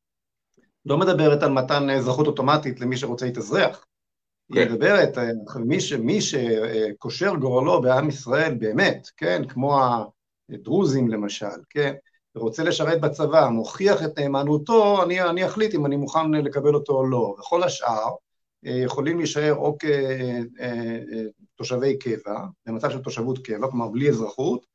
לא 0.86 0.98
מדברת 0.98 1.44
על 1.44 1.52
מתן 1.52 1.90
אזרחות 1.90 2.28
אוטומטית 2.28 2.80
למי 2.80 2.98
שרוצה 2.98 3.26
להתאזרח. 3.26 3.86
היא 4.53 4.65
כן. 4.65 4.72
מדברת 4.72 5.18
על 5.18 5.64
מי, 5.65 5.80
ש, 5.82 5.94
מי 5.94 6.19
שקושר 6.22 7.36
גורלו 7.36 7.82
בעם 7.82 8.10
ישראל 8.10 8.53
באמת, 8.53 9.07
כן, 9.18 9.41
כמו 9.48 9.80
הדרוזים 10.49 11.07
למשל, 11.07 11.45
כן, 11.69 11.94
ורוצה 12.36 12.64
לשרת 12.64 13.02
בצבא, 13.02 13.49
מוכיח 13.49 14.03
את 14.03 14.19
נאמנותו, 14.19 15.03
אני, 15.03 15.22
אני 15.22 15.45
אחליט 15.45 15.76
אם 15.76 15.86
אני 15.86 15.95
מוכן 15.95 16.32
לקבל 16.32 16.76
אותו 16.76 16.94
או 16.94 17.06
לא. 17.06 17.36
וכל 17.40 17.64
השאר 17.64 18.10
אה, 18.65 18.82
יכולים 18.86 19.18
להישאר 19.18 19.56
או 19.56 19.78
כתושבי 21.56 21.98
קבע, 21.98 22.40
במצב 22.65 22.90
של 22.90 22.99
תושבות 22.99 23.45
קבע, 23.45 23.68
כלומר 23.68 23.88
בלי 23.88 24.10
אזרחות, 24.10 24.65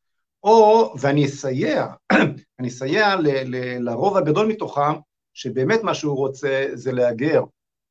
או, 0.43 0.95
ואני 1.01 1.27
אסייע, 1.27 1.87
אני 2.61 2.69
אסייע 2.69 3.17
ל, 3.17 3.29
ל, 3.29 3.79
לרוב 3.91 4.17
הגדול 4.17 4.47
מתוכם, 4.47 4.93
שבאמת 5.35 5.83
מה 5.83 5.95
שהוא 5.95 6.17
רוצה 6.17 6.67
זה 6.73 6.93
להגר, 6.93 7.43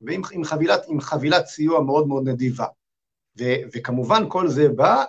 ועם 0.06 0.22
עם 0.32 0.44
חבילת, 0.44 0.86
עם 0.88 1.02
חבילת 1.02 1.46
סיוע 1.46 1.82
מאוד 1.82 2.08
מאוד 2.08 2.30
נדיבה. 2.30 2.66
ו, 3.40 3.44
וכמובן 3.74 4.24
כל 4.30 4.48
זה 4.48 4.70
בא 4.70 5.04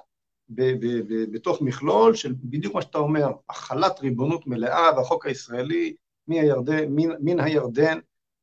ב, 0.49 0.63
ב, 0.63 0.87
ב, 1.09 1.33
בתוך 1.33 1.63
מכלול 1.63 2.15
של 2.15 2.35
בדיוק 2.43 2.75
מה 2.75 2.83
שאתה 2.83 2.99
אומר, 2.99 3.29
החלת 3.49 4.01
ריבונות 4.01 4.47
מלאה 4.47 4.91
והחוק 4.97 5.27
הישראלי 5.27 5.95
מהירדן, 6.29 6.85
מן, 6.89 7.09
מן 7.21 7.41
הירדן 7.41 7.99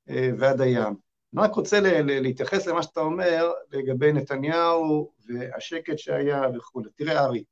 אה, 0.09 0.29
ועד 0.37 0.61
הים. 0.61 0.93
אני 1.33 1.41
רק 1.41 1.55
רוצה 1.55 1.79
ל, 1.79 1.87
ל, 1.87 2.21
להתייחס 2.21 2.67
למה 2.67 2.83
שאתה 2.83 2.99
אומר 2.99 3.51
לגבי 3.71 4.13
נתניהו 4.13 5.11
והשקט 5.25 5.97
שהיה 5.97 6.41
וכולי. 6.55 6.89
תראה, 6.95 7.19
ארי, 7.25 7.43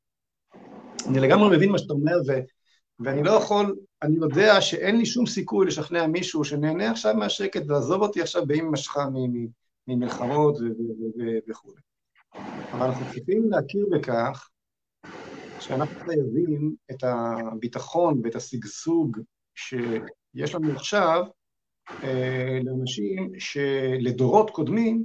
אני 1.08 1.20
לגמרי 1.20 1.56
מבין 1.56 1.70
מה 1.70 1.78
שאתה 1.78 1.92
אומר, 1.92 2.16
ו, 2.28 2.32
ואני 3.00 3.22
לא 3.22 3.30
יכול, 3.30 3.76
אני 4.02 4.16
יודע 4.16 4.60
שאין 4.60 4.98
לי 4.98 5.06
שום 5.06 5.26
סיכוי 5.26 5.66
לשכנע 5.66 6.06
מישהו 6.06 6.44
שנהנה 6.44 6.90
עכשיו 6.90 7.14
מהשקט 7.14 7.62
ועזוב 7.66 8.02
אותי 8.02 8.22
עכשיו 8.22 8.46
באם 8.46 8.72
משכה 8.72 9.04
ממלחמות 9.88 10.56
וכו'. 11.48 11.72
אבל 12.72 12.86
אנחנו 12.86 13.04
צריכים 13.04 13.50
להכיר 13.50 13.86
בכך 13.92 14.48
שאנחנו 15.60 16.00
חייבים 16.00 16.74
את 16.90 17.04
הביטחון 17.04 18.20
ואת 18.24 18.36
השגשוג 18.36 19.18
שיש 19.54 20.54
לנו 20.54 20.72
עכשיו 20.72 21.24
אה, 22.02 22.58
לאנשים 22.64 23.32
שלדורות 23.38 24.50
קודמים 24.50 25.04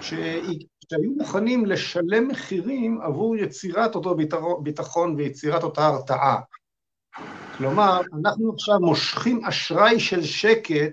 שהיו 0.00 1.12
מוכנים 1.16 1.66
לשלם 1.66 2.28
מחירים 2.28 3.00
עבור 3.00 3.36
יצירת 3.36 3.94
אותו 3.94 4.16
ביטחון 4.62 5.14
ויצירת 5.14 5.62
אותה 5.62 5.86
הרתעה. 5.86 6.40
כלומר, 7.56 8.00
אנחנו 8.20 8.52
עכשיו 8.52 8.80
מושכים 8.80 9.44
אשראי 9.44 10.00
של 10.00 10.22
שקט 10.22 10.92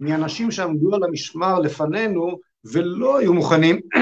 מאנשים 0.00 0.50
שעמדו 0.50 0.94
על 0.94 1.04
המשמר 1.04 1.58
לפנינו 1.58 2.38
ולא 2.72 3.18
היו 3.18 3.34
מוכנים 3.34 3.80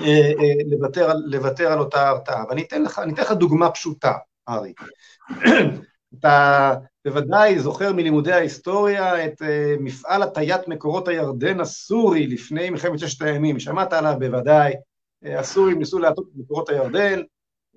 אה, 0.00 0.06
אה, 0.06 0.54
לוותר, 0.70 1.12
לוותר 1.26 1.72
על 1.72 1.78
אותה 1.78 2.08
הרתעה. 2.08 2.44
ואני 2.48 2.62
אתן 2.62 2.82
לך, 2.82 2.98
אתן 2.98 3.22
לך 3.22 3.32
דוגמה 3.32 3.70
פשוטה, 3.70 4.12
ארי. 4.48 4.72
אתה 6.18 6.74
בוודאי 7.04 7.58
זוכר 7.58 7.92
מלימודי 7.92 8.32
ההיסטוריה 8.32 9.26
את 9.26 9.42
אה, 9.42 9.74
מפעל 9.80 10.22
הטיית 10.22 10.68
מקורות 10.68 11.08
הירדן 11.08 11.60
הסורי 11.60 12.26
לפני 12.26 12.70
מלחמת 12.70 12.98
ששת 12.98 13.22
הימים, 13.22 13.60
שמעת 13.60 13.92
עליו 13.92 14.14
בוודאי, 14.18 14.72
הסורים 15.22 15.78
ניסו 15.78 15.98
להטות 15.98 16.24
את 16.28 16.32
מקורות 16.36 16.68
הירדן, 16.68 17.22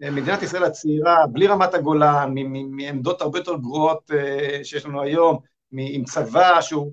מדינת 0.01 0.43
ישראל 0.43 0.63
הצעירה, 0.63 1.27
בלי 1.27 1.47
רמת 1.47 1.73
הגולן, 1.73 2.33
מעמדות 2.69 3.21
הרבה 3.21 3.39
יותר 3.39 3.55
גרועות 3.55 4.11
שיש 4.63 4.85
לנו 4.85 5.01
היום, 5.01 5.39
עם 5.71 6.03
צבא 6.03 6.61
שהוא 6.61 6.91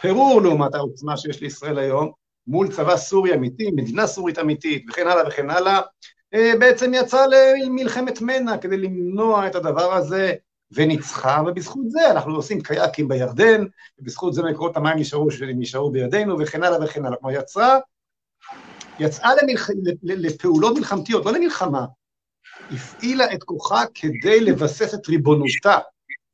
פירור 0.00 0.42
לעומת 0.42 0.74
העוצמה 0.74 1.16
שיש 1.16 1.40
לישראל 1.40 1.78
היום, 1.78 2.10
מול 2.46 2.72
צבא 2.72 2.96
סורי 2.96 3.34
אמיתי, 3.34 3.70
מדינה 3.70 4.06
סורית 4.06 4.38
אמיתית 4.38 4.86
וכן 4.90 5.06
הלאה 5.06 5.28
וכן 5.28 5.50
הלאה, 5.50 5.80
אה, 6.34 6.52
בעצם 6.58 6.92
יצא 6.94 7.26
למלחמת 7.26 8.20
מנע 8.20 8.58
כדי 8.58 8.76
למנוע 8.76 9.46
את 9.46 9.54
הדבר 9.54 9.94
הזה 9.94 10.34
וניצחה, 10.72 11.42
ובזכות 11.46 11.90
זה 11.90 12.10
אנחנו 12.10 12.34
עושים 12.36 12.60
קייקים 12.60 13.08
בירדן, 13.08 13.64
ובזכות 13.98 14.34
זה 14.34 14.42
מקורות 14.42 14.76
המים 14.76 14.98
נשארו, 14.98 15.28
נשארו 15.54 15.90
בידינו 15.90 16.36
וכן 16.40 16.62
הלאה 16.62 16.84
וכן 16.84 17.04
הלאה. 17.04 17.16
כלומר 17.16 17.34
יצרה, 17.34 17.78
יצאה 18.98 19.30
למלח... 19.42 19.70
לפעולות 20.02 20.76
מלחמתיות, 20.76 21.26
לא 21.26 21.32
למלחמה, 21.32 21.84
הפעילה 22.72 23.34
את 23.34 23.42
כוחה 23.42 23.82
כדי 23.94 24.40
לבסס 24.40 24.94
את 24.94 25.08
ריבונותה, 25.08 25.78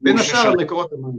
בין 0.01 0.19
השאר 0.19 0.39
על 0.39 0.57
מקורות 0.57 0.93
המים. 0.93 1.19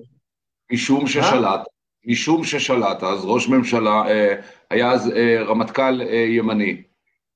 משום 0.71 1.07
ששלט, 1.07 1.61
משום 2.05 2.43
ששלט 2.43 3.03
אז 3.03 3.25
ראש 3.25 3.47
ממשלה, 3.47 4.07
אה, 4.07 4.35
היה 4.69 4.91
אז 4.91 5.11
אה, 5.11 5.43
רמטכ"ל 5.43 6.01
אה, 6.01 6.25
ימני 6.29 6.83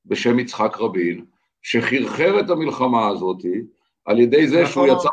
בשם 0.06 0.39
יצחק 0.39 0.77
רבין, 0.77 1.26
שחרחר 1.61 2.39
את 2.39 2.49
המלחמה 2.49 3.07
הזאת 3.07 3.38
על 4.06 4.19
ידי 4.19 4.47
זה 4.47 4.65
שהוא 4.65 4.88
נכון. 4.88 4.97
יצר, 4.97 5.10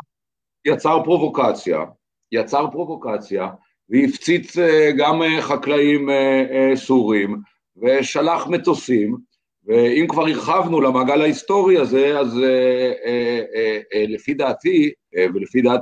יצר 0.65 1.03
פרובוקציה, 1.03 1.79
יצר 2.31 2.67
פרובוקציה 2.71 3.49
והפציץ 3.89 4.57
גם 4.97 5.21
חקלאים 5.41 6.09
סורים 6.75 7.41
ושלח 7.77 8.47
מטוסים, 8.47 9.17
ואם 9.65 10.05
כבר 10.09 10.27
הרחבנו 10.27 10.81
למעגל 10.81 11.21
ההיסטורי 11.21 11.77
הזה, 11.77 12.19
אז 12.19 12.39
לפי 14.07 14.33
דעתי, 14.33 14.91
ולפי 15.33 15.61
דעת 15.61 15.81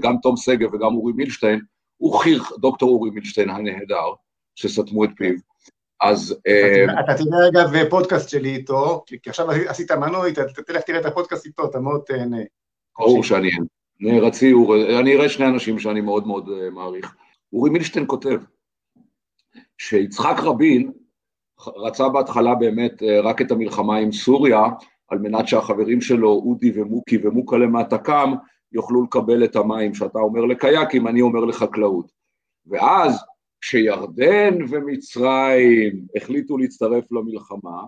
גם 0.00 0.16
תום 0.22 0.36
שגב 0.36 0.74
וגם 0.74 0.94
אורי 0.94 1.12
מילשטיין, 1.12 1.60
הוא 1.96 2.18
חיר, 2.18 2.42
דוקטור 2.58 2.90
אורי 2.90 3.10
מילשטיין 3.10 3.50
הנהדר, 3.50 4.12
שסתמו 4.54 5.04
את 5.04 5.10
פיו. 5.16 5.34
אז... 6.02 6.36
אה, 6.46 6.84
אתה 7.00 7.14
תראה 7.14 7.48
אגב 7.48 7.88
פודקאסט 7.90 8.28
שלי 8.28 8.54
איתו, 8.54 9.04
כי 9.06 9.30
עכשיו 9.30 9.50
עשית 9.50 9.92
מנוי, 9.92 10.32
תלך 10.66 10.82
תראה 10.86 11.00
את 11.00 11.06
הפודקאסט 11.06 11.46
איתו, 11.46 11.64
אתה 11.64 11.80
מאוד 11.80 12.00
תהנה. 12.06 12.42
ברור 12.98 13.24
שאני 13.24 13.50
נערצי, 14.00 14.52
אני 15.00 15.16
אראה 15.16 15.28
שני 15.28 15.46
אנשים 15.46 15.78
שאני 15.78 16.00
מאוד 16.00 16.26
מאוד 16.26 16.48
אה, 16.48 16.70
מעריך. 16.70 17.14
אורי 17.52 17.70
מילשטיין 17.70 18.04
כותב 18.08 18.40
שיצחק 19.78 20.36
רבין 20.38 20.92
רצה 21.76 22.08
בהתחלה 22.08 22.54
באמת 22.54 23.02
אה, 23.02 23.20
רק 23.20 23.42
את 23.42 23.50
המלחמה 23.50 23.96
עם 23.96 24.12
סוריה, 24.12 24.64
על 25.08 25.18
מנת 25.18 25.48
שהחברים 25.48 26.00
שלו, 26.00 26.28
אודי 26.28 26.72
ומוקי 26.74 27.18
ומוקלה 27.22 27.66
מהתק"ם, 27.66 28.34
יוכלו 28.72 29.02
לקבל 29.02 29.44
את 29.44 29.56
המים 29.56 29.94
שאתה 29.94 30.18
אומר 30.18 30.44
לקייקים, 30.44 31.08
אני 31.08 31.20
אומר 31.20 31.44
לחקלאות. 31.44 32.12
ואז 32.66 33.24
כשירדן 33.60 34.54
ומצרים 34.68 36.06
החליטו 36.16 36.58
להצטרף 36.58 37.12
למלחמה, 37.12 37.82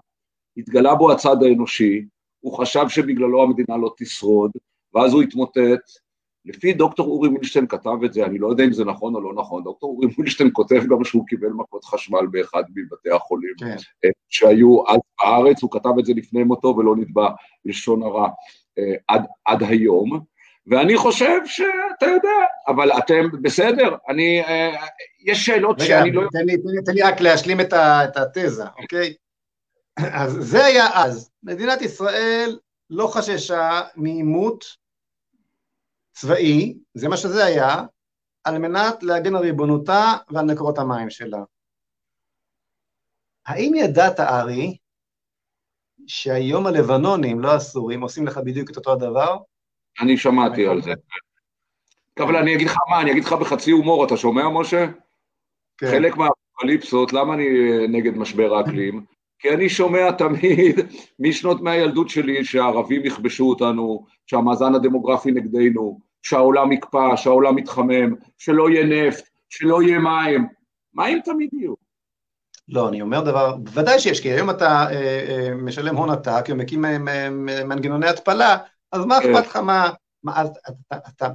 התגלה 0.57 0.95
בו 0.95 1.13
הצד 1.13 1.43
האנושי, 1.43 2.05
הוא 2.41 2.59
חשב 2.59 2.89
שבגללו 2.89 3.43
המדינה 3.43 3.77
לא 3.77 3.95
תשרוד, 3.97 4.51
ואז 4.95 5.13
הוא 5.13 5.23
התמוטט. 5.23 6.04
לפי 6.45 6.73
דוקטור 6.73 7.07
אורי 7.07 7.29
מילשטיין 7.29 7.67
כתב 7.67 8.05
את 8.05 8.13
זה, 8.13 8.25
אני 8.25 8.39
לא 8.39 8.49
יודע 8.49 8.65
אם 8.65 8.73
זה 8.73 8.85
נכון 8.85 9.15
או 9.15 9.21
לא 9.21 9.35
נכון, 9.35 9.65
דוקטור 9.65 9.91
אורי 9.91 10.07
מילשטיין 10.19 10.51
כותב 10.53 10.83
גם 10.91 11.05
שהוא 11.05 11.27
קיבל 11.27 11.49
מכות 11.49 11.85
חשמל 11.85 12.27
באחד 12.31 12.63
מבתי 12.77 13.11
החולים 13.11 13.55
כן. 13.59 13.77
אה, 14.05 14.11
שהיו 14.29 14.89
אז 14.89 15.01
בארץ, 15.19 15.63
הוא 15.63 15.71
כתב 15.71 15.91
את 15.99 16.05
זה 16.05 16.13
לפני 16.17 16.45
מותו 16.45 16.75
ולא 16.79 16.97
נתבע 16.97 17.29
לשון 17.65 18.03
הרע 18.03 18.29
אה, 18.79 18.95
עד, 19.09 19.25
עד 19.45 19.63
היום, 19.63 20.21
ואני 20.67 20.97
חושב 20.97 21.41
שאתה 21.45 22.07
יודע, 22.07 22.45
אבל 22.69 22.99
אתם 22.99 23.43
בסדר, 23.43 23.97
אני, 24.09 24.41
אה, 24.41 24.75
יש 25.25 25.47
שאלות 25.47 25.81
רגע, 25.81 25.87
שאני 25.89 26.13
לא... 26.13 26.21
רגע, 26.21 26.31
תן, 26.33 26.47
תן, 26.47 26.85
תן 26.85 26.93
לי 26.93 27.03
רק 27.03 27.21
להשלים 27.21 27.61
את, 27.61 27.73
ה, 27.73 28.05
את 28.05 28.17
התזה, 28.17 28.65
אוקיי? 28.83 29.15
אז 29.97 30.37
זה 30.41 30.65
היה 30.65 30.87
אז. 30.95 31.31
מדינת 31.43 31.83
ישראל 31.83 32.59
לא 32.91 33.07
חששה 33.07 33.81
מעימות 33.97 34.65
צבאי, 36.15 36.79
זה 36.95 37.09
מה 37.09 37.17
שזה 37.17 37.45
היה, 37.45 37.83
על 38.45 38.59
מנת 38.59 39.03
להגן 39.03 39.37
על 39.37 39.43
ריבונותה 39.43 40.13
ועל 40.31 40.47
מקורות 40.53 40.79
המים 40.79 41.11
שלה. 41.11 41.39
האם 43.47 43.75
ידעת, 43.75 44.21
ארי, 44.21 44.77
שהיום 46.07 46.67
הלבנונים, 46.67 47.41
לא 47.41 47.55
הסורים, 47.55 48.01
עושים 48.01 48.27
לך 48.27 48.39
בדיוק 48.39 48.71
את 48.71 48.77
אותו 48.77 48.93
הדבר? 48.93 49.37
אני 50.01 50.17
שמעתי 50.17 50.67
על 50.67 50.83
זה. 50.83 50.93
אבל 52.19 52.37
אני 52.37 52.55
אגיד 52.55 52.67
לך 52.67 52.77
מה, 52.91 53.01
אני 53.01 53.11
אגיד 53.11 53.25
לך 53.25 53.33
בחצי 53.33 53.71
הומור, 53.71 54.07
אתה 54.07 54.17
שומע, 54.17 54.49
משה? 54.49 54.87
כן. 55.79 55.87
חלק 55.91 56.17
מהאפוקליפסות, 56.17 57.13
למה 57.13 57.35
אני 57.35 57.47
נגד 57.89 58.17
משבר 58.17 58.55
האקלים? 58.55 59.05
כי 59.39 59.51
אני 59.51 59.69
שומע 59.69 60.11
תמיד, 60.11 60.77
משנות 61.19 61.61
מהילדות 61.61 62.09
שלי, 62.09 62.45
שהערבים 62.45 63.05
יכבשו 63.05 63.45
אותנו, 63.45 64.07
שהמאזן 64.27 64.75
הדמוגרפי 64.75 65.31
נגדנו, 65.31 66.01
שהעולם 66.25 66.73
יקפא, 66.73 67.17
שהעולם 67.17 67.59
יתחמם, 67.59 68.15
שלא 68.39 68.71
יהיה 68.71 69.09
נפט, 69.09 69.25
שלא 69.49 69.83
יהיה 69.83 69.99
מים. 69.99 70.47
מים 70.95 71.21
תמיד 71.25 71.51
יהיו. 71.53 71.75
לא, 72.69 72.89
אני 72.89 73.03
אומר 73.03 73.21
דבר, 73.21 73.57
בוודאי 73.57 74.01
שיש, 74.01 74.21
כי 74.21 74.29
היום 74.31 74.51
אתה 74.51 74.87
אה, 74.91 75.27
אה, 75.29 75.55
משלם 75.55 75.97
הון 75.97 76.11
עתק 76.11 76.45
ומקים 76.49 76.85
אה, 76.85 76.99
מנגנוני 77.65 78.09
התפלה, 78.09 78.57
אז 78.93 79.05
מה 79.05 79.21
כן. 79.23 79.35
אכפת 79.35 79.47
לך 79.47 79.57
מה... 79.57 79.91
מה 80.23 80.41
אז, 80.41 80.51
אתה, 80.69 80.97
אתה, 81.09 81.29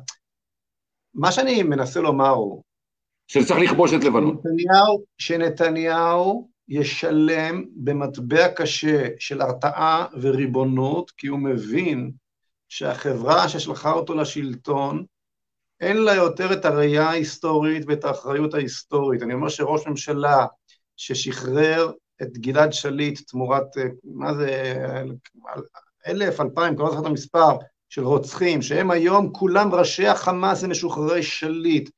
מה 1.14 1.32
שאני 1.32 1.64
מנסה 1.64 2.00
לומר 2.00 2.30
הוא... 2.30 2.64
שצריך 3.28 3.72
לכבוש 3.72 3.94
את 3.94 4.04
לבנון. 4.04 4.38
שנתניהו, 4.38 5.04
שנתניהו 5.18 6.50
ישלם 6.68 7.66
במטבע 7.76 8.48
קשה 8.48 9.08
של 9.20 9.42
הרתעה 9.42 10.06
וריבונות, 10.22 11.12
כי 11.12 11.28
הוא 11.28 11.40
מבין 11.40 12.12
שהחברה 12.70 13.50
ששלחה 13.50 13.92
אותו 13.92 14.16
לשלטון, 14.16 15.06
אין 15.82 15.98
לה 15.98 16.16
יותר 16.16 16.54
את 16.54 16.66
הראייה 16.66 17.10
ההיסטורית 17.10 17.84
ואת 17.88 18.04
האחריות 18.06 18.54
ההיסטורית. 18.54 19.22
אני 19.22 19.34
אומר 19.34 19.50
שראש 19.50 19.88
ממשלה 19.88 20.46
ששחרר 20.98 21.92
את 22.22 22.38
גלעד 22.38 22.74
שליט 22.74 23.20
תמורת, 23.28 23.68
מה 24.04 24.34
זה, 24.34 24.74
אלף, 26.08 26.42
אלפיים, 26.42 26.76
כבר 26.76 26.84
לא 26.84 26.90
זוכר 26.90 27.02
את 27.02 27.08
המספר, 27.08 27.58
של 27.90 28.04
רוצחים, 28.04 28.62
שהם 28.62 28.92
היום 28.92 29.34
כולם 29.34 29.74
ראשי 29.74 30.08
החמאס 30.08 30.64
ומשוחררי 30.64 31.24
שליט, 31.24 31.90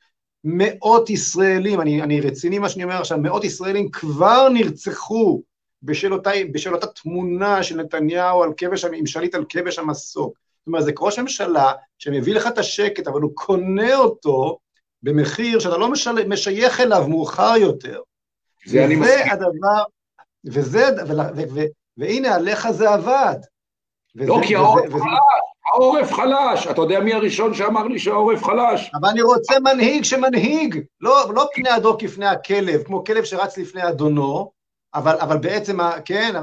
מאות 0.44 1.10
ישראלים, 1.10 1.82
אני, 1.82 2.02
אני 2.02 2.22
רציני 2.22 2.60
מה 2.60 2.70
שאני 2.70 2.84
אומר 2.84 3.00
עכשיו, 3.00 3.18
מאות 3.18 3.44
ישראלים 3.44 3.92
כבר 3.92 4.50
נרצחו 4.50 5.42
בשל 5.84 6.14
אותה, 6.14 6.32
בשל 6.52 6.74
אותה 6.76 6.88
תמונה 6.88 7.64
של 7.64 7.78
נתניהו 7.78 8.44
על 8.44 8.54
כבש, 8.58 8.86
עם 8.86 9.06
שליט 9.06 9.36
על 9.36 9.46
כבש 9.50 9.80
המסוק. 9.80 10.38
זאת 10.62 10.68
אומרת, 10.68 10.86
זה 10.86 10.92
ראש 11.00 11.20
הממשלה 11.20 11.72
שמביא 12.00 12.36
לך 12.36 12.48
את 12.48 12.58
השקט, 12.58 13.08
אבל 13.08 13.22
הוא 13.22 13.32
קונה 13.36 13.96
אותו 13.96 14.58
במחיר 15.04 15.60
שאתה 15.60 15.78
לא 15.78 15.92
משל... 15.92 16.28
משייך 16.28 16.80
אליו 16.80 17.08
מאוחר 17.08 17.54
יותר. 17.58 18.02
זה 18.66 18.86
אני 18.86 18.96
מסכים. 18.96 19.14
וזה 19.14 19.32
הדבר, 19.32 19.84
וזה, 20.46 20.88
ו, 21.08 21.12
ו, 21.36 21.42
ו, 21.54 21.62
והנה 21.98 22.36
עליך 22.36 22.72
זה 22.72 22.90
עבד. 22.90 23.36
וזה, 24.16 24.28
לא, 24.28 24.40
כי 24.48 24.56
העורף 24.56 24.86
וזה, 24.86 25.00
חלש, 25.00 25.10
העורף 25.74 26.14
חלש. 26.14 26.68
אתה 26.68 26.82
יודע 26.82 27.00
מי 27.00 27.14
הראשון 27.14 27.54
שאמר 27.54 27.88
לי 27.88 28.00
שהעורף 28.00 28.44
חלש? 28.44 28.92
אבל 28.94 29.10
אני 29.10 29.22
רוצה 29.22 29.60
מנהיג 29.60 30.04
שמנהיג, 30.04 30.80
לא, 31.02 31.34
לא 31.36 31.50
פני 31.54 31.70
הדור 31.70 31.96
כפני 32.00 32.28
הכלב, 32.28 32.84
כמו 32.84 33.04
כלב 33.04 33.24
שרץ 33.24 33.58
לפני 33.58 33.90
אדונו, 33.90 34.52
אבל, 34.94 35.16
אבל 35.20 35.38
בעצם, 35.38 35.78
כן, 36.06 36.36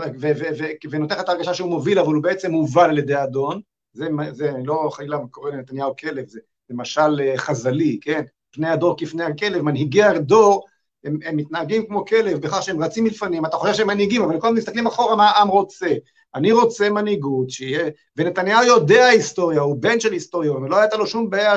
ונותן 0.91 1.15
לך 1.15 1.21
את 1.21 1.29
ההרגשה 1.29 1.55
שהוא 1.55 1.71
מוביל, 1.71 1.99
אבל 1.99 2.15
הוא 2.15 2.23
בעצם 2.23 2.51
מובל 2.51 2.91
על 2.91 2.99
ידי 2.99 3.23
אדון. 3.23 3.61
זה, 3.99 4.09
זה 4.33 4.51
אני 4.51 4.67
לא 4.67 4.89
חלילה 4.93 5.19
קורא 5.31 5.51
לנתניהו 5.51 5.97
כלב, 5.97 6.29
זה, 6.29 6.41
זה 6.69 6.75
משל 6.77 7.21
אה, 7.21 7.39
חז"לי, 7.39 7.99
כן? 8.03 8.23
פני 8.51 8.69
הדור 8.69 8.95
כפני 8.99 9.25
הכלב, 9.25 9.63
מנהיגי 9.63 10.03
הדור 10.03 10.67
הם, 11.05 11.19
הם 11.25 11.37
מתנהגים 11.37 11.87
כמו 11.87 12.05
כלב 12.05 12.39
בכך 12.41 12.63
שהם 12.63 12.83
רצים 12.83 13.05
מלפנים, 13.05 13.47
אתה 13.47 13.57
חושב 13.57 13.75
שהם 13.75 13.87
מנהיגים, 13.87 14.23
אבל 14.23 14.41
כל 14.41 14.47
הזמן 14.47 14.59
מסתכלים 14.59 14.87
אחורה 14.87 15.17
מה 15.17 15.31
העם 15.31 15.49
רוצה. 15.49 15.89
אני 16.35 16.53
רוצה 16.53 16.91
מנהיגות 16.91 17.51
שיהיה, 17.51 17.91
ונתניהו 18.17 18.65
יודע 18.65 19.07
היסטוריה, 19.07 19.61
הוא 19.61 19.77
בן 19.81 20.01
של 20.01 20.13
היסטוריה, 20.13 20.53
ולא 20.53 20.77
הייתה 20.77 20.97
לו 20.97 21.07
שום 21.07 21.31
בעיה 21.31 21.55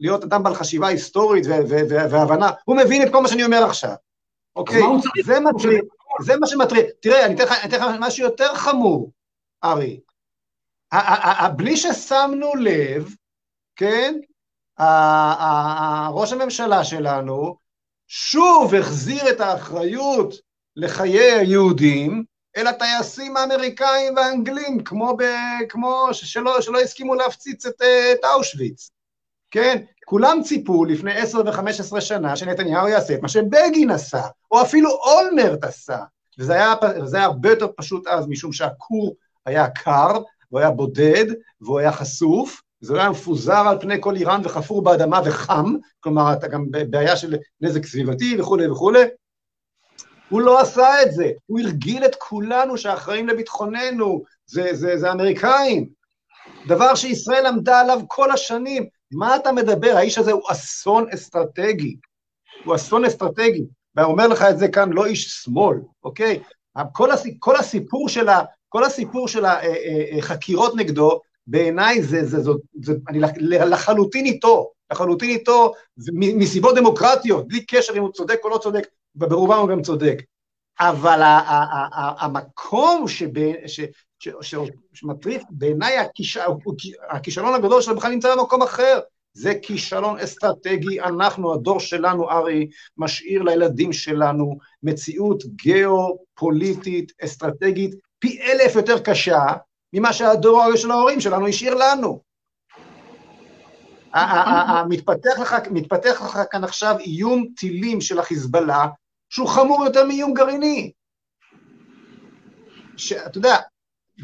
להיות 0.00 0.24
אדם 0.24 0.42
בעל 0.42 0.54
חשיבה 0.54 0.86
היסטורית 0.86 1.44
והבנה, 1.88 2.50
הוא 2.64 2.76
מבין 2.76 3.02
את 3.02 3.12
כל 3.12 3.22
מה 3.22 3.28
שאני 3.28 3.44
אומר 3.44 3.64
עכשיו, 3.64 3.94
אוקיי? 4.56 4.82
זה 5.24 5.40
מטריד, 5.40 5.84
זה 6.22 6.36
מה 6.36 6.46
שמטריד. 6.46 6.84
תראה, 7.00 7.26
אני 7.26 7.34
אתן 7.64 7.78
לך 7.78 7.96
משהו 8.00 8.24
יותר 8.24 8.54
חמור, 8.54 9.12
ארי. 9.64 10.00
בלי 11.56 11.76
ששמנו 11.76 12.54
לב, 12.54 13.14
כן, 13.76 14.14
ראש 16.10 16.32
הממשלה 16.32 16.84
שלנו 16.84 17.56
שוב 18.06 18.74
החזיר 18.74 19.30
את 19.30 19.40
האחריות 19.40 20.34
לחיי 20.76 21.32
היהודים 21.32 22.24
אל 22.56 22.66
הטייסים 22.66 23.36
האמריקאים 23.36 24.16
והאנגלים, 24.16 24.84
כמו, 24.84 25.16
ב, 25.16 25.22
כמו 25.68 26.08
שלא, 26.12 26.60
שלא 26.60 26.80
הסכימו 26.80 27.14
להפציץ 27.14 27.66
את, 27.66 27.82
את 27.82 28.24
אושוויץ, 28.34 28.90
כן? 29.50 29.82
כולם 30.04 30.38
ציפו 30.44 30.84
לפני 30.84 31.16
עשר 31.16 31.38
וחמש 31.46 31.80
עשרה 31.80 32.00
שנה 32.00 32.36
שנתניהו 32.36 32.88
יעשה 32.88 33.14
את 33.14 33.22
מה 33.22 33.28
שבגין 33.28 33.90
עשה, 33.90 34.22
או 34.50 34.62
אפילו 34.62 34.90
אולמרט 34.90 35.64
עשה, 35.64 35.98
וזה 36.38 36.52
היה, 36.52 36.74
היה 37.12 37.24
הרבה 37.24 37.50
יותר 37.50 37.68
פשוט 37.76 38.06
אז, 38.06 38.26
משום 38.26 38.52
שהכור 38.52 39.16
היה 39.46 39.68
קר, 39.70 40.12
והוא 40.50 40.60
היה 40.60 40.70
בודד, 40.70 41.24
והוא 41.60 41.78
היה 41.78 41.92
חשוף, 41.92 42.62
זה 42.80 42.94
לא 42.94 43.00
היה 43.00 43.10
מפוזר 43.10 43.68
על 43.68 43.80
פני 43.80 43.96
כל 44.00 44.16
איראן 44.16 44.40
וחפור 44.44 44.82
באדמה 44.82 45.20
וחם, 45.24 45.74
כלומר, 46.00 46.32
אתה 46.32 46.48
גם 46.48 46.66
בעיה 46.90 47.16
של 47.16 47.36
נזק 47.60 47.86
סביבתי 47.86 48.40
וכולי 48.40 48.68
וכולי. 48.68 49.04
הוא 50.28 50.40
לא 50.40 50.60
עשה 50.60 51.02
את 51.02 51.12
זה, 51.12 51.30
הוא 51.46 51.60
הרגיל 51.60 52.04
את 52.04 52.14
כולנו 52.14 52.78
שאחראים 52.78 53.28
לביטחוננו, 53.28 54.24
זה, 54.46 54.68
זה, 54.72 54.96
זה 54.96 55.12
אמריקאים. 55.12 55.88
דבר 56.66 56.94
שישראל 56.94 57.46
עמדה 57.46 57.80
עליו 57.80 58.00
כל 58.06 58.30
השנים. 58.30 58.86
מה 59.12 59.36
אתה 59.36 59.52
מדבר? 59.52 59.96
האיש 59.96 60.18
הזה 60.18 60.32
הוא 60.32 60.42
אסון 60.50 61.06
אסטרטגי. 61.14 61.96
הוא 62.64 62.74
אסון 62.74 63.04
אסטרטגי. 63.04 63.64
ואומר 63.96 64.26
לך 64.26 64.42
את 64.42 64.58
זה 64.58 64.68
כאן 64.68 64.92
לא 64.92 65.06
איש 65.06 65.28
שמאל, 65.28 65.76
אוקיי? 66.04 66.42
כל, 66.92 67.10
הסיפור, 67.10 67.36
כל 67.40 67.56
הסיפור 67.56 68.08
של 68.08 68.28
ה... 68.28 68.42
כל 68.68 68.84
הסיפור 68.84 69.28
של 69.28 69.44
החקירות 70.18 70.72
אה, 70.72 70.78
אה, 70.78 70.84
נגדו, 70.84 71.20
בעיניי 71.46 72.02
זה, 72.02 72.24
זה, 72.24 72.40
זה, 72.42 72.50
זה, 72.82 72.92
אני 73.08 73.20
לחלוטין 73.50 74.24
איתו, 74.24 74.70
לחלוטין 74.92 75.30
איתו, 75.30 75.72
מסיבות 76.12 76.74
דמוקרטיות, 76.74 77.48
בלי 77.48 77.66
קשר 77.66 77.92
אם 77.96 78.02
הוא 78.02 78.12
צודק 78.12 78.38
או 78.44 78.48
לא 78.48 78.58
צודק, 78.58 78.86
ברובם 79.14 79.58
הוא 79.58 79.68
גם 79.68 79.82
צודק. 79.82 80.22
אבל 80.80 81.20
המקום 82.18 83.04
שמטריף, 84.92 85.42
בעיניי 85.50 85.96
הכישלון 87.10 87.54
הגדול 87.54 87.82
שלו 87.82 87.96
בכלל 87.96 88.10
נמצא 88.10 88.36
במקום 88.36 88.62
אחר. 88.62 89.00
זה 89.32 89.54
כישלון 89.62 90.18
אסטרטגי, 90.18 91.00
אנחנו, 91.00 91.54
הדור 91.54 91.80
שלנו, 91.80 92.30
ארי, 92.30 92.68
משאיר 92.96 93.42
לילדים 93.42 93.92
שלנו 93.92 94.58
מציאות 94.82 95.44
גיאו-פוליטית, 95.46 97.12
אסטרטגית, 97.24 97.94
פי 98.18 98.40
אלף 98.42 98.74
יותר 98.74 98.98
קשה 98.98 99.44
ממה 99.92 100.12
שהדור 100.12 100.76
של 100.76 100.90
ההורים 100.90 101.20
שלנו 101.20 101.48
השאיר 101.48 101.74
לנו. 101.74 102.22
מתפתח 105.70 106.22
לך, 106.22 106.38
כאן 106.50 106.64
עכשיו 106.64 106.96
איום 106.98 107.46
טילים 107.56 108.00
של 108.00 108.18
החיזבאללה, 108.18 108.86
שהוא 109.30 109.48
חמור 109.48 109.84
יותר 109.84 110.04
מאיום 110.04 110.34
גרעיני. 110.34 110.92
שאתה 112.96 113.38
יודע, 113.38 113.56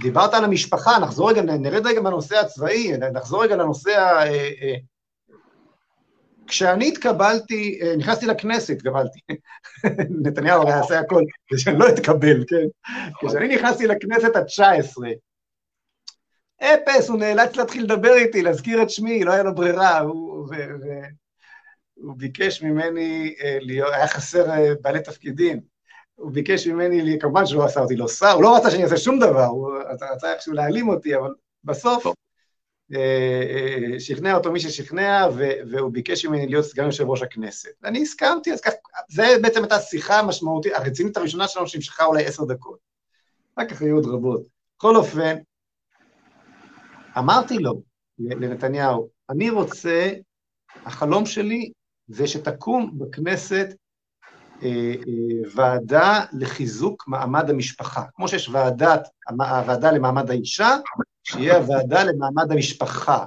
דיברת 0.00 0.34
על 0.34 0.44
המשפחה, 0.44 0.98
נחזור 0.98 1.30
רגע, 1.30 1.42
נרד 1.42 1.86
רגע 1.86 2.00
מהנושא 2.00 2.38
הצבאי, 2.40 2.92
נחזור 3.12 3.42
רגע 3.42 3.56
לנושא. 3.56 3.90
אה, 3.90 4.50
אה, 4.62 4.74
כשאני 6.46 6.88
התקבלתי, 6.88 7.78
אה, 7.82 7.96
נכנסתי 7.96 8.26
לכנסת, 8.26 8.70
התקבלתי, 8.70 9.20
נתניהו 10.24 10.62
הרי 10.62 10.72
עשה 10.72 11.00
הכל, 11.00 11.22
כדי 11.46 11.58
שאני 11.58 11.78
לא 11.78 11.88
אתקבל, 11.88 12.44
כן? 12.48 12.66
כשאני 13.26 13.56
נכנסתי 13.56 13.86
לכנסת 13.86 14.36
התשע 14.36 14.70
עשרה, 14.70 15.08
אפס, 16.62 17.08
הוא 17.08 17.18
נאלץ 17.18 17.56
להתחיל 17.56 17.84
לדבר 17.84 18.14
איתי, 18.14 18.42
להזכיר 18.42 18.82
את 18.82 18.90
שמי, 18.90 19.24
לא 19.24 19.32
היה 19.32 19.42
לו 19.42 19.54
ברירה, 19.54 19.98
הוא, 19.98 20.38
ו, 20.38 20.54
ו, 20.54 20.86
הוא 21.94 22.14
ביקש 22.16 22.62
ממני 22.62 23.34
אה, 23.42 23.58
היה 23.96 24.06
חסר 24.06 24.50
אה, 24.50 24.72
בעלי 24.80 25.00
תפקידים, 25.00 25.60
הוא 26.14 26.32
ביקש 26.32 26.66
ממני, 26.66 27.18
כמובן 27.20 27.46
שהוא 27.46 27.64
עשה 27.64 27.80
אותי 27.80 27.96
לא 27.96 28.08
שר, 28.08 28.30
הוא 28.30 28.42
לא 28.42 28.56
רצה 28.56 28.70
שאני 28.70 28.84
אעשה 28.84 28.96
שום 28.96 29.18
דבר, 29.18 29.44
הוא 29.44 29.72
רצה 30.12 30.32
איכשהו 30.32 30.52
להעלים 30.52 30.88
אותי, 30.88 31.16
אבל 31.16 31.34
בסוף 31.64 32.06
אה, 32.06 32.12
שכנע 33.98 34.34
אותו 34.34 34.52
מי 34.52 34.60
ששכנע, 34.60 35.26
והוא 35.70 35.92
ביקש 35.92 36.26
ממני 36.26 36.46
להיות 36.46 36.64
סגן 36.64 36.84
יושב 36.84 37.08
ראש 37.08 37.22
הכנסת. 37.22 37.70
ואני 37.82 38.02
הסכמתי, 38.02 38.52
אז 38.52 38.60
ככה, 38.60 38.76
זה 39.10 39.36
בעצם 39.42 39.60
הייתה 39.62 39.76
השיחה 39.76 40.18
המשמעותית, 40.18 40.72
הרצינית 40.72 41.16
הראשונה 41.16 41.48
שלנו, 41.48 41.66
שנמשכה 41.66 42.04
אולי 42.04 42.24
עשר 42.24 42.44
דקות. 42.44 42.78
אחר 43.56 43.68
כך 43.68 43.82
היו 43.82 43.96
עוד 43.96 44.06
רבות. 44.06 44.42
בכל 44.78 44.96
אופן, 44.96 45.36
אמרתי 47.18 47.58
לו, 47.58 47.82
לנתניהו, 48.18 49.08
אני 49.30 49.50
רוצה, 49.50 50.10
החלום 50.84 51.26
שלי 51.26 51.72
זה 52.08 52.26
שתקום 52.26 52.98
בכנסת 52.98 53.66
אה, 54.62 54.68
אה, 54.68 55.50
ועדה 55.54 56.24
לחיזוק 56.32 57.04
מעמד 57.08 57.50
המשפחה. 57.50 58.02
כמו 58.14 58.28
שיש 58.28 58.48
ועדת, 58.48 59.08
הוועדה 59.28 59.92
למעמד 59.92 60.30
האישה, 60.30 60.76
שיהיה 61.24 61.56
הוועדה 61.56 62.04
למעמד 62.04 62.52
המשפחה. 62.52 63.24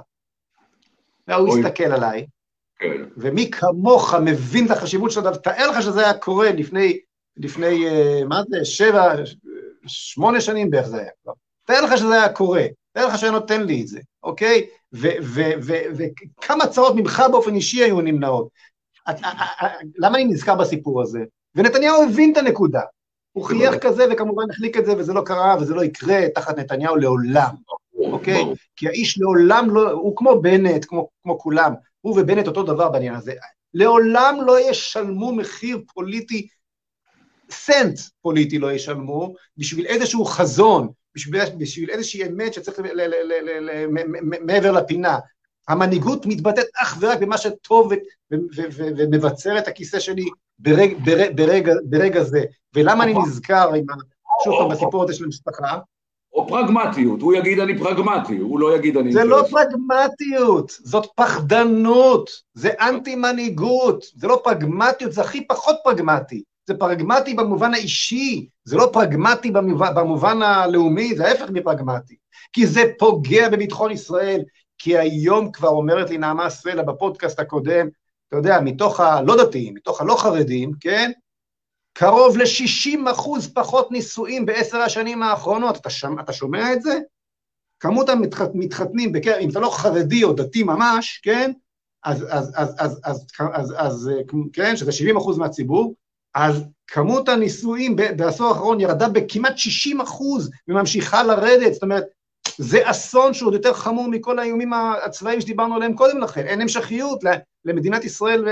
והוא 1.28 1.58
הסתכל 1.58 1.84
עליי, 1.84 2.26
כן. 2.78 3.04
ומי 3.16 3.50
כמוך 3.50 4.14
מבין 4.14 4.66
את 4.66 4.70
החשיבות 4.70 5.10
של 5.10 5.20
הדבר, 5.20 5.36
תאר 5.36 5.70
לך 5.70 5.82
שזה 5.82 6.00
היה 6.00 6.14
קורה 6.14 6.52
לפני, 6.52 6.98
לפני, 7.36 7.86
אה, 7.88 8.20
מה 8.28 8.42
זה, 8.48 8.64
שבע, 8.64 9.14
שמונה 9.86 10.40
שנים 10.40 10.70
בערך 10.70 10.86
זה 10.86 11.00
היה 11.00 11.10
כבר. 11.22 11.32
תאר 11.64 11.80
לך 11.84 11.98
שזה 11.98 12.14
היה 12.14 12.32
קורה, 12.32 12.64
תאר 12.92 13.06
לך 13.06 13.18
שהיה 13.18 13.32
נותן 13.32 13.62
לי 13.62 13.82
את 13.82 13.88
זה, 13.88 14.00
אוקיי? 14.22 14.66
וכמה 14.92 16.64
הצעות 16.64 16.96
ממך 16.96 17.22
באופן 17.30 17.54
אישי 17.54 17.84
היו 17.84 18.00
נמנעות. 18.00 18.48
למה 19.98 20.18
אני 20.18 20.24
נזכר 20.24 20.54
בסיפור 20.54 21.02
הזה? 21.02 21.20
ונתניהו 21.54 22.02
הבין 22.02 22.32
את 22.32 22.36
הנקודה. 22.36 22.80
הוא 23.32 23.44
חייך 23.44 23.74
כזה 23.80 24.04
וכמובן 24.10 24.50
החליק 24.50 24.76
את 24.76 24.86
זה 24.86 24.96
וזה 24.96 25.12
לא 25.12 25.22
קרה 25.26 25.56
וזה 25.60 25.74
לא 25.74 25.84
יקרה 25.84 26.20
תחת 26.34 26.58
נתניהו 26.58 26.96
לעולם, 26.96 27.54
אוקיי? 28.18 28.44
כי 28.76 28.88
האיש 28.88 29.18
לעולם 29.18 29.70
לא, 29.70 29.90
הוא 29.90 30.16
כמו 30.16 30.42
בנט, 30.42 30.84
כמו, 30.88 31.08
כמו 31.22 31.38
כולם, 31.38 31.72
הוא 32.00 32.20
ובנט 32.20 32.46
אותו 32.46 32.62
דבר 32.62 32.88
בעניין 32.88 33.14
הזה. 33.14 33.32
לעולם 33.74 34.38
לא 34.46 34.70
ישלמו 34.70 35.32
מחיר 35.32 35.80
פוליטי, 35.94 36.48
סנט 37.50 37.98
פוליטי 38.22 38.58
לא 38.58 38.72
ישלמו, 38.72 39.34
בשביל 39.56 39.86
איזשהו 39.86 40.24
חזון, 40.24 40.88
בשביל, 41.14 41.40
בשביל 41.58 41.90
איזושהי 41.90 42.26
אמת 42.26 42.54
שצריך 42.54 42.80
מעבר 44.46 44.72
לפינה. 44.72 45.18
המנהיגות 45.68 46.26
מתבטאת 46.26 46.66
אך 46.82 46.96
ורק 47.00 47.18
במה 47.18 47.38
שטוב 47.38 47.92
ומבצר 48.70 49.58
את 49.58 49.68
הכיסא 49.68 50.00
שלי 50.00 50.24
ברג, 50.58 50.94
ברג, 51.04 51.36
ברגע, 51.36 51.72
ברגע 51.84 52.22
זה. 52.22 52.44
ולמה 52.74 53.04
אני 53.04 53.14
נזכר 53.14 53.74
עם, 53.74 53.84
שוב 54.44 54.54
פעם 54.58 54.68
בסיפור 54.68 55.04
הזה 55.04 55.14
של 55.14 55.24
המשפחה? 55.24 55.78
או 56.38 56.48
פרגמטיות, 56.48 57.22
הוא 57.22 57.34
יגיד 57.34 57.58
אני 57.58 57.78
פרגמטי, 57.78 58.36
הוא 58.36 58.60
לא 58.60 58.76
יגיד 58.76 58.96
אני... 58.96 59.12
זה 59.12 59.24
לא 59.24 59.42
פרגמטיות, 59.50 60.70
זאת 60.70 61.06
פחדנות, 61.16 62.30
זה 62.54 62.70
אנטי 62.80 63.14
מנהיגות, 63.14 64.04
זה 64.14 64.26
לא 64.26 64.40
פרגמטיות, 64.44 65.12
זה 65.12 65.20
הכי 65.20 65.46
פחות 65.46 65.76
פרגמטי. 65.84 66.42
זה 66.66 66.74
פרגמטי 66.74 67.34
במובן 67.34 67.74
האישי, 67.74 68.48
זה 68.64 68.76
לא 68.76 68.90
פרגמטי 68.92 69.50
במובן, 69.50 69.94
במובן 69.94 70.42
הלאומי, 70.42 71.16
זה 71.16 71.26
ההפך 71.26 71.50
מפרגמטי. 71.50 72.16
כי 72.52 72.66
זה 72.66 72.82
פוגע 72.98 73.48
בביטחון 73.48 73.90
ישראל, 73.90 74.40
כי 74.78 74.98
היום 74.98 75.52
כבר 75.52 75.68
אומרת 75.68 76.10
לי 76.10 76.18
נעמה 76.18 76.50
סלע 76.50 76.82
בפודקאסט 76.82 77.40
הקודם, 77.40 77.88
אתה 78.28 78.36
יודע, 78.36 78.60
מתוך 78.60 79.00
הלא 79.00 79.44
דתיים, 79.44 79.74
מתוך 79.74 80.00
הלא 80.00 80.16
חרדים, 80.16 80.72
כן? 80.80 81.10
קרוב 81.98 82.36
ל-60 82.36 83.10
אחוז 83.10 83.52
פחות 83.54 83.90
נישואים 83.90 84.46
בעשר 84.46 84.78
השנים 84.78 85.22
האחרונות. 85.22 85.76
אתה, 85.76 85.90
שמע, 85.90 86.22
אתה 86.22 86.32
שומע 86.32 86.72
את 86.72 86.82
זה? 86.82 86.98
כמות 87.80 88.08
המתחתנים, 88.08 89.12
בקר... 89.12 89.38
אם 89.40 89.50
אתה 89.50 89.60
לא 89.60 89.70
חרדי 89.70 90.24
או 90.24 90.32
דתי 90.32 90.62
ממש, 90.62 91.20
כן? 91.24 91.52
אז, 92.04 92.26
אז, 92.28 92.52
אז, 92.56 92.74
אז, 92.78 93.00
אז, 93.04 93.26
אז, 93.54 93.74
אז 93.78 94.10
כן, 94.52 94.76
שזה 94.76 94.92
70 94.92 95.16
אחוז 95.16 95.38
מהציבור, 95.38 95.94
אז 96.34 96.62
כמות 96.86 97.28
הנישואים 97.28 97.96
בעשור 97.96 98.48
האחרון 98.48 98.80
ירדה 98.80 99.08
בכמעט 99.08 99.58
60 99.58 100.00
אחוז 100.00 100.50
וממשיכה 100.68 101.22
לרדת, 101.22 101.72
זאת 101.72 101.82
אומרת, 101.82 102.04
זה 102.58 102.90
אסון 102.90 103.34
שהוא 103.34 103.46
עוד 103.46 103.54
יותר 103.54 103.72
חמור 103.72 104.08
מכל 104.08 104.38
האיומים 104.38 104.72
הצבאיים 105.04 105.40
שדיברנו 105.40 105.74
עליהם 105.74 105.94
קודם 105.94 106.18
לכן, 106.18 106.46
אין 106.46 106.60
המשכיות 106.60 107.24
למדינת 107.64 108.04
ישראל 108.04 108.44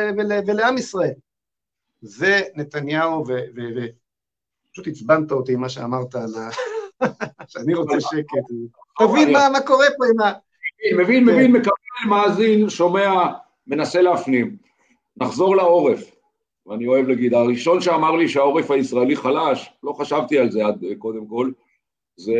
ולעם 0.46 0.78
ישראל. 0.78 1.12
זה 2.00 2.40
נתניהו, 2.54 3.24
ופשוט 3.26 4.88
עצבנת 4.88 5.32
אותי 5.32 5.52
עם 5.52 5.60
מה 5.60 5.68
שאמרת 5.68 6.14
על 6.14 6.34
ה... 6.34 6.48
שאני 7.48 7.74
רוצה 7.74 8.00
שקט. 8.00 8.46
תבין 8.98 9.32
מה 9.32 9.60
קורה 9.66 9.86
פה 9.98 10.04
עם 10.14 10.20
ה... 10.20 10.32
מבין, 10.98 11.24
מבין, 11.24 11.52
כן. 11.52 11.52
מקבל, 11.52 12.08
מאזין, 12.08 12.70
שומע, 12.70 13.32
מנסה 13.66 14.02
להפנים. 14.02 14.56
נחזור 15.16 15.56
לעורף, 15.56 16.16
ואני 16.66 16.86
אוהב 16.86 17.08
להגיד, 17.08 17.34
הראשון 17.34 17.80
שאמר 17.80 18.16
לי 18.16 18.28
שהעורף 18.28 18.70
הישראלי 18.70 19.16
חלש, 19.16 19.72
לא 19.82 19.92
חשבתי 19.92 20.38
על 20.38 20.50
זה 20.50 20.66
עד 20.66 20.84
קודם 20.98 21.26
כל, 21.26 21.50
זה 22.16 22.34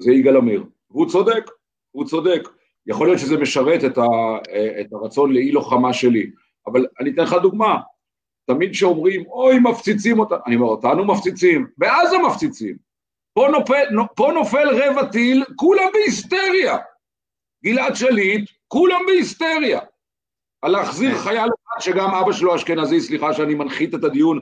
זה 0.00 0.12
יגאל 0.12 0.36
עמיר. 0.36 0.64
והוא 0.90 1.08
צודק, 1.08 1.50
הוא 1.90 2.04
צודק. 2.04 2.42
יכול 2.86 3.06
להיות 3.06 3.18
שזה 3.18 3.36
משרת 3.36 3.84
את, 3.84 3.98
ה, 3.98 4.06
את 4.80 4.92
הרצון 4.92 5.32
לאי 5.32 5.52
לוחמה 5.52 5.92
שלי, 5.92 6.30
אבל 6.66 6.86
אני 7.00 7.10
אתן 7.10 7.22
לך 7.22 7.34
דוגמה. 7.42 7.76
תמיד 8.46 8.70
כשאומרים, 8.70 9.26
אוי, 9.26 9.58
מפציצים 9.58 10.18
אותנו, 10.18 10.38
אני 10.46 10.56
אומר, 10.56 10.66
אותנו 10.66 11.04
מפציצים, 11.04 11.66
בעזה 11.78 12.18
מפציצים. 12.18 12.76
פה 13.34 13.48
נופל, 13.52 13.84
פה 14.16 14.30
נופל 14.34 14.68
רבע 14.68 15.04
טיל, 15.04 15.44
כולם 15.56 15.88
בהיסטריה. 15.92 16.76
גלעד 17.64 17.94
שליט, 17.94 18.50
כולם 18.68 19.00
בהיסטריה. 19.06 19.80
על 20.62 20.72
להחזיר 20.72 21.12
כן. 21.12 21.18
חייל 21.18 21.48
אחד 21.48 21.80
שגם 21.80 22.14
אבא 22.14 22.32
שלו 22.32 22.54
אשכנזי, 22.54 23.00
סליחה 23.00 23.32
שאני 23.32 23.54
מנחית 23.54 23.94
את 23.94 24.04
הדיון, 24.04 24.40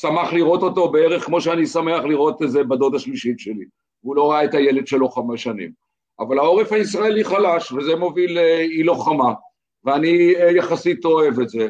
שמח 0.00 0.32
לראות 0.32 0.62
אותו 0.62 0.92
בערך 0.92 1.24
כמו 1.24 1.40
שאני 1.40 1.66
שמח 1.66 2.04
לראות 2.04 2.42
את 2.42 2.50
זה 2.50 2.64
בדוד 2.64 2.94
השלישית 2.94 3.38
שלי. 3.38 3.64
והוא 4.02 4.16
לא 4.16 4.30
ראה 4.30 4.44
את 4.44 4.54
הילד 4.54 4.86
שלו 4.86 5.08
חמש 5.08 5.42
שנים. 5.42 5.72
אבל 6.20 6.38
העורף 6.38 6.72
הישראלי 6.72 7.24
חלש, 7.24 7.72
וזה 7.72 7.96
מוביל 7.96 8.34
לאי 8.34 8.82
לוחמה, 8.82 9.32
ואני 9.84 10.34
אה, 10.36 10.50
יחסית 10.50 11.04
אוהב 11.04 11.40
את 11.40 11.48
זה, 11.48 11.68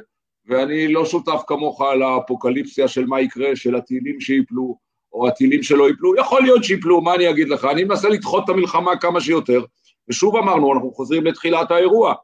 ואני 0.51 0.89
לא 0.89 1.05
שותף 1.05 1.41
כמוך 1.47 1.81
על 1.83 2.03
האפוקליפסיה 2.03 2.89
של 2.89 3.07
מה 3.07 3.21
יקרה, 3.21 3.57
של 3.57 3.75
הטילים 3.75 4.21
שיפלו, 4.21 4.79
או 5.13 5.29
הטילים 5.29 5.63
שלא 5.63 5.91
יפלו, 5.91 6.17
יכול 6.17 6.43
להיות 6.43 6.65
שיפלו, 6.65 7.01
מה 7.01 7.15
אני 7.15 7.31
אגיד 7.31 7.49
לך? 7.49 7.65
אני 7.65 7.85
מנסה 7.85 8.09
לדחות 8.09 8.45
את 8.45 8.49
המלחמה 8.49 8.97
כמה 8.97 9.21
שיותר, 9.21 9.65
ושוב 10.09 10.37
אמרנו, 10.37 10.75
אנחנו 10.75 10.93
חוזרים 10.93 11.27
לתחילת 11.27 11.71
האירוע. 11.71 12.15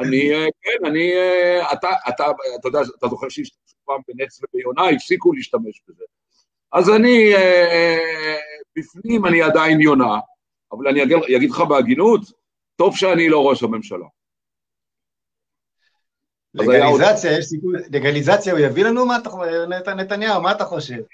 אני, 0.00 0.34
אה, 0.34 0.46
כן, 0.62 0.86
אני, 0.86 1.12
אה, 1.12 1.72
אתה, 1.72 1.88
אתה, 2.08 2.26
אתה 2.60 2.68
יודע, 2.68 2.80
אתה 2.98 3.08
זוכר 3.08 3.28
שהשתמשו 3.28 3.76
פעם 3.84 4.00
בנץ 4.08 4.40
וביונה, 4.42 4.88
הפסיקו 4.88 5.32
להשתמש 5.32 5.82
בזה. 5.88 6.04
אז 6.72 6.90
אני, 6.90 7.32
בפנים 8.78 9.26
אני 9.26 9.42
עדיין 9.42 9.80
יונה, 9.80 10.18
אבל 10.72 10.88
אני 10.88 11.02
אגיד, 11.02 11.16
אגיד 11.36 11.50
לך 11.50 11.60
בהגינות, 11.60 12.20
טוב 12.76 12.96
שאני 12.96 13.28
לא 13.28 13.48
ראש 13.48 13.62
הממשלה. 13.62 14.06
לגליזציה, 16.54 17.38
יש 17.38 17.44
סיכוי, 17.44 17.78
לגליזציה 17.92 18.52
הוא 18.52 18.60
יביא 18.60 18.84
לנו? 18.84 19.06
מה 19.06 19.16
אתה 19.16 19.30
חושב, 19.30 19.64
נתניהו, 19.96 20.42
מה 20.42 20.52
אתה 20.52 20.64
חושב? 20.64 20.98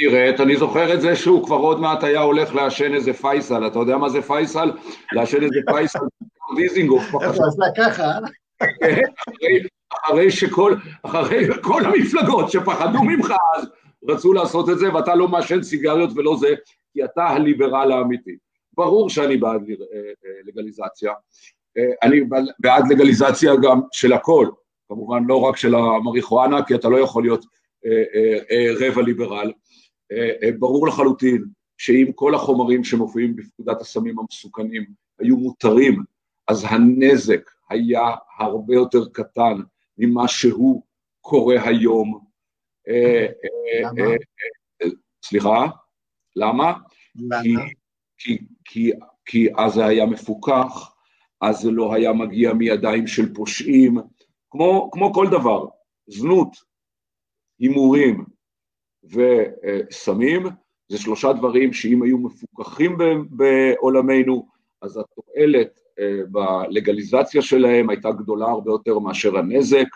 נראית, 0.00 0.40
אני 0.40 0.56
זוכר 0.56 0.94
את 0.94 1.00
זה 1.00 1.16
שהוא 1.16 1.46
כבר 1.46 1.56
עוד 1.56 1.80
מעט 1.80 2.04
היה 2.04 2.20
הולך 2.20 2.54
לעשן 2.54 2.94
איזה 2.94 3.12
פייסל, 3.12 3.66
אתה 3.66 3.78
יודע 3.78 3.96
מה 3.96 4.08
זה 4.08 4.22
פייסל? 4.22 4.72
לעשן 5.12 5.42
איזה 5.42 5.60
פייסל, 5.66 5.98
דיזינגוף. 6.56 7.02
איפה, 7.02 7.42
עשה 7.48 7.64
ככה? 7.76 8.12
כן, 8.80 9.00
אחרי 10.04 10.30
שכל, 10.30 10.74
אחרי 11.02 11.48
כל 11.62 11.82
המפלגות 11.84 12.50
שפחדו 12.50 13.02
ממך 13.02 13.34
אז, 13.56 13.68
רצו 14.08 14.32
לעשות 14.32 14.70
את 14.70 14.78
זה, 14.78 14.94
ואתה 14.94 15.14
לא 15.14 15.28
מעשן 15.28 15.62
סיגריות 15.62 16.10
ולא 16.16 16.36
זה, 16.40 16.48
כי 16.92 17.04
אתה 17.04 17.24
הליברל 17.24 17.92
האמיתי. 17.92 18.36
ברור 18.72 19.10
שאני 19.10 19.36
בעד 19.36 19.62
אה, 19.70 19.76
אה, 19.98 20.30
לגליזציה. 20.44 21.12
אה, 21.78 21.92
אני 22.02 22.20
בעד 22.58 22.84
לגליזציה 22.92 23.52
גם 23.62 23.80
של 23.92 24.12
הכל, 24.12 24.48
כמובן 24.88 25.24
לא 25.24 25.40
רק 25.40 25.56
של 25.56 25.74
המריחואנה, 25.74 26.64
כי 26.66 26.74
אתה 26.74 26.88
לא 26.88 26.96
יכול 27.00 27.22
להיות 27.22 27.44
רבע 28.80 29.02
ליברל. 29.02 29.52
ברור 30.58 30.86
לחלוטין 30.86 31.44
שאם 31.78 32.10
כל 32.14 32.34
החומרים 32.34 32.84
שמופיעים 32.84 33.36
בפקודת 33.36 33.80
הסמים 33.80 34.18
המסוכנים 34.18 34.84
היו 35.18 35.36
מותרים, 35.36 36.02
אז 36.48 36.64
הנזק 36.68 37.50
היה 37.70 38.02
הרבה 38.38 38.74
יותר 38.74 39.08
קטן 39.12 39.60
ממה 39.98 40.28
שהוא 40.28 40.82
קורה 41.20 41.68
היום. 41.68 42.20
אה, 42.88 43.26
אה, 43.84 43.90
אה, 44.82 44.88
סליחה? 45.24 45.66
למה? 46.36 46.72
כי, 47.42 47.54
כי, 48.18 48.38
כי, 48.64 48.90
כי 49.24 49.48
אז 49.56 49.72
זה 49.72 49.86
היה 49.86 50.06
מפוקח, 50.06 50.94
אז 51.40 51.60
זה 51.60 51.70
לא 51.70 51.94
היה 51.94 52.12
מגיע 52.12 52.52
מידיים 52.52 53.06
של 53.06 53.34
פושעים, 53.34 53.98
כמו, 54.50 54.90
כמו 54.92 55.12
כל 55.12 55.26
דבר, 55.30 55.66
זנות, 56.06 56.56
הימורים 57.58 58.24
וסמים, 59.04 60.42
זה 60.88 60.98
שלושה 60.98 61.32
דברים 61.32 61.72
שאם 61.72 62.02
היו 62.02 62.18
מפוקחים 62.18 62.96
בעולמנו, 63.30 64.46
אז 64.82 64.98
התועלת 64.98 65.80
אה, 65.98 66.20
בלגליזציה 66.30 67.42
שלהם 67.42 67.90
הייתה 67.90 68.10
גדולה 68.10 68.46
הרבה 68.46 68.70
יותר 68.70 68.98
מאשר 68.98 69.38
הנזק, 69.38 69.86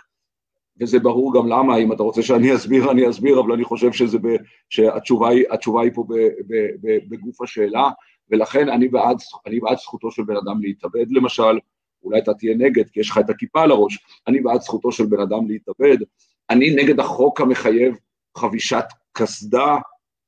וזה 0.80 0.98
ברור 0.98 1.34
גם 1.34 1.48
למה, 1.48 1.76
אם 1.76 1.92
אתה 1.92 2.02
רוצה 2.02 2.22
שאני 2.22 2.54
אסביר, 2.54 2.90
אני 2.90 3.10
אסביר, 3.10 3.40
אבל 3.40 3.52
אני 3.52 3.64
חושב 3.64 3.92
שזה 3.92 4.18
ב, 4.18 4.28
שהתשובה 4.70 5.28
היא, 5.28 5.44
היא 5.82 5.90
פה 5.94 6.04
ב, 6.08 6.14
ב, 6.46 6.54
ב, 6.80 6.98
בגוף 7.08 7.42
השאלה, 7.42 7.90
ולכן 8.30 8.68
אני 8.68 8.88
בעד, 8.88 9.16
אני 9.46 9.60
בעד 9.60 9.78
זכותו 9.78 10.10
של 10.10 10.22
בן 10.22 10.36
אדם 10.36 10.60
להתאבד 10.60 11.10
למשל, 11.10 11.58
אולי 12.02 12.18
אתה 12.18 12.34
תהיה 12.34 12.54
נגד 12.54 12.90
כי 12.90 13.00
יש 13.00 13.10
לך 13.10 13.18
את 13.18 13.30
הכיפה 13.30 13.62
על 13.62 13.70
הראש, 13.70 13.98
אני 14.26 14.40
בעד 14.40 14.60
זכותו 14.60 14.92
של 14.92 15.06
בן 15.06 15.20
אדם 15.20 15.48
להתאבד, 15.48 15.96
אני 16.50 16.74
נגד 16.74 17.00
החוק 17.00 17.40
המחייב 17.40 17.94
חבישת 18.36 18.84
קסדה, 19.12 19.76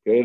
כן, 0.04 0.22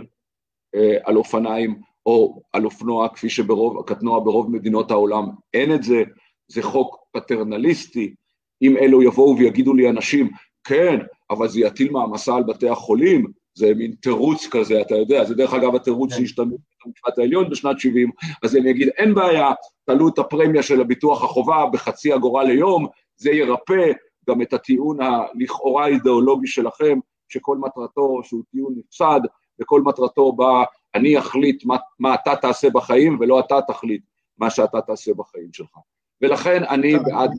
אה, 0.75 0.97
על 1.03 1.17
אופניים 1.17 1.81
או 2.05 2.41
על 2.53 2.65
אופנוע, 2.65 3.09
כפי 3.09 3.29
שברוב, 3.29 3.79
הקטנוע 3.79 4.19
ברוב 4.19 4.51
מדינות 4.51 4.91
העולם 4.91 5.25
אין 5.53 5.75
את 5.75 5.83
זה, 5.83 6.03
זה 6.47 6.61
חוק 6.63 6.97
פטרנליסטי, 7.11 8.15
אם 8.61 8.77
אלו 8.77 9.01
יבואו 9.01 9.37
ויגידו 9.37 9.73
לי 9.73 9.89
אנשים, 9.89 10.29
כן, 10.63 10.99
אבל 11.29 11.47
זה 11.47 11.59
יטיל 11.59 11.91
מעמסה 11.91 12.35
על 12.35 12.43
בתי 12.43 12.69
החולים, 12.69 13.31
זה 13.53 13.73
מין 13.75 13.95
תירוץ 14.01 14.47
כזה, 14.51 14.81
אתה 14.81 14.95
יודע, 14.95 15.23
זה 15.25 15.35
דרך 15.35 15.53
אגב 15.53 15.75
התירוץ 15.75 16.13
כן. 16.13 16.19
שהשתנו 16.19 16.57
במשפט 16.85 17.19
העליון 17.19 17.49
בשנת 17.49 17.79
70, 17.79 18.09
אז 18.43 18.55
אני 18.55 18.71
אגיד, 18.71 18.87
אין 18.87 19.13
בעיה, 19.13 19.51
תעלו 19.85 20.07
את 20.07 20.19
הפרמיה 20.19 20.63
של 20.63 20.81
הביטוח 20.81 21.23
החובה 21.23 21.65
בחצי 21.73 22.15
אגורה 22.15 22.43
ליום, 22.43 22.87
זה 23.15 23.31
ירפא 23.31 23.91
גם 24.29 24.41
את 24.41 24.53
הטיעון 24.53 24.97
הלכאורה 25.01 25.87
אידיאולוגי 25.87 26.47
שלכם, 26.47 26.99
שכל 27.29 27.57
מטרתו 27.57 28.19
שהוא 28.23 28.43
טיעון 28.51 28.75
נפסד, 28.77 29.19
וכל 29.61 29.81
מטרתו 29.81 30.31
בא, 30.31 30.63
אני 30.95 31.19
אחליט 31.19 31.65
מה, 31.65 31.77
מה 31.99 32.13
אתה 32.13 32.35
תעשה 32.35 32.69
בחיים, 32.69 33.17
ולא 33.19 33.39
אתה 33.39 33.59
תחליט 33.67 34.03
מה 34.37 34.49
שאתה 34.49 34.81
תעשה 34.81 35.13
בחיים 35.13 35.53
שלך. 35.53 35.77
ולכן 36.21 36.63
אני 36.63 36.93
בעד 36.99 37.31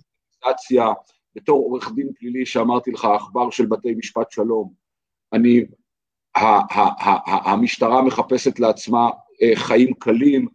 בתור 1.36 1.58
עורך 1.58 1.92
דין 1.94 2.12
פלילי 2.18 2.46
שאמרתי 2.46 2.90
לך, 2.90 3.04
עכבר 3.04 3.50
של 3.50 3.66
בתי 3.66 3.94
משפט 3.94 4.30
שלום, 4.30 4.72
אני, 5.32 5.64
המשטרה 7.26 8.02
מחפשת 8.02 8.58
לעצמה 8.60 9.10
אה, 9.42 9.50
חיים 9.54 9.94
קלים, 9.94 10.46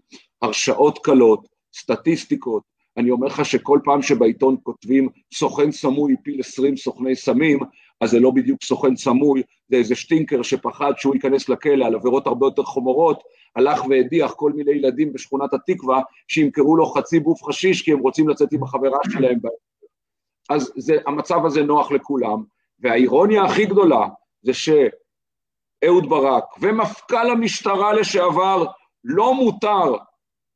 הרשעות 0.42 1.00
קלות, 1.04 1.48
סטטיסטיקות. 1.76 2.64
אני 2.98 3.12
אומר 3.12 3.28
לך 3.28 3.46
שכל 3.46 3.80
פעם 3.84 4.02
שבעיתון 4.02 4.56
כותבים 4.64 5.10
סוכן 5.34 5.72
סמוי 5.72 6.16
הפיל 6.20 6.40
20 6.40 6.78
סוכני 6.78 7.16
סמים, 7.16 7.60
אז 8.02 8.10
זה 8.10 8.20
לא 8.20 8.32
בדיוק 8.32 8.64
סוכן 8.64 8.96
סמוי, 8.96 9.42
זה 9.70 9.78
איזה 9.78 9.96
שטינקר 9.96 10.42
שפחד 10.42 10.94
שהוא 10.98 11.16
ייכנס 11.16 11.50
לכלא 11.50 11.86
על 11.86 11.96
עבירות 11.96 12.28
הרבה 12.28 12.48
יותר 12.48 12.64
חומרות, 12.64 13.24
הלך 13.56 13.86
והדיח 13.90 14.34
כל 14.34 14.52
מיני 14.52 14.72
ילדים 14.72 15.14
בשכונת 15.14 15.54
התקווה 15.54 16.02
שימכרו 16.28 16.78
לו 16.78 16.86
חצי 16.86 17.20
בוף 17.20 17.44
חשיש 17.44 17.82
כי 17.82 17.92
הם 17.92 18.00
רוצים 18.00 18.30
לצאת 18.30 18.54
עם 18.54 18.64
החברה 18.64 19.00
שלהם. 19.12 19.40
אז 20.50 20.72
זה, 20.76 20.98
המצב 21.06 21.46
הזה 21.46 21.64
נוח 21.64 21.92
לכולם, 21.92 22.44
והאירוניה 22.80 23.44
הכי 23.44 23.66
גדולה 23.66 24.08
זה 24.42 24.54
שאהוד 25.84 26.10
ברק 26.10 26.44
ומפכ"ל 26.62 27.30
המשטרה 27.30 27.94
לשעבר 27.94 28.66
לא 29.04 29.34
מותר 29.34 29.96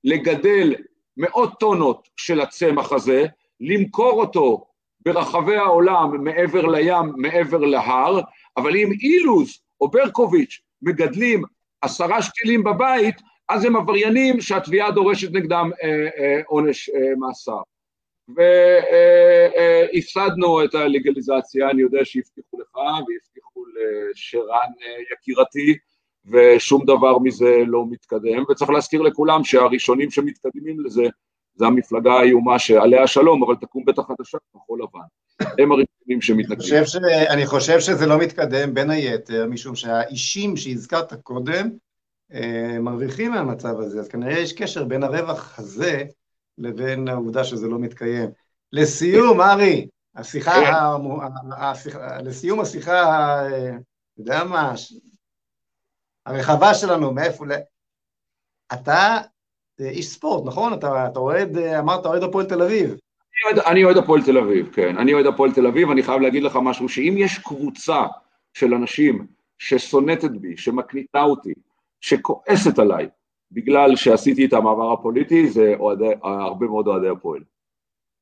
לגדל 0.03 0.75
מאות 1.17 1.59
טונות 1.59 2.09
של 2.17 2.41
הצמח 2.41 2.91
הזה, 2.91 3.25
למכור 3.59 4.21
אותו 4.21 4.65
ברחבי 5.05 5.55
העולם 5.55 6.23
מעבר 6.23 6.67
לים, 6.67 7.13
מעבר 7.15 7.57
להר, 7.57 8.19
אבל 8.57 8.75
אם 8.75 8.91
אילוז 9.01 9.59
או 9.81 9.89
ברקוביץ' 9.91 10.59
מגדלים 10.81 11.43
עשרה 11.81 12.21
שתילים 12.21 12.63
בבית, 12.63 13.15
אז 13.49 13.65
הם 13.65 13.75
עבריינים 13.75 14.41
שהתביעה 14.41 14.91
דורשת 14.91 15.31
נגדם 15.31 15.69
אה, 15.83 15.89
אה, 16.17 16.41
עונש 16.47 16.89
אה, 16.89 17.15
מאסר. 17.17 17.61
והפסדנו 19.93 20.63
את 20.63 20.75
הלגליזציה, 20.75 21.69
אני 21.69 21.81
יודע 21.81 21.99
שהבטיחו 22.03 22.59
לך 22.59 22.75
והבטיחו 22.75 23.65
לשרן 23.65 24.71
אה, 24.81 24.95
יקירתי, 25.13 25.77
ושום 26.25 26.85
דבר 26.85 27.19
מזה 27.19 27.57
לא 27.67 27.85
מתקדם, 27.89 28.43
וצריך 28.49 28.69
להזכיר 28.71 29.01
לכולם 29.01 29.43
שהראשונים 29.43 30.11
שמתקדמים 30.11 30.79
לזה 30.85 31.03
זה 31.55 31.65
המפלגה 31.65 32.13
האיומה 32.13 32.59
שעליה 32.59 33.07
שלום, 33.07 33.43
אבל 33.43 33.55
תקום 33.55 33.85
בטח 33.85 34.01
חדשה 34.01 34.37
כחול 34.53 34.79
לבן. 34.83 34.99
הם 35.59 35.71
הראשונים 35.71 36.21
שמתנגדים. 36.21 36.77
אני 36.77 36.85
חושב, 36.85 36.85
ש... 36.85 36.95
אני 37.29 37.45
חושב 37.45 37.79
שזה 37.79 38.05
לא 38.05 38.17
מתקדם 38.17 38.73
בין 38.73 38.89
היתר, 38.89 39.47
משום 39.47 39.75
שהאישים 39.75 40.57
שהזכרת 40.57 41.13
קודם 41.13 41.69
אה, 42.33 42.79
מרוויחים 42.79 43.31
מהמצב 43.31 43.79
הזה, 43.79 43.99
אז 43.99 44.07
כנראה 44.07 44.39
יש 44.39 44.53
קשר 44.53 44.83
בין 44.83 45.03
הרווח 45.03 45.59
הזה 45.59 46.03
לבין 46.61 47.07
העובדה 47.07 47.43
שזה 47.43 47.67
לא 47.67 47.79
מתקיים. 47.79 48.29
לסיום, 48.73 49.41
ארי, 49.41 49.87
השיחה, 50.15 50.51
כן. 50.51 50.71
השיחה 51.57 52.17
לסיום 52.21 52.59
השיחה, 52.59 52.93
אה, 53.45 53.69
אתה 53.69 54.21
יודע 54.21 54.43
מה, 54.43 54.73
הרחבה 56.25 56.73
שלנו, 56.73 57.13
מאיפה 57.13 57.45
ל... 57.45 57.51
אתה 58.73 59.17
איש 59.79 60.07
ספורט, 60.07 60.45
נכון? 60.45 60.73
אתה, 60.73 61.07
אתה 61.07 61.19
אוהד, 61.19 61.57
אמרת 61.57 62.05
אוהד 62.05 62.23
הפועל 62.23 62.45
תל 62.45 62.61
אביב. 62.61 62.95
אני 63.65 63.83
אוהד 63.83 63.97
הפועל 63.97 64.23
תל 64.23 64.37
אביב, 64.37 64.69
כן. 64.73 64.97
אני 64.97 65.13
אוהד 65.13 65.25
הפועל 65.25 65.53
תל 65.53 65.67
אביב, 65.67 65.89
אני 65.91 66.03
חייב 66.03 66.21
להגיד 66.21 66.43
לך 66.43 66.59
משהו, 66.63 66.89
שאם 66.89 67.15
יש 67.17 67.39
קבוצה 67.39 68.03
של 68.53 68.73
אנשים 68.73 69.27
ששונאת 69.59 70.23
בי, 70.23 70.57
שמקניטה 70.57 71.21
אותי, 71.21 71.53
שכועסת 72.01 72.79
עליי, 72.79 73.09
בגלל 73.51 73.95
שעשיתי 73.95 74.45
את 74.45 74.53
המעבר 74.53 74.93
הפוליטי, 74.93 75.49
זה 75.49 75.73
אוהדי, 75.79 76.09
הרבה 76.23 76.65
מאוד 76.65 76.87
אוהדי 76.87 77.09
הפועל. 77.09 77.41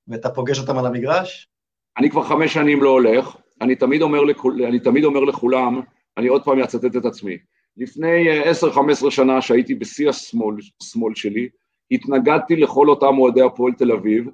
ואתה 0.07 0.29
פוגש 0.29 0.59
אותם 0.59 0.77
על 0.77 0.85
המגרש? 0.85 1.49
אני 1.97 2.09
כבר 2.09 2.23
חמש 2.23 2.53
שנים 2.53 2.83
לא 2.83 2.89
הולך, 2.89 3.37
אני 3.61 3.75
תמיד 3.75 4.01
אומר, 4.01 4.23
לכול, 4.23 4.65
אני 4.65 4.79
תמיד 4.79 5.03
אומר 5.03 5.19
לכולם, 5.19 5.81
אני 6.17 6.27
עוד 6.27 6.43
פעם 6.43 6.59
אצטט 6.59 6.95
את 6.95 7.05
עצמי, 7.05 7.37
לפני 7.77 8.41
10-15 8.43 9.05
אה, 9.05 9.11
שנה 9.11 9.41
שהייתי 9.41 9.75
בשיא 9.75 10.09
השמאל, 10.09 10.55
השמאל 10.81 11.15
שלי, 11.15 11.49
התנגדתי 11.91 12.55
לכל 12.55 12.89
אותם 12.89 13.17
אוהדי 13.17 13.41
הפועל 13.41 13.73
תל 13.73 13.91
אביב, 13.91 14.29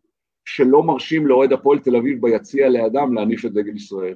שלא 0.46 0.84
מרשים 0.84 1.28
לאוהד 1.28 1.54
הפועל 1.54 1.80
תל 1.80 1.96
אביב 1.96 2.22
ביציע 2.22 2.70
לידם 2.70 3.14
להניף 3.14 3.46
את 3.46 3.54
דגל 3.54 3.76
ישראל. 3.76 4.16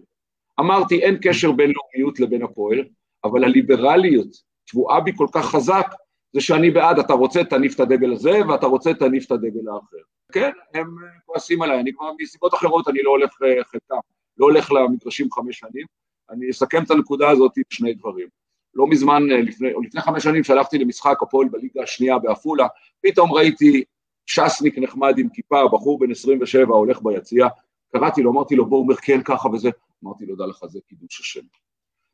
אמרתי, 0.60 1.00
אין 1.00 1.18
קשר 1.22 1.52
בין 1.52 1.72
לאומיות 1.72 2.20
לבין 2.20 2.44
הפועל, 2.44 2.86
אבל 3.24 3.44
הליברליות 3.44 4.28
טבועה 4.68 5.02
בי 5.02 5.12
כל 5.16 5.28
כך 5.32 5.46
חזק, 5.46 5.88
זה 6.34 6.42
שאני 6.42 6.72
בעד, 6.72 7.00
אתה 7.00 7.14
רוצה 7.14 7.44
תניף 7.44 7.76
את 7.76 7.80
הדגל 7.80 8.14
הזה, 8.14 8.40
ואתה 8.50 8.66
רוצה 8.66 8.94
תניף 8.94 9.26
את 9.26 9.32
הדגל 9.32 9.70
האחר. 9.70 9.98
כן, 10.32 10.52
הם 10.74 10.96
אה, 11.04 11.10
כועסים 11.26 11.62
עליי, 11.62 11.80
אני 11.80 11.94
כבר 11.94 12.12
מסיבות 12.22 12.54
אחרות 12.54 12.88
אני 12.88 13.04
לא 13.04 13.10
הולך 13.10 13.42
אה, 13.44 13.64
חלקם, 13.64 14.00
לא 14.38 14.46
הולך 14.46 14.72
למגרשים 14.72 15.32
חמש 15.32 15.60
שנים, 15.60 15.86
אני 16.30 16.50
אסכם 16.50 16.84
את 16.84 16.92
הנקודה 16.92 17.30
הזאת 17.30 17.58
עם 17.58 17.64
שני 17.70 17.94
דברים. 17.94 18.28
לא 18.74 18.88
מזמן, 18.88 19.32
אה, 19.32 19.42
לפני, 19.42 19.74
או 19.74 19.82
לפני 19.82 20.02
חמש 20.02 20.24
שנים, 20.24 20.44
שהלכתי 20.44 20.78
למשחק 20.78 21.18
הפועל 21.22 21.48
בליגה 21.48 21.84
השנייה 21.84 22.20
בעפולה, 22.20 22.68
פתאום 23.02 23.32
ראיתי 23.32 23.84
ש"סניק 24.26 24.78
נחמד 24.78 25.18
עם 25.18 25.30
כיפה, 25.30 25.68
בחור 25.74 26.00
בן 26.00 26.12
27 26.12 26.76
הולך 26.76 27.02
ביציע, 27.02 27.48
קראתי 27.92 28.22
לו, 28.22 28.32
אמרתי 28.32 28.56
לו, 28.56 28.66
בואו 28.66 28.82
אומר 28.82 28.96
כן 28.96 29.24
ככה 29.24 29.50
וזה, 29.50 29.70
אמרתי 30.04 30.26
לו, 30.26 30.36
דע 30.36 30.46
לך, 30.46 30.66
זה 30.68 30.80
קידוש 30.88 31.20
השם. 31.20 31.46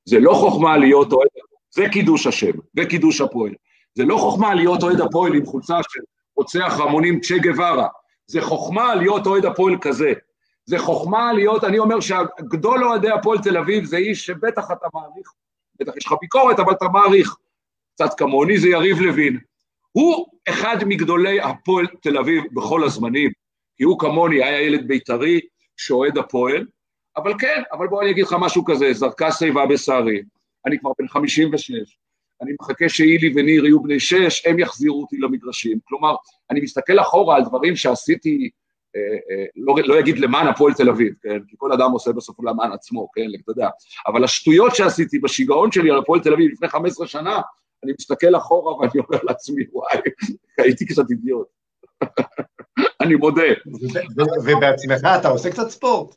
זה 0.05 0.19
לא 0.19 0.33
חוכמה 0.33 0.77
להיות 0.77 1.13
אוהד, 1.13 1.27
זה 1.69 1.83
קידוש 1.91 2.27
השם, 2.27 2.51
וקידוש 2.77 3.21
הפועל. 3.21 3.53
זה 3.95 4.05
לא 4.05 4.17
חוכמה 4.17 4.53
להיות 4.53 4.83
אוהד 4.83 5.01
הפועל 5.01 5.33
עם 5.33 5.45
חולצה 5.45 5.77
של 5.89 5.99
רוצח 6.35 6.79
המונים 6.79 7.19
צ'ה 7.19 7.35
גווארה, 7.43 7.87
זה 8.27 8.41
חוכמה 8.41 8.95
להיות 8.95 9.27
אוהד 9.27 9.45
הפועל 9.45 9.77
כזה. 9.81 10.13
זה 10.65 10.79
חוכמה 10.79 11.33
להיות, 11.33 11.63
אני 11.63 11.79
אומר 11.79 11.99
שהגדול 11.99 12.83
אוהדי 12.83 13.09
הפועל 13.09 13.37
תל 13.43 13.57
אביב 13.57 13.85
זה 13.85 13.97
איש 13.97 14.25
שבטח 14.25 14.71
אתה 14.71 14.87
מעריך 14.93 15.33
בטח 15.79 15.97
יש 15.97 16.05
לך 16.05 16.13
ביקורת, 16.21 16.59
אבל 16.59 16.73
אתה 16.73 16.85
מעריך. 16.87 17.35
קצת 17.95 18.13
כמוני 18.17 18.57
זה 18.57 18.69
יריב 18.69 19.01
לוין. 19.01 19.39
הוא 19.91 20.27
אחד 20.49 20.77
מגדולי 20.85 21.41
הפועל 21.41 21.87
תל 22.01 22.17
אביב 22.17 22.43
בכל 22.53 22.83
הזמנים, 22.83 23.31
כי 23.77 23.83
הוא 23.83 23.99
כמוני 23.99 24.43
היה 24.43 24.61
ילד 24.61 24.87
בית"רי 24.87 25.39
שאוהד 25.77 26.17
הפועל, 26.17 26.65
אבל 27.17 27.33
כן, 27.39 27.63
אבל 27.71 27.87
בוא 27.87 28.01
אני 28.01 28.11
אגיד 28.11 28.25
לך 28.25 28.35
משהו 28.39 28.65
כזה, 28.65 28.93
זרקה 28.93 29.31
שיבה 29.31 29.65
בשערי, 29.65 30.21
אני 30.65 30.79
כבר 30.79 30.91
בן 30.99 31.07
56, 31.07 31.97
אני 32.41 32.51
מחכה 32.61 32.89
שאילי 32.89 33.33
וניר 33.35 33.65
יהיו 33.65 33.83
בני 33.83 33.99
שש, 33.99 34.45
הם 34.45 34.59
יחזירו 34.59 35.01
אותי 35.01 35.17
למגרשים. 35.17 35.79
כלומר, 35.83 36.15
אני 36.51 36.61
מסתכל 36.61 36.99
אחורה 36.99 37.35
על 37.35 37.43
דברים 37.43 37.75
שעשיתי 37.75 38.49
אה, 38.95 39.01
אה, 39.01 39.45
לא, 39.55 39.75
לא 39.85 39.99
אגיד 39.99 40.19
למען 40.19 40.47
הפועל 40.47 40.73
תל 40.73 40.89
אביב, 40.89 41.13
כן? 41.21 41.39
כי 41.47 41.55
כל 41.57 41.71
אדם 41.71 41.91
עושה 41.91 42.11
בסוף 42.11 42.39
למען 42.43 42.71
עצמו, 42.71 43.07
כן? 43.13 43.21
אתה 43.43 43.51
יודע. 43.51 43.69
אבל 44.07 44.23
השטויות 44.23 44.75
שעשיתי 44.75 45.19
בשיגעון 45.19 45.71
שלי 45.71 45.91
על 45.91 45.97
הפועל 45.97 46.19
תל 46.21 46.33
אביב 46.33 46.51
לפני 46.51 46.67
15 46.67 47.07
שנה, 47.07 47.41
אני 47.83 47.93
מסתכל 47.99 48.35
אחורה 48.35 48.77
ואני 48.77 48.91
אומר 49.07 49.19
לעצמי, 49.23 49.63
וואי, 49.71 49.97
הייתי 50.57 50.85
קצת 50.85 51.03
אידיוט. 51.11 51.47
אני 53.01 53.15
מודה. 53.15 53.43
ובעצמך 54.45 55.01
אתה 55.19 55.27
עושה 55.27 55.51
קצת 55.51 55.69
ספורט. 55.69 56.15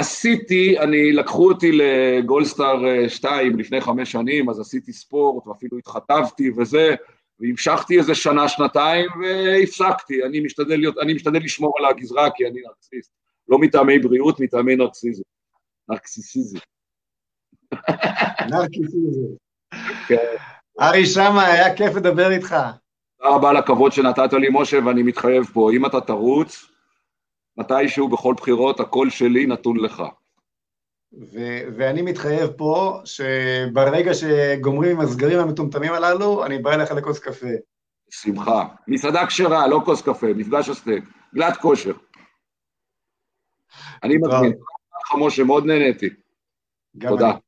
עשיתי, 0.00 0.78
אני, 0.78 1.12
לקחו 1.12 1.48
אותי 1.48 1.70
לגולדסטאר 1.72 3.08
2 3.08 3.58
לפני 3.58 3.80
חמש 3.80 4.12
שנים, 4.12 4.50
אז 4.50 4.60
עשיתי 4.60 4.92
ספורט 4.92 5.46
ואפילו 5.46 5.78
התחטבתי 5.78 6.50
וזה, 6.56 6.94
והמשכתי 7.40 7.98
איזה 7.98 8.14
שנה, 8.14 8.48
שנתיים 8.48 9.10
והפסקתי. 9.22 10.24
אני 10.24 10.40
משתדל, 10.40 10.76
להיות, 10.76 10.98
אני 10.98 11.14
משתדל 11.14 11.38
לשמור 11.38 11.74
על 11.78 11.84
הגזרה 11.84 12.28
כי 12.34 12.46
אני 12.46 12.60
נרקסיסט. 12.66 13.12
לא 13.48 13.58
מטעמי 13.58 13.98
בריאות, 13.98 14.40
מטעמי 14.40 14.76
נרקסיזם. 14.76 15.22
נרקסיסיזם. 15.88 16.58
נרקסיזם. 18.50 19.34
כן. 20.08 20.36
ארי 20.80 21.06
שמה, 21.06 21.46
היה 21.46 21.76
כיף 21.76 21.94
לדבר 21.94 22.30
איתך. 22.30 22.56
תודה 23.18 23.34
רבה 23.34 23.50
על 23.50 23.56
הכבוד 23.56 23.92
שנתת 23.92 24.32
לי, 24.32 24.48
משה, 24.52 24.78
ואני 24.86 25.02
מתחייב 25.02 25.44
פה, 25.44 25.70
אם 25.72 25.86
אתה 25.86 26.00
תרוץ, 26.00 26.69
מתישהו 27.60 28.08
בכל 28.08 28.34
בחירות, 28.36 28.80
הקול 28.80 29.10
שלי 29.10 29.46
נתון 29.46 29.76
לך. 29.76 30.02
ו- 31.12 31.62
ואני 31.76 32.02
מתחייב 32.02 32.50
פה 32.56 33.00
שברגע 33.04 34.14
שגומרים 34.14 34.90
עם 34.90 35.00
הסגרים 35.00 35.38
המטומטמים 35.38 35.92
הללו, 35.92 36.44
אני 36.46 36.58
בא 36.58 36.72
אליך 36.74 36.90
לכוס 36.92 37.18
קפה. 37.18 37.46
שמחה. 38.10 38.68
מסעדה 38.88 39.26
כשרה, 39.26 39.66
לא 39.66 39.80
כוס 39.84 40.02
קפה, 40.02 40.26
מפגש 40.36 40.68
הסטייק. 40.68 41.04
גלת 41.34 41.56
כושר. 41.56 41.92
אני 44.02 44.16
מזמין. 44.16 44.52
משה, 45.18 45.44
מאוד 45.44 45.66
נהניתי. 45.66 46.08
תודה. 47.00 47.30
אני. 47.30 47.38